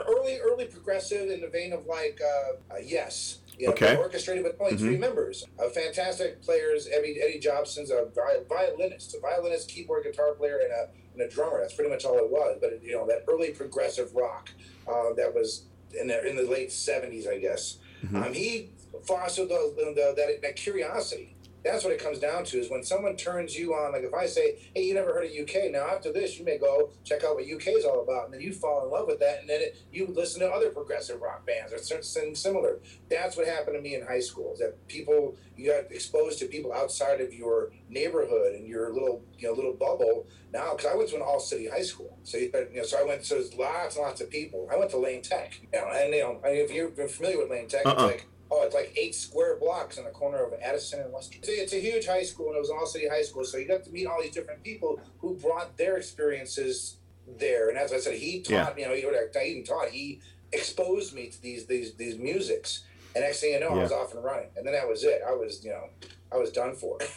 Early, 0.02 0.40
early 0.40 0.66
progressive 0.66 1.30
in 1.30 1.42
the 1.42 1.48
vein 1.48 1.74
of 1.74 1.86
like 1.86 2.20
uh, 2.24 2.74
uh, 2.74 2.78
Yes. 2.84 3.40
You 3.58 3.68
know, 3.68 3.74
Okay. 3.74 3.96
Orchestrated 3.96 4.44
with 4.44 4.56
only 4.60 4.76
three 4.78 4.98
members. 4.98 5.46
Uh, 5.60 5.70
fantastic 5.70 6.42
players. 6.42 6.88
Eddie, 6.92 7.20
Eddie 7.22 7.40
Jobson's 7.40 7.92
a 7.92 8.08
violinist, 8.50 9.14
a 9.16 9.20
violinist, 9.20 9.70
keyboard, 9.70 10.06
guitar 10.06 10.34
player, 10.34 10.58
and 10.58 10.72
a, 10.72 10.88
and 11.14 11.22
a 11.22 11.30
drummer. 11.34 11.62
That's 11.62 11.76
pretty 11.76 11.92
much 11.92 12.04
all 12.04 12.18
it 12.18 12.30
was. 12.32 12.58
But 12.60 12.82
you 12.84 12.94
know 12.94 13.06
that 13.08 13.26
early 13.32 13.52
progressive 13.52 14.16
rock 14.16 14.50
uh, 14.88 15.14
that 15.18 15.36
was 15.36 15.66
in 16.00 16.08
the 16.08 16.28
in 16.28 16.36
the 16.36 16.44
late 16.44 16.70
'70s, 16.70 17.28
I 17.28 17.38
guess. 17.38 17.78
Mhm. 18.04 18.26
Um, 18.26 18.34
he 18.34 18.72
fostered 19.06 19.50
the, 19.50 20.14
that, 20.18 20.42
that 20.42 20.56
curiosity. 20.56 21.36
That's 21.64 21.84
what 21.84 21.94
it 21.94 22.00
comes 22.00 22.20
down 22.20 22.44
to 22.46 22.60
is 22.60 22.70
when 22.70 22.84
someone 22.84 23.16
turns 23.16 23.56
you 23.56 23.74
on, 23.74 23.94
like 23.94 24.04
if 24.04 24.14
I 24.14 24.26
say, 24.26 24.70
hey, 24.76 24.84
you 24.84 24.94
never 24.94 25.14
heard 25.14 25.26
of 25.26 25.32
UK, 25.32 25.72
now 25.72 25.88
after 25.88 26.12
this, 26.12 26.38
you 26.38 26.46
may 26.46 26.58
go 26.58 26.92
check 27.04 27.24
out 27.24 27.36
what 27.36 27.46
UK 27.46 27.68
is 27.68 27.86
all 27.86 28.02
about, 28.02 28.26
and 28.26 28.34
then 28.34 28.42
you 28.42 28.54
fall 28.54 28.84
in 28.84 28.92
love 28.92 29.08
with 29.08 29.20
that, 29.20 29.40
and 29.40 29.50
then 29.50 29.62
it, 29.62 29.78
you 29.92 30.08
listen 30.08 30.42
to 30.42 30.50
other 30.50 30.70
progressive 30.72 31.22
rock 31.22 31.46
bands 31.46 31.72
or 31.72 31.78
something 31.80 32.36
similar. 32.36 32.80
That's 33.10 33.38
what 33.38 33.48
happened 33.48 33.76
to 33.78 33.82
me 33.82 33.96
in 33.96 34.06
high 34.06 34.20
school, 34.20 34.54
is 34.54 34.60
that 34.60 34.88
people, 34.88 35.36
you 35.56 35.72
got 35.72 35.92
exposed 35.92 36.40
to 36.40 36.46
people 36.48 36.74
outside 36.74 37.22
of 37.22 37.34
your 37.34 37.72
neighborhood 37.90 38.56
and 38.56 38.68
your 38.68 38.92
little, 38.92 39.24
you 39.38 39.48
know, 39.48 39.54
little 39.54 39.74
bubble. 39.74 40.28
Now, 40.52 40.76
because 40.76 40.92
I 40.92 40.96
went 40.96 41.10
to 41.10 41.16
an 41.16 41.22
all-city 41.22 41.70
high 41.70 41.84
school, 41.84 42.18
so 42.24 42.38
you, 42.38 42.52
you 42.72 42.78
know, 42.78 42.84
so 42.84 43.00
I 43.00 43.04
went, 43.04 43.26
so 43.26 43.36
there's 43.36 43.54
lots 43.54 43.96
and 43.96 44.06
lots 44.06 44.22
of 44.22 44.30
people. 44.30 44.68
I 44.72 44.78
went 44.78 44.92
to 44.92 44.98
Lane 44.98 45.22
Tech, 45.22 45.60
you 45.62 45.80
know, 45.80 45.88
and 45.88 46.14
you 46.14 46.22
know, 46.22 46.40
if 46.44 46.72
you're 46.72 46.90
familiar 47.08 47.40
with 47.40 47.50
Lane 47.50 47.68
Tech, 47.68 47.86
Uh-uh. 47.86 47.94
it's 47.94 48.02
like 48.02 48.28
Oh, 48.56 48.64
it's 48.64 48.76
like 48.76 48.94
eight 48.96 49.16
square 49.16 49.58
blocks 49.58 49.98
in 49.98 50.04
the 50.04 50.12
corner 50.12 50.44
of 50.44 50.54
Addison 50.62 51.00
and 51.02 51.12
Western. 51.12 51.40
It's 51.40 51.50
a, 51.50 51.52
it's 51.64 51.74
a 51.74 51.80
huge 51.80 52.06
high 52.06 52.22
school, 52.22 52.48
and 52.50 52.56
it 52.56 52.60
was 52.60 52.70
an 52.70 52.78
all-city 52.80 53.08
high 53.08 53.24
school, 53.24 53.44
so 53.44 53.58
you 53.58 53.68
got 53.68 53.84
to 53.86 53.90
meet 53.90 54.06
all 54.06 54.22
these 54.22 54.34
different 54.34 54.64
people 54.64 55.00
who 55.20 55.34
brought 55.34 55.76
their 55.76 55.98
experiences 55.98 56.98
there. 57.40 57.70
And 57.70 57.78
as 57.80 57.92
I 57.92 57.98
said, 57.98 58.16
he 58.16 58.42
taught, 58.42 58.78
you 58.78 58.86
know, 58.86 58.94
he, 58.94 59.02
not 59.02 59.44
even 59.44 59.64
taught, 59.64 59.90
he 59.90 60.22
exposed 60.52 61.16
me 61.16 61.30
to 61.30 61.42
these 61.42 61.66
these 61.66 61.96
these 61.96 62.18
musics. 62.18 62.84
And 63.16 63.24
next 63.24 63.42
thing 63.42 63.54
you 63.54 63.60
know, 63.60 63.70
I 63.70 63.84
was 63.84 63.92
off 63.92 64.14
and 64.14 64.24
running, 64.24 64.50
and 64.56 64.66
then 64.66 64.74
that 64.74 64.88
was 64.88 65.04
it. 65.04 65.22
I 65.28 65.34
was, 65.34 65.64
you 65.64 65.72
know, 65.72 65.90
I 66.32 66.38
was 66.38 66.52
done 66.52 66.76
for. 66.76 67.00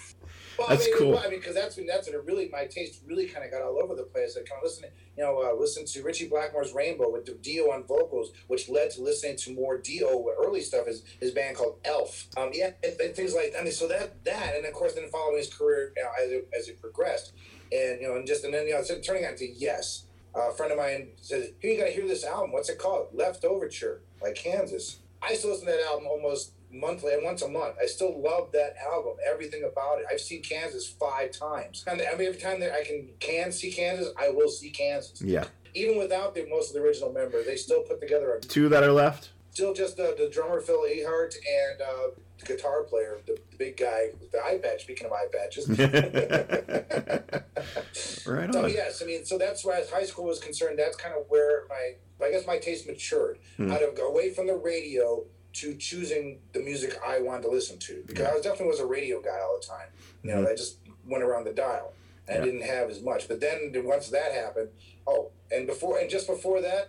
Well, 0.59 0.69
That's 0.69 0.85
I 0.85 0.87
mean, 0.87 0.99
cool. 0.99 1.11
well, 1.11 1.23
I 1.23 1.29
mean, 1.29 1.41
because 1.41 1.55
that's 1.55 1.77
when 1.77 1.87
that's 1.87 2.07
when 2.09 2.15
it 2.15 2.25
really 2.25 2.49
my 2.51 2.65
taste 2.65 3.03
really 3.07 3.27
kind 3.27 3.45
of 3.45 3.51
got 3.51 3.61
all 3.61 3.79
over 3.83 3.95
the 3.95 4.05
place. 4.05 4.37
I 4.37 4.41
kind 4.41 4.59
of 4.59 4.63
listened, 4.65 4.91
you 5.17 5.25
know, 5.25 5.43
uh, 5.43 5.59
listened 5.59 5.87
to 5.89 6.03
Ritchie 6.03 6.29
Blackmore's 6.29 6.73
Rainbow 6.73 7.11
with 7.11 7.43
Dio 7.43 7.71
on 7.73 7.85
vocals, 7.85 8.33
which 8.49 8.69
led 8.69 8.91
to 8.93 9.03
listening 9.03 9.37
to 9.39 9.55
more 9.55 9.79
Dio 9.79 10.27
early 10.39 10.61
stuff. 10.61 10.87
His 10.87 11.03
his 11.21 11.31
band 11.31 11.57
called 11.57 11.79
Elf. 11.85 12.27
Um, 12.37 12.51
yeah, 12.53 12.71
and, 12.83 13.01
and 13.01 13.15
things 13.15 13.35
like 13.35 13.53
that. 13.53 13.61
I 13.61 13.65
mean, 13.65 13.73
so 13.73 13.89
that 13.89 14.25
that, 14.25 14.55
and 14.57 14.67
of 14.67 14.73
course, 14.73 14.95
then 14.95 15.09
following 15.11 15.39
his 15.39 15.53
career 15.53 15.93
you 15.97 16.03
know, 16.03 16.11
as 16.23 16.31
it, 16.31 16.49
as 16.59 16.69
it 16.69 16.81
progressed, 16.81 17.33
and 17.73 18.01
you 18.01 18.09
know, 18.09 18.17
and 18.17 18.27
just 18.27 18.45
and 18.45 18.53
then 18.53 18.67
you 18.67 18.75
know, 18.75 18.83
turning 19.03 19.25
out 19.25 19.37
to 19.39 19.49
yes. 19.49 20.03
Uh, 20.35 20.51
a 20.51 20.53
friend 20.53 20.71
of 20.71 20.77
mine 20.77 21.09
said, 21.17 21.55
"Here, 21.61 21.73
you 21.73 21.79
got 21.79 21.87
to 21.87 21.93
hear 21.93 22.07
this 22.07 22.25
album. 22.25 22.53
What's 22.53 22.69
it 22.69 22.79
called? 22.79 23.09
Leftoverture 23.17 24.01
by 24.21 24.33
Kansas." 24.33 24.99
I 25.23 25.31
used 25.31 25.43
to 25.43 25.49
listen 25.49 25.67
to 25.67 25.73
that 25.73 25.83
album 25.87 26.07
almost 26.07 26.53
monthly 26.73 27.13
and 27.15 27.23
once 27.25 27.43
a 27.43 27.49
month. 27.49 27.77
I 27.83 27.87
still 27.87 28.21
love 28.21 28.51
that 28.53 28.75
album, 28.93 29.15
everything 29.31 29.65
about 29.65 29.99
it. 30.01 30.07
I've 30.11 30.21
seen 30.21 30.43
Kansas 30.43 30.89
five 30.89 31.31
times. 31.33 31.85
And 31.87 32.01
I 32.03 32.15
mean, 32.17 32.29
every 32.29 32.41
time 32.41 32.61
that 32.61 32.73
I 32.73 32.83
can 32.85 33.09
can 33.21 33.53
see 33.53 33.71
Kansas, 33.73 34.09
I 34.19 34.31
will 34.31 34.49
see 34.51 34.71
Kansas. 34.71 35.21
Yeah. 35.23 35.45
Even 35.75 35.99
without 35.99 36.35
the 36.35 36.47
most 36.49 36.69
of 36.71 36.75
the 36.75 36.81
original 36.87 37.13
members, 37.13 37.47
they 37.47 37.57
still 37.57 37.83
put 37.83 38.01
together 38.01 38.33
a 38.35 38.41
Two 38.41 38.69
that 38.71 38.83
are 38.83 38.93
left. 38.93 39.31
still 39.51 39.73
just 39.75 39.99
uh, 40.01 40.13
the 40.19 40.29
drummer 40.33 40.61
Phil 40.61 40.83
Ehart 40.89 41.35
and 41.37 41.81
uh, 41.81 42.09
the 42.39 42.47
guitar 42.47 42.83
player, 42.83 43.19
the, 43.27 43.39
the 43.51 43.57
big 43.57 43.77
guy 43.77 44.09
with 44.21 44.31
the 44.33 44.39
eye 44.43 44.59
patch. 44.63 44.83
Speaking 44.83 45.07
of 45.07 45.13
eye 45.13 45.27
patches. 45.33 45.69
right 48.27 48.53
So 48.53 48.65
on. 48.65 48.71
yes, 48.71 49.03
I 49.03 49.07
mean, 49.07 49.25
so 49.25 49.39
that's 49.39 49.65
where 49.65 49.77
as 49.81 49.91
high 49.91 50.05
school 50.05 50.25
was 50.27 50.39
concerned. 50.41 50.79
That's 50.79 50.97
kind 50.97 51.15
of 51.15 51.25
where 51.29 51.65
my, 51.69 51.95
I 52.25 52.31
guess, 52.31 52.47
my 52.47 52.59
taste 52.59 52.87
matured 52.87 53.39
Hmm. 53.57 53.71
out 53.73 53.83
of 53.83 53.99
away 53.99 54.31
from 54.33 54.47
the 54.47 54.55
radio 54.57 55.25
to 55.57 55.75
choosing 55.77 56.39
the 56.53 56.61
music 56.61 56.99
I 57.07 57.21
wanted 57.21 57.43
to 57.43 57.51
listen 57.51 57.79
to 57.79 58.03
because 58.07 58.25
Yeah. 58.25 58.31
I 58.31 58.35
was 58.35 58.43
definitely 58.43 58.69
was 58.69 58.81
a 58.81 58.87
radio 58.87 59.21
guy 59.21 59.39
all 59.41 59.59
the 59.59 59.67
time. 59.67 59.89
You 60.23 60.31
know, 60.33 60.43
Mhm. 60.43 60.49
I 60.53 60.55
just 60.55 60.77
went 61.09 61.25
around 61.25 61.45
the 61.45 61.53
dial. 61.53 61.93
and 62.29 62.39
I 62.39 62.39
Yeah. 62.41 62.45
didn't 62.47 62.63
have 62.67 62.91
as 62.91 63.01
much, 63.03 63.29
but 63.29 63.39
then 63.39 63.71
once 63.85 64.09
that 64.09 64.33
happened, 64.33 64.71
oh, 65.07 65.31
and 65.53 65.65
before 65.65 65.99
and 66.01 66.11
just 66.11 66.27
before 66.27 66.61
that, 66.61 66.89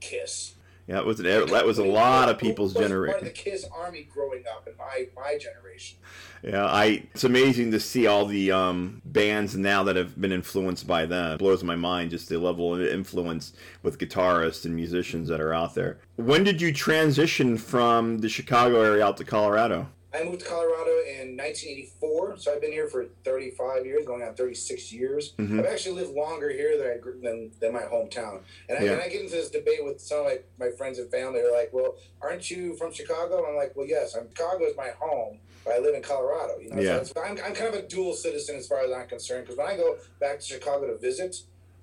Kiss. 0.00 0.54
Yeah, 0.88 1.00
it 1.00 1.06
was 1.06 1.20
an, 1.20 1.26
that 1.26 1.66
was 1.66 1.76
a 1.76 1.84
lot 1.84 2.30
of 2.30 2.38
people's 2.38 2.72
was 2.72 2.74
Part 2.74 2.84
of 2.86 2.90
generation. 2.90 3.24
the 3.24 3.30
Kiss 3.30 3.66
army 3.76 4.08
growing 4.10 4.44
up 4.50 4.66
in 4.66 4.74
my 4.78 5.06
my 5.14 5.36
generation. 5.36 5.98
Yeah, 6.42 6.64
I 6.64 7.04
it's 7.12 7.24
amazing 7.24 7.72
to 7.72 7.80
see 7.80 8.06
all 8.06 8.24
the 8.24 8.50
um, 8.52 9.02
bands 9.04 9.54
now 9.54 9.82
that 9.82 9.96
have 9.96 10.18
been 10.18 10.32
influenced 10.32 10.86
by 10.86 11.04
them. 11.04 11.32
It 11.32 11.38
blows 11.40 11.62
my 11.62 11.76
mind 11.76 12.10
just 12.10 12.30
the 12.30 12.38
level 12.38 12.74
of 12.74 12.80
influence 12.80 13.52
with 13.82 13.98
guitarists 13.98 14.64
and 14.64 14.74
musicians 14.74 15.28
that 15.28 15.42
are 15.42 15.52
out 15.52 15.74
there. 15.74 15.98
When 16.16 16.42
did 16.42 16.62
you 16.62 16.72
transition 16.72 17.58
from 17.58 18.20
the 18.20 18.30
Chicago 18.30 18.82
area 18.82 19.04
out 19.04 19.18
to 19.18 19.24
Colorado? 19.24 19.88
I 20.14 20.22
moved 20.24 20.40
to 20.40 20.46
Colorado 20.46 20.90
in 21.06 21.36
1984, 21.36 22.38
so 22.38 22.52
I've 22.54 22.62
been 22.62 22.72
here 22.72 22.88
for 22.88 23.06
35 23.24 23.84
years, 23.84 24.06
going 24.06 24.22
on 24.22 24.34
36 24.34 24.90
years. 24.90 25.34
Mhm. 25.38 25.58
I've 25.58 25.66
actually 25.66 25.96
lived 26.00 26.14
longer 26.14 26.48
here 26.48 26.78
than 26.78 26.86
I 26.90 26.96
grew, 26.96 27.20
than, 27.20 27.50
than 27.60 27.74
my 27.74 27.82
hometown. 27.82 28.40
And 28.70 28.78
I, 28.78 28.82
Yeah. 28.84 28.92
and 28.92 29.02
I 29.02 29.08
get 29.10 29.20
into 29.20 29.34
this 29.36 29.50
debate 29.50 29.84
with 29.84 30.00
some 30.00 30.20
of 30.20 30.24
my, 30.26 30.38
my 30.58 30.70
friends 30.70 30.98
and 30.98 31.10
family. 31.10 31.42
They're 31.42 31.52
like, 31.52 31.72
"Well, 31.74 31.96
aren't 32.22 32.50
you 32.50 32.74
from 32.76 32.90
Chicago?" 32.92 33.44
I'm 33.46 33.54
like, 33.56 33.76
"Well, 33.76 33.86
yes. 33.86 34.14
I'm 34.14 34.28
Chicago 34.30 34.64
is 34.64 34.76
my 34.76 34.90
home, 34.98 35.40
but 35.62 35.74
I 35.74 35.78
live 35.78 35.94
in 35.94 36.00
Colorado. 36.02 36.58
You 36.58 36.70
know, 36.70 36.80
Yeah. 36.80 37.02
so 37.02 37.12
I'm, 37.20 37.38
I'm 37.44 37.52
kind 37.54 37.68
of 37.68 37.74
a 37.74 37.82
dual 37.82 38.14
citizen 38.14 38.56
as 38.56 38.66
far 38.66 38.80
as 38.80 38.90
I'm 38.90 39.06
concerned. 39.08 39.44
Because 39.44 39.58
when 39.58 39.66
I 39.66 39.76
go 39.76 39.98
back 40.20 40.40
to 40.40 40.44
Chicago 40.46 40.86
to 40.86 40.96
visit, 40.96 41.36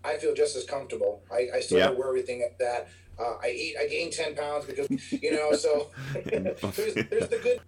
I 0.03 0.17
feel 0.17 0.33
just 0.33 0.55
as 0.55 0.63
comfortable. 0.65 1.21
I, 1.31 1.49
I 1.55 1.59
still 1.59 1.77
yeah. 1.77 1.89
wear 1.91 2.07
everything 2.07 2.41
at 2.41 2.57
that. 2.57 2.87
Uh, 3.17 3.35
I 3.41 3.49
eat. 3.49 3.75
I 3.79 3.87
gain 3.87 4.11
ten 4.11 4.35
pounds 4.35 4.65
because 4.65 4.89
you 5.11 5.31
know. 5.31 5.53
So 5.53 5.89
there's, 6.13 6.93
there's 6.93 7.29
the 7.29 7.59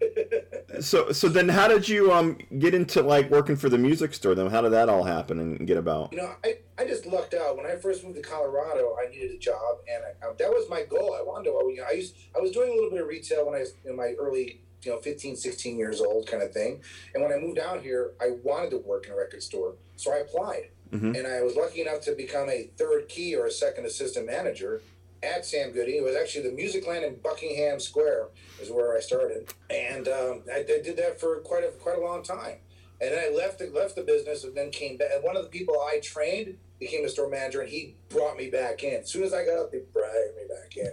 good. 0.00 0.84
so 0.84 1.12
so 1.12 1.28
then, 1.28 1.48
how 1.48 1.68
did 1.68 1.88
you 1.88 2.12
um 2.12 2.38
get 2.58 2.74
into 2.74 3.02
like 3.02 3.30
working 3.30 3.56
for 3.56 3.68
the 3.68 3.78
music 3.78 4.14
store? 4.14 4.34
Then 4.34 4.50
how 4.50 4.62
did 4.62 4.72
that 4.72 4.88
all 4.88 5.04
happen 5.04 5.38
and 5.38 5.66
get 5.66 5.76
about? 5.76 6.12
You 6.12 6.18
know, 6.18 6.32
I, 6.44 6.58
I 6.78 6.86
just 6.86 7.04
lucked 7.06 7.34
out 7.34 7.56
when 7.56 7.66
I 7.66 7.76
first 7.76 8.04
moved 8.04 8.16
to 8.16 8.22
Colorado. 8.22 8.96
I 9.02 9.10
needed 9.10 9.32
a 9.32 9.38
job, 9.38 9.78
and 9.92 10.02
I, 10.02 10.26
I, 10.26 10.32
that 10.32 10.48
was 10.48 10.68
my 10.70 10.84
goal. 10.84 11.14
I 11.18 11.22
wanted 11.22 11.44
to. 11.44 11.50
You 11.70 11.78
know, 11.78 11.86
I 11.88 11.92
used. 11.92 12.16
I 12.36 12.40
was 12.40 12.52
doing 12.52 12.70
a 12.70 12.74
little 12.74 12.90
bit 12.90 13.02
of 13.02 13.08
retail 13.08 13.46
when 13.46 13.54
I 13.54 13.60
was 13.60 13.74
in 13.84 13.96
my 13.96 14.14
early 14.18 14.60
you 14.82 14.92
know 14.92 14.98
15 14.98 15.36
16 15.36 15.78
years 15.78 16.00
old 16.00 16.26
kind 16.26 16.42
of 16.42 16.52
thing 16.52 16.80
and 17.14 17.22
when 17.22 17.32
i 17.32 17.36
moved 17.36 17.58
out 17.58 17.80
here 17.82 18.12
i 18.20 18.32
wanted 18.44 18.70
to 18.70 18.78
work 18.78 19.06
in 19.06 19.12
a 19.12 19.16
record 19.16 19.42
store 19.42 19.74
so 19.96 20.12
i 20.12 20.18
applied 20.18 20.68
mm-hmm. 20.90 21.14
and 21.14 21.26
i 21.26 21.42
was 21.42 21.56
lucky 21.56 21.80
enough 21.80 22.00
to 22.00 22.14
become 22.14 22.48
a 22.48 22.70
third 22.76 23.08
key 23.08 23.34
or 23.34 23.46
a 23.46 23.50
second 23.50 23.86
assistant 23.86 24.26
manager 24.26 24.82
at 25.22 25.44
sam 25.44 25.72
goody 25.72 25.98
it 25.98 26.04
was 26.04 26.16
actually 26.16 26.48
the 26.48 26.54
music 26.54 26.86
land 26.86 27.04
in 27.04 27.16
buckingham 27.16 27.80
square 27.80 28.28
is 28.60 28.70
where 28.70 28.96
i 28.96 29.00
started. 29.00 29.52
And 29.70 30.06
um, 30.08 30.42
I, 30.52 30.58
I, 30.60 30.80
did 30.82 30.96
that 30.96 31.20
for 31.20 31.36
quite 31.40 31.64
a 31.64 31.68
quite 31.68 31.98
a 31.98 32.00
long 32.00 32.22
time. 32.22 32.56
And 33.00 33.12
then 33.12 33.18
i 33.18 33.28
left 33.34 33.58
the, 33.58 33.66
left 33.66 33.96
the 33.96 34.02
business 34.02 34.44
and 34.44 34.56
then 34.56 34.70
came 34.70 34.96
back. 34.96 35.08
And 35.14 35.22
one 35.22 35.36
of 35.36 35.42
the 35.42 35.48
people 35.48 35.74
i 35.74 36.00
trained 36.02 36.56
became 36.78 37.04
a 37.04 37.08
store 37.08 37.28
manager 37.28 37.60
and 37.60 37.70
he 37.70 37.94
brought 38.08 38.36
me 38.36 38.50
back 38.50 38.82
in. 38.82 39.00
As 39.00 39.10
soon 39.10 39.24
as 39.24 39.34
i 39.34 39.44
got 39.44 39.58
up 39.58 39.72
they 39.72 39.80
brought 39.92 40.12
me 40.36 40.44
back 40.48 40.76
in 40.76 40.90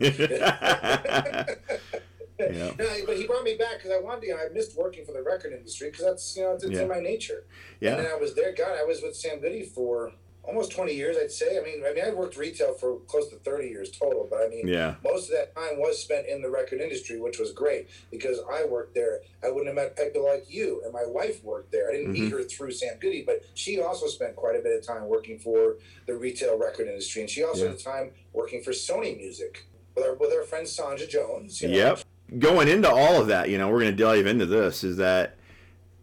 yeah. 2.51 2.71
No, 2.77 3.05
but 3.05 3.17
he 3.17 3.27
brought 3.27 3.43
me 3.43 3.55
back 3.55 3.77
because 3.77 3.91
I 3.91 3.99
wanted 3.99 4.27
to. 4.27 4.33
I 4.33 4.49
missed 4.53 4.77
working 4.77 5.05
for 5.05 5.11
the 5.11 5.23
record 5.23 5.53
industry 5.53 5.89
because 5.89 6.05
that's 6.05 6.35
you 6.35 6.43
know 6.43 6.53
it's, 6.53 6.63
it's 6.63 6.73
yeah. 6.73 6.81
in 6.81 6.87
my 6.87 6.99
nature. 6.99 7.45
Yeah. 7.79 7.95
And 7.95 8.05
then 8.05 8.11
I 8.11 8.15
was 8.15 8.35
there. 8.35 8.53
God, 8.53 8.77
I 8.79 8.83
was 8.83 9.01
with 9.01 9.15
Sam 9.15 9.39
Goody 9.39 9.63
for 9.63 10.13
almost 10.43 10.71
20 10.71 10.93
years, 10.93 11.17
I'd 11.17 11.31
say. 11.31 11.57
I 11.57 11.63
mean, 11.63 11.83
I 11.85 11.93
mean, 11.93 12.03
I 12.05 12.09
worked 12.09 12.37
retail 12.37 12.73
for 12.73 12.99
close 13.07 13.29
to 13.29 13.37
30 13.37 13.67
years 13.67 13.91
total, 13.91 14.27
but 14.29 14.41
I 14.41 14.49
mean, 14.49 14.67
yeah. 14.67 14.95
most 15.03 15.29
of 15.29 15.35
that 15.35 15.55
time 15.55 15.79
was 15.79 16.01
spent 16.01 16.27
in 16.27 16.41
the 16.41 16.49
record 16.49 16.81
industry, 16.81 17.19
which 17.19 17.39
was 17.39 17.51
great 17.51 17.89
because 18.11 18.39
I 18.51 18.65
worked 18.65 18.93
there. 18.93 19.21
I 19.43 19.49
wouldn't 19.49 19.67
have 19.67 19.75
met 19.75 19.95
people 19.95 20.25
like 20.25 20.45
you, 20.49 20.81
and 20.83 20.93
my 20.93 21.05
wife 21.05 21.43
worked 21.43 21.71
there. 21.71 21.89
I 21.89 21.93
didn't 21.93 22.13
mm-hmm. 22.13 22.23
meet 22.23 22.31
her 22.31 22.43
through 22.43 22.71
Sam 22.71 22.97
Goody, 22.99 23.23
but 23.25 23.43
she 23.53 23.81
also 23.81 24.07
spent 24.07 24.35
quite 24.35 24.55
a 24.55 24.59
bit 24.59 24.77
of 24.77 24.85
time 24.85 25.07
working 25.07 25.39
for 25.39 25.77
the 26.07 26.15
retail 26.15 26.57
record 26.57 26.87
industry, 26.87 27.21
and 27.21 27.29
she 27.29 27.43
also 27.43 27.63
yeah. 27.63 27.71
had 27.71 27.79
time 27.79 28.11
working 28.33 28.61
for 28.61 28.71
Sony 28.71 29.15
Music 29.17 29.65
with 29.95 30.05
our, 30.05 30.15
with 30.15 30.31
our 30.33 30.43
friend 30.43 30.67
Sanja 30.67 31.07
Jones. 31.09 31.61
You 31.61 31.69
know? 31.69 31.77
Yep 31.77 32.03
going 32.39 32.67
into 32.67 32.89
all 32.89 33.21
of 33.21 33.27
that, 33.27 33.49
you 33.49 33.57
know, 33.57 33.69
we're 33.69 33.81
going 33.81 33.95
to 33.95 34.03
dive 34.03 34.25
into 34.25 34.45
this 34.45 34.83
is 34.83 34.97
that 34.97 35.35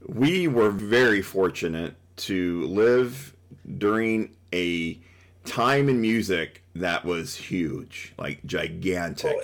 we 0.07 0.49
were 0.49 0.71
very 0.71 1.23
fortunate 1.23 1.95
to 2.17 2.67
live 2.67 3.35
during 3.79 4.35
a 4.53 4.99
time 5.45 5.89
in 5.89 6.01
music 6.01 6.63
that 6.75 7.05
was 7.05 7.37
huge, 7.37 8.13
like 8.19 8.45
gigantic. 8.45 9.37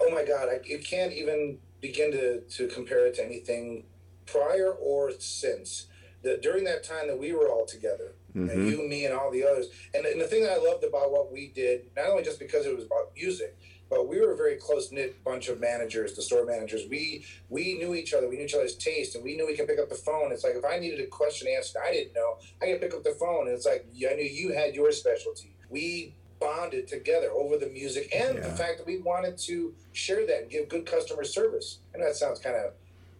Oh, 0.00 0.06
oh 0.08 0.14
my 0.14 0.24
God, 0.24 0.48
I, 0.48 0.60
you 0.64 0.78
can't 0.78 1.12
even 1.12 1.58
begin 1.80 2.12
to, 2.12 2.40
to 2.40 2.68
compare 2.68 3.06
it 3.06 3.14
to 3.16 3.24
anything 3.24 3.84
prior 4.26 4.72
or 4.72 5.12
since. 5.18 5.86
The, 6.22 6.38
during 6.42 6.64
that 6.64 6.82
time 6.82 7.08
that 7.08 7.18
we 7.18 7.34
were 7.34 7.48
all 7.48 7.66
together, 7.66 8.14
mm-hmm. 8.34 8.48
and 8.48 8.66
you, 8.66 8.88
me, 8.88 9.04
and 9.04 9.14
all 9.14 9.30
the 9.30 9.44
others. 9.44 9.66
And, 9.92 10.06
and 10.06 10.18
the 10.18 10.26
thing 10.26 10.42
that 10.42 10.52
I 10.52 10.56
loved 10.56 10.82
about 10.82 11.12
what 11.12 11.30
we 11.30 11.48
did, 11.48 11.90
not 11.94 12.06
only 12.06 12.22
just 12.22 12.38
because 12.38 12.64
it 12.64 12.74
was 12.74 12.86
about 12.86 13.12
music, 13.14 13.54
but 13.94 14.08
we 14.08 14.20
were 14.20 14.32
a 14.32 14.36
very 14.36 14.56
close 14.56 14.90
knit 14.90 15.22
bunch 15.24 15.48
of 15.48 15.60
managers, 15.60 16.14
the 16.14 16.22
store 16.22 16.44
managers. 16.44 16.82
We 16.90 17.24
we 17.48 17.74
knew 17.78 17.94
each 17.94 18.12
other, 18.12 18.28
we 18.28 18.36
knew 18.36 18.44
each 18.44 18.54
other's 18.54 18.74
taste, 18.74 19.14
and 19.14 19.22
we 19.22 19.36
knew 19.36 19.46
we 19.46 19.56
could 19.56 19.68
pick 19.68 19.78
up 19.78 19.88
the 19.88 19.94
phone. 19.94 20.32
It's 20.32 20.42
like 20.42 20.54
if 20.56 20.64
I 20.64 20.78
needed 20.78 21.00
a 21.00 21.06
question 21.06 21.48
answered, 21.48 21.80
I 21.86 21.92
didn't 21.92 22.14
know, 22.14 22.38
I 22.60 22.66
could 22.66 22.80
pick 22.80 22.94
up 22.94 23.04
the 23.04 23.12
phone, 23.12 23.46
and 23.46 23.56
it's 23.56 23.66
like 23.66 23.86
I 24.10 24.14
knew 24.14 24.24
you 24.24 24.52
had 24.52 24.74
your 24.74 24.90
specialty. 24.90 25.54
We 25.70 26.14
bonded 26.40 26.88
together 26.88 27.30
over 27.30 27.56
the 27.56 27.68
music 27.68 28.14
and 28.14 28.36
yeah. 28.36 28.48
the 28.48 28.56
fact 28.56 28.78
that 28.78 28.86
we 28.86 28.98
wanted 28.98 29.38
to 29.38 29.72
share 29.92 30.26
that 30.26 30.42
and 30.42 30.50
give 30.50 30.68
good 30.68 30.84
customer 30.84 31.24
service. 31.24 31.78
And 31.94 32.02
that 32.02 32.16
sounds 32.16 32.38
kind 32.38 32.56
of, 32.56 32.72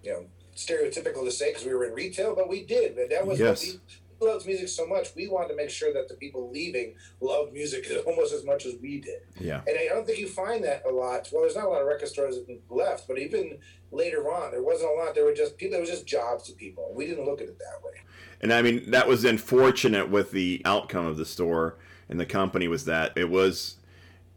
you 0.03 0.12
know, 0.12 0.25
stereotypical 0.57 1.25
to 1.25 1.31
say 1.31 1.51
because 1.51 1.64
we 1.64 1.72
were 1.75 1.87
in 1.87 1.95
retail, 1.95 2.35
but 2.35 2.49
we 2.49 2.64
did. 2.64 2.97
That 3.11 3.27
was 3.27 3.39
yes. 3.39 3.64
what 3.64 3.81
loves 4.20 4.46
music 4.46 4.68
so 4.68 4.86
much, 4.86 5.14
we 5.14 5.28
wanted 5.28 5.48
to 5.48 5.56
make 5.56 5.70
sure 5.70 5.92
that 5.92 6.08
the 6.08 6.14
people 6.14 6.50
leaving 6.50 6.94
loved 7.20 7.52
music 7.52 7.86
almost 8.06 8.32
as 8.32 8.44
much 8.44 8.66
as 8.66 8.74
we 8.80 9.00
did. 9.00 9.22
Yeah. 9.38 9.62
And 9.66 9.78
I 9.78 9.86
don't 9.88 10.06
think 10.06 10.18
you 10.18 10.28
find 10.28 10.62
that 10.64 10.84
a 10.88 10.92
lot. 10.92 11.28
Well, 11.32 11.42
there's 11.42 11.56
not 11.56 11.66
a 11.66 11.68
lot 11.68 11.80
of 11.80 11.86
record 11.86 12.08
stores 12.08 12.36
left, 12.70 13.08
but 13.08 13.18
even 13.18 13.58
later 13.90 14.30
on, 14.30 14.50
there 14.50 14.62
wasn't 14.62 14.90
a 14.90 14.94
lot. 14.94 15.14
There 15.14 15.24
were 15.24 15.34
just 15.34 15.56
people. 15.56 15.72
There 15.72 15.80
was 15.80 15.90
just 15.90 16.06
jobs 16.06 16.44
to 16.44 16.52
people. 16.52 16.92
We 16.94 17.06
didn't 17.06 17.24
look 17.24 17.40
at 17.40 17.48
it 17.48 17.58
that 17.58 17.84
way. 17.84 18.00
And 18.40 18.52
I 18.52 18.62
mean, 18.62 18.90
that 18.90 19.08
was 19.08 19.24
unfortunate 19.24 20.10
with 20.10 20.30
the 20.30 20.60
outcome 20.64 21.06
of 21.06 21.16
the 21.16 21.24
store 21.24 21.78
and 22.08 22.20
the 22.20 22.26
company 22.26 22.68
was 22.68 22.84
that 22.84 23.12
it 23.16 23.30
was. 23.30 23.76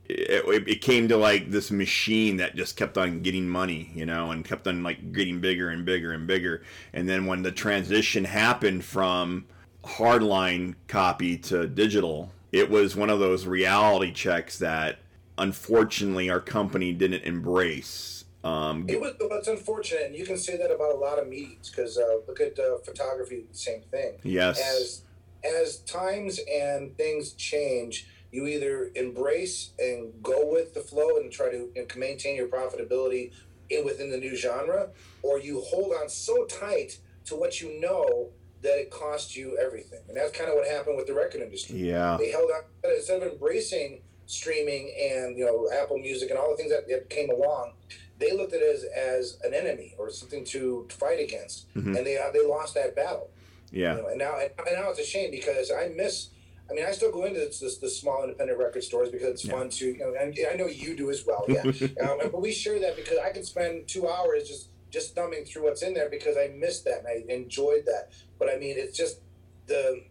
It, 0.09 0.65
it, 0.69 0.81
came 0.81 1.09
to 1.09 1.17
like 1.17 1.51
this 1.51 1.69
machine 1.69 2.37
that 2.37 2.55
just 2.55 2.77
kept 2.77 2.97
on 2.97 3.23
getting 3.23 3.49
money, 3.49 3.91
you 3.93 4.05
know, 4.05 4.31
and 4.31 4.45
kept 4.45 4.65
on 4.65 4.81
like 4.81 5.11
getting 5.11 5.41
bigger 5.41 5.67
and 5.67 5.83
bigger 5.83 6.13
and 6.13 6.25
bigger. 6.25 6.63
And 6.93 7.09
then 7.09 7.25
when 7.25 7.41
the 7.41 7.51
transition 7.51 8.23
happened 8.23 8.85
from 8.85 9.47
hardline 9.87 10.75
copy 10.87 11.37
to 11.37 11.67
digital, 11.67 12.31
it 12.51 12.69
was 12.69 12.95
one 12.95 13.09
of 13.09 13.19
those 13.19 13.45
reality 13.45 14.11
checks 14.11 14.59
that 14.59 14.99
unfortunately 15.37 16.29
our 16.29 16.39
company 16.39 16.93
didn't 16.93 17.23
embrace. 17.23 18.25
Um, 18.43 18.85
it 18.87 18.99
was, 18.99 19.13
it's 19.19 19.47
unfortunate, 19.47 20.03
and 20.03 20.15
you 20.15 20.25
can 20.25 20.37
say 20.37 20.57
that 20.57 20.71
about 20.71 20.93
a 20.93 20.97
lot 20.97 21.19
of 21.19 21.27
mediums 21.27 21.69
because 21.69 21.97
uh, 21.97 22.19
look 22.27 22.39
at 22.39 22.57
uh, 22.59 22.77
photography, 22.77 23.45
same 23.51 23.81
thing. 23.91 24.13
Yes. 24.23 24.59
As 24.59 25.01
as 25.43 25.77
times 25.79 26.39
and 26.51 26.95
things 26.97 27.33
change, 27.33 28.07
you 28.31 28.47
either 28.47 28.91
embrace 28.95 29.71
and 29.79 30.11
go 30.21 30.51
with 30.51 30.73
the 30.73 30.79
flow 30.79 31.17
and 31.17 31.31
try 31.31 31.49
to 31.49 31.69
maintain 31.95 32.35
your 32.35 32.47
profitability 32.47 33.31
in, 33.69 33.85
within 33.85 34.09
the 34.11 34.17
new 34.17 34.35
genre, 34.35 34.89
or 35.23 35.39
you 35.39 35.61
hold 35.61 35.93
on 35.93 36.09
so 36.09 36.45
tight 36.45 36.99
to 37.25 37.35
what 37.35 37.61
you 37.61 37.79
know 37.79 38.29
that 38.61 38.79
it 38.79 38.91
cost 38.91 39.35
you 39.35 39.57
everything. 39.57 39.99
And 40.07 40.17
that's 40.17 40.35
kind 40.35 40.49
of 40.49 40.55
what 40.55 40.67
happened 40.67 40.97
with 40.97 41.07
the 41.07 41.13
record 41.13 41.41
industry. 41.41 41.77
Yeah. 41.77 42.17
They 42.19 42.31
held 42.31 42.49
on 42.51 42.63
instead 42.95 43.21
of 43.21 43.33
embracing 43.33 44.01
streaming 44.27 44.93
and 44.99 45.37
you 45.37 45.45
know 45.45 45.69
Apple 45.81 45.97
Music 45.97 46.29
and 46.29 46.37
all 46.37 46.51
the 46.51 46.57
things 46.57 46.71
that, 46.71 46.87
that 46.87 47.09
came 47.09 47.29
along. 47.29 47.73
They 48.19 48.35
looked 48.35 48.53
at 48.53 48.61
it 48.61 48.75
as, 48.75 48.83
as 48.83 49.39
an 49.43 49.53
enemy 49.53 49.93
or 49.97 50.09
something 50.09 50.43
to 50.45 50.87
fight 50.89 51.19
against, 51.19 51.71
mm-hmm. 51.75 51.95
and 51.95 52.05
they 52.05 52.17
uh, 52.17 52.31
they 52.31 52.45
lost 52.45 52.73
that 52.75 52.95
battle. 52.95 53.29
Yeah. 53.71 53.95
You 53.95 54.01
know, 54.01 54.07
and 54.09 54.17
now 54.19 54.37
and 54.39 54.51
now 54.73 54.89
it's 54.89 54.99
a 54.99 55.05
shame 55.05 55.31
because 55.31 55.71
I 55.71 55.89
miss. 55.95 56.29
I 56.69 56.73
mean, 56.73 56.85
I 56.85 56.91
still 56.91 57.13
go 57.13 57.23
into 57.23 57.39
this, 57.39 57.61
this, 57.61 57.77
this 57.77 57.97
small 57.97 58.23
independent 58.23 58.59
record 58.59 58.83
stores 58.83 59.07
because 59.07 59.29
it's 59.29 59.45
yeah. 59.45 59.53
fun 59.53 59.69
to, 59.69 59.85
you 59.85 59.99
know, 59.99 60.13
and 60.19 60.37
I 60.51 60.55
know 60.57 60.67
you 60.67 60.97
do 60.97 61.09
as 61.09 61.25
well. 61.25 61.45
Yeah. 61.47 61.61
um, 61.61 62.17
but 62.19 62.41
we 62.41 62.51
share 62.51 62.77
that 62.81 62.97
because 62.97 63.17
I 63.17 63.31
can 63.31 63.45
spend 63.45 63.87
two 63.87 64.09
hours 64.09 64.49
just 64.49 64.67
just 64.89 65.15
thumbing 65.15 65.45
through 65.45 65.63
what's 65.63 65.81
in 65.81 65.93
there 65.93 66.09
because 66.09 66.35
I 66.37 66.47
missed 66.47 66.85
that 66.85 66.99
and 66.99 67.07
I 67.07 67.33
enjoyed 67.33 67.85
that. 67.85 68.11
But 68.39 68.49
I 68.49 68.57
mean, 68.57 68.75
it's 68.77 68.97
just 68.97 69.19
the 69.67 70.03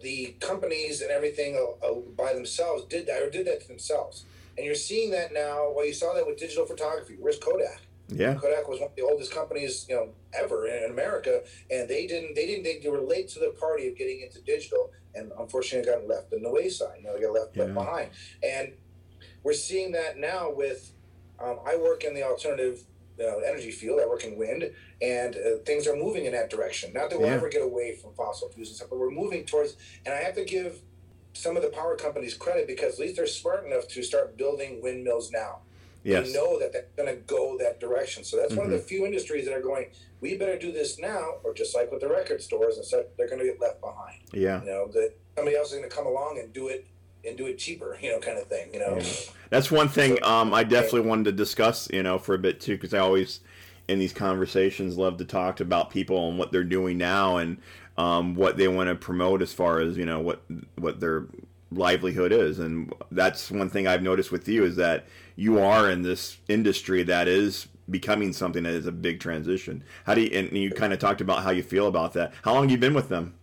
the 0.00 0.36
companies 0.40 1.00
and 1.00 1.10
everything 1.10 1.56
uh, 1.56 1.86
uh, 1.86 1.94
by 2.16 2.32
themselves 2.32 2.84
did 2.84 3.06
that 3.06 3.22
or 3.22 3.30
did 3.30 3.46
that 3.46 3.60
to 3.62 3.68
themselves. 3.68 4.24
And 4.56 4.64
you're 4.64 4.74
seeing 4.74 5.10
that 5.12 5.32
now. 5.32 5.72
Well, 5.74 5.86
you 5.86 5.92
saw 5.92 6.14
that 6.14 6.26
with 6.26 6.38
digital 6.38 6.66
photography. 6.66 7.16
Where's 7.18 7.38
Kodak? 7.38 7.80
Yeah, 8.08 8.34
Kodak 8.34 8.66
was 8.68 8.80
one 8.80 8.88
of 8.88 8.96
the 8.96 9.02
oldest 9.02 9.32
companies, 9.32 9.86
you 9.88 9.94
know, 9.94 10.08
ever 10.32 10.66
in 10.66 10.90
America, 10.90 11.42
and 11.70 11.86
they 11.88 12.06
didn't, 12.06 12.34
they 12.34 12.46
didn't, 12.46 12.82
they, 12.82 12.88
were 12.88 13.02
late 13.02 13.28
to 13.30 13.38
the 13.38 13.54
party 13.60 13.86
of 13.86 13.98
getting 13.98 14.22
into 14.22 14.40
digital, 14.40 14.90
and 15.14 15.30
unfortunately 15.38 15.90
got 15.90 16.08
left 16.08 16.32
in 16.32 16.42
the 16.42 16.50
wayside. 16.50 17.00
You 17.00 17.04
know, 17.04 17.14
they 17.14 17.20
got 17.20 17.34
left, 17.34 17.54
yeah. 17.54 17.64
left 17.64 17.74
behind, 17.74 18.10
and 18.42 18.72
we're 19.42 19.52
seeing 19.52 19.92
that 19.92 20.18
now 20.18 20.50
with. 20.50 20.92
Um, 21.40 21.58
I 21.64 21.76
work 21.76 22.02
in 22.02 22.14
the 22.14 22.24
alternative 22.24 22.82
uh, 23.20 23.38
energy 23.38 23.70
field. 23.70 24.00
I 24.02 24.06
work 24.06 24.24
in 24.24 24.36
wind, 24.36 24.70
and 25.02 25.36
uh, 25.36 25.58
things 25.64 25.86
are 25.86 25.96
moving 25.96 26.24
in 26.24 26.32
that 26.32 26.50
direction. 26.50 26.92
Not 26.92 27.10
that 27.10 27.18
we'll 27.18 27.28
yeah. 27.28 27.34
ever 27.34 27.48
get 27.48 27.62
away 27.62 27.96
from 27.96 28.12
fossil 28.14 28.48
fuels 28.48 28.68
and 28.68 28.76
stuff, 28.76 28.90
but 28.90 28.98
we're 28.98 29.10
moving 29.10 29.44
towards. 29.44 29.76
And 30.04 30.14
I 30.14 30.18
have 30.18 30.34
to 30.34 30.44
give 30.44 30.80
some 31.32 31.56
of 31.56 31.62
the 31.62 31.68
power 31.68 31.96
companies 31.96 32.34
credit 32.34 32.66
because 32.66 32.94
at 32.94 33.00
least 33.00 33.16
they're 33.16 33.26
smart 33.26 33.64
enough 33.64 33.86
to 33.88 34.02
start 34.02 34.36
building 34.36 34.82
windmills 34.82 35.30
now. 35.30 35.58
Yes. 36.04 36.26
They 36.26 36.32
know 36.32 36.58
that 36.58 36.72
they're 36.72 36.86
going 36.96 37.14
to 37.14 37.20
go 37.22 37.58
that 37.58 37.80
direction. 37.80 38.24
So 38.24 38.36
that's 38.36 38.50
mm-hmm. 38.50 38.58
one 38.58 38.66
of 38.66 38.72
the 38.72 38.78
mm-hmm. 38.78 38.86
few 38.86 39.06
industries 39.06 39.44
that 39.46 39.54
are 39.54 39.60
going. 39.60 39.90
We 40.20 40.36
better 40.36 40.58
do 40.58 40.72
this 40.72 40.98
now, 40.98 41.34
or 41.44 41.54
just 41.54 41.74
like 41.76 41.92
with 41.92 42.00
the 42.00 42.08
record 42.08 42.42
stores, 42.42 42.76
and 42.76 42.84
stuff, 42.84 43.04
they're 43.16 43.28
going 43.28 43.40
to 43.40 43.44
get 43.44 43.60
left 43.60 43.80
behind. 43.80 44.18
Yeah, 44.32 44.60
you 44.62 44.66
know 44.66 44.88
that 44.88 45.14
somebody 45.36 45.56
else 45.56 45.68
is 45.68 45.78
going 45.78 45.88
to 45.88 45.94
come 45.94 46.06
along 46.06 46.38
and 46.38 46.52
do 46.52 46.68
it 46.68 46.86
and 47.26 47.36
do 47.36 47.46
it 47.46 47.58
cheaper, 47.58 47.98
you 48.02 48.10
know, 48.10 48.18
kind 48.18 48.38
of 48.38 48.46
thing, 48.46 48.70
you 48.72 48.80
know. 48.80 48.98
Yeah. 48.98 49.12
That's 49.50 49.70
one 49.70 49.88
thing 49.88 50.22
um, 50.22 50.52
I 50.52 50.64
definitely 50.64 51.08
wanted 51.08 51.24
to 51.24 51.32
discuss, 51.32 51.88
you 51.90 52.02
know, 52.02 52.18
for 52.18 52.34
a 52.34 52.38
bit 52.38 52.60
too, 52.60 52.74
because 52.74 52.94
I 52.94 52.98
always 52.98 53.40
in 53.88 53.98
these 53.98 54.12
conversations 54.12 54.98
love 54.98 55.16
to 55.16 55.24
talk 55.24 55.60
about 55.60 55.90
people 55.90 56.28
and 56.28 56.38
what 56.38 56.52
they're 56.52 56.62
doing 56.62 56.98
now 56.98 57.38
and 57.38 57.56
um, 57.96 58.34
what 58.34 58.56
they 58.56 58.68
want 58.68 58.88
to 58.88 58.94
promote 58.94 59.42
as 59.42 59.52
far 59.52 59.80
as 59.80 59.96
you 59.96 60.04
know 60.04 60.20
what 60.20 60.42
what 60.76 61.00
their 61.00 61.26
livelihood 61.70 62.32
is, 62.32 62.58
and 62.58 62.92
that's 63.10 63.50
one 63.50 63.68
thing 63.68 63.86
I've 63.86 64.02
noticed 64.02 64.30
with 64.30 64.48
you 64.48 64.64
is 64.64 64.76
that 64.76 65.06
you 65.36 65.58
are 65.58 65.90
in 65.90 66.02
this 66.02 66.38
industry 66.48 67.02
that 67.02 67.28
is 67.28 67.68
becoming 67.90 68.32
something 68.32 68.62
that 68.62 68.74
is 68.74 68.86
a 68.86 68.92
big 68.92 69.20
transition. 69.20 69.82
How 70.04 70.14
do 70.14 70.22
you 70.22 70.30
and 70.38 70.52
you 70.52 70.70
kind 70.70 70.92
of 70.92 70.98
talked 70.98 71.20
about 71.20 71.42
how 71.42 71.50
you 71.50 71.62
feel 71.62 71.88
about 71.88 72.12
that? 72.12 72.32
How 72.42 72.54
long 72.54 72.64
have 72.64 72.70
you 72.70 72.78
been 72.78 72.94
with 72.94 73.08
them? 73.08 73.34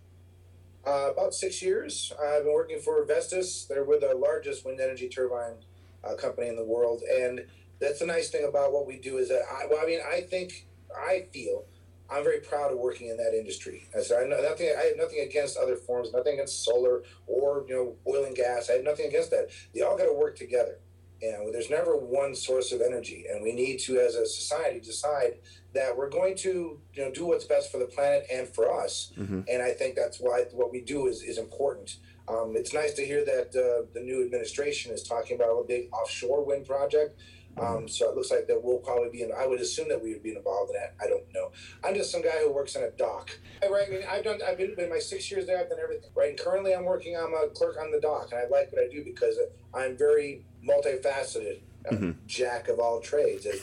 Uh, 0.86 1.10
about 1.10 1.34
six 1.34 1.60
years. 1.62 2.12
I've 2.22 2.44
been 2.44 2.52
working 2.52 2.78
for 2.78 3.04
Vestas. 3.04 3.66
They're 3.68 3.84
we're 3.84 3.98
the 3.98 4.14
largest 4.14 4.64
wind 4.64 4.80
energy 4.80 5.08
turbine 5.08 5.56
uh, 6.04 6.14
company 6.14 6.46
in 6.46 6.54
the 6.54 6.64
world, 6.64 7.02
and 7.02 7.44
that's 7.80 7.98
the 7.98 8.06
nice 8.06 8.30
thing 8.30 8.46
about 8.48 8.72
what 8.72 8.86
we 8.86 8.96
do 9.00 9.18
is 9.18 9.28
that 9.28 9.42
I, 9.52 9.66
well, 9.68 9.80
I 9.82 9.86
mean, 9.86 9.98
I 10.08 10.20
think 10.20 10.68
I 10.96 11.26
feel 11.32 11.64
I'm 12.08 12.22
very 12.22 12.38
proud 12.38 12.70
of 12.70 12.78
working 12.78 13.08
in 13.08 13.16
that 13.16 13.34
industry. 13.34 13.88
I 13.96 14.00
said, 14.02 14.22
I, 14.22 14.28
know 14.28 14.40
nothing, 14.40 14.72
I 14.78 14.82
have 14.82 14.96
nothing 14.96 15.26
against 15.26 15.56
other 15.56 15.74
forms, 15.74 16.12
nothing 16.12 16.34
against 16.34 16.64
solar 16.64 17.02
or 17.26 17.64
you 17.68 17.74
know 17.74 17.96
oil 18.06 18.24
and 18.24 18.36
gas. 18.36 18.70
I 18.70 18.74
have 18.74 18.84
nothing 18.84 19.06
against 19.06 19.32
that. 19.32 19.48
They 19.74 19.80
all 19.80 19.98
got 19.98 20.06
to 20.06 20.14
work 20.14 20.36
together. 20.36 20.78
And 21.22 21.52
there's 21.52 21.70
never 21.70 21.96
one 21.96 22.34
source 22.34 22.72
of 22.72 22.80
energy, 22.80 23.24
and 23.30 23.42
we 23.42 23.52
need 23.52 23.78
to, 23.80 23.98
as 23.98 24.14
a 24.16 24.26
society, 24.26 24.80
decide 24.80 25.38
that 25.72 25.96
we're 25.96 26.10
going 26.10 26.36
to 26.36 26.78
you 26.94 27.04
know 27.04 27.10
do 27.10 27.26
what's 27.26 27.44
best 27.44 27.70
for 27.72 27.78
the 27.78 27.86
planet 27.86 28.26
and 28.32 28.48
for 28.48 28.72
us. 28.72 29.12
Mm-hmm. 29.18 29.40
And 29.48 29.62
I 29.62 29.72
think 29.72 29.94
that's 29.96 30.18
why 30.18 30.44
what 30.52 30.72
we 30.72 30.80
do 30.80 31.06
is 31.06 31.22
is 31.22 31.38
important. 31.38 31.96
Um, 32.28 32.54
it's 32.56 32.74
nice 32.74 32.94
to 32.94 33.06
hear 33.06 33.24
that 33.24 33.48
uh, 33.54 33.86
the 33.94 34.00
new 34.00 34.24
administration 34.24 34.92
is 34.92 35.02
talking 35.02 35.36
about 35.36 35.50
a 35.50 35.64
big 35.66 35.88
offshore 35.92 36.44
wind 36.44 36.66
project. 36.66 37.18
Um, 37.58 37.88
so 37.88 38.10
it 38.10 38.16
looks 38.16 38.30
like 38.30 38.46
that 38.48 38.62
we'll 38.62 38.78
probably 38.78 39.08
be 39.08 39.22
in. 39.22 39.30
I 39.32 39.46
would 39.46 39.60
assume 39.60 39.88
that 39.88 40.02
we 40.02 40.12
would 40.12 40.22
be 40.22 40.36
involved 40.36 40.70
in 40.70 40.76
that. 40.76 40.94
I 41.02 41.08
don't 41.08 41.24
know. 41.32 41.52
I'm 41.82 41.94
just 41.94 42.12
some 42.12 42.20
guy 42.20 42.38
who 42.42 42.52
works 42.52 42.76
in 42.76 42.82
a 42.82 42.90
dock. 42.90 43.30
I, 43.62 43.68
mean, 43.90 44.02
I've 44.08 44.24
done. 44.24 44.40
I've 44.46 44.58
been 44.58 44.74
in 44.78 44.90
my 44.90 44.98
six 44.98 45.30
years 45.30 45.46
there. 45.46 45.58
I've 45.58 45.70
done 45.70 45.78
everything. 45.82 46.10
Right. 46.14 46.30
And 46.30 46.38
currently, 46.38 46.74
I'm 46.74 46.84
working. 46.84 47.16
I'm 47.16 47.32
a 47.32 47.48
clerk 47.48 47.76
on 47.80 47.90
the 47.90 48.00
dock, 48.00 48.28
and 48.32 48.40
I 48.40 48.42
like 48.48 48.72
what 48.72 48.82
I 48.82 48.88
do 48.90 49.02
because 49.04 49.38
I'm 49.72 49.96
very 49.96 50.44
multifaceted. 50.66 51.60
Mm-hmm. 51.90 52.10
Jack 52.26 52.68
of 52.68 52.80
all 52.80 53.00
trades. 53.00 53.44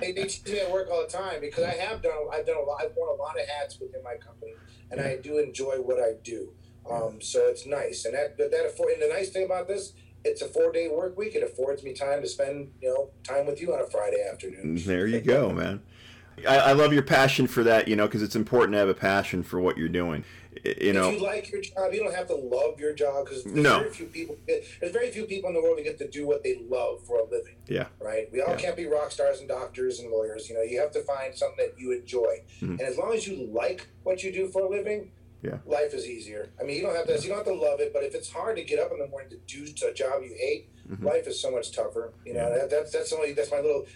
they 0.00 0.12
teach 0.12 0.44
me 0.46 0.60
at 0.60 0.70
work 0.70 0.88
all 0.90 1.02
the 1.02 1.12
time 1.12 1.40
because 1.40 1.64
I 1.64 1.72
have 1.72 2.00
done. 2.00 2.12
I've 2.32 2.46
done 2.46 2.56
a 2.56 2.62
lot. 2.62 2.80
I've 2.80 2.94
worn 2.96 3.18
a 3.18 3.20
lot 3.20 3.38
of 3.38 3.46
hats 3.48 3.80
within 3.80 4.02
my 4.04 4.14
company, 4.16 4.52
and 4.90 5.00
I 5.00 5.16
do 5.16 5.38
enjoy 5.38 5.76
what 5.76 5.98
I 5.98 6.12
do. 6.22 6.52
Um, 6.90 7.20
so 7.20 7.46
it's 7.48 7.66
nice, 7.66 8.04
and 8.04 8.14
that. 8.14 8.36
But 8.36 8.50
that. 8.50 8.64
And 8.64 9.02
the 9.02 9.14
nice 9.14 9.30
thing 9.30 9.44
about 9.44 9.68
this 9.68 9.92
it's 10.24 10.42
a 10.42 10.46
four 10.46 10.72
day 10.72 10.88
work 10.88 11.16
week. 11.16 11.34
It 11.34 11.42
affords 11.42 11.82
me 11.82 11.92
time 11.92 12.22
to 12.22 12.28
spend, 12.28 12.72
you 12.80 12.88
know, 12.88 13.10
time 13.24 13.46
with 13.46 13.60
you 13.60 13.72
on 13.74 13.80
a 13.80 13.86
Friday 13.86 14.24
afternoon. 14.30 14.80
There 14.84 15.06
you 15.06 15.20
go, 15.20 15.52
man. 15.52 15.82
I, 16.48 16.58
I 16.58 16.72
love 16.72 16.92
your 16.92 17.02
passion 17.02 17.46
for 17.46 17.62
that, 17.64 17.88
you 17.88 17.94
know, 17.94 18.06
because 18.06 18.22
it's 18.22 18.36
important 18.36 18.72
to 18.72 18.78
have 18.78 18.88
a 18.88 18.94
passion 18.94 19.42
for 19.42 19.60
what 19.60 19.76
you're 19.76 19.88
doing. 19.88 20.24
You 20.64 20.92
know, 20.92 21.08
if 21.08 21.20
you 21.20 21.26
like 21.26 21.50
your 21.50 21.60
job, 21.60 21.92
you 21.92 22.02
don't 22.02 22.14
have 22.14 22.28
to 22.28 22.34
love 22.34 22.78
your 22.78 22.94
job 22.94 23.24
because 23.24 23.44
there's 23.44 23.56
no. 23.56 23.80
very 23.80 23.90
few 23.90 24.06
people. 24.06 24.36
There's 24.46 24.92
very 24.92 25.10
few 25.10 25.24
people 25.24 25.48
in 25.48 25.54
the 25.54 25.62
world 25.62 25.78
who 25.78 25.84
get 25.84 25.98
to 25.98 26.08
do 26.08 26.26
what 26.26 26.42
they 26.42 26.62
love 26.68 27.04
for 27.04 27.18
a 27.18 27.24
living. 27.24 27.56
Yeah. 27.66 27.86
Right. 28.00 28.30
We 28.32 28.40
all 28.40 28.54
yeah. 28.54 28.60
can't 28.60 28.76
be 28.76 28.86
rock 28.86 29.10
stars 29.10 29.40
and 29.40 29.48
doctors 29.48 30.00
and 30.00 30.10
lawyers. 30.10 30.48
You 30.48 30.56
know, 30.56 30.62
you 30.62 30.80
have 30.80 30.92
to 30.92 31.02
find 31.02 31.34
something 31.34 31.64
that 31.64 31.78
you 31.78 31.92
enjoy, 31.92 32.42
mm-hmm. 32.60 32.72
and 32.72 32.82
as 32.82 32.96
long 32.96 33.12
as 33.12 33.26
you 33.26 33.46
like 33.52 33.88
what 34.02 34.22
you 34.22 34.32
do 34.32 34.48
for 34.48 34.62
a 34.62 34.68
living, 34.68 35.10
yeah. 35.42 35.58
life 35.66 35.92
is 35.92 36.06
easier. 36.06 36.50
I 36.60 36.64
mean, 36.64 36.76
you 36.76 36.82
don't 36.82 36.94
have 36.94 37.06
to 37.06 37.20
you 37.20 37.28
don't 37.28 37.38
have 37.38 37.46
to 37.46 37.54
love 37.54 37.80
it, 37.80 37.92
but 37.92 38.04
if 38.04 38.14
it's 38.14 38.30
hard 38.30 38.56
to 38.56 38.62
get 38.62 38.78
up 38.78 38.92
in 38.92 38.98
the 38.98 39.08
morning 39.08 39.30
to 39.30 39.36
do 39.36 39.86
a 39.86 39.92
job 39.92 40.22
you 40.22 40.34
hate, 40.38 40.70
mm-hmm. 40.88 41.04
life 41.04 41.26
is 41.26 41.40
so 41.40 41.50
much 41.50 41.72
tougher. 41.72 42.12
You 42.24 42.34
know, 42.34 42.48
yeah. 42.48 42.58
that, 42.58 42.70
that's 42.70 42.92
that's 42.92 43.12
only 43.12 43.32
that's 43.32 43.50
my 43.50 43.60
little 43.60 43.86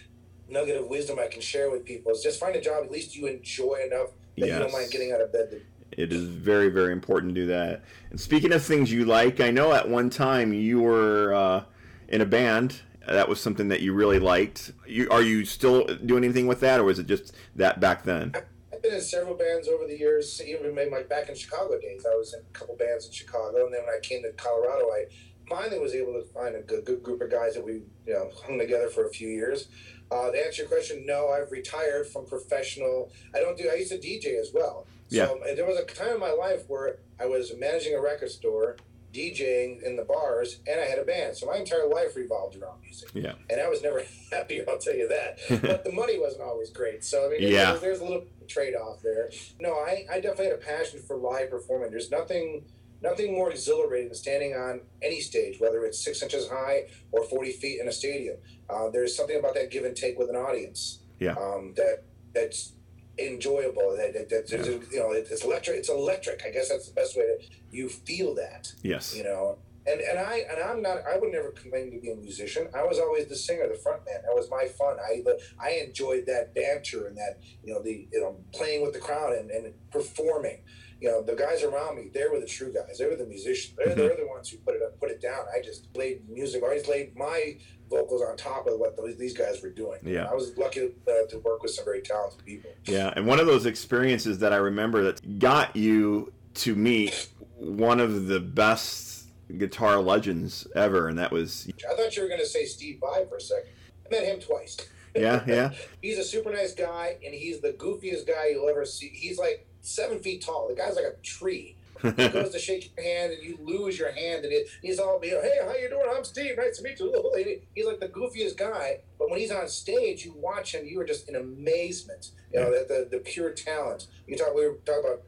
nugget 0.49 0.77
of 0.77 0.87
wisdom 0.87 1.19
I 1.19 1.27
can 1.27 1.41
share 1.41 1.71
with 1.71 1.85
people. 1.85 2.11
Is 2.11 2.21
just 2.21 2.39
find 2.39 2.55
a 2.55 2.61
job 2.61 2.83
at 2.83 2.91
least 2.91 3.15
you 3.15 3.27
enjoy 3.27 3.79
enough 3.85 4.09
that 4.37 4.47
yes. 4.47 4.49
you 4.49 4.59
don't 4.59 4.71
mind 4.73 4.91
getting 4.91 5.11
out 5.13 5.21
of 5.21 5.31
bed. 5.31 5.51
To, 5.51 5.61
it 5.91 6.11
is 6.11 6.23
very 6.23 6.69
very 6.69 6.91
important 6.91 7.33
to 7.33 7.41
do 7.41 7.47
that. 7.47 7.83
And 8.09 8.19
speaking 8.19 8.51
of 8.51 8.63
things 8.63 8.91
you 8.91 9.05
like, 9.05 9.39
I 9.39 9.49
know 9.49 9.73
at 9.73 9.87
one 9.87 10.09
time 10.09 10.53
you 10.53 10.81
were 10.81 11.33
uh, 11.33 11.63
in 12.09 12.21
a 12.21 12.25
band. 12.25 12.81
That 13.07 13.29
was 13.29 13.39
something 13.39 13.69
that 13.69 13.79
you 13.79 13.93
really 13.93 14.19
liked. 14.19 14.73
You, 14.85 15.07
are 15.09 15.21
you 15.21 15.45
still 15.45 15.85
doing 15.85 16.25
anything 16.25 16.45
with 16.45 16.59
that, 16.59 16.81
or 16.81 16.83
was 16.83 16.99
it 16.99 17.05
just 17.05 17.33
that 17.55 17.79
back 17.79 18.03
then? 18.03 18.33
I, 18.35 18.41
been 18.87 18.95
in 18.97 19.01
several 19.01 19.35
bands 19.35 19.67
over 19.67 19.85
the 19.85 19.97
years. 19.97 20.41
Even 20.41 20.73
my 20.75 21.03
back 21.03 21.29
in 21.29 21.35
Chicago 21.35 21.79
days, 21.79 22.05
I 22.05 22.15
was 22.15 22.33
in 22.33 22.39
a 22.39 22.57
couple 22.57 22.75
bands 22.75 23.05
in 23.05 23.11
Chicago, 23.11 23.65
and 23.65 23.73
then 23.73 23.81
when 23.85 23.93
I 23.93 23.99
came 24.01 24.23
to 24.23 24.31
Colorado, 24.31 24.85
I 24.85 25.05
finally 25.49 25.79
was 25.79 25.93
able 25.93 26.13
to 26.13 26.23
find 26.33 26.55
a 26.55 26.61
good, 26.61 26.85
good 26.85 27.03
group 27.03 27.21
of 27.21 27.31
guys 27.31 27.55
that 27.55 27.65
we 27.65 27.73
you 28.05 28.13
know 28.13 28.29
hung 28.45 28.57
together 28.57 28.87
for 28.87 29.05
a 29.05 29.09
few 29.09 29.27
years. 29.27 29.67
Uh, 30.09 30.31
to 30.31 30.45
answer 30.45 30.61
your 30.61 30.69
question, 30.69 31.05
no, 31.05 31.29
I've 31.29 31.51
retired 31.51 32.07
from 32.07 32.25
professional. 32.25 33.11
I 33.35 33.39
don't 33.39 33.57
do. 33.57 33.69
I 33.69 33.75
used 33.75 33.91
to 33.91 33.97
DJ 33.97 34.39
as 34.39 34.51
well. 34.53 34.87
So 35.09 35.39
yeah. 35.45 35.53
there 35.53 35.65
was 35.65 35.77
a 35.77 35.85
time 35.85 36.15
in 36.15 36.19
my 36.19 36.31
life 36.31 36.63
where 36.67 36.97
I 37.19 37.25
was 37.25 37.53
managing 37.57 37.95
a 37.95 38.01
record 38.01 38.29
store 38.29 38.77
DJing 39.13 39.81
in 39.83 39.95
the 39.95 40.03
bars, 40.03 40.59
and 40.67 40.79
I 40.79 40.85
had 40.85 40.99
a 40.99 41.03
band. 41.03 41.35
So 41.35 41.45
my 41.45 41.57
entire 41.57 41.87
life 41.87 42.15
revolved 42.15 42.55
around 42.55 42.81
music. 42.81 43.09
Yeah. 43.13 43.33
And 43.49 43.61
I 43.61 43.67
was 43.69 43.81
never 43.81 44.03
happy, 44.31 44.61
I'll 44.67 44.77
tell 44.77 44.95
you 44.95 45.07
that. 45.07 45.39
but 45.61 45.83
the 45.83 45.91
money 45.91 46.19
wasn't 46.19 46.43
always 46.43 46.69
great. 46.69 47.03
So, 47.03 47.27
I 47.27 47.29
mean, 47.29 47.51
yeah. 47.51 47.71
there's, 47.71 47.81
there's 47.81 47.99
a 47.99 48.03
little 48.03 48.25
trade 48.47 48.75
off 48.75 49.01
there. 49.01 49.29
No, 49.59 49.73
I, 49.73 50.05
I 50.11 50.19
definitely 50.19 50.47
had 50.47 50.55
a 50.55 50.57
passion 50.57 51.01
for 51.01 51.17
live 51.17 51.49
performing. 51.49 51.91
There's 51.91 52.11
nothing 52.11 52.65
nothing 53.01 53.33
more 53.33 53.51
exhilarating 53.51 54.07
than 54.07 54.15
standing 54.15 54.53
on 54.53 54.81
any 55.03 55.21
stage, 55.21 55.59
whether 55.59 55.85
it's 55.85 56.03
six 56.03 56.23
inches 56.23 56.49
high 56.49 56.87
or 57.11 57.23
40 57.25 57.51
feet 57.51 57.79
in 57.79 57.87
a 57.87 57.91
stadium. 57.91 58.37
Uh, 58.69 58.89
there's 58.89 59.15
something 59.15 59.37
about 59.37 59.53
that 59.53 59.69
give 59.69 59.85
and 59.85 59.95
take 59.95 60.17
with 60.17 60.29
an 60.29 60.35
audience. 60.35 60.99
Yeah. 61.19 61.33
Um, 61.33 61.73
that 61.77 62.03
that's 62.33 62.73
enjoyable. 63.19 63.95
That, 63.97 64.13
that, 64.13 64.29
that 64.29 64.65
yeah. 64.65 64.79
you 64.91 64.99
know, 64.99 65.11
it's 65.11 65.43
electric. 65.43 65.77
It's 65.77 65.89
electric. 65.89 66.43
I 66.45 66.51
guess 66.51 66.69
that's 66.69 66.87
the 66.87 66.93
best 66.93 67.17
way 67.17 67.23
to 67.23 67.37
you 67.77 67.87
feel 67.89 68.33
that. 68.35 68.73
Yes. 68.81 69.15
You 69.15 69.23
know, 69.23 69.59
and 69.85 70.01
and 70.01 70.19
I 70.19 70.43
and 70.51 70.61
I'm 70.61 70.81
not. 70.81 70.97
I 71.11 71.17
would 71.17 71.31
never 71.31 71.51
claim 71.51 71.91
to 71.91 71.99
be 71.99 72.11
a 72.11 72.15
musician. 72.15 72.67
I 72.75 72.83
was 72.83 72.99
always 72.99 73.27
the 73.27 73.35
singer, 73.35 73.67
the 73.67 73.75
front 73.75 74.01
man. 74.05 74.21
That 74.23 74.35
was 74.35 74.49
my 74.49 74.65
fun. 74.65 74.97
I 74.99 75.23
I 75.59 75.83
enjoyed 75.85 76.25
that 76.25 76.53
banter 76.53 77.07
and 77.07 77.15
that 77.17 77.39
you 77.63 77.73
know 77.73 77.81
the 77.81 78.07
you 78.11 78.19
know 78.19 78.37
playing 78.53 78.81
with 78.81 78.93
the 78.93 78.99
crowd 78.99 79.33
and, 79.33 79.49
and 79.49 79.73
performing. 79.91 80.63
You 80.99 81.09
know 81.09 81.21
the 81.21 81.35
guys 81.35 81.63
around 81.63 81.95
me. 81.95 82.09
They 82.11 82.25
were 82.27 82.39
the 82.39 82.47
true 82.47 82.73
guys. 82.73 82.97
They 82.97 83.05
were 83.05 83.15
the 83.15 83.27
musicians. 83.27 83.77
They're, 83.77 83.87
mm-hmm. 83.87 83.99
they're 83.99 84.17
the 84.17 84.27
ones 84.27 84.49
who 84.49 84.57
put 84.57 84.75
it 84.75 84.81
up, 84.81 84.99
put 84.99 85.11
it 85.11 85.21
down. 85.21 85.45
I 85.55 85.61
just 85.61 85.93
played 85.93 86.27
music. 86.27 86.63
I 86.63 86.67
always 86.67 86.87
laid 86.87 87.15
my 87.15 87.57
vocals 87.89 88.23
on 88.23 88.35
top 88.35 88.67
of 88.67 88.79
what 88.79 88.97
those, 88.97 89.15
these 89.15 89.37
guys 89.37 89.61
were 89.61 89.69
doing. 89.69 89.99
Yeah, 90.03 90.25
I 90.29 90.33
was 90.33 90.57
lucky 90.57 90.89
uh, 91.07 91.29
to 91.29 91.39
work 91.45 91.61
with 91.61 91.71
some 91.71 91.85
very 91.85 92.01
talented 92.01 92.43
people. 92.43 92.71
Yeah, 92.85 93.13
and 93.15 93.27
one 93.27 93.39
of 93.39 93.45
those 93.45 93.67
experiences 93.67 94.39
that 94.39 94.51
I 94.51 94.57
remember 94.57 95.03
that 95.03 95.39
got 95.39 95.75
you 95.75 96.33
to 96.55 96.75
meet 96.75 97.29
one 97.57 97.99
of 97.99 98.27
the 98.27 98.39
best 98.39 99.27
guitar 99.57 99.99
legends 99.99 100.67
ever, 100.75 101.07
and 101.07 101.17
that 101.17 101.31
was. 101.31 101.69
I 101.89 101.95
thought 101.95 102.15
you 102.15 102.23
were 102.23 102.29
going 102.29 102.41
to 102.41 102.47
say 102.47 102.65
Steve 102.65 102.99
Vai 102.99 103.25
for 103.29 103.37
a 103.37 103.41
second. 103.41 103.69
I 104.05 104.09
met 104.09 104.23
him 104.23 104.39
twice. 104.39 104.77
Yeah, 105.15 105.43
yeah. 105.47 105.73
he's 106.01 106.17
a 106.17 106.23
super 106.23 106.51
nice 106.51 106.73
guy, 106.73 107.17
and 107.25 107.33
he's 107.33 107.61
the 107.61 107.73
goofiest 107.73 108.27
guy 108.27 108.49
you'll 108.51 108.69
ever 108.69 108.85
see. 108.85 109.09
He's 109.13 109.37
like 109.37 109.67
seven 109.81 110.19
feet 110.19 110.43
tall. 110.43 110.67
The 110.67 110.75
guy's 110.75 110.95
like 110.95 111.05
a 111.05 111.15
tree 111.23 111.77
he 112.01 112.11
goes 112.29 112.51
to 112.51 112.59
shake 112.59 112.91
your 112.95 113.05
hand 113.05 113.33
and 113.33 113.43
you 113.43 113.57
lose 113.61 113.97
your 113.97 114.11
hand 114.11 114.43
and 114.43 114.53
it, 114.53 114.67
he's 114.81 114.99
all 114.99 115.19
be 115.19 115.29
hey 115.29 115.59
how 115.63 115.75
you 115.75 115.89
doing 115.89 116.05
I'm 116.15 116.23
Steve 116.23 116.57
nice 116.57 116.77
to 116.77 116.83
meet 116.83 116.99
you 116.99 117.59
he's 117.75 117.85
like 117.85 117.99
the 117.99 118.09
goofiest 118.09 118.57
guy 118.57 118.99
but 119.17 119.29
when 119.29 119.39
he's 119.39 119.51
on 119.51 119.67
stage 119.67 120.25
you 120.25 120.33
watch 120.37 120.75
him 120.75 120.85
you 120.85 120.99
are 120.99 121.05
just 121.05 121.29
in 121.29 121.35
amazement 121.35 122.31
you 122.53 122.59
know 122.59 122.71
the, 122.71 122.85
the, 122.87 123.17
the 123.17 123.23
pure 123.23 123.51
talent 123.51 124.07
you 124.27 124.37
talk 124.37 124.53
we 124.53 124.67
were 124.67 124.77
talking 124.85 125.03
about 125.05 125.23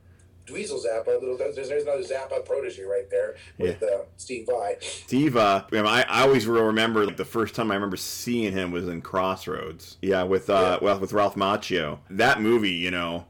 Dweezil 0.50 0.84
Zappa, 0.86 1.20
little 1.20 1.38
there's, 1.38 1.70
another 1.70 2.04
Zappa 2.04 2.45
protege 2.45 2.84
right 2.84 3.10
there 3.10 3.36
with 3.58 3.82
yeah. 3.82 3.88
uh, 3.88 4.02
Steve 4.18 4.47
Vai. 4.47 4.78
Steve, 4.82 5.38
uh, 5.38 5.64
I, 5.72 6.06
I 6.08 6.22
always 6.24 6.47
remember 6.47 7.06
like, 7.06 7.18
the 7.18 7.26
first 7.26 7.56
time 7.56 7.72
I 7.72 7.76
remember 7.76 7.97
seeing 7.97 8.54
him 8.54 8.72
was 8.72 8.88
in 8.88 9.02
Crossroads. 9.02 9.97
Yeah, 10.02 10.24
with 10.24 10.50
uh, 10.50 10.80
yeah. 10.80 10.86
well 10.86 11.00
with 11.00 11.14
Ralph 11.14 11.36
Macchio. 11.36 12.00
That 12.10 12.41
movie, 12.41 12.72
you 12.72 12.91
know, 12.91 13.26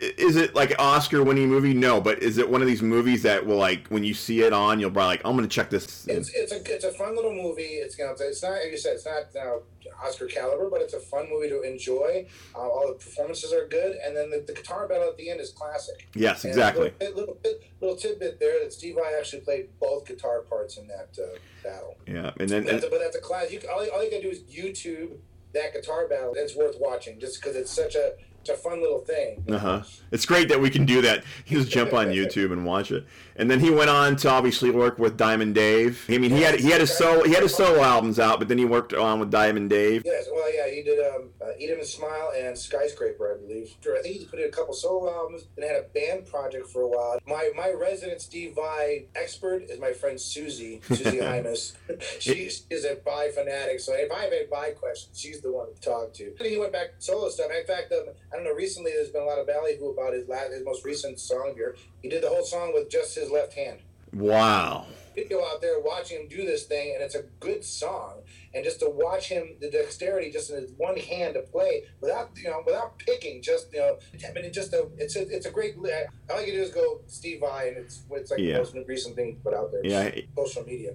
is 0.00 0.36
it 0.36 0.54
like 0.54 0.70
an 0.70 0.76
Oscar 0.78 1.22
winning 1.22 1.48
movie? 1.48 1.74
No, 1.74 2.00
but 2.00 2.22
is 2.22 2.38
it 2.38 2.48
one 2.48 2.62
of 2.62 2.66
these 2.66 2.82
movies 2.82 3.22
that 3.22 3.44
will 3.44 3.56
like 3.56 3.86
when 3.88 4.02
you 4.02 4.14
see 4.14 4.40
it 4.40 4.52
on, 4.52 4.80
you'll 4.80 4.90
probably 4.90 5.16
like, 5.16 5.22
I'm 5.24 5.36
gonna 5.36 5.48
check 5.48 5.68
this. 5.68 6.06
It's 6.06 6.30
it's 6.30 6.52
a 6.52 6.74
it's 6.74 6.84
a 6.84 6.92
fun 6.92 7.14
little 7.14 7.34
movie. 7.34 7.62
It's 7.62 7.98
you 7.98 8.06
know 8.06 8.14
it's 8.18 8.42
not 8.42 8.52
like 8.52 8.70
you 8.70 8.78
said 8.78 8.94
it's 8.94 9.04
not 9.04 9.24
you 9.34 9.40
know, 9.40 9.62
Oscar 10.02 10.26
caliber, 10.26 10.70
but 10.70 10.80
it's 10.80 10.94
a 10.94 11.00
fun 11.00 11.28
movie 11.30 11.48
to 11.50 11.60
enjoy. 11.62 12.26
Uh, 12.54 12.60
all 12.60 12.88
the 12.88 12.94
performances 12.94 13.52
are 13.52 13.66
good, 13.68 13.96
and 14.04 14.16
then 14.16 14.30
the, 14.30 14.42
the 14.46 14.54
guitar 14.54 14.88
battle 14.88 15.08
at 15.08 15.16
the 15.18 15.28
end 15.28 15.40
is 15.40 15.50
classic. 15.50 16.08
Yes, 16.14 16.44
exactly. 16.44 16.92
Little, 17.00 17.16
little, 17.16 17.38
bit, 17.42 17.62
little 17.80 17.96
tidbit 17.96 18.40
there 18.40 18.64
that 18.64 18.72
Steve 18.72 18.94
Vai 18.94 19.18
actually 19.18 19.40
played 19.40 19.68
both 19.78 20.06
guitar 20.06 20.40
parts 20.40 20.78
in 20.78 20.88
that 20.88 21.18
uh, 21.22 21.36
battle. 21.62 21.96
Yeah, 22.06 22.30
and 22.40 22.48
then 22.48 22.64
but, 22.64 22.72
that's, 22.72 22.84
a, 22.84 22.88
but 22.88 23.00
that's 23.00 23.16
a 23.16 23.20
class. 23.20 23.50
You, 23.50 23.60
all, 23.70 23.86
all 23.90 24.02
you 24.02 24.10
gotta 24.10 24.22
do 24.22 24.30
is 24.30 24.42
YouTube 24.44 25.18
that 25.52 25.72
guitar 25.72 26.06
battle. 26.08 26.34
It's 26.36 26.56
worth 26.56 26.76
watching 26.78 27.18
just 27.18 27.40
because 27.40 27.56
it's 27.56 27.70
such 27.70 27.94
a 27.94 28.12
it's 28.40 28.50
a 28.50 28.54
fun 28.56 28.80
little 28.80 29.00
thing. 29.00 29.44
Uh 29.48 29.58
huh. 29.58 29.82
It's 30.10 30.26
great 30.26 30.48
that 30.48 30.60
we 30.60 30.70
can 30.70 30.86
do 30.86 31.02
that. 31.02 31.24
You 31.46 31.58
just 31.58 31.70
jump 31.70 31.92
on 31.92 32.08
YouTube 32.08 32.52
and 32.52 32.64
watch 32.64 32.90
it. 32.90 33.06
And 33.36 33.50
then 33.50 33.60
he 33.60 33.70
went 33.70 33.90
on 33.90 34.16
to 34.16 34.28
obviously 34.28 34.70
work 34.70 34.98
with 34.98 35.16
Diamond 35.16 35.54
Dave. 35.54 36.04
I 36.08 36.18
mean, 36.18 36.30
he 36.30 36.42
had 36.42 36.60
he 36.60 36.70
had 36.70 36.80
his 36.80 36.96
solo 36.96 37.24
he 37.24 37.32
had 37.32 37.42
his 37.42 37.54
solo 37.54 37.82
albums 37.82 38.18
out, 38.18 38.38
but 38.38 38.48
then 38.48 38.58
he 38.58 38.64
worked 38.64 38.92
on 38.92 39.20
with 39.20 39.30
Diamond 39.30 39.70
Dave. 39.70 40.02
Yes, 40.04 40.26
well, 40.32 40.52
yeah, 40.54 40.68
he 40.68 40.82
did. 40.82 40.98
Um, 41.14 41.30
uh, 41.40 41.52
Eat 41.58 41.70
'Em 41.70 41.78
and 41.78 41.86
Smile 41.86 42.32
and 42.36 42.56
Skyscraper, 42.56 43.34
I 43.34 43.46
believe. 43.46 43.74
I 43.86 44.02
think 44.02 44.16
he 44.16 44.24
put 44.26 44.38
in 44.38 44.46
a 44.46 44.50
couple 44.50 44.74
solo 44.74 45.12
albums 45.12 45.44
and 45.56 45.64
had 45.64 45.76
a 45.76 45.82
band 45.94 46.26
project 46.26 46.68
for 46.68 46.82
a 46.82 46.88
while. 46.88 47.18
My 47.26 47.50
my 47.56 47.70
resident 47.70 48.20
Steve 48.20 48.54
Vai 48.54 49.06
expert 49.14 49.62
is 49.68 49.78
my 49.78 49.92
friend 49.92 50.20
Susie, 50.20 50.80
Susie 50.88 51.18
Hymas. 51.20 51.72
she 52.20 52.50
is 52.70 52.84
a 52.84 52.96
Vai 53.04 53.30
fanatic, 53.30 53.80
so 53.80 53.92
if 53.94 54.10
I 54.12 54.20
have 54.24 54.32
any 54.32 54.46
Vai 54.46 54.70
questions, 54.72 55.18
she's 55.18 55.40
the 55.40 55.52
one 55.52 55.72
to 55.74 55.80
talk 55.80 56.12
to. 56.14 56.32
And 56.38 56.46
he 56.48 56.58
went 56.58 56.72
back 56.72 56.98
to 56.98 57.02
solo 57.02 57.28
stuff. 57.28 57.50
In 57.50 57.66
fact, 57.66 57.92
um, 57.92 58.06
I 58.32 58.36
don't 58.36 58.44
know, 58.44 58.52
recently 58.54 58.92
there's 58.92 59.10
been 59.10 59.22
a 59.22 59.26
lot 59.26 59.38
of 59.38 59.46
ballyhoo 59.46 59.90
about 59.90 60.12
his 60.12 60.28
last, 60.28 60.52
his 60.52 60.64
most 60.64 60.84
recent 60.84 61.18
song 61.18 61.52
here. 61.54 61.76
He 62.02 62.08
did 62.08 62.22
the 62.22 62.28
whole 62.28 62.44
song 62.44 62.72
with 62.74 62.88
just 62.90 63.14
his 63.14 63.30
left 63.30 63.54
hand 63.54 63.78
Wow. 64.12 64.86
video 65.14 65.40
out 65.44 65.60
there 65.60 65.78
watching 65.80 66.22
him 66.22 66.28
do 66.28 66.44
this 66.46 66.64
thing, 66.64 66.92
and 66.94 67.02
it's 67.02 67.14
a 67.14 67.22
good 67.40 67.64
song. 67.64 68.22
And 68.54 68.64
just 68.64 68.80
to 68.80 68.88
watch 68.90 69.28
him, 69.28 69.56
the 69.60 69.70
dexterity 69.70 70.30
just 70.30 70.50
in 70.50 70.56
his 70.62 70.72
one 70.76 70.96
hand 70.96 71.34
to 71.34 71.42
play 71.42 71.84
without 72.00 72.30
you 72.36 72.44
know 72.50 72.62
without 72.66 72.98
picking, 72.98 73.40
just 73.42 73.72
you 73.72 73.78
know, 73.80 73.98
I 74.28 74.32
mean, 74.32 74.44
it 74.44 74.52
just 74.52 74.72
a 74.72 74.88
it's 74.98 75.14
a 75.16 75.28
it's 75.28 75.46
a 75.46 75.50
great. 75.50 75.76
All 75.76 76.40
you 76.40 76.46
can 76.46 76.54
do 76.54 76.62
is 76.62 76.70
go 76.70 77.00
Steve 77.06 77.40
Vai, 77.40 77.68
and 77.68 77.76
it's 77.76 78.02
it's 78.10 78.30
like 78.30 78.40
Yeah. 78.40 78.54
the 78.54 78.58
most 78.74 78.88
recent 78.88 79.14
thing 79.14 79.38
put 79.44 79.54
out 79.54 79.70
there. 79.72 79.84
Yeah. 79.84 80.10
social 80.36 80.64
media. 80.64 80.94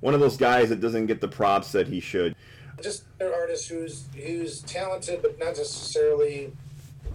One 0.00 0.14
of 0.14 0.20
those 0.20 0.36
guys 0.36 0.68
that 0.70 0.80
doesn't 0.80 1.06
get 1.06 1.20
the 1.20 1.28
props 1.28 1.70
that 1.72 1.86
he 1.86 2.00
should. 2.00 2.34
Just 2.82 3.04
an 3.20 3.30
artist 3.32 3.68
who's 3.68 4.06
who's 4.16 4.62
talented, 4.62 5.22
but 5.22 5.38
not 5.38 5.56
necessarily 5.56 6.52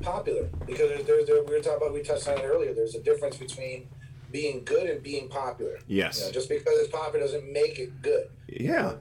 popular. 0.02 0.50
Because 0.66 0.90
there's, 0.90 1.06
there's 1.06 1.28
there, 1.28 1.44
we 1.44 1.52
were 1.54 1.60
talking 1.60 1.78
about 1.78 1.94
we 1.94 2.02
touched 2.04 2.28
on 2.28 2.38
it 2.38 2.44
earlier. 2.44 2.74
There's 2.74 2.96
a 2.96 3.02
difference 3.02 3.38
between 3.38 3.88
being 4.32 4.64
good 4.66 4.90
and 4.90 5.02
being 5.02 5.30
popular. 5.30 5.80
You 5.88 5.98
Yes. 5.98 6.26
know, 6.26 6.32
just 6.32 6.50
because 6.50 6.74
it's 6.80 6.92
popular 6.92 7.20
doesn't 7.26 7.52
make 7.52 7.80
it 7.80 8.02
good. 8.02 8.30
Yeah. 8.48 8.94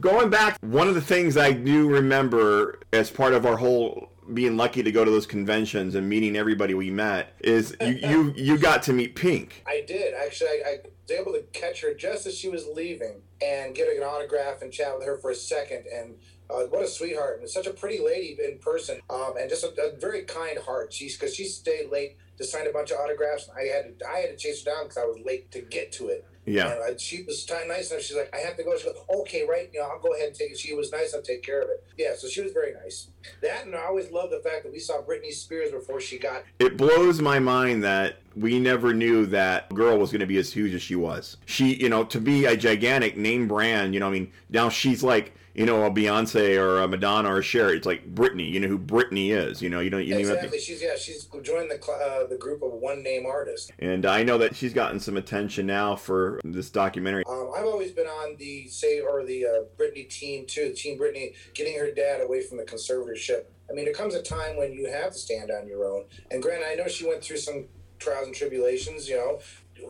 Going 0.00 0.30
back, 0.30 0.58
one 0.62 0.88
of 0.88 0.94
the 0.94 1.00
things 1.02 1.36
I 1.36 1.52
do 1.52 1.88
remember 1.88 2.80
as 2.92 3.10
part 3.10 3.34
of 3.34 3.44
our 3.46 3.56
whole 3.56 4.08
being 4.32 4.56
lucky 4.56 4.82
to 4.82 4.92
go 4.92 5.04
to 5.04 5.10
those 5.10 5.26
conventions 5.26 5.94
and 5.96 6.08
meeting 6.08 6.36
everybody 6.36 6.74
we 6.74 6.90
met 6.90 7.34
is 7.40 7.76
you 7.82 7.92
you, 7.94 8.32
you 8.36 8.58
got 8.58 8.82
to 8.84 8.92
meet 8.92 9.14
Pink. 9.16 9.62
I 9.66 9.84
did 9.86 10.14
actually. 10.14 10.48
I, 10.64 10.68
I 10.68 10.78
was 11.08 11.10
able 11.20 11.32
to 11.32 11.42
catch 11.52 11.82
her 11.82 11.92
just 11.92 12.26
as 12.26 12.38
she 12.38 12.48
was 12.48 12.64
leaving 12.74 13.20
and 13.44 13.74
get 13.74 13.88
an 13.88 14.02
autograph 14.02 14.62
and 14.62 14.72
chat 14.72 14.96
with 14.96 15.04
her 15.06 15.18
for 15.18 15.30
a 15.32 15.34
second. 15.34 15.84
And 15.92 16.14
uh, 16.50 16.64
what 16.64 16.82
a 16.82 16.88
sweetheart 16.88 17.40
and 17.40 17.48
such 17.48 17.66
a 17.66 17.72
pretty 17.72 18.02
lady 18.02 18.36
in 18.44 18.58
person, 18.58 19.00
um, 19.10 19.34
and 19.38 19.48
just 19.48 19.64
a, 19.64 19.68
a 19.80 19.96
very 19.98 20.22
kind 20.22 20.58
heart. 20.58 20.92
She's 20.92 21.16
because 21.16 21.34
she 21.34 21.44
stayed 21.44 21.90
late 21.90 22.16
to 22.38 22.44
sign 22.44 22.66
a 22.66 22.72
bunch 22.72 22.90
of 22.90 22.98
autographs. 22.98 23.48
And 23.48 23.56
I 23.56 23.74
had 23.74 23.98
to 23.98 24.08
I 24.08 24.18
had 24.20 24.30
to 24.30 24.36
chase 24.36 24.64
her 24.64 24.70
down 24.70 24.84
because 24.84 24.98
I 24.98 25.04
was 25.04 25.18
late 25.24 25.50
to 25.52 25.60
get 25.60 25.92
to 25.92 26.08
it. 26.08 26.26
Yeah. 26.44 26.72
And 26.72 26.82
I, 26.82 26.96
she 26.96 27.22
was 27.22 27.48
nice 27.68 27.92
enough. 27.92 28.02
She's 28.02 28.16
like, 28.16 28.34
I 28.34 28.38
have 28.38 28.56
to 28.56 28.64
go. 28.64 28.76
She 28.76 28.84
goes, 28.84 28.96
okay, 29.20 29.46
right. 29.48 29.70
You 29.72 29.80
know, 29.80 29.86
I'll 29.86 30.00
go 30.00 30.12
ahead 30.14 30.28
and 30.28 30.36
take 30.36 30.50
it. 30.50 30.58
She 30.58 30.74
was 30.74 30.90
nice 30.90 31.14
i'll 31.14 31.22
take 31.22 31.42
care 31.44 31.60
of 31.60 31.68
it. 31.68 31.84
Yeah, 31.96 32.14
so 32.16 32.26
she 32.26 32.40
was 32.40 32.52
very 32.52 32.72
nice. 32.74 33.08
That 33.42 33.66
and 33.66 33.76
I 33.76 33.84
always 33.84 34.10
loved 34.10 34.32
the 34.32 34.40
fact 34.40 34.64
that 34.64 34.72
we 34.72 34.80
saw 34.80 35.02
Britney 35.02 35.32
Spears 35.32 35.70
before 35.70 36.00
she 36.00 36.18
got 36.18 36.42
It 36.58 36.76
blows 36.76 37.20
my 37.20 37.38
mind 37.38 37.84
that 37.84 38.16
we 38.34 38.58
never 38.58 38.92
knew 38.92 39.26
that 39.26 39.68
girl 39.72 39.98
was 39.98 40.10
going 40.10 40.20
to 40.20 40.26
be 40.26 40.38
as 40.38 40.52
huge 40.52 40.74
as 40.74 40.82
she 40.82 40.96
was. 40.96 41.36
She, 41.46 41.74
you 41.74 41.88
know, 41.88 42.02
to 42.04 42.20
be 42.20 42.46
a 42.46 42.56
gigantic 42.56 43.16
name 43.16 43.46
brand, 43.46 43.94
you 43.94 44.00
know, 44.00 44.08
I 44.08 44.10
mean, 44.10 44.32
now 44.50 44.68
she's 44.68 45.04
like, 45.04 45.34
you 45.54 45.66
know, 45.66 45.84
a 45.84 45.90
Beyonce 45.90 46.58
or 46.58 46.80
a 46.80 46.88
Madonna 46.88 47.30
or 47.30 47.38
a 47.38 47.42
Cher. 47.42 47.74
It's 47.74 47.86
like 47.86 48.14
Britney. 48.14 48.50
You 48.50 48.60
know 48.60 48.68
who 48.68 48.78
Britney 48.78 49.30
is. 49.30 49.60
You 49.60 49.68
know, 49.68 49.80
you 49.80 49.90
don't 49.90 50.04
you 50.04 50.12
don't 50.12 50.20
exactly. 50.20 50.58
to. 50.58 50.58
She's 50.58 50.82
yeah. 50.82 50.96
She's 50.96 51.24
joined 51.42 51.70
the 51.70 51.80
uh, 51.92 52.26
the 52.26 52.36
group 52.36 52.62
of 52.62 52.72
one 52.72 53.02
name 53.02 53.26
artists. 53.26 53.70
And 53.78 54.06
I 54.06 54.22
know 54.22 54.38
that 54.38 54.56
she's 54.56 54.72
gotten 54.72 54.98
some 54.98 55.16
attention 55.16 55.66
now 55.66 55.94
for 55.96 56.40
this 56.44 56.70
documentary. 56.70 57.24
Um, 57.28 57.50
I've 57.54 57.66
always 57.66 57.92
been 57.92 58.06
on 58.06 58.36
the 58.38 58.66
say 58.68 59.00
or 59.00 59.24
the 59.24 59.44
uh, 59.44 59.50
Britney 59.78 60.08
team 60.08 60.46
too. 60.46 60.68
The 60.68 60.74
team 60.74 60.98
Britney 60.98 61.34
getting 61.54 61.78
her 61.78 61.90
dad 61.90 62.22
away 62.22 62.42
from 62.42 62.56
the 62.56 62.64
conservatorship. 62.64 63.44
I 63.70 63.74
mean, 63.74 63.84
there 63.84 63.94
comes 63.94 64.14
a 64.14 64.22
time 64.22 64.56
when 64.56 64.72
you 64.72 64.90
have 64.90 65.12
to 65.12 65.18
stand 65.18 65.50
on 65.50 65.66
your 65.66 65.84
own. 65.84 66.04
And 66.30 66.42
granted, 66.42 66.66
I 66.66 66.74
know 66.74 66.88
she 66.88 67.06
went 67.06 67.22
through 67.22 67.38
some 67.38 67.66
trials 67.98 68.26
and 68.26 68.34
tribulations. 68.34 69.06
You 69.08 69.16
know, 69.16 69.38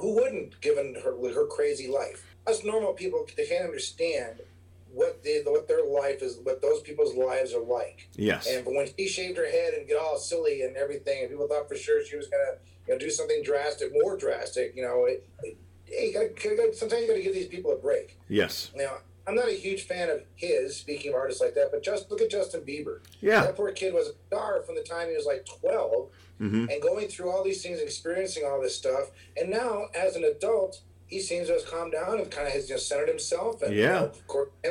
who 0.00 0.14
wouldn't, 0.14 0.60
given 0.60 0.96
her 1.04 1.16
her 1.32 1.46
crazy 1.46 1.86
life? 1.86 2.26
Us 2.46 2.64
normal 2.64 2.92
people, 2.92 3.24
they 3.36 3.46
can't 3.46 3.64
understand 3.64 4.40
what 4.92 5.22
they, 5.22 5.42
what 5.44 5.68
their 5.68 5.84
life 5.84 6.22
is, 6.22 6.38
what 6.42 6.60
those 6.62 6.82
people's 6.82 7.14
lives 7.14 7.54
are 7.54 7.62
like. 7.62 8.08
Yes. 8.14 8.46
And 8.48 8.64
but 8.64 8.74
when 8.74 8.88
she 8.96 9.08
shaved 9.08 9.36
her 9.38 9.50
head 9.50 9.74
and 9.74 9.86
get 9.86 9.98
all 9.98 10.18
silly 10.18 10.62
and 10.62 10.76
everything, 10.76 11.22
and 11.22 11.30
people 11.30 11.48
thought 11.48 11.68
for 11.68 11.76
sure 11.76 12.04
she 12.04 12.16
was 12.16 12.26
gonna 12.28 12.58
you 12.86 12.94
know 12.94 12.98
do 12.98 13.10
something 13.10 13.42
drastic, 13.42 13.90
more 13.92 14.16
drastic, 14.16 14.74
you 14.76 14.82
know, 14.82 15.06
it, 15.06 15.26
it, 15.42 15.56
hey, 15.86 16.08
you 16.08 16.12
gotta, 16.12 16.48
you 16.48 16.56
gotta, 16.56 16.74
sometimes 16.74 17.02
you 17.02 17.08
got 17.08 17.14
to 17.14 17.22
give 17.22 17.34
these 17.34 17.48
people 17.48 17.72
a 17.72 17.76
break. 17.76 18.18
Yes. 18.28 18.70
Now, 18.74 18.98
I'm 19.26 19.34
not 19.34 19.48
a 19.48 19.52
huge 19.52 19.82
fan 19.84 20.10
of 20.10 20.22
his. 20.34 20.76
Speaking 20.76 21.12
of 21.12 21.16
artists 21.16 21.40
like 21.40 21.54
that, 21.54 21.68
but 21.70 21.82
just 21.82 22.10
look 22.10 22.20
at 22.20 22.30
Justin 22.30 22.62
Bieber. 22.62 23.00
Yeah. 23.20 23.42
That 23.42 23.56
poor 23.56 23.70
kid 23.72 23.94
was 23.94 24.08
a 24.08 24.12
star 24.26 24.62
from 24.62 24.74
the 24.74 24.82
time 24.82 25.08
he 25.08 25.14
was 25.14 25.26
like 25.26 25.46
12, 25.60 26.08
hmm 26.38 26.66
and 26.70 26.82
going 26.82 27.06
through 27.08 27.30
all 27.30 27.44
these 27.44 27.62
things, 27.62 27.78
experiencing 27.78 28.44
all 28.44 28.60
this 28.60 28.76
stuff, 28.76 29.10
and 29.36 29.50
now 29.50 29.86
as 29.94 30.16
an 30.16 30.24
adult. 30.24 30.80
He 31.12 31.20
seems 31.20 31.48
to 31.48 31.52
have 31.54 31.66
calmed 31.66 31.92
down 31.92 32.18
and 32.20 32.30
kind 32.30 32.46
of 32.46 32.54
has 32.54 32.66
just 32.66 32.88
centered 32.88 33.08
himself 33.08 33.60
and 33.60 33.74
you 33.76 33.82
know, 33.86 34.12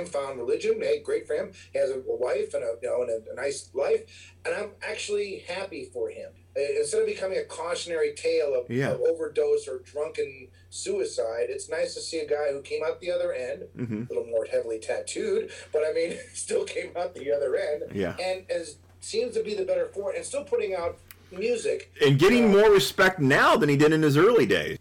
found 0.05 0.39
religion. 0.39 0.81
Hey, 0.81 0.99
great 0.99 1.27
for 1.27 1.35
him. 1.35 1.51
He 1.71 1.77
has 1.77 1.91
a 1.91 2.01
wife 2.05 2.55
and 2.55 2.63
a 2.63 2.73
you 2.81 2.89
know 2.89 3.03
and 3.03 3.11
a, 3.11 3.31
a 3.31 3.35
nice 3.35 3.69
life, 3.75 4.01
and 4.43 4.55
I'm 4.55 4.71
actually 4.81 5.43
happy 5.47 5.85
for 5.93 6.09
him. 6.09 6.31
Instead 6.55 7.01
of 7.01 7.05
becoming 7.07 7.37
a 7.37 7.43
cautionary 7.43 8.13
tale 8.13 8.55
of, 8.59 8.69
Yeah. 8.69 8.91
of 8.91 9.01
overdose 9.01 9.67
or 9.67 9.79
drunken 9.79 10.47
suicide, 10.71 11.45
it's 11.49 11.69
nice 11.69 11.93
to 11.93 12.01
see 12.01 12.19
a 12.19 12.27
guy 12.27 12.51
who 12.51 12.61
came 12.61 12.81
out 12.83 12.99
the 12.99 13.11
other 13.11 13.31
end, 13.33 13.63
hmm 13.75 14.03
a 14.09 14.13
little 14.13 14.25
more 14.25 14.45
heavily 14.45 14.79
tattooed, 14.79 15.51
but 15.71 15.83
I 15.87 15.93
mean, 15.93 16.17
still 16.33 16.63
came 16.65 16.91
out 16.97 17.13
the 17.13 17.31
other 17.31 17.55
end, 17.55 17.83
Yeah. 17.93 18.15
and 18.19 18.49
as 18.49 18.77
seems 18.99 19.35
to 19.35 19.43
be 19.43 19.53
the 19.53 19.63
better 19.63 19.87
for 19.93 20.11
it, 20.11 20.17
and 20.17 20.25
still 20.25 20.43
putting 20.43 20.73
out 20.75 20.97
music. 21.31 21.91
And 22.05 22.19
getting 22.19 22.45
Uh, 22.45 22.57
more 22.57 22.69
respect 22.71 23.19
now 23.19 23.55
than 23.55 23.69
he 23.69 23.77
did 23.77 23.93
in 23.93 24.01
his 24.03 24.17
early 24.17 24.45
days. 24.47 24.77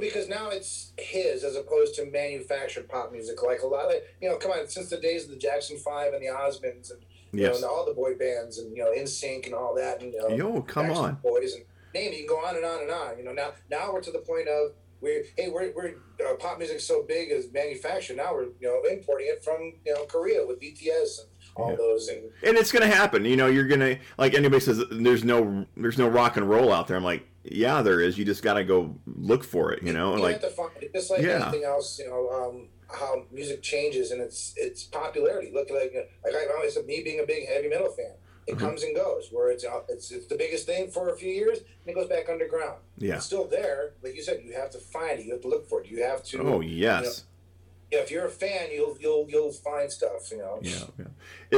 True, 0.00 0.08
because 0.08 0.28
now 0.28 0.48
it's 0.48 0.92
his 0.98 1.44
as 1.44 1.56
opposed 1.56 1.94
to 1.96 2.06
manufactured 2.06 2.88
pop 2.88 3.12
music. 3.12 3.42
Like 3.42 3.62
a 3.62 3.66
lot 3.66 3.86
of, 3.86 4.00
you 4.20 4.28
know, 4.28 4.36
come 4.36 4.50
on, 4.52 4.66
since 4.68 4.88
the 4.90 4.96
days 4.98 5.24
of 5.24 5.30
the 5.30 5.36
Jackson 5.36 5.76
Five 5.78 6.12
and 6.14 6.22
the 6.22 6.28
Osmonds 6.28 6.90
and 6.90 7.00
you 7.32 7.42
Yes. 7.42 7.50
know, 7.50 7.56
and 7.56 7.64
all 7.66 7.86
the 7.86 7.94
boy 7.94 8.14
bands 8.16 8.58
and 8.58 8.76
you 8.76 8.82
know, 8.82 8.90
NSYNC 8.92 9.46
and 9.46 9.54
all 9.54 9.74
that, 9.76 10.02
and 10.02 10.12
you 10.12 10.18
know, 10.20 10.28
Yo, 10.28 10.62
come 10.62 10.86
Backstreet 10.86 10.96
on. 10.96 11.14
Boys 11.22 11.54
and 11.54 11.64
name 11.94 12.12
it, 12.12 12.18
you 12.20 12.26
can 12.26 12.36
go 12.36 12.44
on 12.44 12.56
and 12.56 12.64
on 12.64 12.82
and 12.82 12.90
on. 12.90 13.18
You 13.18 13.24
know, 13.24 13.32
now 13.32 13.52
now 13.70 13.92
we're 13.92 14.00
to 14.00 14.10
the 14.10 14.18
point 14.20 14.48
of 14.48 14.72
we 15.00 15.24
hey 15.36 15.48
we're 15.48 15.72
we're 15.74 15.94
uh, 16.28 16.34
pop 16.36 16.58
music's 16.58 16.84
so 16.84 17.04
big 17.06 17.30
as 17.30 17.50
manufactured. 17.52 18.16
Now 18.16 18.34
we're 18.34 18.48
you 18.60 18.68
know 18.68 18.82
importing 18.90 19.28
it 19.28 19.42
from 19.44 19.74
you 19.86 19.94
know 19.94 20.04
Korea 20.06 20.44
with 20.46 20.60
BTS 20.60 21.20
and 21.20 21.28
all 21.56 21.70
Yeah. 21.70 21.76
those 21.76 22.08
and 22.08 22.22
and 22.42 22.58
it's 22.58 22.72
gonna 22.72 22.86
happen. 22.88 23.24
You 23.24 23.36
know, 23.36 23.46
you're 23.46 23.66
gonna 23.68 23.98
like 24.18 24.34
anybody 24.34 24.60
says 24.60 24.82
there's 24.90 25.22
no 25.24 25.66
there's 25.76 25.98
no 25.98 26.08
rock 26.08 26.36
and 26.36 26.48
roll 26.50 26.72
out 26.72 26.88
there. 26.88 26.96
I'm 26.96 27.04
like, 27.04 27.26
yeah, 27.44 27.82
there 27.82 28.00
is. 28.00 28.18
You 28.18 28.24
just 28.24 28.42
gotta 28.42 28.64
go 28.64 28.96
look 29.06 29.44
for 29.44 29.72
it. 29.72 29.82
You 29.82 29.92
know, 29.92 30.16
you 30.16 30.22
like 30.22 30.40
have 30.40 30.50
to 30.50 30.56
find 30.56 30.70
it. 30.80 30.92
Just 30.92 31.10
like 31.10 31.22
Yeah. 31.22 31.42
anything 31.48 31.64
else, 31.64 31.98
you 31.98 32.08
know, 32.08 32.28
um, 32.30 32.68
how 32.88 33.24
music 33.32 33.62
changes 33.62 34.10
and 34.10 34.20
its 34.20 34.52
its 34.56 34.84
popularity. 34.84 35.50
Look 35.52 35.70
like 35.70 35.94
like 36.24 36.34
I 36.34 36.46
always 36.54 36.74
said, 36.74 36.86
me 36.86 37.02
being 37.02 37.20
a 37.20 37.26
big 37.26 37.46
heavy 37.48 37.68
metal 37.68 37.90
fan, 37.92 38.14
it 38.46 38.56
Mhm. 38.56 38.58
comes 38.60 38.82
and 38.82 38.94
goes. 38.96 39.28
Where 39.30 39.50
it's 39.50 39.64
uh, 39.64 39.80
it's 39.88 40.10
it's 40.10 40.26
the 40.26 40.34
biggest 40.36 40.66
thing 40.66 40.90
for 40.90 41.08
a 41.08 41.16
few 41.16 41.32
years, 41.32 41.58
and 41.58 41.66
it 41.86 41.94
goes 41.94 42.08
back 42.08 42.28
underground. 42.28 42.80
yeah. 42.98 43.16
It's 43.16 43.26
still 43.26 43.44
there, 43.46 43.92
like 44.02 44.14
you 44.16 44.22
said. 44.22 44.42
You 44.44 44.52
have 44.54 44.70
to 44.70 44.78
find 44.78 45.18
it. 45.20 45.24
You 45.26 45.32
have 45.32 45.42
to 45.42 45.48
look 45.48 45.68
for 45.68 45.82
it. 45.82 45.88
You 45.90 46.02
have 46.02 46.22
to. 46.24 46.42
Oh 46.42 46.60
yes. 46.60 47.24
Yeah, 47.92 47.98
if 48.00 48.10
you're 48.12 48.26
a 48.26 48.30
fan, 48.30 48.68
you'll 48.72 48.96
you'll 49.00 49.26
you'll 49.28 49.52
find 49.52 49.90
stuff. 49.90 50.30
You 50.30 50.38
know. 50.38 50.58
Yeah, 50.62 50.84
yeah. 50.98 51.06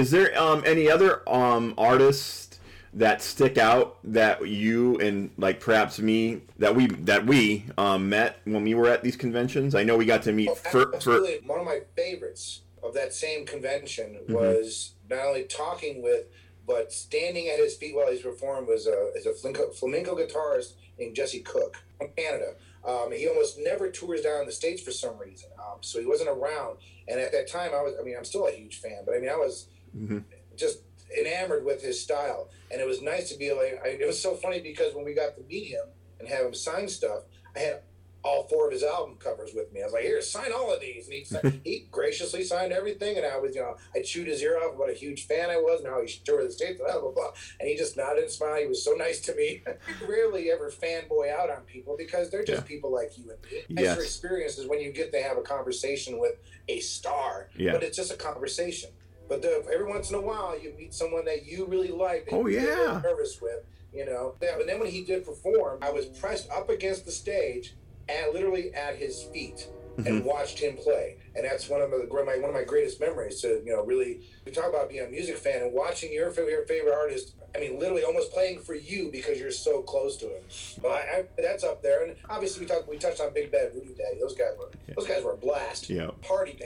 Is 0.01 0.11
there 0.11 0.39
um, 0.41 0.63
any 0.65 0.91
other 0.91 1.29
um, 1.29 1.75
artists 1.77 2.52
that 2.95 3.23
stick 3.23 3.57
out 3.57 3.99
that 4.05 4.47
you 4.47 4.97
and 4.99 5.31
like 5.39 5.61
perhaps 5.61 5.99
me 5.99 6.43
that 6.59 6.75
we 6.75 6.87
that 6.89 7.25
we 7.25 7.65
um, 7.79 8.09
met 8.09 8.39
when 8.45 8.63
we 8.65 8.75
were 8.75 8.89
at 8.89 9.03
these 9.03 9.17
conventions? 9.17 9.75
I 9.75 9.83
know 9.83 9.97
we 9.97 10.05
got 10.05 10.23
to 10.25 10.33
meet 10.33 10.51
Oh, 10.51 10.55
for, 10.55 10.93
for. 11.01 11.21
One 11.47 11.61
of 11.61 11.65
my 11.67 11.81
favorites 11.97 12.61
of 12.83 12.95
that 12.95 13.15
same 13.15 13.47
convention 13.47 14.19
Mhm. 14.29 14.35
was 14.35 14.93
not 15.09 15.25
only 15.27 15.45
talking 15.45 16.03
with, 16.03 16.27
but 16.67 16.93
standing 16.93 17.49
at 17.49 17.59
his 17.59 17.75
feet 17.77 17.95
while 17.95 18.11
he's 18.11 18.23
performed 18.23 18.69
was 18.69 18.87
a 18.87 19.11
is 19.17 19.27
a 19.27 19.33
flamenco, 19.33 19.71
flamenco 19.71 20.15
guitarist 20.17 20.73
named 20.99 21.15
Jesse 21.17 21.41
Cook 21.41 21.79
from 21.99 22.09
Canada. 22.17 22.55
Um, 22.85 23.13
he 23.13 23.29
almost 23.29 23.59
never 23.61 23.91
tours 23.91 24.23
down 24.23 24.45
the 24.45 24.53
states 24.53 24.83
for 24.83 24.91
some 24.91 25.17
reason, 25.19 25.49
um, 25.59 25.79
so 25.83 26.01
he 26.01 26.07
wasn't 26.07 26.29
around. 26.29 26.79
And 27.09 27.21
at 27.21 27.31
that 27.33 27.49
time, 27.49 27.71
I 27.75 27.81
was 27.81 27.95
I 27.99 28.03
mean 28.03 28.17
I'm 28.19 28.25
still 28.25 28.47
a 28.49 28.53
huge 28.53 28.81
fan, 28.81 29.03
but 29.07 29.15
I 29.15 29.19
mean 29.19 29.31
I 29.31 29.37
was 29.37 29.69
Mhm. 29.97 30.25
just 30.57 30.81
enamored 31.19 31.65
with 31.65 31.83
his 31.83 32.01
style, 32.01 32.51
and 32.71 32.81
it 32.81 32.87
was 32.87 33.03
nice 33.03 33.31
to 33.31 33.39
be 33.39 33.53
like. 33.53 33.81
I, 33.85 33.89
it 33.89 34.07
was 34.07 34.21
so 34.21 34.35
funny 34.35 34.61
because 34.61 34.95
when 34.95 35.05
we 35.05 35.15
got 35.15 35.37
to 35.37 35.43
meet 35.43 35.67
him 35.69 35.85
and 36.21 36.29
have 36.29 36.47
him 36.47 36.55
sign 36.55 36.89
stuff, 36.89 37.23
I 37.57 37.61
had 37.61 37.83
all 38.25 38.45
four 38.47 38.67
of 38.69 38.73
his 38.73 38.85
album 38.85 39.17
covers 39.17 39.51
with 39.53 39.73
me. 39.73 39.81
I 39.81 39.85
was 39.85 39.93
like, 39.93 40.05
"Here, 40.05 40.23
sign 40.23 40.53
all 40.53 40.73
of 40.73 40.81
these." 40.81 41.07
And 41.07 41.15
he, 41.15 41.25
signed, 41.25 41.61
he 41.65 41.89
graciously 41.91 42.45
signed 42.45 42.73
everything, 42.73 43.17
and 43.17 43.27
I 43.27 43.37
was, 43.39 43.53
you 43.57 43.61
know, 43.61 43.77
I 43.97 44.03
chewed 44.03 44.29
his 44.29 44.41
ear 44.43 44.59
off 44.59 44.77
what 44.77 44.89
a 44.91 44.95
huge 44.95 45.27
fan 45.27 45.51
I 45.51 45.57
was, 45.57 45.81
and 45.81 45.89
how 45.93 46.01
he 46.01 46.07
toured 46.25 46.47
the 46.47 46.53
states, 46.53 46.79
blah 46.79 47.01
blah 47.01 47.11
blah. 47.11 47.33
And 47.59 47.69
he 47.69 47.77
just 47.77 47.97
nodded 47.97 48.23
and 48.23 48.31
smiled. 48.33 48.61
He 48.61 48.67
was 48.67 48.85
so 48.85 48.93
nice 48.93 49.21
to 49.23 49.35
me. 49.35 49.65
Rarely 50.09 50.53
ever 50.53 50.71
fanboy 50.71 51.33
out 51.33 51.51
on 51.51 51.63
people 51.63 51.97
because 51.99 52.31
they're 52.31 52.45
just 52.45 52.63
Yeah. 52.63 52.69
people 52.69 52.93
like 52.93 53.19
you 53.19 53.29
and 53.29 53.43
me. 53.51 53.83
Yes. 53.83 53.89
Extra 53.89 54.05
experience 54.05 54.57
is 54.59 54.69
when 54.69 54.81
you 54.81 54.93
get 54.93 55.11
to 55.13 55.21
have 55.21 55.37
a 55.37 55.43
conversation 55.43 56.21
with 56.21 56.37
a 56.69 56.79
star, 56.79 57.51
Yeah. 57.57 57.73
but 57.73 57.83
it's 57.83 57.97
just 57.97 58.13
a 58.13 58.17
conversation. 58.17 58.91
But 59.33 59.41
the, 59.41 59.65
every 59.73 59.87
once 59.87 60.11
in 60.11 60.17
a 60.17 60.21
while, 60.21 60.59
you 60.59 60.75
meet 60.77 60.93
someone 60.93 61.25
that 61.25 61.47
you 61.47 61.65
really 61.65 61.89
like. 61.89 62.27
That 62.27 62.35
Oh, 62.35 62.47
you 62.47 62.61
yeah. 62.61 63.01
nervous 63.03 63.41
with, 63.41 63.65
you 63.91 64.05
know. 64.05 64.35
And 64.43 64.69
then 64.69 64.79
when 64.79 64.91
he 64.91 65.05
did 65.05 65.25
perform, 65.25 65.79
I 65.81 65.91
was 65.91 66.05
pressed 66.05 66.51
up 66.51 66.69
against 66.69 67.07
the 67.07 67.13
stage, 67.13 67.75
and 68.11 68.35
literally 68.35 68.75
at 68.75 68.97
his 68.97 69.23
feet, 69.23 69.69
Mm-hmm. 69.99 70.07
and 70.07 70.25
watched 70.25 70.59
him 70.59 70.75
play. 70.79 71.19
And 71.37 71.45
that's 71.45 71.69
one 71.69 71.83
of 71.83 71.91
the 71.91 72.09
my, 72.25 72.37
one 72.39 72.49
of 72.49 72.55
my 72.55 72.65
greatest 72.65 72.99
memories. 72.99 73.43
To 73.43 73.61
you 73.63 73.73
know, 73.77 73.85
really, 73.85 74.21
we 74.47 74.51
talk 74.53 74.69
about 74.71 74.89
being 74.89 75.05
a 75.05 75.09
music 75.11 75.37
fan 75.37 75.61
and 75.63 75.73
watching 75.75 76.11
your 76.13 76.31
favorite 76.31 76.67
favorite 76.67 76.95
artist. 76.95 77.35
I 77.55 77.61
mean, 77.61 77.79
literally, 77.79 78.03
almost 78.03 78.33
playing 78.33 78.61
for 78.61 78.75
you 78.75 79.11
because 79.13 79.39
you're 79.39 79.51
so 79.51 79.83
close 79.83 80.17
to 80.19 80.27
him. 80.27 80.43
But 80.81 80.91
I, 80.91 80.97
I, 80.97 81.25
that's 81.37 81.65
up 81.65 81.83
there. 81.83 82.05
And 82.05 82.17
obviously, 82.31 82.63
we 82.63 82.67
talked 82.67 82.89
we 82.89 82.97
touched 82.99 83.21
on 83.21 83.33
Big 83.35 83.53
Bad 83.53 83.73
Voodoo 83.75 83.95
Daddy. 83.95 84.19
Those 84.21 84.35
guys 84.35 84.53
were 84.59 84.71
those 84.97 85.07
guys 85.07 85.23
were 85.23 85.33
a 85.33 85.37
blast. 85.37 85.91
Yeah. 85.91 86.11
Party 86.23 86.59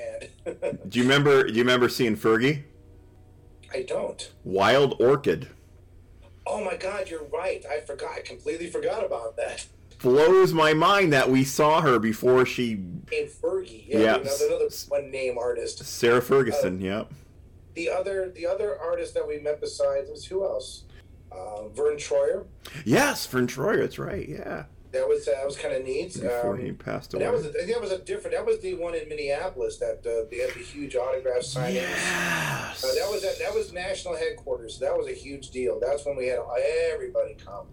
band. 0.45 0.78
Do 0.89 0.99
you 0.99 1.05
remember? 1.05 1.45
Do 1.45 1.53
you 1.55 1.62
remember 1.62 1.89
seeing 1.89 2.16
Fergie? 2.16 2.62
I 3.74 3.82
don't. 3.82 4.30
Wild 4.45 5.01
Orchid 5.01 5.49
Oh 6.47 6.64
my 6.64 6.76
God, 6.76 7.09
you're 7.11 7.24
right. 7.24 7.64
I 7.68 7.80
forgot. 7.80 8.12
I 8.16 8.20
completely 8.20 8.68
forgot 8.68 9.05
about 9.05 9.37
that. 9.37 9.66
blows 10.01 10.53
my 10.53 10.72
mind 10.72 11.12
that 11.12 11.28
we 11.28 11.43
saw 11.43 11.80
her 11.80 11.99
before 11.99 12.47
she 12.47 12.74
And 12.74 13.28
Fergie, 13.43 13.84
yeah, 13.89 13.99
Yeah. 13.99 14.14
another, 14.18 14.47
another 14.47 14.68
one 14.89 15.11
name 15.11 15.37
artist. 15.39 15.84
Sarah 15.84 16.22
Ferguson. 16.22 16.80
Uh, 16.80 16.84
yep. 16.84 17.12
The 17.76 17.88
other, 17.90 18.30
the 18.34 18.46
other 18.46 18.76
artist 18.80 19.14
that 19.14 19.28
we 19.28 19.38
met 19.38 19.60
besides 19.60 20.10
was 20.10 20.24
who 20.24 20.44
else? 20.44 20.84
Uh, 21.30 21.68
Vern 21.68 21.96
Troyer. 21.96 22.46
Yes, 22.84 23.26
Vern 23.26 23.46
Troyer. 23.46 23.80
That's 23.80 23.98
right. 23.98 24.28
Yeah. 24.28 24.64
That 24.92 25.06
was 25.06 25.26
that 25.26 25.44
was 25.44 25.58
kind 25.58 25.74
of 25.74 25.84
neat. 25.84 26.14
Before 26.14 26.54
Um, 26.54 26.60
he 26.64 26.72
passed 26.72 27.12
away. 27.12 27.24
that 27.24 27.32
was 27.32 27.44
a, 27.44 27.50
that 27.50 27.80
was 27.80 27.92
a 27.92 27.98
different. 27.98 28.34
That 28.34 28.46
was 28.46 28.60
the 28.60 28.74
one 28.76 28.94
in 28.94 29.06
Minneapolis 29.10 29.76
that 29.78 29.98
uh, 30.06 30.26
they 30.30 30.38
had 30.38 30.50
the 30.54 30.60
huge 30.60 30.96
autograph 30.96 31.42
signings. 31.42 31.74
yes. 31.74 32.82
Uh, 32.82 32.94
that 32.94 33.10
was 33.12 33.22
at, 33.24 33.38
that 33.40 33.52
was 33.54 33.72
national 33.74 34.16
headquarters. 34.16 34.78
That 34.78 34.96
was 34.96 35.06
a 35.08 35.12
huge 35.12 35.50
deal. 35.50 35.78
That's 35.80 36.06
when 36.06 36.16
we 36.16 36.28
had 36.28 36.38
everybody 36.94 37.34
come, 37.34 37.66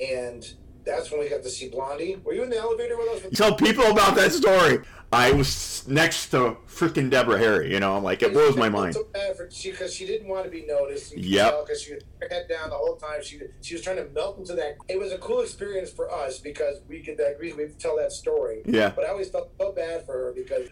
and 0.00 0.48
that's 0.88 1.10
when 1.10 1.20
we 1.20 1.28
got 1.28 1.42
to 1.42 1.50
see 1.50 1.68
Blondie. 1.68 2.16
Were 2.24 2.32
you 2.32 2.42
in 2.42 2.50
the 2.50 2.56
elevator 2.56 2.96
with 2.96 3.26
us? 3.26 3.38
Tell 3.38 3.54
people 3.54 3.84
about 3.84 4.16
that 4.16 4.32
story. 4.32 4.78
I 5.10 5.32
was 5.32 5.86
next 5.88 6.28
to 6.30 6.56
freaking 6.66 7.08
Deborah 7.10 7.38
Harry. 7.38 7.72
You 7.72 7.80
know, 7.80 7.96
I'm 7.96 8.02
like, 8.02 8.22
it 8.22 8.32
blows 8.32 8.56
my 8.56 8.68
mind. 8.68 8.94
So 8.94 9.04
bad 9.04 9.36
for 9.36 9.50
she 9.50 9.70
because 9.70 9.94
she 9.94 10.06
didn't 10.06 10.28
want 10.28 10.44
to 10.44 10.50
be 10.50 10.66
noticed. 10.66 11.16
Yeah. 11.16 11.50
Because 11.62 11.82
she 11.82 11.92
had 11.92 12.04
her 12.20 12.28
head 12.28 12.46
down 12.48 12.70
the 12.70 12.76
whole 12.76 12.96
time. 12.96 13.22
She 13.22 13.40
she 13.62 13.74
was 13.74 13.82
trying 13.82 13.96
to 13.96 14.06
melt 14.10 14.38
into 14.38 14.54
that. 14.54 14.76
It 14.88 14.98
was 14.98 15.12
a 15.12 15.18
cool 15.18 15.40
experience 15.40 15.90
for 15.90 16.10
us 16.12 16.38
because 16.38 16.80
we 16.88 17.00
could 17.00 17.16
that 17.18 17.38
we 17.40 17.52
could 17.52 17.78
tell 17.78 17.96
that 17.96 18.12
story. 18.12 18.62
Yeah. 18.66 18.92
But 18.94 19.04
I 19.06 19.08
always 19.08 19.30
felt 19.30 19.50
so 19.58 19.72
bad 19.72 20.04
for 20.04 20.12
her 20.12 20.32
because 20.34 20.68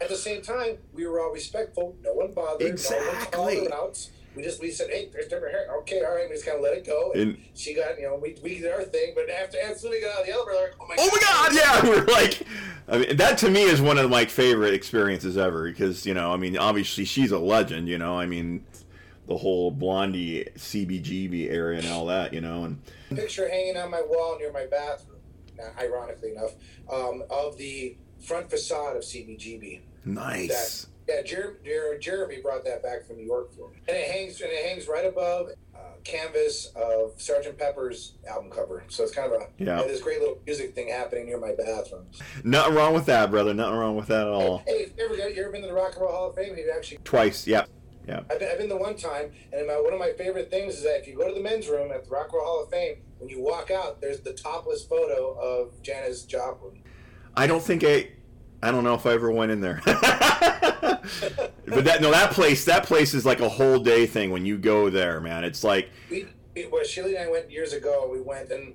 at 0.00 0.08
the 0.08 0.16
same 0.16 0.42
time 0.42 0.78
we 0.92 1.06
were 1.06 1.20
all 1.20 1.32
respectful. 1.32 1.96
No 2.02 2.12
one 2.14 2.32
bothered. 2.32 2.60
No 2.60 2.66
one 2.66 3.26
called 3.30 3.50
Exactly. 3.52 3.64
her 3.66 3.74
out. 3.74 4.08
We 4.36 4.42
just 4.42 4.60
we 4.60 4.70
said, 4.70 4.90
hey, 4.90 5.08
there's 5.12 5.28
Deborah 5.28 5.50
Harry. 5.50 5.66
Okay, 5.80 6.02
all 6.04 6.14
right. 6.14 6.28
We 6.28 6.34
just 6.34 6.44
kind 6.44 6.58
of 6.58 6.62
let 6.62 6.74
it 6.76 6.84
go. 6.86 7.12
And, 7.12 7.22
And- 7.22 7.38
she 7.54 7.74
got 7.74 7.96
you 7.98 8.04
know 8.04 8.16
we 8.22 8.36
we 8.42 8.58
did 8.60 8.70
our 8.70 8.82
thing. 8.82 9.12
But 9.14 9.30
after 9.30 9.58
as 9.58 9.80
soon 9.80 9.92
as 9.92 9.96
we 9.96 10.00
got 10.02 10.14
out 10.16 10.20
of 10.20 10.26
the 10.26 10.32
elevator, 10.32 10.60
like, 10.60 10.74
oh 10.80 10.86
my 10.86 10.94
Oh 10.98 11.08
my 11.10 11.20
God! 11.20 11.54
Yeah, 11.54 11.82
we're 11.88 12.04
like, 12.04 12.42
I 12.86 12.98
mean, 12.98 13.16
that 13.16 13.38
to 13.38 13.50
me 13.50 13.62
is 13.62 13.80
one 13.80 13.96
of 13.98 14.10
my 14.10 14.26
favorite 14.26 14.74
experiences 14.74 15.36
ever 15.38 15.64
because 15.70 16.04
you 16.04 16.14
know, 16.14 16.32
I 16.32 16.36
mean, 16.36 16.56
obviously 16.58 17.04
she's 17.06 17.32
a 17.32 17.38
legend. 17.38 17.88
You 17.88 17.96
know, 17.98 18.18
I 18.18 18.26
mean, 18.26 18.64
the 19.26 19.36
whole 19.38 19.70
Blondie 19.70 20.44
CBGB 20.56 21.50
area 21.50 21.78
and 21.78 21.88
all 21.88 22.06
that. 22.06 22.34
You 22.34 22.42
know, 22.42 22.64
and 22.64 22.82
picture 23.08 23.48
hanging 23.48 23.76
on 23.78 23.90
my 23.90 24.02
wall 24.02 24.36
near 24.38 24.52
my 24.52 24.66
bathroom, 24.66 25.18
now, 25.56 25.70
ironically 25.80 26.32
enough, 26.32 26.52
um, 26.92 27.22
of 27.30 27.56
the 27.56 27.96
front 28.20 28.50
facade 28.50 28.96
of 28.96 29.02
CBGB. 29.02 29.80
nice. 30.04 30.88
Yeah, 31.08 31.22
Jer- 31.22 31.58
Jer- 31.64 31.98
Jeremy 31.98 32.40
brought 32.42 32.64
that 32.64 32.82
back 32.82 33.06
from 33.06 33.16
New 33.16 33.24
York 33.26 33.52
for 33.54 33.70
me, 33.70 33.76
and 33.86 33.96
it 33.96 34.10
hangs 34.10 34.40
and 34.40 34.50
it 34.50 34.66
hangs 34.66 34.88
right 34.88 35.06
above 35.06 35.50
uh, 35.74 35.78
canvas 36.02 36.72
of 36.74 37.12
Sergeant 37.20 37.56
Pepper's 37.58 38.14
album 38.28 38.50
cover. 38.50 38.82
So 38.88 39.04
it's 39.04 39.12
kind 39.14 39.32
of 39.32 39.40
a 39.40 39.46
Yeah. 39.58 39.82
this 39.82 40.02
great 40.02 40.18
little 40.18 40.38
music 40.44 40.74
thing 40.74 40.88
happening 40.88 41.26
near 41.26 41.38
my 41.38 41.52
bathroom. 41.56 42.06
Nothing 42.42 42.74
wrong 42.74 42.92
with 42.94 43.06
that, 43.06 43.30
brother. 43.30 43.54
Nothing 43.54 43.76
wrong 43.78 43.94
with 43.96 44.08
that 44.08 44.22
at 44.26 44.32
all. 44.32 44.62
Hey, 44.66 44.86
you 44.98 45.04
ever, 45.04 45.16
got- 45.16 45.34
you 45.34 45.42
ever 45.42 45.52
been 45.52 45.62
to 45.62 45.68
the 45.68 45.74
Rock 45.74 45.92
and 45.92 46.02
Roll 46.02 46.12
Hall 46.12 46.30
of 46.30 46.34
Fame? 46.36 46.56
You've 46.56 46.70
actually 46.76 46.98
Twice. 47.04 47.46
Yeah. 47.46 47.66
Yeah. 48.08 48.20
I've 48.30 48.38
been, 48.40 48.48
I've 48.50 48.58
been 48.58 48.68
the 48.68 48.76
one 48.76 48.96
time, 48.96 49.30
and 49.52 49.66
my, 49.66 49.74
one 49.80 49.92
of 49.92 49.98
my 50.00 50.12
favorite 50.18 50.48
things 50.50 50.76
is 50.76 50.82
that 50.84 51.00
if 51.00 51.06
you 51.08 51.16
go 51.16 51.26
to 51.28 51.34
the 51.34 51.40
men's 51.40 51.68
room 51.68 51.90
at 51.92 52.04
the 52.04 52.10
Rock 52.10 52.26
and 52.26 52.34
Roll 52.34 52.44
Hall 52.44 52.62
of 52.64 52.70
Fame, 52.70 52.96
when 53.18 53.28
you 53.28 53.40
walk 53.40 53.70
out, 53.70 54.00
there's 54.00 54.20
the 54.20 54.32
topless 54.32 54.84
photo 54.84 55.32
of 55.40 55.82
Janis 55.82 56.22
Joplin. 56.22 56.82
I 57.36 57.46
don't 57.46 57.62
think 57.62 57.82
I. 57.84 58.10
I 58.62 58.70
don't 58.70 58.84
know 58.84 58.94
if 58.94 59.06
I 59.06 59.12
ever 59.12 59.30
went 59.30 59.52
in 59.52 59.60
there. 59.60 59.80
but 61.66 61.84
that 61.84 61.98
no, 62.00 62.10
that 62.10 62.32
place 62.32 62.64
that 62.64 62.84
place 62.84 63.14
is 63.14 63.24
like 63.24 63.40
a 63.40 63.48
whole 63.48 63.78
day 63.78 64.06
thing 64.06 64.30
when 64.30 64.46
you 64.46 64.58
go 64.58 64.90
there, 64.90 65.20
man. 65.20 65.44
It's 65.44 65.62
like 65.62 65.90
We, 66.10 66.26
we 66.54 66.66
well, 66.66 66.84
Shirley 66.84 67.16
and 67.16 67.28
I 67.28 67.30
went 67.30 67.50
years 67.50 67.72
ago. 67.72 68.08
We 68.10 68.20
went, 68.20 68.50
and 68.50 68.74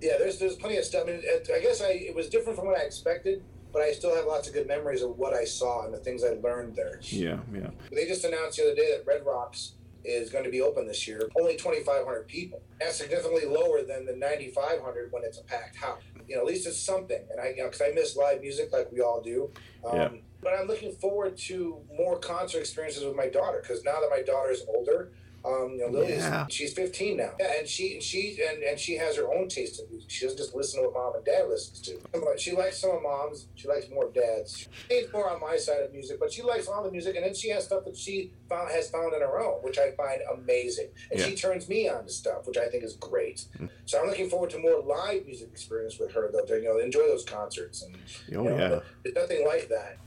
yeah, 0.00 0.18
there's 0.18 0.38
there's 0.38 0.56
plenty 0.56 0.76
of 0.76 0.84
stuff. 0.84 1.04
I, 1.08 1.12
mean, 1.12 1.22
I 1.54 1.60
guess 1.60 1.82
I 1.82 1.90
it 1.90 2.14
was 2.14 2.28
different 2.28 2.58
from 2.58 2.66
what 2.66 2.78
I 2.78 2.82
expected, 2.82 3.42
but 3.72 3.82
I 3.82 3.92
still 3.92 4.14
have 4.14 4.26
lots 4.26 4.48
of 4.48 4.54
good 4.54 4.66
memories 4.66 5.02
of 5.02 5.16
what 5.18 5.34
I 5.34 5.44
saw 5.44 5.84
and 5.84 5.94
the 5.94 5.98
things 5.98 6.22
I 6.24 6.38
learned 6.42 6.76
there. 6.76 7.00
yeah, 7.02 7.38
yeah. 7.52 7.70
They 7.92 8.06
just 8.06 8.24
announced 8.24 8.58
the 8.58 8.64
other 8.64 8.74
day 8.74 8.96
that 8.96 9.06
Red 9.06 9.24
Rocks 9.24 9.72
is 10.04 10.30
going 10.30 10.44
to 10.44 10.50
be 10.50 10.60
open 10.60 10.86
this 10.86 11.08
year. 11.08 11.28
Only 11.38 11.56
2,500 11.56 12.28
people. 12.28 12.62
That's 12.80 12.96
significantly 12.96 13.44
lower 13.44 13.82
than 13.82 14.06
the 14.06 14.14
9,500 14.14 15.10
when 15.10 15.24
it's 15.24 15.38
a 15.38 15.44
packed 15.44 15.76
house. 15.76 16.02
You 16.28 16.36
know, 16.36 16.42
at 16.42 16.46
least 16.46 16.66
it's 16.66 16.78
something. 16.78 17.20
And 17.30 17.40
I, 17.40 17.48
you 17.50 17.58
know, 17.58 17.64
because 17.64 17.82
I 17.82 17.92
miss 17.94 18.16
live 18.16 18.40
music 18.40 18.72
like 18.72 18.90
we 18.92 19.00
all 19.00 19.20
do. 19.20 19.50
Um, 19.84 19.96
Yeah. 19.96 20.08
But 20.42 20.52
I'm 20.52 20.68
looking 20.68 20.92
forward 20.92 21.36
to 21.38 21.80
more 21.96 22.18
concert 22.18 22.60
experiences 22.60 23.04
with 23.04 23.16
my 23.16 23.28
daughter 23.28 23.58
because 23.60 23.82
now 23.82 24.00
that 24.00 24.10
my 24.10 24.22
daughter 24.22 24.50
is 24.50 24.62
older, 24.68 25.10
um, 25.46 25.72
you 25.72 25.78
know, 25.78 25.88
Lily's 25.98 26.18
Yeah. 26.18 26.46
she's 26.50 26.72
15 26.72 27.16
now. 27.18 27.30
Yeah, 27.38 27.52
and 27.58 27.68
she 27.68 28.00
she 28.00 28.38
and, 28.48 28.62
and 28.64 28.78
she 28.78 28.96
has 28.96 29.16
her 29.16 29.32
own 29.32 29.48
taste 29.48 29.80
in 29.80 29.88
music. 29.90 30.10
She 30.10 30.24
doesn't 30.24 30.38
just 30.38 30.54
listen 30.54 30.82
to 30.82 30.88
what 30.88 30.94
mom 30.94 31.14
and 31.14 31.24
dad 31.24 31.48
listens 31.48 31.80
to. 31.82 31.98
She 32.38 32.52
likes 32.52 32.78
some 32.78 32.90
of 32.90 33.02
mom's. 33.02 33.46
She 33.54 33.68
likes 33.68 33.86
more 33.88 34.06
of 34.06 34.14
dad's. 34.14 34.66
She's 34.90 35.12
more 35.12 35.30
on 35.30 35.40
my 35.40 35.56
side 35.56 35.82
of 35.82 35.92
music, 35.92 36.18
but 36.18 36.32
she 36.32 36.42
likes 36.42 36.66
all 36.66 36.82
the 36.82 36.90
music, 36.90 37.14
and 37.16 37.24
then 37.24 37.34
she 37.34 37.50
has 37.50 37.64
stuff 37.64 37.84
that 37.84 37.96
she 37.96 38.32
found 38.48 38.70
has 38.72 38.90
found 38.90 39.14
on 39.14 39.20
her 39.20 39.38
own, 39.40 39.62
which 39.62 39.78
I 39.78 39.92
find 39.92 40.20
amazing. 40.34 40.88
And 41.10 41.20
Yeah. 41.20 41.26
she 41.26 41.34
turns 41.36 41.68
me 41.68 41.88
on 41.88 42.04
to 42.04 42.10
stuff, 42.10 42.46
which 42.46 42.56
I 42.58 42.66
think 42.68 42.82
is 42.84 42.94
great. 42.96 43.44
So 43.86 44.00
I'm 44.00 44.08
looking 44.08 44.28
forward 44.28 44.50
to 44.50 44.58
more 44.58 44.80
live 44.82 45.26
music 45.26 45.48
experience 45.52 45.98
with 45.98 46.12
her, 46.12 46.28
though. 46.32 46.44
To 46.44 46.56
you 46.56 46.64
know, 46.64 46.78
enjoy 46.78 47.06
those 47.06 47.24
concerts. 47.24 47.82
And 47.82 47.94
Oh 48.36 48.42
you 48.44 48.50
know, 48.50 48.56
yeah. 48.58 48.80
there's 49.04 49.14
nothing 49.14 49.46
like 49.46 49.68
that. 49.68 49.98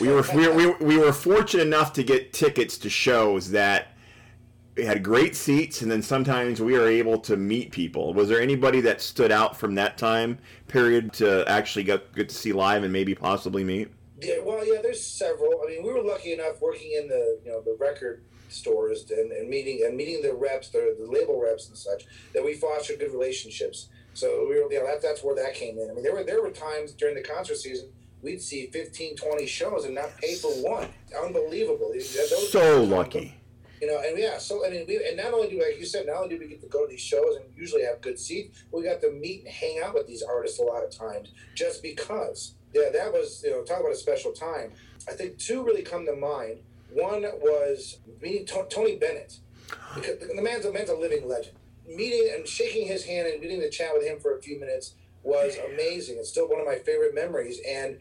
we 0.00 0.08
were 0.08 0.24
we, 0.34 0.46
we, 0.48 0.66
we 0.80 0.98
were 0.98 1.12
fortunate 1.12 1.66
enough 1.66 1.92
to 1.94 2.02
get 2.04 2.32
tickets 2.32 2.78
to 2.78 2.88
shows 2.88 3.50
that 3.50 3.89
had 4.76 5.02
great 5.02 5.34
seats 5.34 5.82
and 5.82 5.90
then 5.90 6.02
sometimes 6.02 6.60
we 6.60 6.74
were 6.78 6.88
able 6.88 7.18
to 7.18 7.36
meet 7.36 7.70
people 7.70 8.14
was 8.14 8.28
there 8.28 8.40
anybody 8.40 8.80
that 8.80 9.00
stood 9.00 9.32
out 9.32 9.56
from 9.56 9.74
that 9.74 9.98
time 9.98 10.38
period 10.68 11.12
to 11.12 11.44
actually 11.48 11.82
get, 11.82 12.14
get 12.14 12.28
to 12.28 12.34
see 12.34 12.52
live 12.52 12.82
and 12.82 12.92
maybe 12.92 13.14
possibly 13.14 13.64
meet 13.64 13.90
Yeah, 14.20 14.38
well, 14.44 14.66
yeah, 14.66 14.80
there's 14.82 15.04
several. 15.04 15.62
I 15.64 15.70
mean, 15.70 15.82
we 15.82 15.92
were 15.92 16.02
lucky 16.02 16.32
enough 16.32 16.60
working 16.60 16.92
in 16.92 17.08
the 17.08 17.40
you 17.44 17.50
know 17.50 17.60
the 17.62 17.76
record 17.80 18.22
stores 18.48 19.10
and, 19.10 19.32
and 19.32 19.48
meeting 19.48 19.82
and 19.86 19.96
meeting 19.96 20.20
the 20.22 20.34
reps, 20.34 20.68
the, 20.68 20.96
the 21.00 21.10
label 21.10 21.40
reps 21.40 21.68
and 21.68 21.76
such, 21.76 22.06
that 22.34 22.44
we 22.44 22.54
fostered 22.54 22.98
good 22.98 23.12
relationships. 23.12 23.88
So 24.12 24.46
we 24.48 24.56
were, 24.60 24.70
you 24.72 24.80
know, 24.80 24.86
that, 24.86 25.00
that's 25.00 25.22
where 25.22 25.36
that 25.36 25.54
came 25.54 25.78
in. 25.78 25.88
I 25.90 25.94
mean, 25.94 26.02
there 26.02 26.14
were 26.14 26.24
there 26.24 26.42
were 26.42 26.50
times 26.50 26.92
during 26.92 27.14
the 27.14 27.22
concert 27.22 27.56
season 27.56 27.88
we'd 28.22 28.42
see 28.42 28.66
15, 28.66 29.16
20 29.16 29.46
shows 29.46 29.84
and 29.86 29.94
not 29.94 30.14
pay 30.18 30.34
for 30.34 30.50
one. 30.62 30.88
Unbelievable. 31.24 31.90
Those- 31.94 32.52
so 32.52 32.82
lucky 32.82 33.39
You 33.80 33.86
know, 33.86 34.00
and 34.04 34.18
yeah, 34.18 34.36
so 34.38 34.66
I 34.66 34.70
mean, 34.70 34.84
we 34.86 34.96
and 35.06 35.16
not 35.16 35.32
only 35.32 35.48
do 35.48 35.58
like 35.58 35.78
you 35.78 35.86
said, 35.86 36.06
not 36.06 36.16
only 36.16 36.36
do 36.36 36.38
we 36.38 36.48
get 36.48 36.60
to 36.60 36.68
go 36.68 36.84
to 36.84 36.90
these 36.90 37.00
shows 37.00 37.36
and 37.36 37.44
usually 37.56 37.82
have 37.82 38.00
good 38.02 38.18
seats, 38.18 38.64
we 38.72 38.82
got 38.82 39.00
to 39.00 39.10
meet 39.10 39.44
and 39.44 39.48
hang 39.48 39.80
out 39.82 39.94
with 39.94 40.06
these 40.06 40.22
artists 40.22 40.58
a 40.58 40.62
lot 40.62 40.84
of 40.84 40.90
times 40.90 41.32
just 41.54 41.82
because. 41.82 42.54
Yeah, 42.74 42.90
that 42.92 43.12
was 43.12 43.42
you 43.42 43.50
know 43.50 43.62
talk 43.64 43.80
about 43.80 43.92
a 43.92 43.96
special 43.96 44.32
time. 44.32 44.72
I 45.08 45.12
think 45.12 45.38
two 45.38 45.64
really 45.64 45.82
come 45.82 46.04
to 46.06 46.14
mind. 46.14 46.58
One 46.92 47.22
was 47.22 47.98
meeting 48.20 48.46
To- 48.46 48.66
Tony 48.68 48.96
Bennett 48.96 49.38
because 49.94 50.18
the 50.18 50.42
man's 50.42 50.66
a 50.66 50.72
man's 50.72 50.90
a 50.90 50.94
living 50.94 51.26
legend. 51.26 51.56
Meeting 51.88 52.32
and 52.34 52.46
shaking 52.46 52.86
his 52.86 53.04
hand 53.04 53.28
and 53.28 53.40
getting 53.40 53.60
to 53.60 53.70
chat 53.70 53.90
with 53.94 54.06
him 54.06 54.20
for 54.20 54.36
a 54.36 54.42
few 54.42 54.60
minutes 54.60 54.94
was 55.22 55.56
amazing. 55.72 56.16
It's 56.18 56.28
still 56.28 56.48
one 56.48 56.60
of 56.60 56.66
my 56.66 56.76
favorite 56.76 57.14
memories. 57.14 57.60
And 57.66 57.98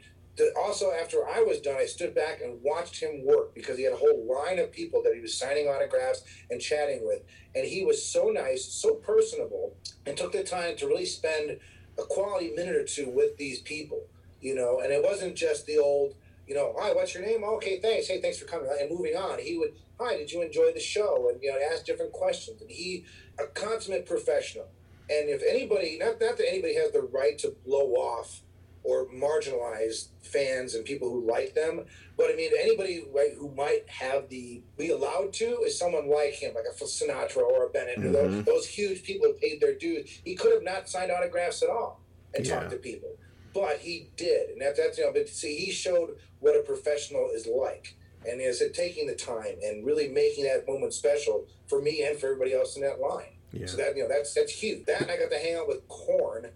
also, 0.58 0.92
after 0.92 1.28
I 1.28 1.42
was 1.42 1.60
done, 1.60 1.78
I 1.78 1.86
stood 1.86 2.14
back 2.14 2.42
and 2.42 2.62
watched 2.62 3.02
him 3.02 3.26
work 3.26 3.54
because 3.56 3.78
he 3.78 3.84
had 3.84 3.94
a 3.94 3.98
whole 3.98 4.28
line 4.28 4.60
of 4.60 4.72
people 4.72 5.02
that 5.04 5.14
he 5.16 5.22
was 5.22 5.38
signing 5.38 5.68
autographs 5.68 6.24
and 6.50 6.62
chatting 6.62 7.06
with. 7.06 7.22
And 7.56 7.66
he 7.66 7.84
was 7.84 8.06
so 8.06 8.30
nice, 8.30 8.66
so 8.66 8.96
personable, 8.96 9.76
and 10.06 10.16
took 10.16 10.32
the 10.32 10.44
time 10.44 10.76
to 10.78 10.88
really 10.88 11.06
spend 11.06 11.60
a 11.98 12.04
quality 12.04 12.52
minute 12.52 12.76
or 12.76 12.86
two 12.86 13.10
with 13.10 13.38
these 13.38 13.60
people. 13.62 14.08
You 14.42 14.56
know, 14.56 14.80
and 14.80 14.94
it 14.94 15.04
wasn't 15.04 15.36
just 15.36 15.66
the 15.66 15.80
old, 15.80 16.16
you 16.48 16.56
know, 16.56 16.74
hi, 16.78 16.94
what's 16.94 17.14
your 17.14 17.26
name? 17.26 17.42
Oh, 17.44 17.56
okay, 17.56 17.80
thanks. 17.80 18.08
Hey, 18.08 18.22
thanks 18.22 18.40
for 18.40 18.46
coming. 18.46 18.70
And 18.80 18.90
moving 18.90 19.16
on. 19.16 19.40
He 19.40 19.58
would, 19.58 19.74
hi, 20.00 20.16
did 20.16 20.32
you 20.32 20.42
enjoy 20.42 20.72
the 20.74 20.80
show? 20.80 21.30
And 21.30 21.42
you 21.44 21.52
know, 21.52 21.60
ask 21.74 21.86
different 21.86 22.14
questions. 22.14 22.62
And 22.62 22.72
he, 22.72 23.06
a 23.38 23.48
consummate 23.48 24.06
professional. 24.06 24.70
And 25.10 25.28
if 25.28 25.42
anybody, 25.44 25.98
not, 26.00 26.22
not 26.22 26.38
that 26.38 26.48
anybody 26.48 26.76
has 26.76 26.92
the 26.92 27.02
right 27.02 27.38
to 27.40 27.56
blow 27.66 27.94
off 27.94 28.42
or 28.84 29.08
marginalized 29.08 30.08
fans 30.22 30.76
and 30.76 30.86
people 30.86 31.10
who 31.10 31.30
like 31.30 31.54
them. 31.54 31.86
But 32.18 32.32
I 32.32 32.36
mean, 32.36 32.52
anybody 32.60 33.06
right, 33.14 33.34
who 33.38 33.54
might 33.56 33.88
have 33.88 34.30
the 34.30 34.62
be 34.78 34.92
allowed 34.92 35.34
to 35.34 35.62
is 35.62 35.78
someone 35.78 36.10
like 36.10 36.34
him, 36.34 36.54
like 36.56 36.66
a 36.70 36.84
Sinatra 36.84 37.44
or 37.44 37.66
a 37.66 37.70
Bennett, 37.70 38.00
mm-hmm. 38.00 38.12
those, 38.12 38.44
those, 38.44 38.68
huge 38.68 39.04
people 39.04 39.28
who 39.28 39.34
paid 39.34 39.62
their 39.62 39.76
dues. 39.76 40.22
He 40.24 40.36
could 40.36 40.54
have 40.54 40.64
not 40.64 40.90
signed 40.90 41.12
autographs 41.12 41.64
at 41.64 41.70
all 41.70 42.02
and 42.36 42.46
yeah. 42.46 42.60
talked 42.60 42.72
to 42.72 42.78
people, 42.78 43.10
but 43.54 43.80
he 43.80 44.10
did, 44.18 44.50
and 44.50 44.62
that, 44.62 44.76
that's 44.78 44.98
you 44.98 45.06
know. 45.06 45.14
But 45.14 45.30
see, 45.30 45.56
he 45.56 45.72
showed 45.72 46.18
what 46.40 46.56
a 46.56 46.62
professional 46.62 47.30
is 47.34 47.48
like, 47.48 47.96
and 48.28 48.42
is 48.42 48.62
it 48.62 48.74
taking 48.74 49.08
the 49.08 49.16
time 49.16 49.56
and 49.64 49.86
really 49.86 50.08
making 50.08 50.44
that 50.46 50.68
moment 50.68 50.94
special 50.94 51.48
for 51.70 51.82
me 51.82 52.04
and 52.04 52.18
for 52.18 52.28
everybody 52.28 52.54
else 52.54 52.76
in 52.76 52.82
that 52.82 53.00
line. 53.00 53.34
Yeah. 53.52 53.68
So 53.68 53.78
that 53.78 53.96
you 53.96 54.04
know 54.04 54.10
that's 54.10 54.34
that's 54.34 54.52
huge. 54.52 54.86
That 54.86 55.02
and 55.02 55.12
I 55.12 55.18
got 55.18 55.32
to 55.32 55.38
hang 55.38 55.56
out 55.56 55.68
with 55.68 55.88
Korn 55.88 56.48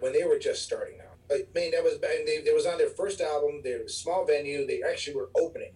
when 0.00 0.12
they 0.12 0.24
were 0.24 0.38
just 0.38 0.62
starting 0.62 0.98
out. 1.00 1.11
Like 1.32 1.54
man, 1.54 1.70
that 1.72 1.82
was 1.82 1.98
they, 2.00 2.42
they 2.44 2.52
was 2.52 2.66
on 2.66 2.78
their 2.78 2.90
first 2.90 3.20
album. 3.20 3.60
They 3.62 3.78
were 3.78 3.88
small 3.88 4.24
venue. 4.26 4.66
They 4.66 4.82
actually 4.82 5.16
were 5.16 5.30
opening 5.36 5.72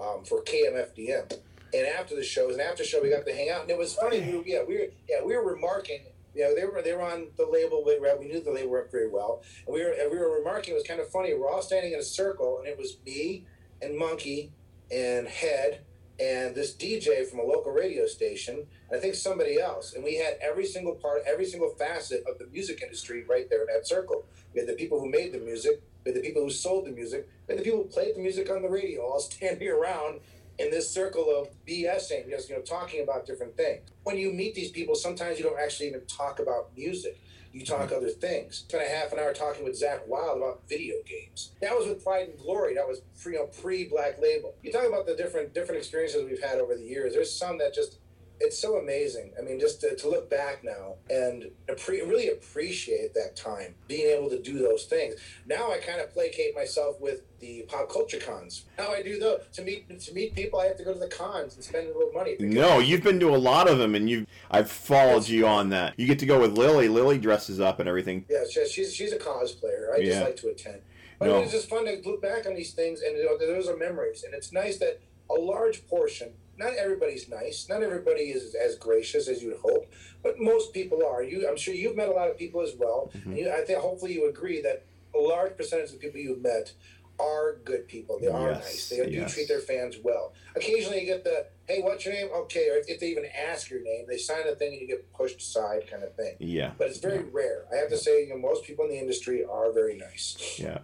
um, 0.00 0.24
for 0.24 0.42
KMFDM. 0.42 1.38
And 1.74 1.86
after 1.86 2.14
the 2.14 2.22
shows 2.22 2.52
and 2.52 2.60
after 2.60 2.82
the 2.82 2.88
show, 2.88 3.02
we 3.02 3.10
got 3.10 3.26
to 3.26 3.34
hang 3.34 3.50
out, 3.50 3.62
and 3.62 3.70
it 3.70 3.78
was 3.78 3.94
funny. 3.94 4.20
We 4.20 4.52
yeah, 4.52 4.62
we 4.66 4.74
were 4.74 4.86
yeah 5.08 5.24
we 5.24 5.36
were 5.36 5.44
remarking. 5.44 6.00
Yeah, 6.34 6.50
they 6.54 6.64
were 6.64 6.82
they 6.82 6.94
were 6.94 7.02
on 7.02 7.28
the 7.36 7.46
label. 7.46 7.82
We, 7.84 7.98
we 7.98 8.28
knew 8.28 8.40
the 8.40 8.52
label 8.52 8.72
went 8.72 8.90
very 8.90 9.08
well, 9.08 9.42
and 9.66 9.74
we 9.74 9.82
were 9.82 9.90
and 9.90 10.10
we 10.10 10.18
were 10.18 10.38
remarking. 10.38 10.74
It 10.74 10.76
was 10.76 10.86
kind 10.86 11.00
of 11.00 11.08
funny. 11.08 11.34
We're 11.34 11.50
all 11.50 11.62
standing 11.62 11.92
in 11.92 11.98
a 11.98 12.04
circle, 12.04 12.58
and 12.58 12.68
it 12.68 12.78
was 12.78 12.98
me 13.04 13.44
and 13.82 13.98
Munky 13.98 14.50
and 14.90 15.26
Head 15.26 15.80
and 16.18 16.54
this 16.54 16.74
DJ 16.74 17.26
from 17.28 17.40
a 17.40 17.42
local 17.42 17.72
radio 17.72 18.06
station, 18.06 18.66
I 18.92 18.98
think 18.98 19.14
somebody 19.14 19.60
else. 19.60 19.92
And 19.94 20.02
we 20.02 20.16
had 20.16 20.38
every 20.40 20.64
single 20.64 20.94
part, 20.94 21.22
every 21.26 21.44
single 21.44 21.70
facet 21.70 22.24
of 22.26 22.38
the 22.38 22.46
music 22.46 22.80
industry 22.82 23.24
right 23.28 23.48
there 23.50 23.62
in 23.62 23.66
that 23.66 23.86
circle. 23.86 24.24
We 24.54 24.60
had 24.60 24.68
the 24.68 24.74
people 24.74 24.98
who 24.98 25.10
made 25.10 25.32
the 25.32 25.38
music, 25.38 25.82
we 26.04 26.12
had 26.12 26.22
the 26.22 26.26
people 26.26 26.42
who 26.42 26.50
sold 26.50 26.86
the 26.86 26.90
music, 26.90 27.28
we 27.46 27.52
had 27.52 27.60
the 27.60 27.64
people 27.64 27.82
who 27.82 27.88
played 27.88 28.16
the 28.16 28.20
music 28.20 28.50
on 28.50 28.62
the 28.62 28.68
radio, 28.68 29.02
all 29.02 29.20
standing 29.20 29.68
around 29.68 30.20
in 30.58 30.70
this 30.70 30.90
circle 30.90 31.28
of 31.28 31.48
BSing, 31.66 32.30
just 32.30 32.48
you 32.48 32.56
know, 32.56 32.62
talking 32.62 33.02
about 33.02 33.26
different 33.26 33.54
things. 33.58 33.82
When 34.04 34.16
you 34.16 34.32
meet 34.32 34.54
these 34.54 34.70
people, 34.70 34.94
sometimes 34.94 35.38
you 35.38 35.44
don't 35.44 35.60
actually 35.60 35.88
even 35.88 36.06
talk 36.06 36.38
about 36.38 36.70
music 36.74 37.20
you 37.56 37.64
talk 37.64 37.90
other 37.90 38.10
things. 38.10 38.64
Spent 38.68 38.84
a 38.84 38.88
half 38.88 39.12
an 39.12 39.18
hour 39.18 39.32
talking 39.32 39.64
with 39.64 39.80
Zakk 39.80 40.06
Wylde 40.06 40.36
about 40.36 40.68
video 40.68 40.96
games. 41.08 41.52
That 41.62 41.74
was 41.74 41.88
with 41.88 42.04
Pride 42.04 42.28
and 42.28 42.38
Glory. 42.38 42.74
That 42.74 42.86
was 42.86 43.00
pre, 43.22 43.32
you 43.32 43.38
know, 43.38 43.46
pre 43.46 43.84
Black 43.84 44.20
Label. 44.20 44.54
You 44.62 44.70
talk 44.70 44.86
about 44.86 45.06
the 45.06 45.16
different 45.16 45.54
different 45.54 45.78
experiences 45.78 46.24
we've 46.28 46.42
had 46.42 46.58
over 46.58 46.76
the 46.76 46.84
years. 46.84 47.14
There's 47.14 47.32
some 47.32 47.56
that 47.58 47.74
just 47.74 47.98
it's 48.40 48.58
so 48.58 48.76
amazing. 48.76 49.32
I 49.38 49.42
mean, 49.42 49.58
just 49.58 49.80
to, 49.80 49.96
to 49.96 50.08
look 50.08 50.28
back 50.28 50.62
now 50.62 50.94
and 51.10 51.50
appre- 51.68 52.06
really 52.06 52.28
appreciate 52.28 53.14
that 53.14 53.36
time, 53.36 53.74
being 53.88 54.16
able 54.16 54.28
to 54.30 54.40
do 54.40 54.58
those 54.58 54.84
things. 54.84 55.14
Now 55.46 55.72
I 55.72 55.78
kind 55.78 56.00
of 56.00 56.12
placate 56.12 56.54
myself 56.54 57.00
with 57.00 57.22
the 57.40 57.64
pop 57.68 57.90
culture 57.90 58.18
cons. 58.18 58.64
Now 58.78 58.88
I 58.88 59.02
do 59.02 59.18
though 59.18 59.38
to 59.54 59.62
meet 59.62 60.00
to 60.00 60.14
meet 60.14 60.34
people, 60.34 60.60
I 60.60 60.66
have 60.66 60.76
to 60.76 60.84
go 60.84 60.92
to 60.92 60.98
the 60.98 61.08
cons 61.08 61.54
and 61.54 61.64
spend 61.64 61.88
a 61.88 61.92
little 61.92 62.12
money. 62.12 62.36
No, 62.40 62.78
you've 62.78 63.02
been 63.02 63.20
to 63.20 63.34
a 63.34 63.36
lot 63.36 63.68
of 63.68 63.78
them, 63.78 63.94
and 63.94 64.08
you 64.08 64.26
I've 64.50 64.70
followed 64.70 65.28
you 65.28 65.46
on 65.46 65.70
that. 65.70 65.98
You 65.98 66.06
get 66.06 66.18
to 66.20 66.26
go 66.26 66.40
with 66.40 66.56
Lily. 66.56 66.88
Lily 66.88 67.18
dresses 67.18 67.60
up 67.60 67.80
and 67.80 67.88
everything. 67.88 68.24
Yeah, 68.28 68.44
she's 68.50 68.94
she's 68.94 69.12
a 69.12 69.18
cosplayer. 69.18 69.94
I 69.94 70.02
just 70.02 70.22
like 70.22 70.36
to 70.36 70.48
attend. 70.48 70.82
But 71.18 71.26
no. 71.26 71.38
it's 71.38 71.52
just 71.52 71.70
fun 71.70 71.86
to 71.86 72.00
look 72.04 72.20
back 72.20 72.46
on 72.46 72.54
these 72.54 72.72
things, 72.72 73.00
and 73.00 73.16
you 73.16 73.24
know, 73.24 73.38
those 73.38 73.68
are 73.68 73.76
memories, 73.76 74.22
and 74.24 74.34
it's 74.34 74.52
nice 74.52 74.78
that 74.78 75.00
a 75.30 75.34
large 75.34 75.86
portion 75.88 76.32
not 76.58 76.74
everybody's 76.74 77.28
nice. 77.28 77.68
Not 77.68 77.82
everybody 77.82 78.22
is 78.22 78.54
as 78.54 78.76
gracious 78.76 79.28
as 79.28 79.42
you'd 79.42 79.58
hope, 79.58 79.90
but 80.22 80.38
most 80.38 80.72
people 80.72 81.04
are. 81.06 81.22
You, 81.22 81.48
I'm 81.48 81.56
sure 81.56 81.74
you've 81.74 81.96
met 81.96 82.08
a 82.08 82.12
lot 82.12 82.30
of 82.30 82.38
people 82.38 82.62
as 82.62 82.74
well. 82.78 83.10
Mm-hmm. 83.16 83.30
And 83.30 83.38
you, 83.38 83.50
I 83.50 83.62
think 83.62 83.78
hopefully 83.78 84.14
you 84.14 84.28
agree 84.28 84.62
that 84.62 84.84
a 85.14 85.18
large 85.18 85.56
percentage 85.56 85.86
of 85.86 85.92
the 85.92 85.98
people 85.98 86.20
you've 86.20 86.42
met 86.42 86.72
are 87.18 87.56
good 87.64 87.88
people. 87.88 88.18
They 88.20 88.26
are 88.26 88.50
yes, 88.50 88.64
nice. 88.64 88.88
They 88.90 88.96
yes. 89.10 89.30
do 89.30 89.34
treat 89.34 89.48
their 89.48 89.60
fans 89.60 89.96
well. 90.02 90.34
Occasionally 90.54 91.00
you 91.00 91.06
get 91.06 91.24
the, 91.24 91.46
hey, 91.66 91.80
what's 91.80 92.04
your 92.04 92.12
name? 92.12 92.28
Okay. 92.34 92.68
Or 92.68 92.82
if 92.86 93.00
they 93.00 93.06
even 93.06 93.24
ask 93.26 93.70
your 93.70 93.82
name, 93.82 94.04
they 94.06 94.18
sign 94.18 94.46
a 94.46 94.54
thing 94.54 94.72
and 94.72 94.82
you 94.82 94.86
get 94.86 95.10
pushed 95.14 95.40
aside 95.40 95.90
kind 95.90 96.02
of 96.02 96.14
thing. 96.14 96.36
Yeah. 96.38 96.72
But 96.76 96.88
it's 96.88 96.98
very 96.98 97.18
yeah. 97.18 97.30
rare. 97.32 97.64
I 97.72 97.76
have 97.76 97.88
to 97.88 97.96
say, 97.96 98.26
you 98.26 98.30
know, 98.30 98.38
most 98.38 98.64
people 98.64 98.84
in 98.84 98.90
the 98.90 98.98
industry 98.98 99.44
are 99.44 99.72
very 99.72 99.96
nice. 99.96 100.58
Yeah. 100.58 100.80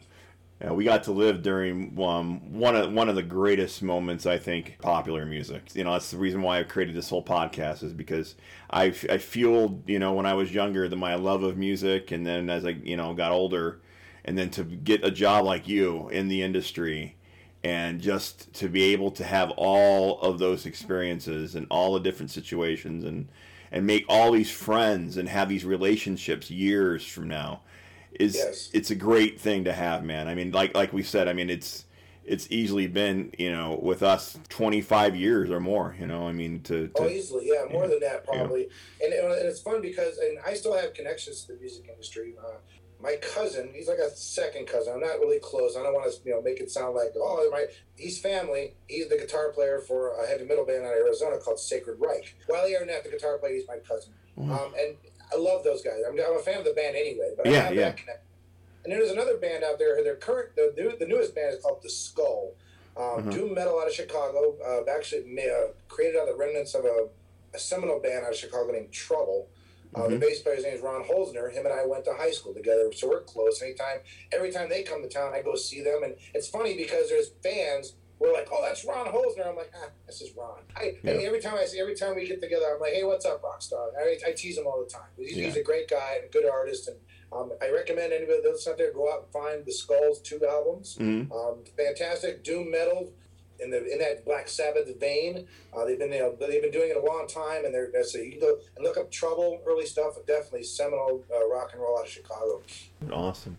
Uh, 0.65 0.73
we 0.75 0.85
got 0.85 1.03
to 1.05 1.13
live 1.13 1.43
during 1.43 1.99
um, 2.01 2.53
one 2.53 2.77
of 2.77 2.93
one 2.93 3.09
of 3.09 3.17
the 3.17 3.23
greatest 3.23 3.83
moments 3.83 4.27
I 4.27 4.39
think 4.39 4.77
popular 4.81 5.27
music. 5.27 5.75
You 5.75 5.85
know, 5.85 5.93
that's 5.93 6.11
the 6.11 6.19
reason 6.19 6.43
why 6.43 6.61
I 6.61 6.63
created 6.63 6.95
this 6.95 7.09
whole 7.09 7.25
podcast 7.25 7.83
is 7.83 7.93
because 7.93 8.37
I, 8.71 8.95
I 9.11 9.19
fueled 9.19 9.83
you 9.89 9.99
know 9.99 10.13
when 10.13 10.27
I 10.27 10.35
was 10.35 10.55
younger 10.55 10.89
the 10.89 10.97
my 10.97 11.15
love 11.17 11.43
of 11.43 11.57
music, 11.57 12.13
and 12.13 12.25
then 12.25 12.49
as 12.49 12.65
I 12.65 12.71
you 12.71 12.97
know 12.97 13.13
got 13.15 13.33
older, 13.33 13.81
and 14.25 14.39
then 14.39 14.51
to 14.51 14.63
get 14.63 15.05
a 15.05 15.11
job 15.11 15.45
like 15.45 15.67
you 15.67 16.09
in 16.11 16.29
the 16.29 16.43
industry, 16.43 17.17
and 17.65 18.01
just 18.01 18.53
to 18.55 18.69
be 18.69 18.85
able 18.93 19.11
to 19.13 19.25
have 19.25 19.51
all 19.57 20.21
of 20.21 20.39
those 20.39 20.65
experiences 20.65 21.57
and 21.57 21.67
all 21.71 21.95
the 21.95 22.01
different 22.01 22.31
situations 22.31 23.05
and 23.05 23.29
and 23.73 23.87
make 23.87 24.05
all 24.09 24.31
these 24.31 24.51
friends 24.51 25.17
and 25.17 25.29
have 25.29 25.49
these 25.49 25.65
relationships 25.65 26.51
years 26.51 27.05
from 27.05 27.27
now 27.27 27.63
is 28.19 28.35
yes. 28.35 28.71
it's 28.73 28.91
a 28.91 28.95
great 28.95 29.41
thing 29.41 29.65
to 29.65 29.73
have, 29.73 30.05
man. 30.05 30.29
I 30.29 30.35
mean, 30.35 30.53
like 30.53 30.75
like 30.75 30.93
we 30.93 31.03
said, 31.03 31.29
I 31.29 31.33
mean 31.33 31.51
it's 31.51 31.85
it's 32.25 32.47
easily 32.51 32.87
been 32.87 33.33
you 33.39 33.51
know 33.51 33.79
with 33.83 34.03
us 34.03 34.39
25 34.49 35.17
years 35.17 35.51
or 35.51 35.61
more 35.61 35.97
you 35.99 36.07
know 36.07 36.29
i 36.29 36.33
mean 36.33 36.61
to, 36.63 36.89
to 36.89 37.03
oh 37.03 37.09
easily 37.09 37.49
yeah 37.49 37.65
more 37.73 37.85
yeah, 37.85 37.91
than 37.91 38.01
that 38.01 38.25
probably 38.25 38.69
yeah. 39.01 39.07
and, 39.07 39.15
and 39.15 39.47
it's 39.47 39.61
fun 39.61 39.83
because 39.83 40.19
and 40.19 40.39
i 40.47 40.55
still 40.55 40.77
have 40.77 40.95
connections 40.95 41.43
to 41.43 41.53
the 41.53 41.59
music 41.59 41.85
industry 41.89 42.35
uh, 42.41 42.59
my 43.03 43.17
cousin 43.17 43.71
he's 43.75 43.89
like 43.89 43.99
a 43.99 44.11
second 44.11 44.67
cousin 44.67 44.93
i'm 44.95 45.01
not 45.01 45.19
really 45.19 45.41
close 45.41 45.77
i 45.77 45.83
don't 45.83 45.93
want 45.93 46.11
to 46.11 46.19
you 46.25 46.31
know 46.31 46.41
make 46.41 46.61
it 46.61 46.71
sound 46.71 46.95
like 46.95 47.13
oh 47.17 47.49
my 47.51 47.67
he's 47.97 48.21
family 48.21 48.75
he's 48.87 49.09
the 49.09 49.17
guitar 49.17 49.51
player 49.51 49.81
for 49.81 50.15
a 50.23 50.27
heavy 50.27 50.45
metal 50.45 50.65
band 50.65 50.85
out 50.85 50.93
of 50.93 51.07
arizona 51.07 51.37
called 51.39 51.59
sacred 51.59 51.99
reich 52.01 52.37
While 52.47 52.61
wiley 52.61 52.77
arnett 52.77 53.03
the 53.03 53.11
guitar 53.11 53.39
player 53.39 53.55
he's 53.55 53.67
my 53.67 53.79
cousin 53.79 54.13
mm-hmm. 54.39 54.53
um, 54.53 54.73
and 54.79 54.97
I 55.33 55.39
love 55.39 55.65
those 55.65 55.83
guys. 55.83 56.01
I'm, 56.07 56.15
I'm 56.19 56.37
a 56.37 56.43
fan 56.43 56.59
of 56.59 56.65
the 56.65 56.73
band 56.73 56.97
anyway, 56.97 57.33
but 57.37 57.47
I 57.47 57.51
yeah, 57.51 57.63
have 57.63 57.75
yeah. 57.75 57.81
that 57.83 57.97
connection. 57.97 58.27
And 58.85 58.93
there's 58.93 59.11
another 59.11 59.37
band 59.37 59.63
out 59.63 59.79
there. 59.79 60.03
Their 60.03 60.17
current, 60.17 60.57
the, 60.57 60.73
new, 60.77 60.97
the 60.99 61.07
newest 61.07 61.35
band 61.35 61.55
is 61.55 61.63
called 61.63 61.83
The 61.83 61.91
Skull. 61.91 62.55
Um, 62.97 63.05
mm-hmm. 63.05 63.31
Doom 63.31 63.55
metal 63.55 63.81
out 63.81 63.87
of 63.87 63.95
Chicago. 63.95 64.57
Uh, 64.65 64.91
actually 64.91 65.25
uh, 65.39 65.69
created 65.89 66.17
out 66.17 66.29
of 66.29 66.35
the 66.35 66.39
remnants 66.39 66.75
of 66.75 66.85
a, 66.85 67.09
a, 67.55 67.59
seminal 67.59 68.01
band 68.01 68.25
out 68.25 68.33
of 68.33 68.37
Chicago 68.37 68.73
named 68.73 68.93
Trouble. 68.93 69.49
Uh, 69.95 70.01
mm-hmm. 70.01 70.15
The 70.15 70.19
bass 70.19 70.41
player's 70.41 70.65
name 70.65 70.75
is 70.75 70.83
Ron 70.83 71.05
Holzner. 71.05 71.53
Him 71.53 71.65
and 71.65 71.75
I 71.75 71.87
went 71.87 72.05
to 72.07 72.13
high 72.13 72.33
school 72.33 72.53
together, 72.53 72.93
so 72.93 73.09
we're 73.09 73.23
close. 73.23 73.63
Anytime, 73.63 73.99
every 74.33 74.51
time 74.51 74.69
they 74.69 74.83
come 74.83 75.03
to 75.03 75.09
town, 75.09 75.33
I 75.35 75.43
go 75.43 75.55
see 75.55 75.83
them, 75.83 76.03
and 76.03 76.17
it's 76.35 76.49
funny 76.49 76.77
because 76.77 77.09
there's 77.09 77.31
fans 77.43 77.95
we're 78.23 78.33
like, 78.33 78.49
oh, 78.53 78.63
that's 78.63 78.85
Ron 78.85 79.07
Holzner. 79.07 79.49
I'm 79.49 79.57
like, 79.57 79.73
ah, 79.75 79.89
this 80.07 80.23
is 80.23 80.31
Ron. 80.37 80.61
I, 80.77 80.95
yeah. 81.03 81.13
every 81.13 81.41
time 81.41 81.57
I 81.59 81.65
see, 81.65 81.81
every 81.81 81.97
time 81.97 82.15
we 82.15 82.29
get 82.29 82.41
together, 82.41 82.67
I'm 82.73 82.81
like, 82.81 82.93
hey, 82.93 83.03
what's 83.03 83.27
up, 83.27 83.43
Rockstar? 83.43 83.89
I, 83.99 84.17
I 84.29 84.33
tease 84.33 84.57
him 84.57 84.67
all 84.67 84.81
the 84.81 84.89
time. 84.89 85.09
He's, 85.17 85.37
yeah. 85.37 85.47
he's 85.47 85.57
a 85.57 85.63
great 85.63 85.89
guy 85.89 86.19
and 86.21 86.27
a 86.27 86.29
good 86.29 86.49
artist, 86.49 86.87
and 86.87 86.97
um, 87.33 87.51
I 87.61 87.71
recommend 87.71 88.13
anybody 88.13 88.39
that's 88.45 88.69
out 88.69 88.79
there 88.79 88.93
go 88.93 89.13
out 89.13 89.25
and 89.25 89.33
find 89.33 89.67
the 89.67 89.73
Skulls 89.73 90.21
two 90.21 90.41
albums. 90.49 90.97
Mm-hmm. 91.01 91.33
Um, 91.33 91.65
fantastic 91.77 92.45
doom 92.45 92.71
metal 92.71 93.11
in 93.59 93.71
the 93.71 93.93
in 93.93 93.99
that 93.99 94.25
Black 94.25 94.49
Sabbath 94.49 94.89
vein. 95.01 95.49
Uh, 95.77 95.85
they've 95.85 95.99
been 95.99 96.13
you 96.13 96.21
know, 96.21 96.37
they've 96.39 96.63
been 96.63 96.71
doing 96.71 96.91
it 96.91 96.97
a 96.97 97.05
long 97.05 97.27
time, 97.27 97.65
and 97.65 97.75
they're, 97.75 97.91
they're 97.93 98.05
so 98.05 98.19
you 98.19 98.31
can 98.31 98.41
go 98.41 98.57
and 98.77 98.85
look 98.85 98.97
up 98.97 99.11
Trouble 99.11 99.61
early 99.67 99.87
stuff. 99.87 100.15
Definitely 100.29 100.63
seminal 100.63 101.25
uh, 101.35 101.49
rock 101.49 101.71
and 101.73 101.83
roll 101.83 101.99
out 101.99 102.05
of 102.05 102.11
Chicago. 102.11 102.63
Awesome. 103.11 103.59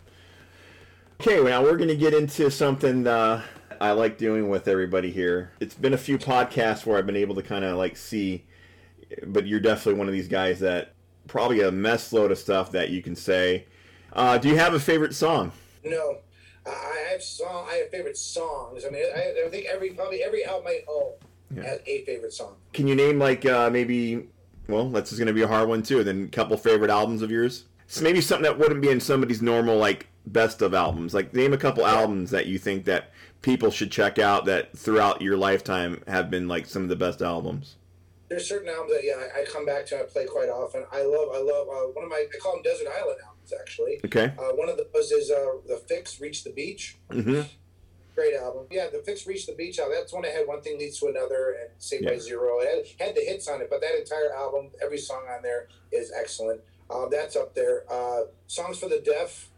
Okay, 1.20 1.40
well, 1.40 1.50
now 1.50 1.62
we're 1.62 1.76
going 1.76 1.88
to 1.88 1.96
get 1.96 2.14
into 2.14 2.50
something. 2.50 3.06
Uh 3.06 3.42
I 3.80 3.92
like 3.92 4.18
doing 4.18 4.48
with 4.48 4.68
everybody 4.68 5.10
here. 5.10 5.52
It's 5.60 5.74
been 5.74 5.94
a 5.94 5.98
few 5.98 6.18
podcasts 6.18 6.86
where 6.86 6.98
I've 6.98 7.06
been 7.06 7.16
able 7.16 7.34
to 7.36 7.42
kind 7.42 7.64
of 7.64 7.76
like 7.76 7.96
see, 7.96 8.44
but 9.26 9.46
you're 9.46 9.60
definitely 9.60 9.98
one 9.98 10.08
of 10.08 10.12
these 10.12 10.28
guys 10.28 10.60
that 10.60 10.94
probably 11.26 11.60
a 11.60 11.70
mess 11.70 12.12
load 12.12 12.30
of 12.30 12.38
stuff 12.38 12.72
that 12.72 12.90
you 12.90 13.02
can 13.02 13.16
say. 13.16 13.66
Uh, 14.12 14.38
do 14.38 14.48
you 14.48 14.56
have 14.56 14.74
a 14.74 14.80
favorite 14.80 15.14
song? 15.14 15.52
No, 15.84 16.18
I 16.66 17.08
have 17.10 17.22
song. 17.22 17.66
I 17.70 17.74
have 17.76 17.90
favorite 17.90 18.16
songs. 18.16 18.84
I 18.84 18.90
mean, 18.90 19.04
I, 19.14 19.46
I 19.46 19.48
think 19.50 19.66
every 19.66 19.90
probably 19.90 20.22
every 20.22 20.44
album 20.44 20.68
I 20.68 20.80
own 20.88 21.12
yeah. 21.54 21.62
has 21.62 21.80
a 21.86 22.04
favorite 22.04 22.32
song. 22.32 22.56
Can 22.72 22.86
you 22.86 22.94
name 22.94 23.18
like 23.18 23.44
uh, 23.46 23.70
maybe? 23.70 24.28
Well, 24.68 24.88
that's 24.88 25.12
going 25.12 25.26
to 25.26 25.34
be 25.34 25.42
a 25.42 25.48
hard 25.48 25.68
one 25.68 25.82
too. 25.82 26.04
Then 26.04 26.24
a 26.24 26.28
couple 26.28 26.56
favorite 26.56 26.90
albums 26.90 27.22
of 27.22 27.30
yours. 27.30 27.64
So 27.86 28.02
maybe 28.02 28.20
something 28.20 28.44
that 28.44 28.58
wouldn't 28.58 28.80
be 28.80 28.88
in 28.88 29.00
somebody's 29.00 29.42
normal 29.42 29.76
like 29.76 30.08
best 30.26 30.62
of 30.62 30.74
albums. 30.74 31.12
Like 31.12 31.34
name 31.34 31.52
a 31.52 31.58
couple 31.58 31.86
albums 31.86 32.30
that 32.30 32.46
you 32.46 32.58
think 32.58 32.86
that 32.86 33.10
people 33.44 33.70
should 33.70 33.92
check 33.92 34.18
out 34.18 34.46
that 34.46 34.76
throughout 34.76 35.20
your 35.20 35.36
lifetime 35.36 36.02
have 36.08 36.30
been 36.30 36.48
like 36.48 36.66
some 36.66 36.82
of 36.82 36.88
the 36.88 36.96
best 36.96 37.20
albums? 37.20 37.76
There's 38.30 38.48
certain 38.48 38.70
albums 38.70 38.92
that 38.92 39.04
yeah 39.04 39.22
I, 39.36 39.42
I 39.42 39.44
come 39.44 39.66
back 39.66 39.86
to 39.86 39.96
and 39.96 40.04
I 40.04 40.06
play 40.06 40.24
quite 40.24 40.48
often. 40.48 40.84
I 40.90 41.02
love 41.02 41.28
I 41.32 41.38
love 41.38 41.68
uh, 41.68 41.92
one 41.92 42.04
of 42.04 42.10
my 42.10 42.24
I 42.34 42.38
call 42.38 42.54
them 42.54 42.62
desert 42.62 42.88
island 42.88 43.18
albums 43.24 43.52
actually. 43.60 44.00
Okay. 44.04 44.32
Uh, 44.38 44.52
one 44.54 44.68
of 44.68 44.78
those 44.78 45.12
is 45.12 45.30
uh, 45.30 45.58
the 45.68 45.80
Fixx 45.88 46.20
Reach 46.20 46.42
the 46.42 46.50
Beach. 46.50 46.96
Mm-hmm. 47.10 47.42
Great 48.14 48.34
album. 48.34 48.66
Yeah, 48.70 48.86
the 48.90 48.98
Fixx 48.98 49.26
Reach 49.26 49.46
the 49.46 49.54
Beach 49.54 49.78
album. 49.78 49.96
That's 49.98 50.12
when 50.12 50.22
that 50.22 50.32
had 50.32 50.46
one 50.46 50.62
thing 50.62 50.78
leads 50.78 50.98
to 51.00 51.06
another 51.08 51.56
and 51.60 51.70
Saved 51.78 52.04
yeah. 52.04 52.10
by 52.10 52.18
Zero. 52.18 52.60
It 52.60 52.88
had, 52.98 53.08
had 53.08 53.16
the 53.16 53.20
hits 53.20 53.46
on 53.48 53.60
it, 53.60 53.68
but 53.68 53.80
that 53.82 53.98
entire 53.98 54.32
album, 54.34 54.70
every 54.82 54.98
song 54.98 55.24
on 55.28 55.42
there 55.42 55.68
is 55.92 56.12
excellent. 56.18 56.60
Um, 56.90 57.08
that's 57.10 57.36
up 57.36 57.54
there. 57.54 57.84
Uh, 57.90 58.22
Songs 58.46 58.78
for 58.78 58.88
the 58.88 59.00
Deaf 59.00 59.48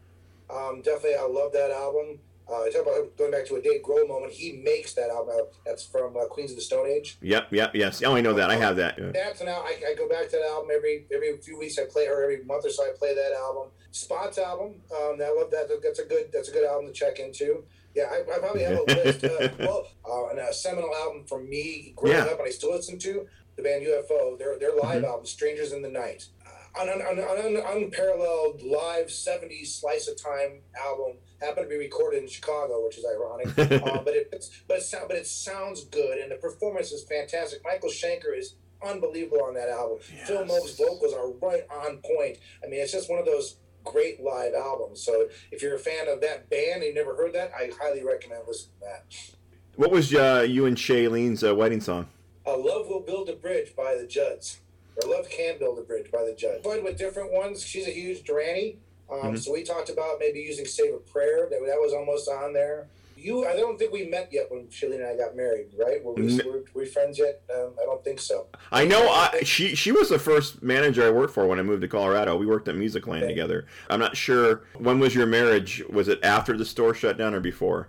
Um, 0.49 0.81
definitely, 0.83 1.17
I 1.17 1.27
love 1.27 1.53
that 1.53 1.71
album. 1.71 2.19
Uh, 2.49 2.65
talk 2.71 2.83
about 2.83 3.17
going 3.17 3.33
back 3.33 3.45
to 3.45 3.57
a 3.57 3.61
Dave 3.61 3.83
Grohl 3.83 4.07
moment. 4.07 4.33
He 4.33 4.53
makes 4.53 4.95
that 4.95 5.11
album. 5.11 5.35
That's 5.65 5.85
from 5.85 6.17
uh, 6.17 6.27
Queens 6.27 6.51
of 6.53 6.57
the 6.57 6.63
Stone 6.63 6.87
Age. 6.89 7.19
Yep, 7.21 7.49
yep, 7.53 7.75
yes. 7.75 8.03
Oh, 8.05 8.15
I 8.15 8.21
know 8.21 8.35
that. 8.35 8.51
I 8.51 8.57
have 8.57 8.77
that. 8.77 8.97
Yeah. 8.99 9.11
That's 9.13 9.43
now. 9.43 9.63
I, 9.63 9.77
I 9.91 9.95
go 9.97 10.09
back 10.09 10.27
to 10.31 10.37
that 10.37 10.47
album 10.49 10.71
every 10.73 11.07
every 11.13 11.37
few 11.39 11.59
weeks. 11.59 11.77
I 11.79 11.85
play 11.91 12.07
or 12.07 12.23
every 12.23 12.45
month 12.45 12.65
or 12.65 12.71
so. 12.71 12.85
I 12.85 12.93
play 12.97 13.15
that 13.17 13.33
album. 13.37 13.71
Spots 13.91 14.39
album. 14.39 14.77
Um, 14.93 15.19
I 15.21 15.35
love 15.37 15.51
that. 15.51 15.69
That's 15.83 15.99
a 15.99 16.05
good. 16.05 16.31
That's 16.33 16.49
a 16.49 16.53
good 16.53 16.65
album 16.65 16.87
to 16.87 16.93
check 16.93 17.19
into. 17.19 17.65
Yeah, 17.97 18.05
I, 18.13 18.21
I 18.21 18.39
probably 18.39 18.63
have 18.63 18.79
a 18.79 18.83
list. 18.95 19.25
Uh, 19.25 19.49
well, 19.59 19.89
uh, 20.09 20.29
and 20.29 20.39
a 20.39 20.53
seminal 20.53 20.95
album 20.95 21.25
from 21.27 21.49
me 21.51 21.95
growing 21.97 22.17
Yeah. 22.17 22.25
up, 22.27 22.39
and 22.39 22.47
I 22.47 22.51
still 22.51 22.73
listen 22.73 22.99
to 23.01 23.27
the 23.57 23.63
band 23.63 23.85
UFO. 23.85 24.39
Their 24.39 24.57
their 24.61 24.77
live 24.77 25.03
Mhm. 25.03 25.07
album, 25.09 25.27
"Strangers 25.27 25.73
in 25.73 25.83
the 25.83 25.89
Night." 25.91 26.27
Uh, 26.47 26.83
an, 26.83 26.89
an, 26.91 27.19
an, 27.19 27.57
an 27.57 27.57
unparalleled 27.57 28.63
live 28.63 29.07
'70s 29.09 29.67
slice 29.81 30.07
of 30.07 30.23
time 30.23 30.61
album 30.79 31.17
happened 31.41 31.67
to 31.67 31.69
be 31.71 31.77
recorded 31.77 32.23
in 32.23 32.29
Chicago, 32.29 32.85
which 32.85 32.99
is 32.99 33.05
ironic. 33.05 33.47
uh, 33.59 34.01
but 34.03 34.15
it 34.15 34.29
it's, 34.33 34.51
but 34.69 34.79
it, 34.79 34.95
but 35.09 35.17
it 35.17 35.27
sounds 35.27 35.85
good, 35.85 36.19
and 36.19 36.31
the 36.31 36.37
performance 36.37 36.93
is 36.93 37.05
fantastic. 37.05 37.61
Michael 37.65 37.91
Schenker 37.91 38.37
is 38.37 38.55
unbelievable 38.85 39.43
on 39.43 39.55
that 39.55 39.69
album. 39.69 39.99
Phil 40.01 40.41
Yes. 40.41 40.49
Mogg's 40.49 40.77
vocals 40.77 41.15
are 41.15 41.31
right 41.31 41.67
on 41.71 41.99
point. 41.99 42.39
I 42.65 42.69
mean, 42.69 42.81
it's 42.81 42.93
just 42.93 43.11
one 43.11 43.19
of 43.19 43.27
those 43.27 43.57
great 43.85 44.21
live 44.23 44.53
albums. 44.55 45.01
So 45.03 45.29
if 45.51 45.63
you're 45.63 45.77
a 45.77 45.79
fan 45.79 46.09
of 46.09 46.21
that 46.21 46.51
band 46.51 46.77
and 46.77 46.85
you've 46.85 46.95
never 46.95 47.17
heard 47.17 47.33
that, 47.35 47.53
I 47.57 47.71
highly 47.81 48.05
recommend 48.05 48.43
listening 48.47 48.75
to 48.81 48.87
that. 48.87 49.35
What 49.77 49.91
was 49.91 50.13
uh, 50.15 50.45
you 50.49 50.67
and 50.67 50.77
Shaylene's 50.77 51.45
uh, 51.45 51.55
wedding 51.55 51.81
song? 51.81 52.09
Uh, 52.47 52.57
Love 52.57 52.89
Will 52.89 53.01
Build 53.01 53.29
a 53.29 53.35
Bridge 53.35 53.75
by 53.77 53.97
the 53.97 54.07
Judds. 54.07 54.61
Or 55.03 55.11
Love 55.11 55.29
Can 55.29 55.59
Build 55.59 55.79
a 55.79 55.83
Bridge 55.83 56.11
by 56.11 56.25
the 56.25 56.35
Judds. 56.35 56.63
Played 56.63 56.85
with 56.85 56.97
different 56.97 57.33
ones. 57.33 57.63
She's 57.65 57.87
a 57.87 57.91
huge 57.91 58.23
Duranie. 58.25 58.77
Um, 59.11 59.35
Mhm. 59.35 59.39
So 59.39 59.53
we 59.53 59.63
talked 59.63 59.89
about 59.89 60.19
maybe 60.19 60.41
using 60.41 60.65
Save 60.67 60.95
a 60.95 60.99
Prayer. 60.99 61.49
That, 61.51 61.61
that 61.67 61.81
was 61.81 61.93
almost 61.93 62.29
on 62.29 62.53
there. 62.53 62.89
You, 63.19 63.47
I 63.47 63.57
don't 63.57 63.79
think 63.79 63.93
we 63.93 64.05
met 64.07 64.29
yet 64.31 64.51
when 64.51 64.67
Shailene 64.67 64.97
and 64.97 65.07
I 65.07 65.17
got 65.17 65.35
married, 65.35 65.69
right? 65.79 66.05
Were 66.05 66.13
we, 66.13 66.37
were, 66.37 66.53
were 66.53 66.65
we 66.75 66.87
friends 66.87 67.19
yet? 67.19 67.41
Um, 67.55 67.73
I 67.81 67.85
don't 67.87 68.05
think 68.05 68.21
so. 68.21 68.47
I 68.71 68.85
know 68.85 69.09
I, 69.09 69.41
she 69.43 69.75
she 69.75 69.91
was 69.91 70.11
the 70.11 70.19
first 70.19 70.63
manager 70.63 71.03
I 71.07 71.11
worked 71.11 71.33
for 71.33 71.47
when 71.47 71.59
I 71.59 71.63
moved 71.63 71.81
to 71.81 71.89
Colorado. 71.89 72.37
We 72.37 72.45
worked 72.47 72.69
at 72.69 72.75
Musicland 72.75 73.19
Okay. 73.23 73.29
together. 73.29 73.67
I'm 73.89 74.01
not 74.01 74.19
sure 74.19 74.65
when 74.79 74.99
was 74.99 75.15
your 75.15 75.25
marriage. 75.27 75.83
Was 75.89 76.09
it 76.09 76.19
after 76.23 76.59
the 76.59 76.65
store 76.67 76.93
shut 76.93 77.17
down 77.17 77.33
or 77.33 77.41
before? 77.41 77.89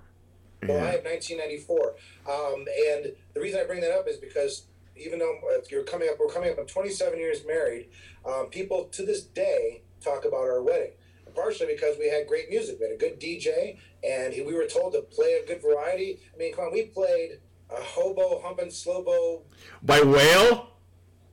Well, 0.65 0.77
I 0.77 0.81
Yeah. 0.81 0.91
have 0.91 1.03
1994, 1.03 1.95
um, 2.29 2.65
and 2.89 3.13
the 3.33 3.41
reason 3.41 3.59
I 3.59 3.65
bring 3.65 3.81
that 3.81 3.91
up 3.91 4.07
is 4.07 4.17
because 4.17 4.63
even 4.95 5.19
though 5.19 5.35
uh, 5.53 5.59
you're 5.69 5.83
coming 5.83 6.07
up, 6.09 6.19
we're 6.19 6.27
coming 6.33 6.51
up 6.51 6.57
on 6.57 6.65
27 6.67 7.19
years 7.19 7.45
married. 7.45 7.89
Um, 8.25 8.47
people 8.49 8.85
to 8.93 9.05
this 9.05 9.23
day 9.23 9.81
talk 9.99 10.23
about 10.25 10.41
our 10.41 10.63
wedding, 10.63 10.91
partially 11.37 11.67
because 11.67 11.97
we 11.97 12.09
had 12.09 12.27
great 12.27 12.49
music. 12.49 12.77
We 12.79 12.87
had 12.87 12.95
a 12.95 12.97
good 12.97 13.19
DJ, 13.19 13.77
and 14.03 14.33
he, 14.33 14.41
we 14.41 14.53
were 14.53 14.65
told 14.65 14.93
to 14.93 15.01
play 15.01 15.39
a 15.43 15.45
good 15.45 15.61
variety. 15.61 16.19
I 16.33 16.37
mean, 16.37 16.53
come 16.53 16.65
on, 16.65 16.73
we 16.73 16.87
played 16.87 17.39
a 17.69 17.81
hobo, 17.81 18.41
humping, 18.41 18.67
Slobo. 18.67 19.41
By 19.83 20.01
Whale? 20.01 20.71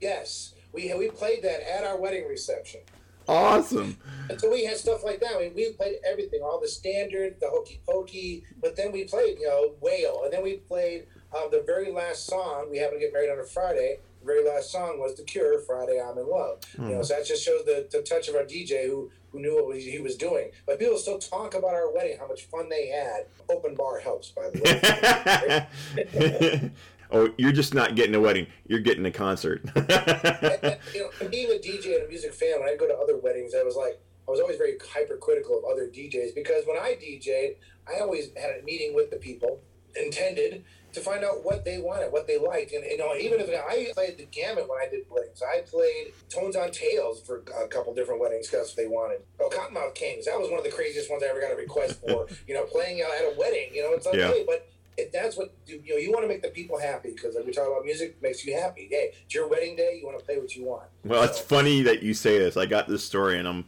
Yes, 0.00 0.55
we 0.72 0.92
we 0.94 1.09
played 1.09 1.42
that 1.42 1.61
at 1.68 1.84
our 1.84 1.98
wedding 1.98 2.28
reception. 2.28 2.80
Awesome. 3.26 3.96
And 4.28 4.38
so 4.38 4.50
we 4.50 4.64
had 4.64 4.76
stuff 4.76 5.02
like 5.02 5.20
that. 5.20 5.38
We, 5.38 5.48
we 5.48 5.72
played 5.72 5.96
everything, 6.07 6.40
all 6.42 6.61
the 6.61 6.68
standard, 6.68 7.36
the 7.40 7.48
hokey 7.48 7.80
pokey, 7.88 8.44
but 8.61 8.76
then 8.76 8.92
we 8.92 9.05
played, 9.05 9.38
you 9.38 9.46
know, 9.46 9.74
Whale. 9.80 10.22
And 10.24 10.32
then 10.32 10.42
we 10.42 10.59
played 10.59 11.07
um, 11.34 11.48
the 11.50 11.62
very 11.66 11.90
last 11.90 12.26
song. 12.26 12.68
We 12.70 12.78
happened 12.78 13.00
to 13.00 13.07
get 13.07 13.12
married 13.12 13.30
on 13.30 13.38
a 13.38 13.44
Friday. 13.44 13.98
The 14.20 14.26
very 14.26 14.44
last 14.44 14.70
song 14.70 14.98
was 14.98 15.16
The 15.16 15.22
Cure, 15.22 15.61
Friday 15.61 16.00
I'm 16.00 16.18
in 16.18 16.28
Love. 16.28 16.61
You 16.78 16.96
know, 16.96 17.02
so 17.02 17.14
that 17.14 17.26
just 17.26 17.44
shows 17.44 17.64
the, 17.64 17.88
the 17.90 18.02
touch 18.02 18.28
of 18.28 18.34
our 18.34 18.42
DJ 18.42 18.86
who, 18.86 19.11
who 19.35 19.41
knew 19.41 19.66
what 19.66 19.76
he 19.76 19.99
was 19.99 20.16
doing. 20.16 20.51
But 20.66 20.78
people 20.78 20.97
still 20.97 21.18
talk 21.18 21.55
about 21.55 21.74
our 21.74 21.93
wedding, 21.93 22.16
how 22.18 22.28
much 22.28 22.45
fun 22.45 22.68
they 22.68 22.87
had. 22.87 23.26
Open 23.51 23.74
bar 23.74 23.99
helps, 23.99 24.28
by 24.28 24.49
the 24.51 25.68
way. 26.07 26.70
oh, 27.11 27.30
you're 27.37 27.53
just 27.53 27.74
not 27.74 27.97
getting 27.97 28.14
a 28.14 28.20
wedding. 28.20 28.47
You're 28.66 28.80
getting 28.80 29.05
a 29.07 29.11
concert. 29.11 29.62
and, 29.74 30.78
you 30.95 31.11
know, 31.20 31.28
being 31.28 31.51
a 31.51 31.59
DJ 31.59 31.97
and 31.97 32.05
a 32.05 32.09
music 32.09 32.32
fan, 32.32 32.61
when 32.61 32.68
I 32.68 32.76
go 32.76 32.87
to 32.87 32.95
other 32.95 33.16
weddings, 33.16 33.55
I 33.59 33.64
was 33.64 33.76
like, 33.76 34.01
I 34.26 34.30
was 34.30 34.41
always 34.41 34.57
very 34.57 34.78
hypercritical 34.93 35.59
of 35.59 35.64
other 35.64 35.89
DJs 35.89 36.35
because 36.35 36.64
when 36.66 36.78
I 36.78 36.95
DJ'd, 36.95 37.57
I 37.87 38.01
always 38.01 38.30
had 38.37 38.59
a 38.61 38.62
meeting 38.64 38.95
with 38.95 39.11
the 39.11 39.16
people 39.16 39.61
intended 39.97 40.64
to 40.95 41.01
find 41.01 41.24
out 41.24 41.45
what 41.45 41.64
they 41.64 41.78
wanted, 41.78 42.12
what 42.12 42.26
they 42.26 42.38
liked, 42.38 42.72
and 42.72 42.84
you 42.84 42.97
know, 42.99 43.14
even 43.14 43.40
if 43.40 43.49
I 43.49 43.92
played 43.92 44.18
the 44.18 44.26
gamut 44.26 44.68
when 44.68 44.78
I 44.80 44.88
did 44.88 45.05
weddings, 45.11 45.42
I 45.42 45.61
played 45.61 46.12
tones 46.28 46.57
on 46.57 46.70
tails 46.70 47.20
for 47.22 47.42
a 47.61 47.66
couple 47.68 47.95
different 47.95 48.20
weddings 48.20 48.49
because 48.49 48.74
they 48.74 48.86
wanted. 48.86 49.20
Oh, 49.40 49.49
Kottonmouth 49.49 49.95
Kings, 49.95 50.26
that 50.26 50.38
was 50.38 50.49
one 50.51 50.59
of 50.59 50.64
the 50.64 50.70
craziest 50.70 51.11
ones 51.11 51.22
I 51.22 51.26
ever 51.26 51.40
got 51.40 51.53
a 51.53 51.57
request 51.57 52.01
for. 52.01 52.26
you 52.49 52.55
know, 52.55 52.64
playing 52.64 53.01
at 53.01 53.07
a 53.07 53.34
wedding, 53.38 53.70
you 53.74 53.82
know, 53.82 53.92
it's 53.92 54.07
like, 54.07 54.16
Yeah. 54.16 54.32
but 54.47 54.68
if 54.97 55.11
that's 55.11 55.36
what 55.36 55.53
you 55.66 55.82
know, 55.88 55.97
you 55.97 56.12
want 56.12 56.22
to 56.22 56.28
make 56.28 56.42
the 56.42 56.49
people 56.49 56.78
happy 56.78 57.11
because 57.11 57.34
like 57.34 57.45
we 57.45 57.53
talk 57.53 57.66
about 57.66 57.84
music 57.84 58.20
makes 58.22 58.45
you 58.45 58.55
happy. 58.55 58.86
Hey, 58.90 59.11
it's 59.24 59.34
your 59.34 59.49
wedding 59.49 59.74
day. 59.76 59.99
You 60.01 60.07
want 60.07 60.18
to 60.18 60.24
play 60.24 60.38
what 60.38 60.55
you 60.55 60.64
want. 60.64 60.84
Well, 61.05 61.24
it's 61.24 61.40
funny 61.40 61.82
that 61.82 62.03
you 62.03 62.14
say 62.14 62.38
this. 62.38 62.57
I 62.57 62.66
got 62.66 62.88
this 62.88 63.05
story, 63.05 63.38
and 63.38 63.49
I'm, 63.49 63.64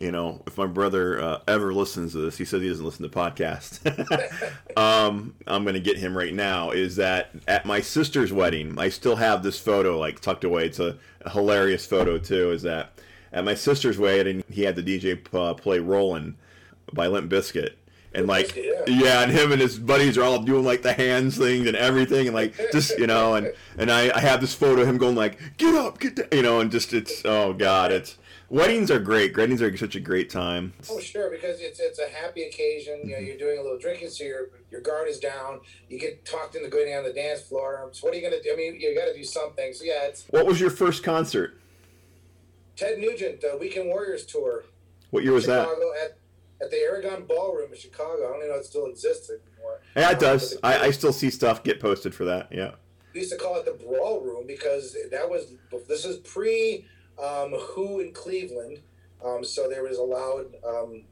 you 0.00 0.12
know, 0.12 0.42
if 0.46 0.56
my 0.56 0.66
brother 0.66 1.20
uh, 1.20 1.40
ever 1.48 1.74
listens 1.74 2.12
to 2.12 2.18
this, 2.18 2.38
he 2.38 2.44
says 2.44 2.62
he 2.62 2.68
doesn't 2.68 2.84
listen 2.84 3.08
to 3.08 3.16
podcasts. 3.16 3.80
um, 4.76 5.34
I'm 5.46 5.64
going 5.64 5.74
to 5.74 5.80
get 5.80 5.98
him 5.98 6.16
right 6.16 6.32
now. 6.32 6.70
Is 6.70 6.96
that 6.96 7.30
at 7.48 7.66
my 7.66 7.80
sister's 7.80 8.32
wedding? 8.32 8.78
I 8.78 8.90
still 8.90 9.16
have 9.16 9.42
this 9.42 9.58
photo 9.58 9.98
like 9.98 10.20
tucked 10.20 10.44
away. 10.44 10.66
It's 10.66 10.78
a, 10.78 10.96
a 11.22 11.30
hilarious 11.30 11.84
photo 11.84 12.18
too. 12.18 12.52
Is 12.52 12.62
that 12.62 12.92
at 13.32 13.44
my 13.44 13.54
sister's 13.54 13.98
wedding? 13.98 14.44
He 14.48 14.62
had 14.62 14.76
the 14.76 14.82
DJ 14.82 15.18
uh, 15.34 15.54
play 15.54 15.80
"Rollin" 15.80 16.34
by 16.92 17.08
Limp 17.08 17.30
Bizkit. 17.30 17.72
And 18.14 18.26
like, 18.28 18.48
Bizkit, 18.48 18.86
yeah. 18.86 19.04
yeah. 19.04 19.22
and 19.22 19.32
him 19.32 19.50
and 19.50 19.60
his 19.60 19.80
buddies 19.80 20.16
are 20.16 20.22
all 20.22 20.40
doing 20.42 20.64
like 20.64 20.82
the 20.82 20.92
hands 20.92 21.36
things 21.36 21.66
and 21.66 21.76
everything, 21.76 22.28
and 22.28 22.34
like 22.36 22.54
just 22.70 22.96
you 22.98 23.08
know, 23.08 23.34
and 23.34 23.52
and 23.76 23.90
I, 23.90 24.16
I 24.16 24.20
have 24.20 24.40
this 24.40 24.54
photo 24.54 24.82
of 24.82 24.88
him 24.88 24.96
going 24.96 25.16
like, 25.16 25.56
get 25.56 25.74
up, 25.74 25.98
get 25.98 26.14
down, 26.14 26.28
you 26.30 26.42
know, 26.42 26.60
and 26.60 26.70
just 26.70 26.92
it's 26.92 27.22
oh 27.24 27.52
god, 27.52 27.90
it's 27.90 28.16
weddings 28.50 28.90
are 28.90 28.98
great. 28.98 29.36
Weddings 29.36 29.60
are 29.62 29.76
such 29.76 29.94
a 29.96 30.00
great 30.00 30.30
time. 30.30 30.72
Oh, 30.90 31.00
sure, 31.00 31.30
because 31.30 31.60
it's 31.60 31.80
it's 31.80 31.98
a 31.98 32.08
happy 32.08 32.42
occasion. 32.44 33.00
You 33.04 33.12
know, 33.12 33.18
you're 33.18 33.36
doing 33.36 33.58
a 33.58 33.62
little 33.62 33.78
drinking, 33.78 34.10
so 34.10 34.24
your 34.24 34.48
your 34.70 34.80
guard 34.80 35.08
is 35.08 35.18
down. 35.18 35.60
You 35.88 35.98
get 35.98 36.24
talked 36.24 36.54
into 36.56 36.68
going 36.68 36.92
on 36.94 37.04
the 37.04 37.12
dance 37.12 37.42
floor. 37.42 37.88
So 37.92 38.06
what 38.06 38.14
are 38.14 38.18
you 38.18 38.22
gonna 38.28 38.42
do? 38.42 38.52
I 38.52 38.56
mean, 38.56 38.80
you 38.80 38.94
got 38.94 39.06
to 39.06 39.14
do 39.14 39.24
something. 39.24 39.72
So 39.72 39.84
yeah, 39.84 40.04
it's 40.06 40.26
What 40.30 40.46
was 40.46 40.60
your 40.60 40.70
first 40.70 41.02
concert? 41.02 41.58
Ted 42.76 42.98
Nugent, 42.98 43.42
uh, 43.42 43.56
Weekend 43.58 43.88
Warriors 43.88 44.24
tour, 44.24 44.64
What 45.10 45.24
year 45.24 45.32
was 45.32 45.46
that? 45.46 45.68
At 45.68 46.18
at 46.60 46.70
the 46.72 46.76
Aragon 46.78 47.24
Ballroom 47.24 47.72
in 47.72 47.78
Chicago. 47.78 48.26
I 48.26 48.28
don't 48.30 48.36
even 48.38 48.48
know 48.48 48.54
if 48.56 48.62
it 48.62 48.66
still 48.66 48.86
exists 48.86 49.30
anymore. 49.30 49.80
Yeah, 49.96 50.10
it 50.10 50.14
Um, 50.14 50.20
does. 50.20 50.54
but 50.56 50.80
I, 50.82 50.86
I 50.86 50.90
still 50.90 51.12
see 51.12 51.30
stuff 51.30 51.62
get 51.62 51.78
posted 51.80 52.14
for 52.14 52.24
that. 52.24 52.48
Yeah. 52.50 52.72
we 53.14 53.20
used 53.20 53.32
to 53.32 53.38
call 53.38 53.56
it 53.60 53.64
the 53.64 53.72
Brawl 53.84 54.20
Room 54.20 54.44
because 54.46 54.96
that 55.10 55.28
was 55.28 55.54
this 55.88 56.04
is 56.04 56.18
pre 56.18 56.86
um, 57.22 57.52
Who 57.74 58.00
in 58.00 58.12
Cleveland, 58.12 58.80
um, 59.24 59.44
so 59.44 59.68
there 59.68 59.82
was 59.82 59.98
allowed 59.98 60.54
um, 60.66 61.02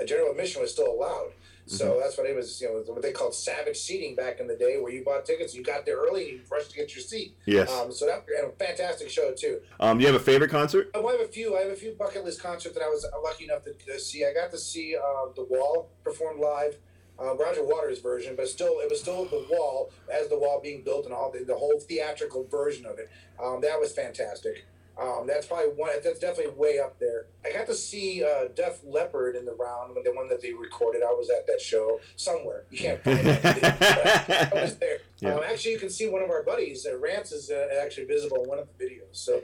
a 0.00 0.04
general 0.04 0.30
admission 0.30 0.62
was 0.62 0.72
still 0.72 0.92
allowed. 0.92 1.32
So 1.66 2.00
that's 2.02 2.18
what 2.18 2.26
it 2.26 2.34
was, 2.34 2.60
you 2.60 2.66
know, 2.66 2.92
what 2.92 3.00
they 3.00 3.12
called 3.12 3.32
savage 3.32 3.76
seating 3.76 4.16
back 4.16 4.40
in 4.40 4.48
the 4.48 4.56
day, 4.56 4.80
where 4.80 4.90
you 4.90 5.04
bought 5.04 5.24
tickets, 5.24 5.54
you 5.54 5.62
got 5.62 5.86
there 5.86 5.98
early, 5.98 6.28
and 6.28 6.38
you 6.38 6.40
rushed 6.50 6.70
to 6.72 6.76
get 6.76 6.96
your 6.96 7.02
seat. 7.02 7.36
Yes. 7.46 7.70
Um, 7.70 7.92
so 7.92 8.06
that 8.06 8.24
and 8.38 8.48
a 8.48 8.56
fantastic 8.56 9.08
show 9.08 9.32
too. 9.32 9.60
Um, 9.78 9.98
do 9.98 10.02
you 10.02 10.12
have 10.12 10.20
a 10.20 10.24
favorite 10.24 10.50
concert? 10.50 10.90
I 10.96 10.98
have 10.98 11.20
a 11.20 11.28
few. 11.28 11.56
I 11.56 11.60
have 11.60 11.70
a 11.70 11.76
few 11.76 11.92
bucket 11.92 12.24
list 12.24 12.42
concerts 12.42 12.74
that 12.74 12.82
I 12.82 12.88
was 12.88 13.06
lucky 13.22 13.44
enough 13.44 13.62
to, 13.64 13.72
to 13.72 14.00
see. 14.00 14.24
I 14.24 14.32
got 14.34 14.50
to 14.50 14.58
see 14.58 14.96
uh, 14.96 15.32
the 15.36 15.44
Wall 15.44 15.90
performed 16.02 16.40
live, 16.40 16.76
uh, 17.22 17.36
Roger 17.36 17.64
Waters' 17.64 18.00
version, 18.00 18.34
but 18.34 18.48
still, 18.48 18.80
it 18.80 18.90
was 18.90 19.00
still 19.00 19.26
the 19.26 19.46
Wall 19.48 19.92
as 20.12 20.28
the 20.28 20.38
Wall 20.38 20.60
being 20.60 20.82
built 20.82 21.04
and 21.04 21.14
all 21.14 21.30
the, 21.30 21.44
the 21.44 21.54
whole 21.54 21.78
theatrical 21.78 22.48
version 22.50 22.84
of 22.84 22.98
it. 22.98 23.08
Um, 23.40 23.60
that 23.60 23.78
was 23.78 23.92
fantastic. 23.92 24.66
Um, 25.00 25.26
that's 25.26 25.46
probably 25.46 25.72
one. 25.76 25.90
That's 26.04 26.18
definitely 26.18 26.52
way 26.56 26.78
up 26.78 26.98
there. 26.98 27.26
I 27.42 27.52
got 27.56 27.66
to 27.68 27.74
see 27.74 28.22
uh, 28.22 28.48
Def 28.54 28.80
Leppard 28.84 29.34
in 29.34 29.46
the 29.46 29.54
round, 29.54 29.96
the 30.04 30.12
one 30.12 30.28
that 30.28 30.42
they 30.42 30.52
recorded. 30.52 31.02
I 31.02 31.12
was 31.12 31.30
at 31.30 31.46
that 31.46 31.60
show 31.60 32.00
somewhere. 32.16 32.64
You 32.70 32.78
can't 32.78 33.02
find 33.02 33.18
it. 33.22 33.40
I 34.52 34.60
was 34.60 34.76
there. 34.76 34.98
Yeah. 35.20 35.36
Um, 35.36 35.42
actually, 35.42 35.72
you 35.72 35.78
can 35.78 35.88
see 35.88 36.08
one 36.08 36.22
of 36.22 36.28
our 36.28 36.42
buddies. 36.42 36.86
Uh, 36.86 36.98
Rance 36.98 37.32
is 37.32 37.50
uh, 37.50 37.68
actually 37.82 38.06
visible 38.06 38.42
in 38.42 38.48
one 38.48 38.58
of 38.58 38.68
the 38.76 38.84
videos. 38.84 39.00
So. 39.12 39.42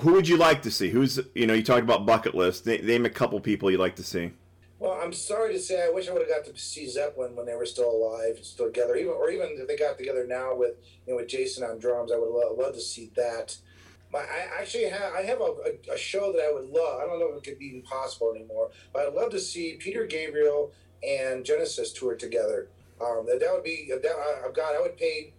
Who 0.00 0.12
would 0.14 0.26
you 0.26 0.36
like 0.36 0.62
to 0.62 0.70
see? 0.70 0.90
Who's 0.90 1.20
you 1.34 1.46
know 1.46 1.54
you 1.54 1.62
talked 1.62 1.82
about 1.82 2.04
bucket 2.04 2.34
list. 2.34 2.66
Name 2.66 3.06
a 3.06 3.10
couple 3.10 3.38
people 3.40 3.70
you'd 3.70 3.80
like 3.80 3.96
to 3.96 4.04
see. 4.04 4.32
Well, 4.80 4.98
I'm 5.00 5.12
sorry 5.12 5.52
to 5.52 5.58
say, 5.60 5.84
I 5.84 5.90
wish 5.90 6.08
I 6.08 6.12
would 6.12 6.22
have 6.22 6.30
got 6.30 6.46
to 6.46 6.58
see 6.58 6.88
Zeppelin 6.88 7.36
when 7.36 7.44
they 7.44 7.54
were 7.54 7.66
still 7.66 7.90
alive, 7.90 8.38
still 8.42 8.66
together. 8.66 8.96
Even 8.96 9.12
or 9.12 9.30
even 9.30 9.56
if 9.58 9.68
they 9.68 9.76
got 9.76 9.98
together 9.98 10.26
now 10.26 10.54
with 10.54 10.76
you 11.06 11.12
know 11.12 11.16
with 11.16 11.28
Jason 11.28 11.64
on 11.64 11.78
drums, 11.78 12.10
I 12.10 12.16
would 12.16 12.30
love, 12.30 12.56
love 12.56 12.74
to 12.74 12.80
see 12.80 13.12
that. 13.14 13.56
My, 14.12 14.20
I 14.20 14.60
actually 14.60 14.88
have 14.88 15.12
I 15.14 15.22
have 15.22 15.40
a, 15.40 15.44
a, 15.44 15.94
a 15.94 15.98
show 15.98 16.32
that 16.32 16.42
I 16.42 16.52
would 16.52 16.68
love. 16.68 17.00
I 17.00 17.06
don't 17.06 17.20
know 17.20 17.30
if 17.32 17.38
it 17.38 17.44
could 17.48 17.58
be 17.58 17.66
even 17.66 17.82
possible 17.82 18.32
anymore, 18.34 18.70
but 18.92 19.06
I'd 19.06 19.14
love 19.14 19.30
to 19.30 19.40
see 19.40 19.76
Peter 19.78 20.06
Gabriel 20.06 20.72
and 21.06 21.44
Genesis 21.44 21.92
tour 21.92 22.14
together. 22.14 22.68
Um, 23.00 23.24
that, 23.26 23.40
that 23.40 23.52
would 23.52 23.64
be 23.64 23.90
that, 23.90 24.04
I, 24.04 24.46
I've 24.46 24.54
got 24.54 24.74
I 24.74 24.80
would 24.80 24.96
pay 24.96 25.32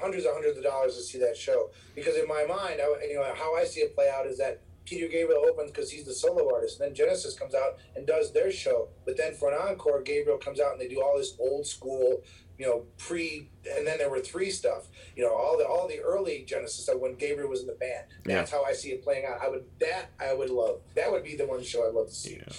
hundreds 0.00 0.24
and 0.24 0.34
hundreds 0.34 0.58
of 0.58 0.64
dollars 0.64 0.96
to 0.96 1.02
see 1.02 1.18
that 1.18 1.36
show 1.36 1.70
because 1.94 2.16
in 2.16 2.26
my 2.26 2.44
mind, 2.44 2.80
I, 2.80 3.06
you 3.06 3.14
know 3.14 3.34
how 3.34 3.56
I 3.56 3.64
see 3.64 3.80
it 3.80 3.94
play 3.94 4.10
out 4.10 4.26
is 4.26 4.38
that 4.38 4.60
Peter 4.88 5.06
Gabriel 5.06 5.44
opens 5.46 5.70
because 5.70 5.90
he's 5.90 6.04
the 6.04 6.14
solo 6.14 6.52
artist. 6.52 6.80
And 6.80 6.88
then 6.88 6.94
Genesis 6.94 7.38
comes 7.38 7.54
out 7.54 7.78
and 7.94 8.06
does 8.06 8.32
their 8.32 8.50
show. 8.50 8.88
But 9.04 9.18
then 9.18 9.34
for 9.34 9.52
an 9.52 9.58
encore, 9.60 10.00
Gabriel 10.00 10.38
comes 10.38 10.60
out 10.60 10.72
and 10.72 10.80
they 10.80 10.88
do 10.88 11.02
all 11.02 11.18
this 11.18 11.36
old 11.38 11.66
school, 11.66 12.22
you 12.58 12.66
know, 12.66 12.84
pre. 12.98 13.48
And 13.76 13.86
then 13.86 13.98
there 13.98 14.10
were 14.10 14.20
three 14.20 14.50
stuff. 14.50 14.88
You 15.16 15.24
know, 15.24 15.34
all 15.34 15.56
the 15.56 15.66
all 15.66 15.88
the 15.88 16.00
early 16.00 16.44
Genesis 16.46 16.84
stuff 16.84 16.98
when 16.98 17.14
Gabriel 17.14 17.48
was 17.48 17.60
in 17.60 17.66
the 17.66 17.74
band. 17.74 18.04
That's 18.24 18.50
how 18.50 18.64
I 18.64 18.72
see 18.72 18.90
it 18.90 19.02
playing 19.02 19.24
out. 19.26 19.40
I 19.42 19.48
would 19.48 19.64
that 19.80 20.10
I 20.20 20.34
would 20.34 20.50
love. 20.50 20.80
That 20.94 21.10
would 21.10 21.24
be 21.24 21.36
the 21.36 21.46
one 21.46 21.62
show 21.62 21.86
I'd 21.86 21.94
love 21.94 22.08
to 22.08 22.14
see. 22.14 22.36
Yeah. 22.36 22.54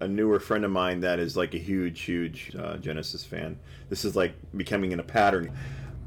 A 0.00 0.08
newer 0.08 0.40
friend 0.40 0.64
of 0.64 0.70
mine 0.70 1.00
that 1.00 1.18
is 1.18 1.36
like 1.36 1.52
a 1.54 1.58
huge, 1.58 2.00
huge 2.00 2.56
uh, 2.58 2.78
Genesis 2.78 3.22
fan. 3.22 3.58
This 3.90 4.04
is 4.04 4.16
like 4.16 4.32
becoming 4.56 4.92
in 4.92 5.00
a 5.00 5.02
pattern. 5.02 5.52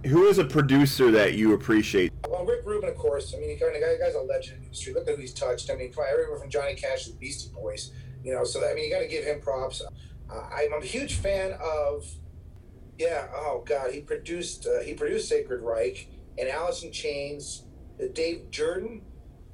Who 0.07 0.25
is 0.25 0.37
a 0.37 0.43
producer 0.43 1.11
that 1.11 1.35
you 1.35 1.53
appreciate? 1.53 2.11
Well, 2.27 2.43
Rick 2.43 2.65
Rubin, 2.65 2.89
of 2.89 2.97
course. 2.97 3.33
I 3.35 3.39
mean, 3.39 3.51
he 3.51 3.55
kind 3.55 3.75
of 3.75 3.81
guy, 3.81 3.97
guy's 4.03 4.15
a 4.15 4.19
legend 4.19 4.55
in 4.55 4.61
the 4.61 4.65
industry. 4.65 4.93
Look 4.93 5.07
at 5.07 5.15
who 5.15 5.21
he's 5.21 5.33
touched. 5.33 5.69
I 5.69 5.75
mean, 5.75 5.91
everywhere 5.91 6.39
from 6.39 6.49
Johnny 6.49 6.75
Cash 6.75 7.05
to 7.05 7.11
the 7.11 7.17
Beastie 7.17 7.51
Boys. 7.53 7.91
You 8.23 8.33
know, 8.33 8.43
so 8.43 8.59
that, 8.59 8.71
I 8.71 8.73
mean, 8.73 8.85
you 8.85 8.91
got 8.91 9.01
to 9.01 9.07
give 9.07 9.23
him 9.23 9.39
props. 9.39 9.81
Uh, 10.29 10.41
I'm 10.51 10.73
a 10.73 10.85
huge 10.85 11.15
fan 11.15 11.53
of. 11.61 12.05
Yeah. 12.97 13.27
Oh 13.33 13.63
God, 13.65 13.91
he 13.91 14.01
produced. 14.01 14.67
Uh, 14.67 14.81
he 14.81 14.93
produced 14.93 15.29
Sacred 15.29 15.61
Reich 15.61 16.07
and 16.37 16.47
Alice 16.47 16.83
in 16.83 16.91
Chains. 16.91 17.63
Uh, 18.01 18.05
Dave 18.13 18.49
Jerden. 18.51 19.01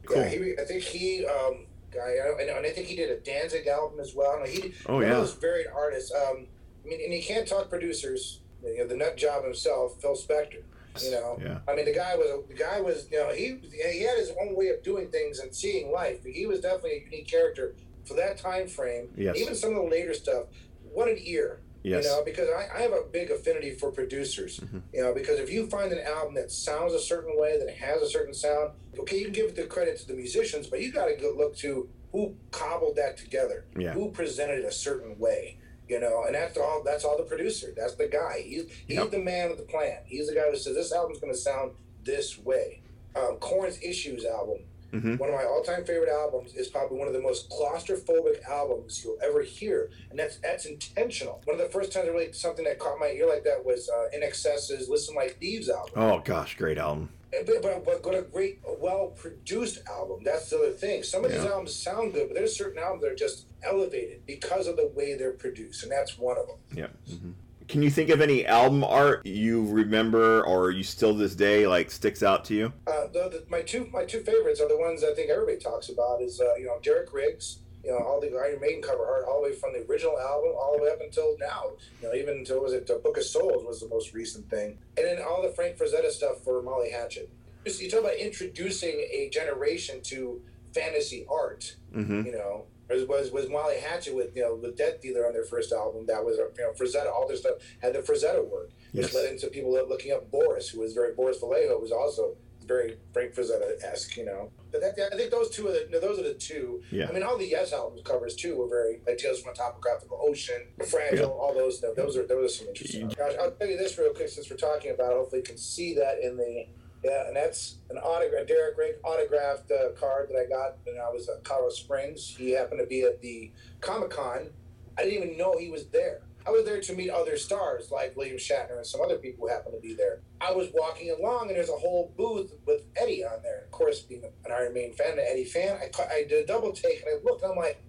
Cool. 0.05 0.17
Yeah, 0.17 0.29
he, 0.29 0.53
I 0.59 0.65
think 0.65 0.83
he. 0.83 1.25
Um, 1.25 1.65
guy, 1.91 2.15
and, 2.39 2.49
and 2.49 2.65
I 2.65 2.69
think 2.69 2.87
he 2.87 2.95
did 2.95 3.09
a 3.09 3.19
Danzig 3.19 3.67
album 3.67 3.99
as 3.99 4.13
well. 4.15 4.39
And 4.41 4.47
he, 4.47 4.73
oh 4.87 5.01
yeah, 5.01 5.09
those 5.09 5.33
varied 5.33 5.67
artists. 5.73 6.13
Um, 6.13 6.47
I 6.85 6.89
mean, 6.89 7.01
and 7.03 7.13
you 7.13 7.23
can't 7.23 7.47
talk 7.47 7.69
producers. 7.69 8.41
You 8.63 8.79
know, 8.79 8.87
the 8.87 8.95
nut 8.97 9.17
job 9.17 9.43
himself, 9.43 10.01
Phil 10.01 10.15
Spector. 10.15 10.63
You 11.01 11.11
know, 11.11 11.39
yeah. 11.41 11.59
I 11.67 11.75
mean, 11.75 11.85
the 11.85 11.93
guy 11.93 12.15
was 12.15 12.45
the 12.47 12.55
guy 12.55 12.81
was 12.81 13.07
you 13.11 13.19
know 13.19 13.29
he 13.29 13.59
he 13.71 14.03
had 14.03 14.17
his 14.17 14.31
own 14.41 14.55
way 14.55 14.69
of 14.69 14.83
doing 14.83 15.09
things 15.09 15.39
and 15.39 15.53
seeing 15.53 15.91
life. 15.91 16.23
He 16.25 16.45
was 16.45 16.61
definitely 16.61 16.97
a 16.97 17.03
unique 17.05 17.27
character 17.27 17.75
for 18.05 18.15
that 18.15 18.37
time 18.37 18.67
frame. 18.67 19.09
Yes. 19.15 19.37
Even 19.37 19.55
some 19.55 19.69
of 19.75 19.83
the 19.83 19.89
later 19.89 20.13
stuff. 20.13 20.45
What 20.91 21.07
an 21.07 21.17
ear. 21.19 21.61
Yes. 21.83 22.03
You 22.03 22.09
know, 22.09 22.23
because 22.25 22.49
I, 22.49 22.67
I 22.77 22.81
have 22.81 22.91
a 22.91 23.03
big 23.11 23.31
affinity 23.31 23.71
for 23.71 23.91
producers. 23.91 24.59
Mm-hmm. 24.59 24.79
You 24.93 25.03
know, 25.03 25.13
because 25.13 25.39
if 25.39 25.51
you 25.51 25.67
find 25.67 25.91
an 25.91 26.05
album 26.05 26.35
that 26.35 26.51
sounds 26.51 26.93
a 26.93 26.99
certain 26.99 27.39
way, 27.39 27.57
that 27.57 27.73
has 27.75 28.01
a 28.01 28.09
certain 28.09 28.33
sound, 28.33 28.71
okay, 28.99 29.17
you 29.17 29.25
can 29.25 29.33
give 29.33 29.55
the 29.55 29.63
credit 29.63 29.97
to 29.99 30.07
the 30.07 30.13
musicians, 30.13 30.67
but 30.67 30.81
you 30.81 30.91
got 30.91 31.05
to 31.05 31.33
look 31.37 31.55
to 31.57 31.89
who 32.11 32.35
cobbled 32.51 32.95
that 32.97 33.17
together, 33.17 33.65
yeah. 33.77 33.93
who 33.93 34.11
presented 34.11 34.59
it 34.59 34.65
a 34.65 34.71
certain 34.71 35.17
way 35.19 35.57
you 35.89 35.99
know, 35.99 36.23
and 36.25 36.35
that's 36.35 36.55
all. 36.55 36.83
That's 36.85 37.03
all 37.03 37.17
the 37.17 37.23
producer. 37.23 37.73
That's 37.75 37.95
the 37.95 38.07
guy. 38.07 38.43
He's 38.45 38.71
he's 38.87 38.97
Yep. 38.97 39.09
the 39.09 39.17
man 39.17 39.49
with 39.49 39.57
the 39.57 39.65
plan. 39.65 39.97
He's 40.05 40.27
the 40.27 40.35
guy 40.35 40.49
who 40.49 40.55
says 40.55 40.75
this 40.75 40.93
album's 40.93 41.19
going 41.19 41.33
to 41.33 41.39
sound 41.39 41.71
this 42.03 42.37
way. 42.37 42.81
Um, 43.15 43.37
Korn's 43.39 43.81
Issues 43.81 44.23
album, 44.23 44.59
Mhm. 44.91 45.19
one 45.19 45.29
of 45.29 45.35
my 45.35 45.43
all-time 45.45 45.85
favorite 45.85 46.09
albums, 46.09 46.53
is 46.55 46.67
probably 46.67 46.97
one 46.97 47.07
of 47.07 47.13
the 47.13 47.21
most 47.21 47.49
claustrophobic 47.49 48.43
albums 48.43 49.03
you'll 49.03 49.17
ever 49.21 49.41
hear, 49.41 49.89
and 50.09 50.17
that's 50.19 50.37
that's 50.37 50.65
intentional. 50.65 51.41
One 51.45 51.59
of 51.59 51.61
the 51.65 51.69
first 51.71 51.91
times 51.91 52.07
I 52.07 52.11
really 52.11 52.33
something 52.33 52.65
that 52.65 52.79
caught 52.79 52.99
my 52.99 53.07
ear 53.09 53.27
like 53.27 53.43
that 53.43 53.63
was 53.65 53.89
uh, 53.89 54.07
INXS's 54.15 54.89
"Listen 54.89 55.15
Like 55.15 55.37
Thieves" 55.39 55.69
album. 55.69 55.93
Oh 55.95 56.19
gosh, 56.19 56.57
great 56.57 56.77
album. 56.77 57.09
But, 57.31 57.61
but, 57.61 57.85
but 57.85 58.01
got 58.01 58.15
a 58.15 58.23
great, 58.23 58.59
well 58.79 59.09
produced 59.15 59.87
album. 59.87 60.21
That's 60.23 60.49
the 60.49 60.57
other 60.57 60.71
thing. 60.71 61.03
Some 61.03 61.23
of 61.23 61.31
these 61.31 61.45
albums 61.45 61.75
sound 61.75 62.13
good, 62.13 62.27
but 62.27 62.33
there's 62.35 62.55
certain 62.57 62.81
albums 62.81 63.03
that 63.03 63.11
are 63.11 63.15
just 63.15 63.45
elevated 63.61 64.25
because 64.25 64.65
of 64.65 64.77
the 64.77 64.87
way 64.95 65.13
they're 65.13 65.33
produced, 65.33 65.83
and 65.83 65.91
that's 65.91 66.17
one 66.17 66.37
of 66.39 66.47
them. 66.47 66.57
Yeah. 66.75 66.87
hmm 67.15 67.31
Can 67.69 67.83
you 67.83 67.91
think 67.91 68.09
of 68.09 68.19
any 68.19 68.47
album 68.47 68.83
art 68.83 69.23
you 69.27 69.63
remember 69.67 70.43
or 70.43 70.71
you 70.71 70.81
still 70.81 71.13
this 71.13 71.35
day 71.35 71.67
like 71.67 71.91
sticks 71.91 72.23
out 72.23 72.43
to 72.45 72.55
you? 72.55 72.73
Uh, 72.87 73.05
the, 73.13 73.29
the, 73.29 73.43
my 73.47 73.61
two 73.61 73.87
my 73.93 74.05
two 74.05 74.21
favorites 74.21 74.59
are 74.59 74.67
the 74.67 74.77
ones 74.77 75.03
I 75.03 75.13
think 75.13 75.29
everybody 75.29 75.59
talks 75.59 75.89
about. 75.89 76.19
Is 76.19 76.41
uh, 76.41 76.55
you 76.55 76.65
know 76.65 76.79
Derek 76.81 77.13
Riggs. 77.13 77.59
You 77.83 77.91
know 77.91 77.99
all 77.99 78.19
the 78.19 78.35
Iron 78.35 78.59
Maiden 78.59 78.81
cover 78.81 79.05
art, 79.05 79.25
all 79.27 79.43
the 79.43 79.49
way 79.49 79.55
from 79.55 79.73
the 79.73 79.85
original 79.85 80.19
album 80.19 80.51
all 80.59 80.75
the 80.75 80.83
way 80.83 80.89
up 80.89 80.99
until 80.99 81.37
now. 81.39 81.65
You 82.01 82.07
know 82.07 82.15
even 82.15 82.39
until 82.39 82.63
was 82.63 82.73
it 82.73 82.87
the 82.87 82.95
Book 82.95 83.17
of 83.17 83.23
Souls 83.23 83.63
was 83.63 83.81
the 83.81 83.87
most 83.87 84.13
recent 84.15 84.49
thing, 84.49 84.79
and 84.97 85.05
then 85.05 85.19
all 85.21 85.43
the 85.43 85.49
Frank 85.49 85.77
Frazetta 85.77 86.09
stuff 86.09 86.43
for 86.43 86.63
Molly 86.63 86.89
Hatchet. 86.89 87.29
You 87.65 87.91
talk 87.91 87.99
about 87.99 88.15
introducing 88.15 88.95
a 89.11 89.29
generation 89.31 90.01
to 90.05 90.41
fantasy 90.73 91.27
art. 91.29 91.75
Mm-hmm. 91.95 92.25
You 92.25 92.31
know, 92.31 92.65
was, 92.89 93.05
was 93.07 93.31
was 93.31 93.49
Molly 93.49 93.77
Hatchet 93.79 94.15
with 94.15 94.35
you 94.35 94.41
know 94.41 94.57
the 94.59 94.71
Death 94.71 95.01
Dealer 95.01 95.27
on 95.27 95.33
their 95.33 95.43
first 95.45 95.71
album. 95.71 96.05
That 96.07 96.23
was 96.25 96.37
you 96.37 96.49
know 96.63 96.71
Frazetta. 96.73 97.11
All 97.11 97.27
their 97.27 97.37
stuff 97.37 97.55
had 97.81 97.93
the 97.93 97.99
Frazetta 97.99 98.43
work, 98.49 98.71
which 98.91 99.05
Yes. 99.05 99.15
led 99.15 99.31
into 99.31 99.47
people 99.47 99.71
looking 99.71 100.11
up 100.11 100.29
Boris, 100.31 100.69
who 100.69 100.79
was 100.81 100.93
very 100.93 101.13
Boris 101.13 101.39
Vallejo, 101.39 101.77
was 101.79 101.91
also 101.91 102.35
very 102.65 102.97
Frank 103.13 103.33
Frazetta 103.33 103.81
esque. 103.83 104.15
You 104.17 104.25
know, 104.25 104.51
but 104.71 104.81
that, 104.81 104.95
I 105.13 105.17
think 105.17 105.31
those 105.31 105.49
two 105.49 105.67
are 105.67 105.71
the 105.71 105.87
no, 105.91 105.99
those 105.99 106.19
are 106.19 106.23
the 106.23 106.33
two. 106.35 106.81
Yeah. 106.91 107.07
I 107.09 107.11
mean, 107.11 107.23
all 107.23 107.37
the 107.37 107.47
Yes 107.47 107.73
albums 107.73 108.01
covers 108.03 108.35
too 108.35 108.55
were 108.57 108.67
very 108.67 109.01
like 109.07 109.17
Tales 109.17 109.41
from 109.41 109.53
a 109.53 109.55
Topographical 109.55 110.19
Ocean, 110.21 110.61
Fragile. 110.87 111.31
All 111.31 111.53
those 111.53 111.81
no, 111.81 111.93
those 111.93 112.17
are 112.17 112.25
those 112.27 112.45
are 112.51 112.55
some 112.59 112.67
interesting. 112.69 113.07
Gosh, 113.09 113.33
I'll 113.39 113.51
tell 113.51 113.67
you 113.67 113.77
this 113.77 113.97
real 113.97 114.13
quick 114.13 114.29
since 114.29 114.49
we're 114.49 114.57
talking 114.57 114.91
about. 114.91 115.11
it. 115.11 115.17
Hopefully, 115.17 115.39
you 115.41 115.45
can 115.45 115.57
see 115.57 115.93
that 115.95 116.19
in 116.23 116.37
the. 116.37 116.65
Yeah, 117.03 117.27
and 117.27 117.35
that's 117.35 117.77
an 117.89 117.97
autograph, 117.97 118.47
Derek 118.47 118.77
Rigg 118.77 118.95
autographed 119.03 119.71
uh, 119.71 119.91
card 119.97 120.29
that 120.29 120.37
I 120.37 120.49
got 120.49 120.77
when 120.83 120.97
I 120.97 121.09
was 121.09 121.29
at 121.29 121.43
Colorado 121.43 121.69
Springs. 121.69 122.35
He 122.37 122.51
happened 122.51 122.81
to 122.81 122.87
be 122.87 123.03
at 123.03 123.21
the 123.21 123.51
Comic 123.79 124.09
Con. 124.09 124.49
I 124.97 125.03
didn't 125.03 125.23
even 125.23 125.37
know 125.37 125.57
he 125.57 125.69
was 125.69 125.85
there. 125.87 126.21
I 126.45 126.51
was 126.51 126.65
there 126.65 126.81
to 126.81 126.93
meet 126.93 127.09
other 127.09 127.37
stars 127.37 127.91
like 127.91 128.15
William 128.17 128.37
Shatner 128.37 128.77
and 128.77 128.85
some 128.85 129.01
other 129.01 129.17
people 129.17 129.47
who 129.47 129.53
happened 129.53 129.75
to 129.75 129.81
be 129.81 129.93
there. 129.93 130.21
I 130.41 130.51
was 130.51 130.69
walking 130.73 131.11
along 131.11 131.47
and 131.47 131.57
there's 131.57 131.69
a 131.69 131.73
whole 131.73 132.13
booth 132.17 132.53
with 132.65 132.83
Eddie 132.95 133.23
on 133.23 133.43
there. 133.43 133.63
Of 133.65 133.71
course, 133.71 134.01
being 134.01 134.23
an 134.23 134.51
Iron 134.51 134.73
Maiden 134.73 134.93
fan, 134.93 135.13
an 135.13 135.25
Eddie 135.29 135.45
fan, 135.45 135.77
I, 135.77 136.03
I 136.11 136.23
did 136.27 136.43
a 136.43 136.47
double 136.47 136.71
take 136.71 137.01
and 137.01 137.09
I 137.19 137.23
looked 137.23 137.43
and 137.43 137.51
I'm 137.51 137.57
like, 137.57 137.81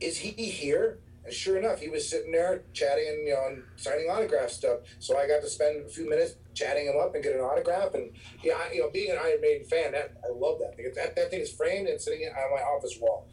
is 0.00 0.16
he 0.16 0.30
here? 0.30 0.98
And 1.28 1.36
sure 1.36 1.58
enough, 1.58 1.78
he 1.78 1.90
was 1.90 2.08
sitting 2.08 2.32
there 2.32 2.62
chatting 2.72 3.06
and 3.06 3.28
you 3.28 3.34
know 3.34 3.48
and 3.48 3.62
signing 3.76 4.08
autograph 4.08 4.48
stuff. 4.48 4.78
So 4.98 5.18
I 5.18 5.28
got 5.28 5.42
to 5.42 5.48
spend 5.50 5.84
a 5.84 5.88
few 5.90 6.08
minutes 6.08 6.36
chatting 6.54 6.86
him 6.86 6.94
up 6.98 7.14
and 7.14 7.22
get 7.22 7.34
an 7.34 7.42
autograph. 7.42 7.92
And 7.92 8.12
yeah, 8.42 8.54
I, 8.54 8.72
you 8.72 8.80
know, 8.80 8.88
being 8.88 9.10
an 9.10 9.18
Iron 9.22 9.42
Maiden 9.42 9.66
fan, 9.66 9.92
that 9.92 10.14
I 10.24 10.32
love 10.32 10.58
that 10.60 10.74
that, 10.94 11.14
that 11.16 11.30
thing 11.30 11.40
is 11.40 11.52
framed 11.52 11.86
and 11.86 12.00
sitting 12.00 12.26
on 12.26 12.50
my 12.50 12.62
office 12.62 12.96
wall. 12.98 13.28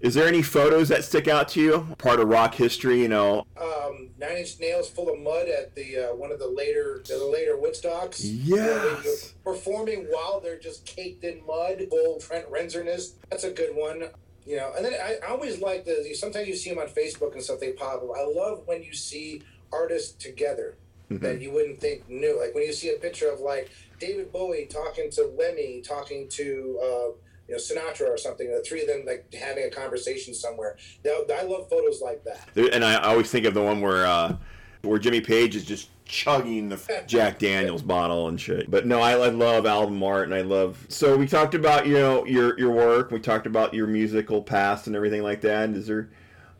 Is 0.00 0.14
there 0.14 0.26
any 0.26 0.42
photos 0.42 0.88
that 0.88 1.04
stick 1.04 1.28
out 1.28 1.46
to 1.50 1.60
you? 1.60 1.94
Part 1.98 2.18
of 2.18 2.26
rock 2.26 2.56
history, 2.56 3.00
you 3.00 3.06
know? 3.06 3.46
um, 3.56 4.10
Nine 4.18 4.38
Inch 4.38 4.58
Nails 4.58 4.90
full 4.90 5.08
of 5.08 5.20
mud 5.20 5.46
at 5.46 5.76
the 5.76 6.10
uh, 6.10 6.14
one 6.16 6.32
of 6.32 6.40
the 6.40 6.48
later 6.48 7.04
the 7.06 7.24
later 7.24 7.54
Woodstocks. 7.54 8.20
Yes. 8.24 9.34
Performing 9.44 10.06
while 10.10 10.40
they're 10.40 10.58
just 10.58 10.84
caked 10.86 11.22
in 11.22 11.46
mud, 11.46 11.86
full 11.88 12.18
Trent 12.18 12.50
Reznorness. 12.50 13.12
That's 13.30 13.44
a 13.44 13.52
good 13.52 13.76
one. 13.76 14.08
You 14.46 14.56
know, 14.56 14.72
and 14.76 14.84
then 14.84 14.94
I, 14.94 15.18
I 15.24 15.30
always 15.30 15.60
like 15.60 15.84
the 15.84 16.14
sometimes 16.14 16.48
you 16.48 16.56
see 16.56 16.70
them 16.70 16.78
on 16.78 16.88
Facebook 16.88 17.34
and 17.34 17.42
stuff. 17.42 17.60
They 17.60 17.72
pop 17.72 18.02
up. 18.02 18.10
I 18.16 18.24
love 18.24 18.62
when 18.66 18.82
you 18.82 18.92
see 18.92 19.42
artists 19.72 20.12
together 20.22 20.76
that 21.10 21.40
you 21.42 21.50
wouldn't 21.52 21.78
think 21.78 22.08
knew. 22.08 22.40
Like 22.40 22.54
when 22.54 22.64
you 22.64 22.72
see 22.72 22.88
a 22.88 22.98
picture 22.98 23.30
of 23.30 23.40
like 23.40 23.70
David 24.00 24.32
Bowie 24.32 24.66
talking 24.66 25.10
to 25.12 25.32
Lemmy, 25.38 25.82
talking 25.82 26.28
to. 26.30 26.78
Uh, 26.82 27.12
you 27.48 27.56
know, 27.56 27.60
Sinatra 27.60 28.08
or 28.08 28.16
something, 28.16 28.48
the 28.48 28.62
three 28.62 28.82
of 28.82 28.86
them 28.86 29.02
like 29.04 29.34
having 29.34 29.64
a 29.64 29.68
conversation 29.68 30.32
somewhere. 30.32 30.76
Now, 31.04 31.18
I 31.28 31.42
love 31.42 31.68
photos 31.68 32.00
like 32.00 32.22
that. 32.24 32.48
And 32.72 32.84
I 32.84 32.94
always 33.02 33.32
think 33.32 33.46
of 33.46 33.52
the 33.52 33.60
one 33.60 33.80
where 33.80 34.06
uh, 34.06 34.36
where 34.82 34.98
Jimmy 34.98 35.20
Page 35.20 35.56
is 35.56 35.64
just 35.64 35.88
chugging 36.12 36.68
the 36.68 37.04
Jack 37.06 37.38
Daniels 37.38 37.82
bottle 37.82 38.28
and 38.28 38.38
shit. 38.38 38.70
But 38.70 38.86
no, 38.86 39.00
I, 39.00 39.12
I 39.12 39.30
love 39.30 39.64
album 39.64 40.02
art 40.02 40.24
and 40.24 40.34
I 40.34 40.42
love. 40.42 40.86
So 40.88 41.16
we 41.16 41.26
talked 41.26 41.54
about 41.54 41.86
you 41.86 41.94
know 41.94 42.24
your 42.26 42.58
your 42.58 42.70
work. 42.70 43.10
We 43.10 43.18
talked 43.18 43.46
about 43.46 43.74
your 43.74 43.86
musical 43.86 44.42
past 44.42 44.86
and 44.86 44.94
everything 44.94 45.22
like 45.22 45.40
that. 45.40 45.70
Is 45.70 45.86
there 45.86 46.10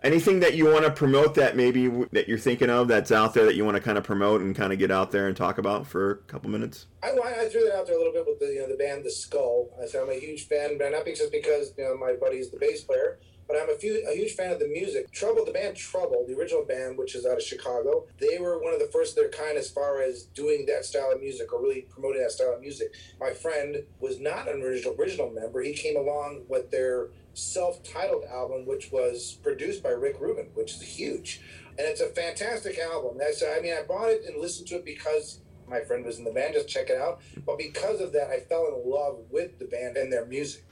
anything 0.03 0.41
that 0.41 0.55
you 0.55 0.65
want 0.65 0.85
to 0.85 0.91
promote 0.91 1.35
that 1.35 1.55
maybe 1.55 1.87
that 2.13 2.29
you're 2.29 2.39
thinking 2.39 2.71
of 2.71 2.89
that's 2.89 3.13
out 3.13 3.35
there 3.35 3.45
that 3.45 3.55
you 3.55 3.65
want 3.65 3.77
to 3.77 3.83
kind 3.83 3.99
of 3.99 4.05
promote 4.05 4.41
and 4.41 4.57
kind 4.57 4.73
of 4.73 4.79
get 4.79 4.91
out 4.91 5.11
there 5.11 5.29
and 5.29 5.37
talk 5.37 5.59
about 5.59 5.87
for 5.87 6.11
a 6.13 6.17
couple 6.17 6.51
minutes? 6.51 6.87
I, 7.03 7.11
I 7.11 7.49
threw 7.49 7.65
that 7.65 7.77
out 7.77 7.87
there 7.87 7.97
a 7.97 7.99
little 7.99 8.13
bit 8.13 8.25
with 8.27 8.41
the 8.41 8.47
you 8.47 8.61
know 8.61 8.69
the 8.69 8.77
band 8.77 9.05
The 9.05 9.11
Skull. 9.11 9.69
I 9.81 9.87
said 9.87 10.03
I'm 10.03 10.11
a 10.11 10.19
huge 10.19 10.49
fan, 10.49 10.79
but 10.79 10.93
not 10.93 11.05
just 11.05 11.31
because 11.31 11.75
you 11.77 11.85
know 11.85 11.97
my 11.97 12.15
buddy's 12.15 12.51
the 12.51 12.59
bass 12.59 12.81
player, 12.81 13.19
but 13.47 13.57
I'm 13.57 13.71
a, 13.71 13.75
few, 13.75 14.05
a 14.09 14.15
huge 14.15 14.33
fan 14.33 14.53
of 14.53 14.59
the 14.59 14.69
music. 14.69 15.11
Trouble, 15.13 15.45
the 15.45 15.53
band 15.53 15.77
Trouble, 15.77 16.25
the 16.27 16.37
original 16.37 16.65
band, 16.65 16.99
which 16.99 17.15
is 17.15 17.27
out 17.27 17.37
of 17.37 17.43
Chicago, 17.43 18.07
they 18.19 18.39
were 18.39 18.63
one 18.63 18.73
of 18.73 18.81
the 18.81 18.91
first 18.93 19.13
of 19.13 19.17
their 19.17 19.31
kind 19.31 19.59
as 19.59 19.71
far 19.71 20.01
as 20.01 20.25
doing 20.35 20.67
that 20.67 20.85
style 20.85 21.13
of 21.13 21.21
music 21.21 21.53
or 21.53 21.63
really 21.63 21.83
promoting 21.83 22.23
that 22.23 22.33
style 22.33 22.55
of 22.55 22.61
music. 22.61 22.95
My 23.21 23.31
friend 23.31 23.85
was 24.01 24.21
not 24.21 24.49
an 24.49 24.63
original 24.63 24.97
original 24.99 25.31
member. 25.31 25.63
He 25.63 25.73
came 25.73 25.97
along 25.97 26.43
with 26.49 26.71
their 26.71 27.09
self-titled 27.35 28.25
album, 28.25 28.67
which 28.67 28.93
was 28.93 29.39
produced 29.43 29.83
by 29.83 29.91
Rick 29.91 30.21
Rubin, 30.21 30.47
which 30.55 30.75
is 30.75 30.83
huge, 30.83 31.41
and 31.79 31.81
it's 31.81 32.01
a 32.01 32.09
fantastic 32.09 32.79
album. 32.79 33.17
That's 33.19 33.43
I 33.43 33.61
mean 33.61 33.75
I 33.75 33.83
bought 33.83 34.11
it 34.11 34.25
and 34.27 34.41
listened 34.41 34.69
to 34.69 34.77
it 34.77 34.85
because 34.85 35.41
my 35.69 35.81
friend 35.81 36.05
was 36.05 36.19
in 36.19 36.25
the 36.25 36.31
band. 36.31 36.55
Just 36.55 36.69
check 36.69 36.91
it 36.91 37.01
out. 37.01 37.21
But 37.47 37.59
because 37.59 38.01
of 38.01 38.13
that, 38.13 38.31
I 38.31 38.41
fell 38.41 38.67
in 38.67 38.91
love 38.91 39.19
with 39.31 39.59
the 39.59 39.65
band 39.65 39.97
and 39.97 40.13
their 40.13 40.27
music. 40.27 40.65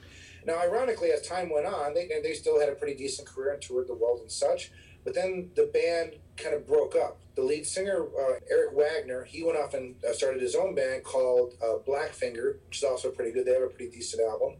Now, 0.45 0.59
ironically, 0.59 1.11
as 1.11 1.27
time 1.27 1.49
went 1.49 1.65
on, 1.65 1.93
they, 1.93 2.09
they 2.23 2.33
still 2.33 2.59
had 2.59 2.69
a 2.69 2.75
pretty 2.75 2.95
decent 2.95 3.27
career 3.27 3.53
and 3.53 3.61
toured 3.61 3.87
the 3.87 3.93
world 3.93 4.21
and 4.21 4.31
such. 4.31 4.71
But 5.03 5.15
then 5.15 5.51
the 5.55 5.69
band 5.73 6.15
kind 6.37 6.55
of 6.55 6.67
broke 6.67 6.95
up. 6.95 7.19
The 7.35 7.41
lead 7.41 7.65
singer, 7.65 8.05
uh, 8.19 8.39
Eric 8.49 8.73
Wagner, 8.73 9.23
he 9.23 9.43
went 9.43 9.57
off 9.57 9.73
and 9.73 9.95
uh, 10.07 10.13
started 10.13 10.41
his 10.41 10.55
own 10.55 10.75
band 10.75 11.03
called 11.03 11.53
uh, 11.61 11.77
Blackfinger, 11.87 12.57
which 12.67 12.77
is 12.77 12.83
also 12.83 13.09
pretty 13.09 13.31
good. 13.31 13.45
They 13.45 13.53
have 13.53 13.63
a 13.63 13.67
pretty 13.67 13.89
decent 13.89 14.21
album. 14.21 14.57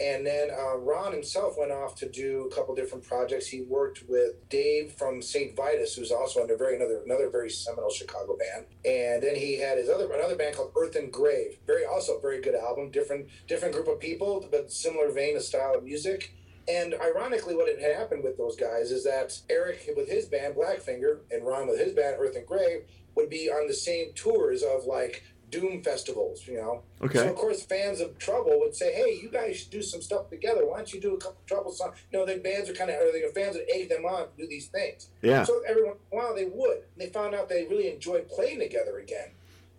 And 0.00 0.26
then 0.26 0.48
uh, 0.50 0.78
Ron 0.78 1.12
himself 1.12 1.56
went 1.58 1.72
off 1.72 1.94
to 1.96 2.08
do 2.08 2.48
a 2.50 2.54
couple 2.54 2.74
different 2.74 3.04
projects. 3.04 3.48
He 3.48 3.60
worked 3.62 4.04
with 4.08 4.48
Dave 4.48 4.92
from 4.92 5.20
St. 5.20 5.54
Vitus, 5.54 5.94
who's 5.94 6.10
also 6.10 6.40
under 6.40 6.56
very 6.56 6.76
another 6.76 7.02
another 7.04 7.28
very 7.28 7.50
seminal 7.50 7.90
Chicago 7.90 8.36
band. 8.36 8.66
And 8.84 9.22
then 9.22 9.36
he 9.36 9.58
had 9.58 9.76
his 9.76 9.90
other 9.90 10.10
another 10.10 10.36
band 10.36 10.56
called 10.56 10.72
Earthen 10.76 11.10
Grave. 11.10 11.58
Very 11.66 11.84
also 11.84 12.18
very 12.18 12.40
good 12.40 12.54
album, 12.54 12.90
different 12.90 13.28
different 13.46 13.74
group 13.74 13.88
of 13.88 14.00
people, 14.00 14.48
but 14.50 14.72
similar 14.72 15.10
vein 15.10 15.36
of 15.36 15.42
style 15.42 15.74
of 15.74 15.84
music. 15.84 16.34
And 16.68 16.94
ironically, 16.94 17.54
what 17.54 17.68
had 17.68 17.96
happened 17.96 18.22
with 18.22 18.38
those 18.38 18.56
guys 18.56 18.90
is 18.90 19.04
that 19.04 19.38
Eric 19.50 19.90
with 19.96 20.08
his 20.08 20.26
band 20.26 20.54
Blackfinger 20.54 21.20
and 21.30 21.44
Ron 21.44 21.68
with 21.68 21.78
his 21.78 21.92
band 21.92 22.16
Earthen 22.18 22.44
Grave 22.46 22.82
would 23.16 23.28
be 23.28 23.50
on 23.50 23.66
the 23.66 23.74
same 23.74 24.12
tours 24.14 24.62
of 24.62 24.84
like 24.84 25.24
doom 25.50 25.82
festivals, 25.82 26.46
you 26.46 26.54
know. 26.54 26.82
Okay. 27.02 27.18
So 27.18 27.28
of 27.28 27.36
course, 27.36 27.62
fans 27.62 28.00
of 28.00 28.18
Trouble 28.18 28.58
would 28.60 28.74
say, 28.74 28.92
"Hey, 28.92 29.18
you 29.20 29.28
guys 29.28 29.56
should 29.56 29.70
do 29.70 29.82
some 29.82 30.02
stuff 30.02 30.30
together. 30.30 30.66
Why 30.66 30.78
don't 30.78 30.92
you 30.92 31.00
do 31.00 31.14
a 31.14 31.18
couple 31.18 31.40
Trouble 31.46 31.72
songs?" 31.72 31.96
You 32.12 32.18
know, 32.18 32.26
the 32.26 32.36
bands 32.36 32.68
are 32.70 32.74
kind 32.74 32.90
of, 32.90 32.96
or 33.00 33.12
the 33.12 33.32
fans 33.34 33.56
would 33.56 33.66
egg 33.70 33.88
them 33.88 34.04
on 34.04 34.28
to 34.28 34.42
do 34.42 34.46
these 34.46 34.68
things. 34.68 35.08
Yeah. 35.22 35.44
So 35.44 35.62
every 35.66 35.84
once 35.84 35.98
in 36.10 36.18
a 36.18 36.20
while 36.20 36.34
they 36.34 36.44
would. 36.44 36.78
And 36.78 36.98
they 36.98 37.08
found 37.08 37.34
out 37.34 37.48
they 37.48 37.66
really 37.66 37.92
enjoyed 37.92 38.28
playing 38.28 38.60
together 38.60 38.98
again. 38.98 39.30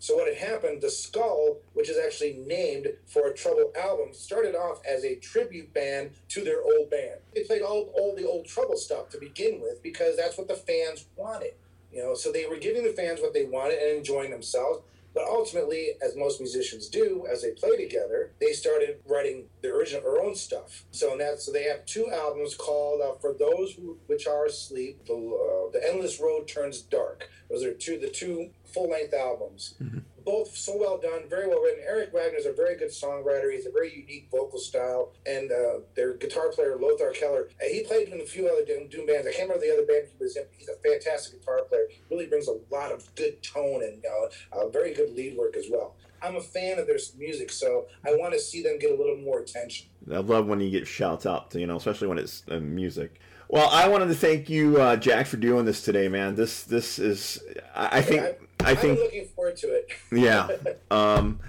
So 0.01 0.15
what 0.15 0.27
had 0.27 0.37
happened, 0.37 0.81
the 0.81 0.89
Skull, 0.89 1.59
which 1.73 1.87
is 1.87 1.95
actually 1.95 2.33
named 2.33 2.87
for 3.05 3.27
a 3.27 3.35
Trouble 3.35 3.71
album, 3.79 4.13
started 4.13 4.55
off 4.55 4.81
as 4.83 5.05
a 5.05 5.15
tribute 5.17 5.71
band 5.75 6.09
to 6.29 6.43
their 6.43 6.63
old 6.63 6.89
band. 6.89 7.19
They 7.35 7.43
played 7.43 7.61
all, 7.61 7.93
all 7.95 8.15
the 8.15 8.27
old 8.27 8.47
Trouble 8.47 8.77
stuff 8.77 9.09
to 9.09 9.19
begin 9.19 9.61
with 9.61 9.83
because 9.83 10.17
that's 10.17 10.39
what 10.39 10.47
the 10.47 10.55
fans 10.55 11.05
wanted. 11.15 11.53
You 11.93 12.01
know, 12.01 12.15
so 12.15 12.31
they 12.31 12.47
were 12.47 12.57
giving 12.57 12.83
the 12.83 12.93
fans 12.93 13.21
what 13.21 13.35
they 13.35 13.45
wanted 13.45 13.77
and 13.77 13.97
enjoying 13.97 14.31
themselves. 14.31 14.81
But 15.13 15.25
ultimately, 15.25 15.89
as 16.01 16.15
most 16.15 16.39
musicians 16.39 16.87
do, 16.87 17.25
as 17.29 17.41
they 17.41 17.51
play 17.51 17.75
together, 17.75 18.31
they 18.39 18.53
started 18.53 19.01
writing 19.05 19.47
their 19.61 19.77
original, 19.77 20.03
their 20.03 20.21
own 20.21 20.35
stuff. 20.35 20.85
So 20.91 21.17
that 21.17 21.41
so 21.41 21.51
they 21.51 21.63
have 21.63 21.85
two 21.85 22.09
albums 22.09 22.55
called 22.55 23.01
uh, 23.01 23.19
"For 23.19 23.33
Those 23.33 23.77
Which 24.07 24.27
Are 24.27 24.45
Asleep," 24.45 25.05
the, 25.05 25.13
uh, 25.13 25.71
"The 25.71 25.85
Endless 25.85 26.19
Road 26.19 26.47
Turns 26.47 26.81
Dark." 26.81 27.29
Those 27.49 27.63
are 27.63 27.73
two 27.73 27.99
the 27.99 28.09
two 28.09 28.51
full 28.65 28.89
length 28.89 29.13
albums. 29.13 29.75
Mm-hmm. 29.81 29.99
Both 30.25 30.55
so 30.55 30.77
well 30.77 30.97
done, 30.97 31.23
very 31.29 31.47
well 31.47 31.61
written. 31.61 31.83
Eric 31.87 32.13
Wagner's 32.13 32.45
a 32.45 32.53
very 32.53 32.77
good 32.77 32.89
songwriter. 32.89 33.51
He's 33.51 33.65
a 33.65 33.71
very 33.71 33.93
unique 33.95 34.27
vocal 34.31 34.59
style, 34.59 35.13
and 35.25 35.51
uh, 35.51 35.79
their 35.95 36.13
guitar 36.13 36.49
player 36.49 36.77
Lothar 36.79 37.11
Keller. 37.11 37.49
He 37.61 37.83
played 37.83 38.09
in 38.09 38.21
a 38.21 38.25
few 38.25 38.47
other 38.47 38.65
doom, 38.65 38.87
doom 38.87 39.05
bands. 39.05 39.27
I 39.27 39.31
can't 39.31 39.49
remember 39.49 39.65
the 39.65 39.73
other 39.73 39.85
band 39.85 40.07
he 40.07 40.23
was 40.23 40.35
in. 40.35 40.43
But 40.43 40.57
he's 40.57 40.69
a 40.69 40.75
fantastic 40.87 41.39
guitar 41.39 41.61
player. 41.67 41.87
Really 42.09 42.27
brings 42.27 42.47
a 42.47 42.57
lot 42.71 42.91
of 42.91 43.13
good 43.15 43.41
tone 43.43 43.83
and 43.83 44.03
uh, 44.51 44.67
very 44.69 44.93
good 44.93 45.15
lead 45.15 45.37
work 45.37 45.55
as 45.57 45.65
well. 45.69 45.95
I'm 46.23 46.35
a 46.35 46.41
fan 46.41 46.77
of 46.77 46.85
their 46.85 46.99
music, 47.17 47.51
so 47.51 47.87
I 48.05 48.13
want 48.13 48.33
to 48.33 48.39
see 48.39 48.61
them 48.61 48.77
get 48.77 48.91
a 48.91 48.95
little 48.95 49.17
more 49.17 49.39
attention. 49.39 49.87
I 50.11 50.19
love 50.19 50.45
when 50.45 50.59
you 50.59 50.69
get 50.69 50.87
shouts 50.87 51.25
out, 51.25 51.53
you 51.55 51.65
know, 51.65 51.77
especially 51.77 52.07
when 52.07 52.19
it's 52.19 52.43
uh, 52.49 52.59
music. 52.59 53.19
Well, 53.49 53.69
I 53.69 53.87
wanted 53.89 54.07
to 54.07 54.15
thank 54.15 54.49
you, 54.49 54.79
uh, 54.79 54.95
Jack, 54.95 55.27
for 55.27 55.37
doing 55.37 55.65
this 55.65 55.83
today, 55.83 56.07
man. 56.07 56.35
This 56.35 56.63
this 56.63 56.99
is, 56.99 57.43
I, 57.75 57.97
I 57.97 58.01
think, 58.01 58.21
yeah, 58.21 58.29
I, 58.29 58.35
I 58.65 58.75
think, 58.75 58.97
I'm 58.97 59.03
looking 59.03 59.27
forward 59.27 59.57
to 59.57 59.67
it. 59.67 59.89
yeah. 60.11 60.47
Um, 60.91 61.39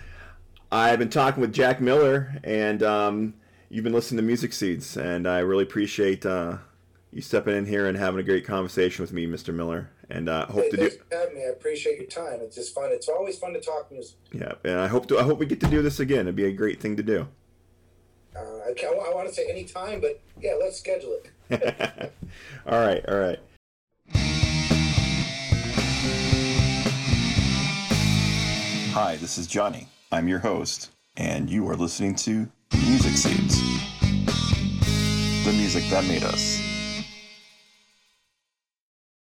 I've 0.70 0.98
been 0.98 1.10
talking 1.10 1.40
with 1.40 1.52
Jack 1.52 1.80
Miller, 1.80 2.40
and 2.44 2.82
um, 2.82 3.34
you've 3.68 3.84
been 3.84 3.92
listening 3.92 4.18
to 4.18 4.22
Music 4.22 4.52
Seeds, 4.52 4.96
and 4.96 5.26
I 5.26 5.40
really 5.40 5.64
appreciate 5.64 6.24
uh, 6.24 6.58
you 7.12 7.20
stepping 7.20 7.54
in 7.54 7.66
here 7.66 7.86
and 7.86 7.98
having 7.98 8.20
a 8.20 8.22
great 8.22 8.46
conversation 8.46 9.02
with 9.02 9.12
me, 9.12 9.26
Mr. 9.26 9.52
Miller. 9.52 9.90
And 10.08 10.28
uh, 10.28 10.46
hope 10.46 10.64
hey, 10.64 10.70
to 10.70 10.76
do. 10.76 10.90
having 11.10 11.34
me. 11.34 11.44
I 11.44 11.48
appreciate 11.48 11.98
your 11.98 12.06
time. 12.06 12.40
It's 12.42 12.56
just 12.56 12.74
fun. 12.74 12.90
It's 12.90 13.08
always 13.08 13.38
fun 13.38 13.52
to 13.54 13.60
talk 13.60 13.90
music. 13.90 14.16
Yeah, 14.32 14.52
and 14.64 14.78
I 14.78 14.86
hope 14.86 15.08
to. 15.08 15.18
I 15.18 15.22
hope 15.22 15.38
we 15.38 15.46
get 15.46 15.60
to 15.60 15.68
do 15.68 15.82
this 15.82 16.00
again. 16.00 16.20
It'd 16.20 16.36
be 16.36 16.44
a 16.44 16.52
great 16.52 16.80
thing 16.80 16.96
to 16.96 17.02
do. 17.02 17.28
Uh, 18.34 18.40
I, 18.40 18.74
I 18.84 19.14
want 19.14 19.28
to 19.28 19.34
say 19.34 19.46
any 19.50 19.64
time, 19.64 20.00
but 20.00 20.20
yeah, 20.40 20.54
let's 20.58 20.78
schedule 20.78 21.18
it. 21.50 22.12
all 22.66 22.80
right, 22.80 23.04
all 23.08 23.18
right. 23.18 23.38
Hi, 28.94 29.16
this 29.16 29.38
is 29.38 29.46
Johnny. 29.46 29.88
I'm 30.12 30.28
your 30.28 30.40
host, 30.40 30.90
and 31.16 31.48
you 31.48 31.66
are 31.70 31.76
listening 31.76 32.14
to 32.16 32.46
Music 32.74 33.16
Seeds, 33.16 33.58
the 35.46 35.52
music 35.54 35.84
that 35.88 36.04
made 36.06 36.22
us. 36.22 36.71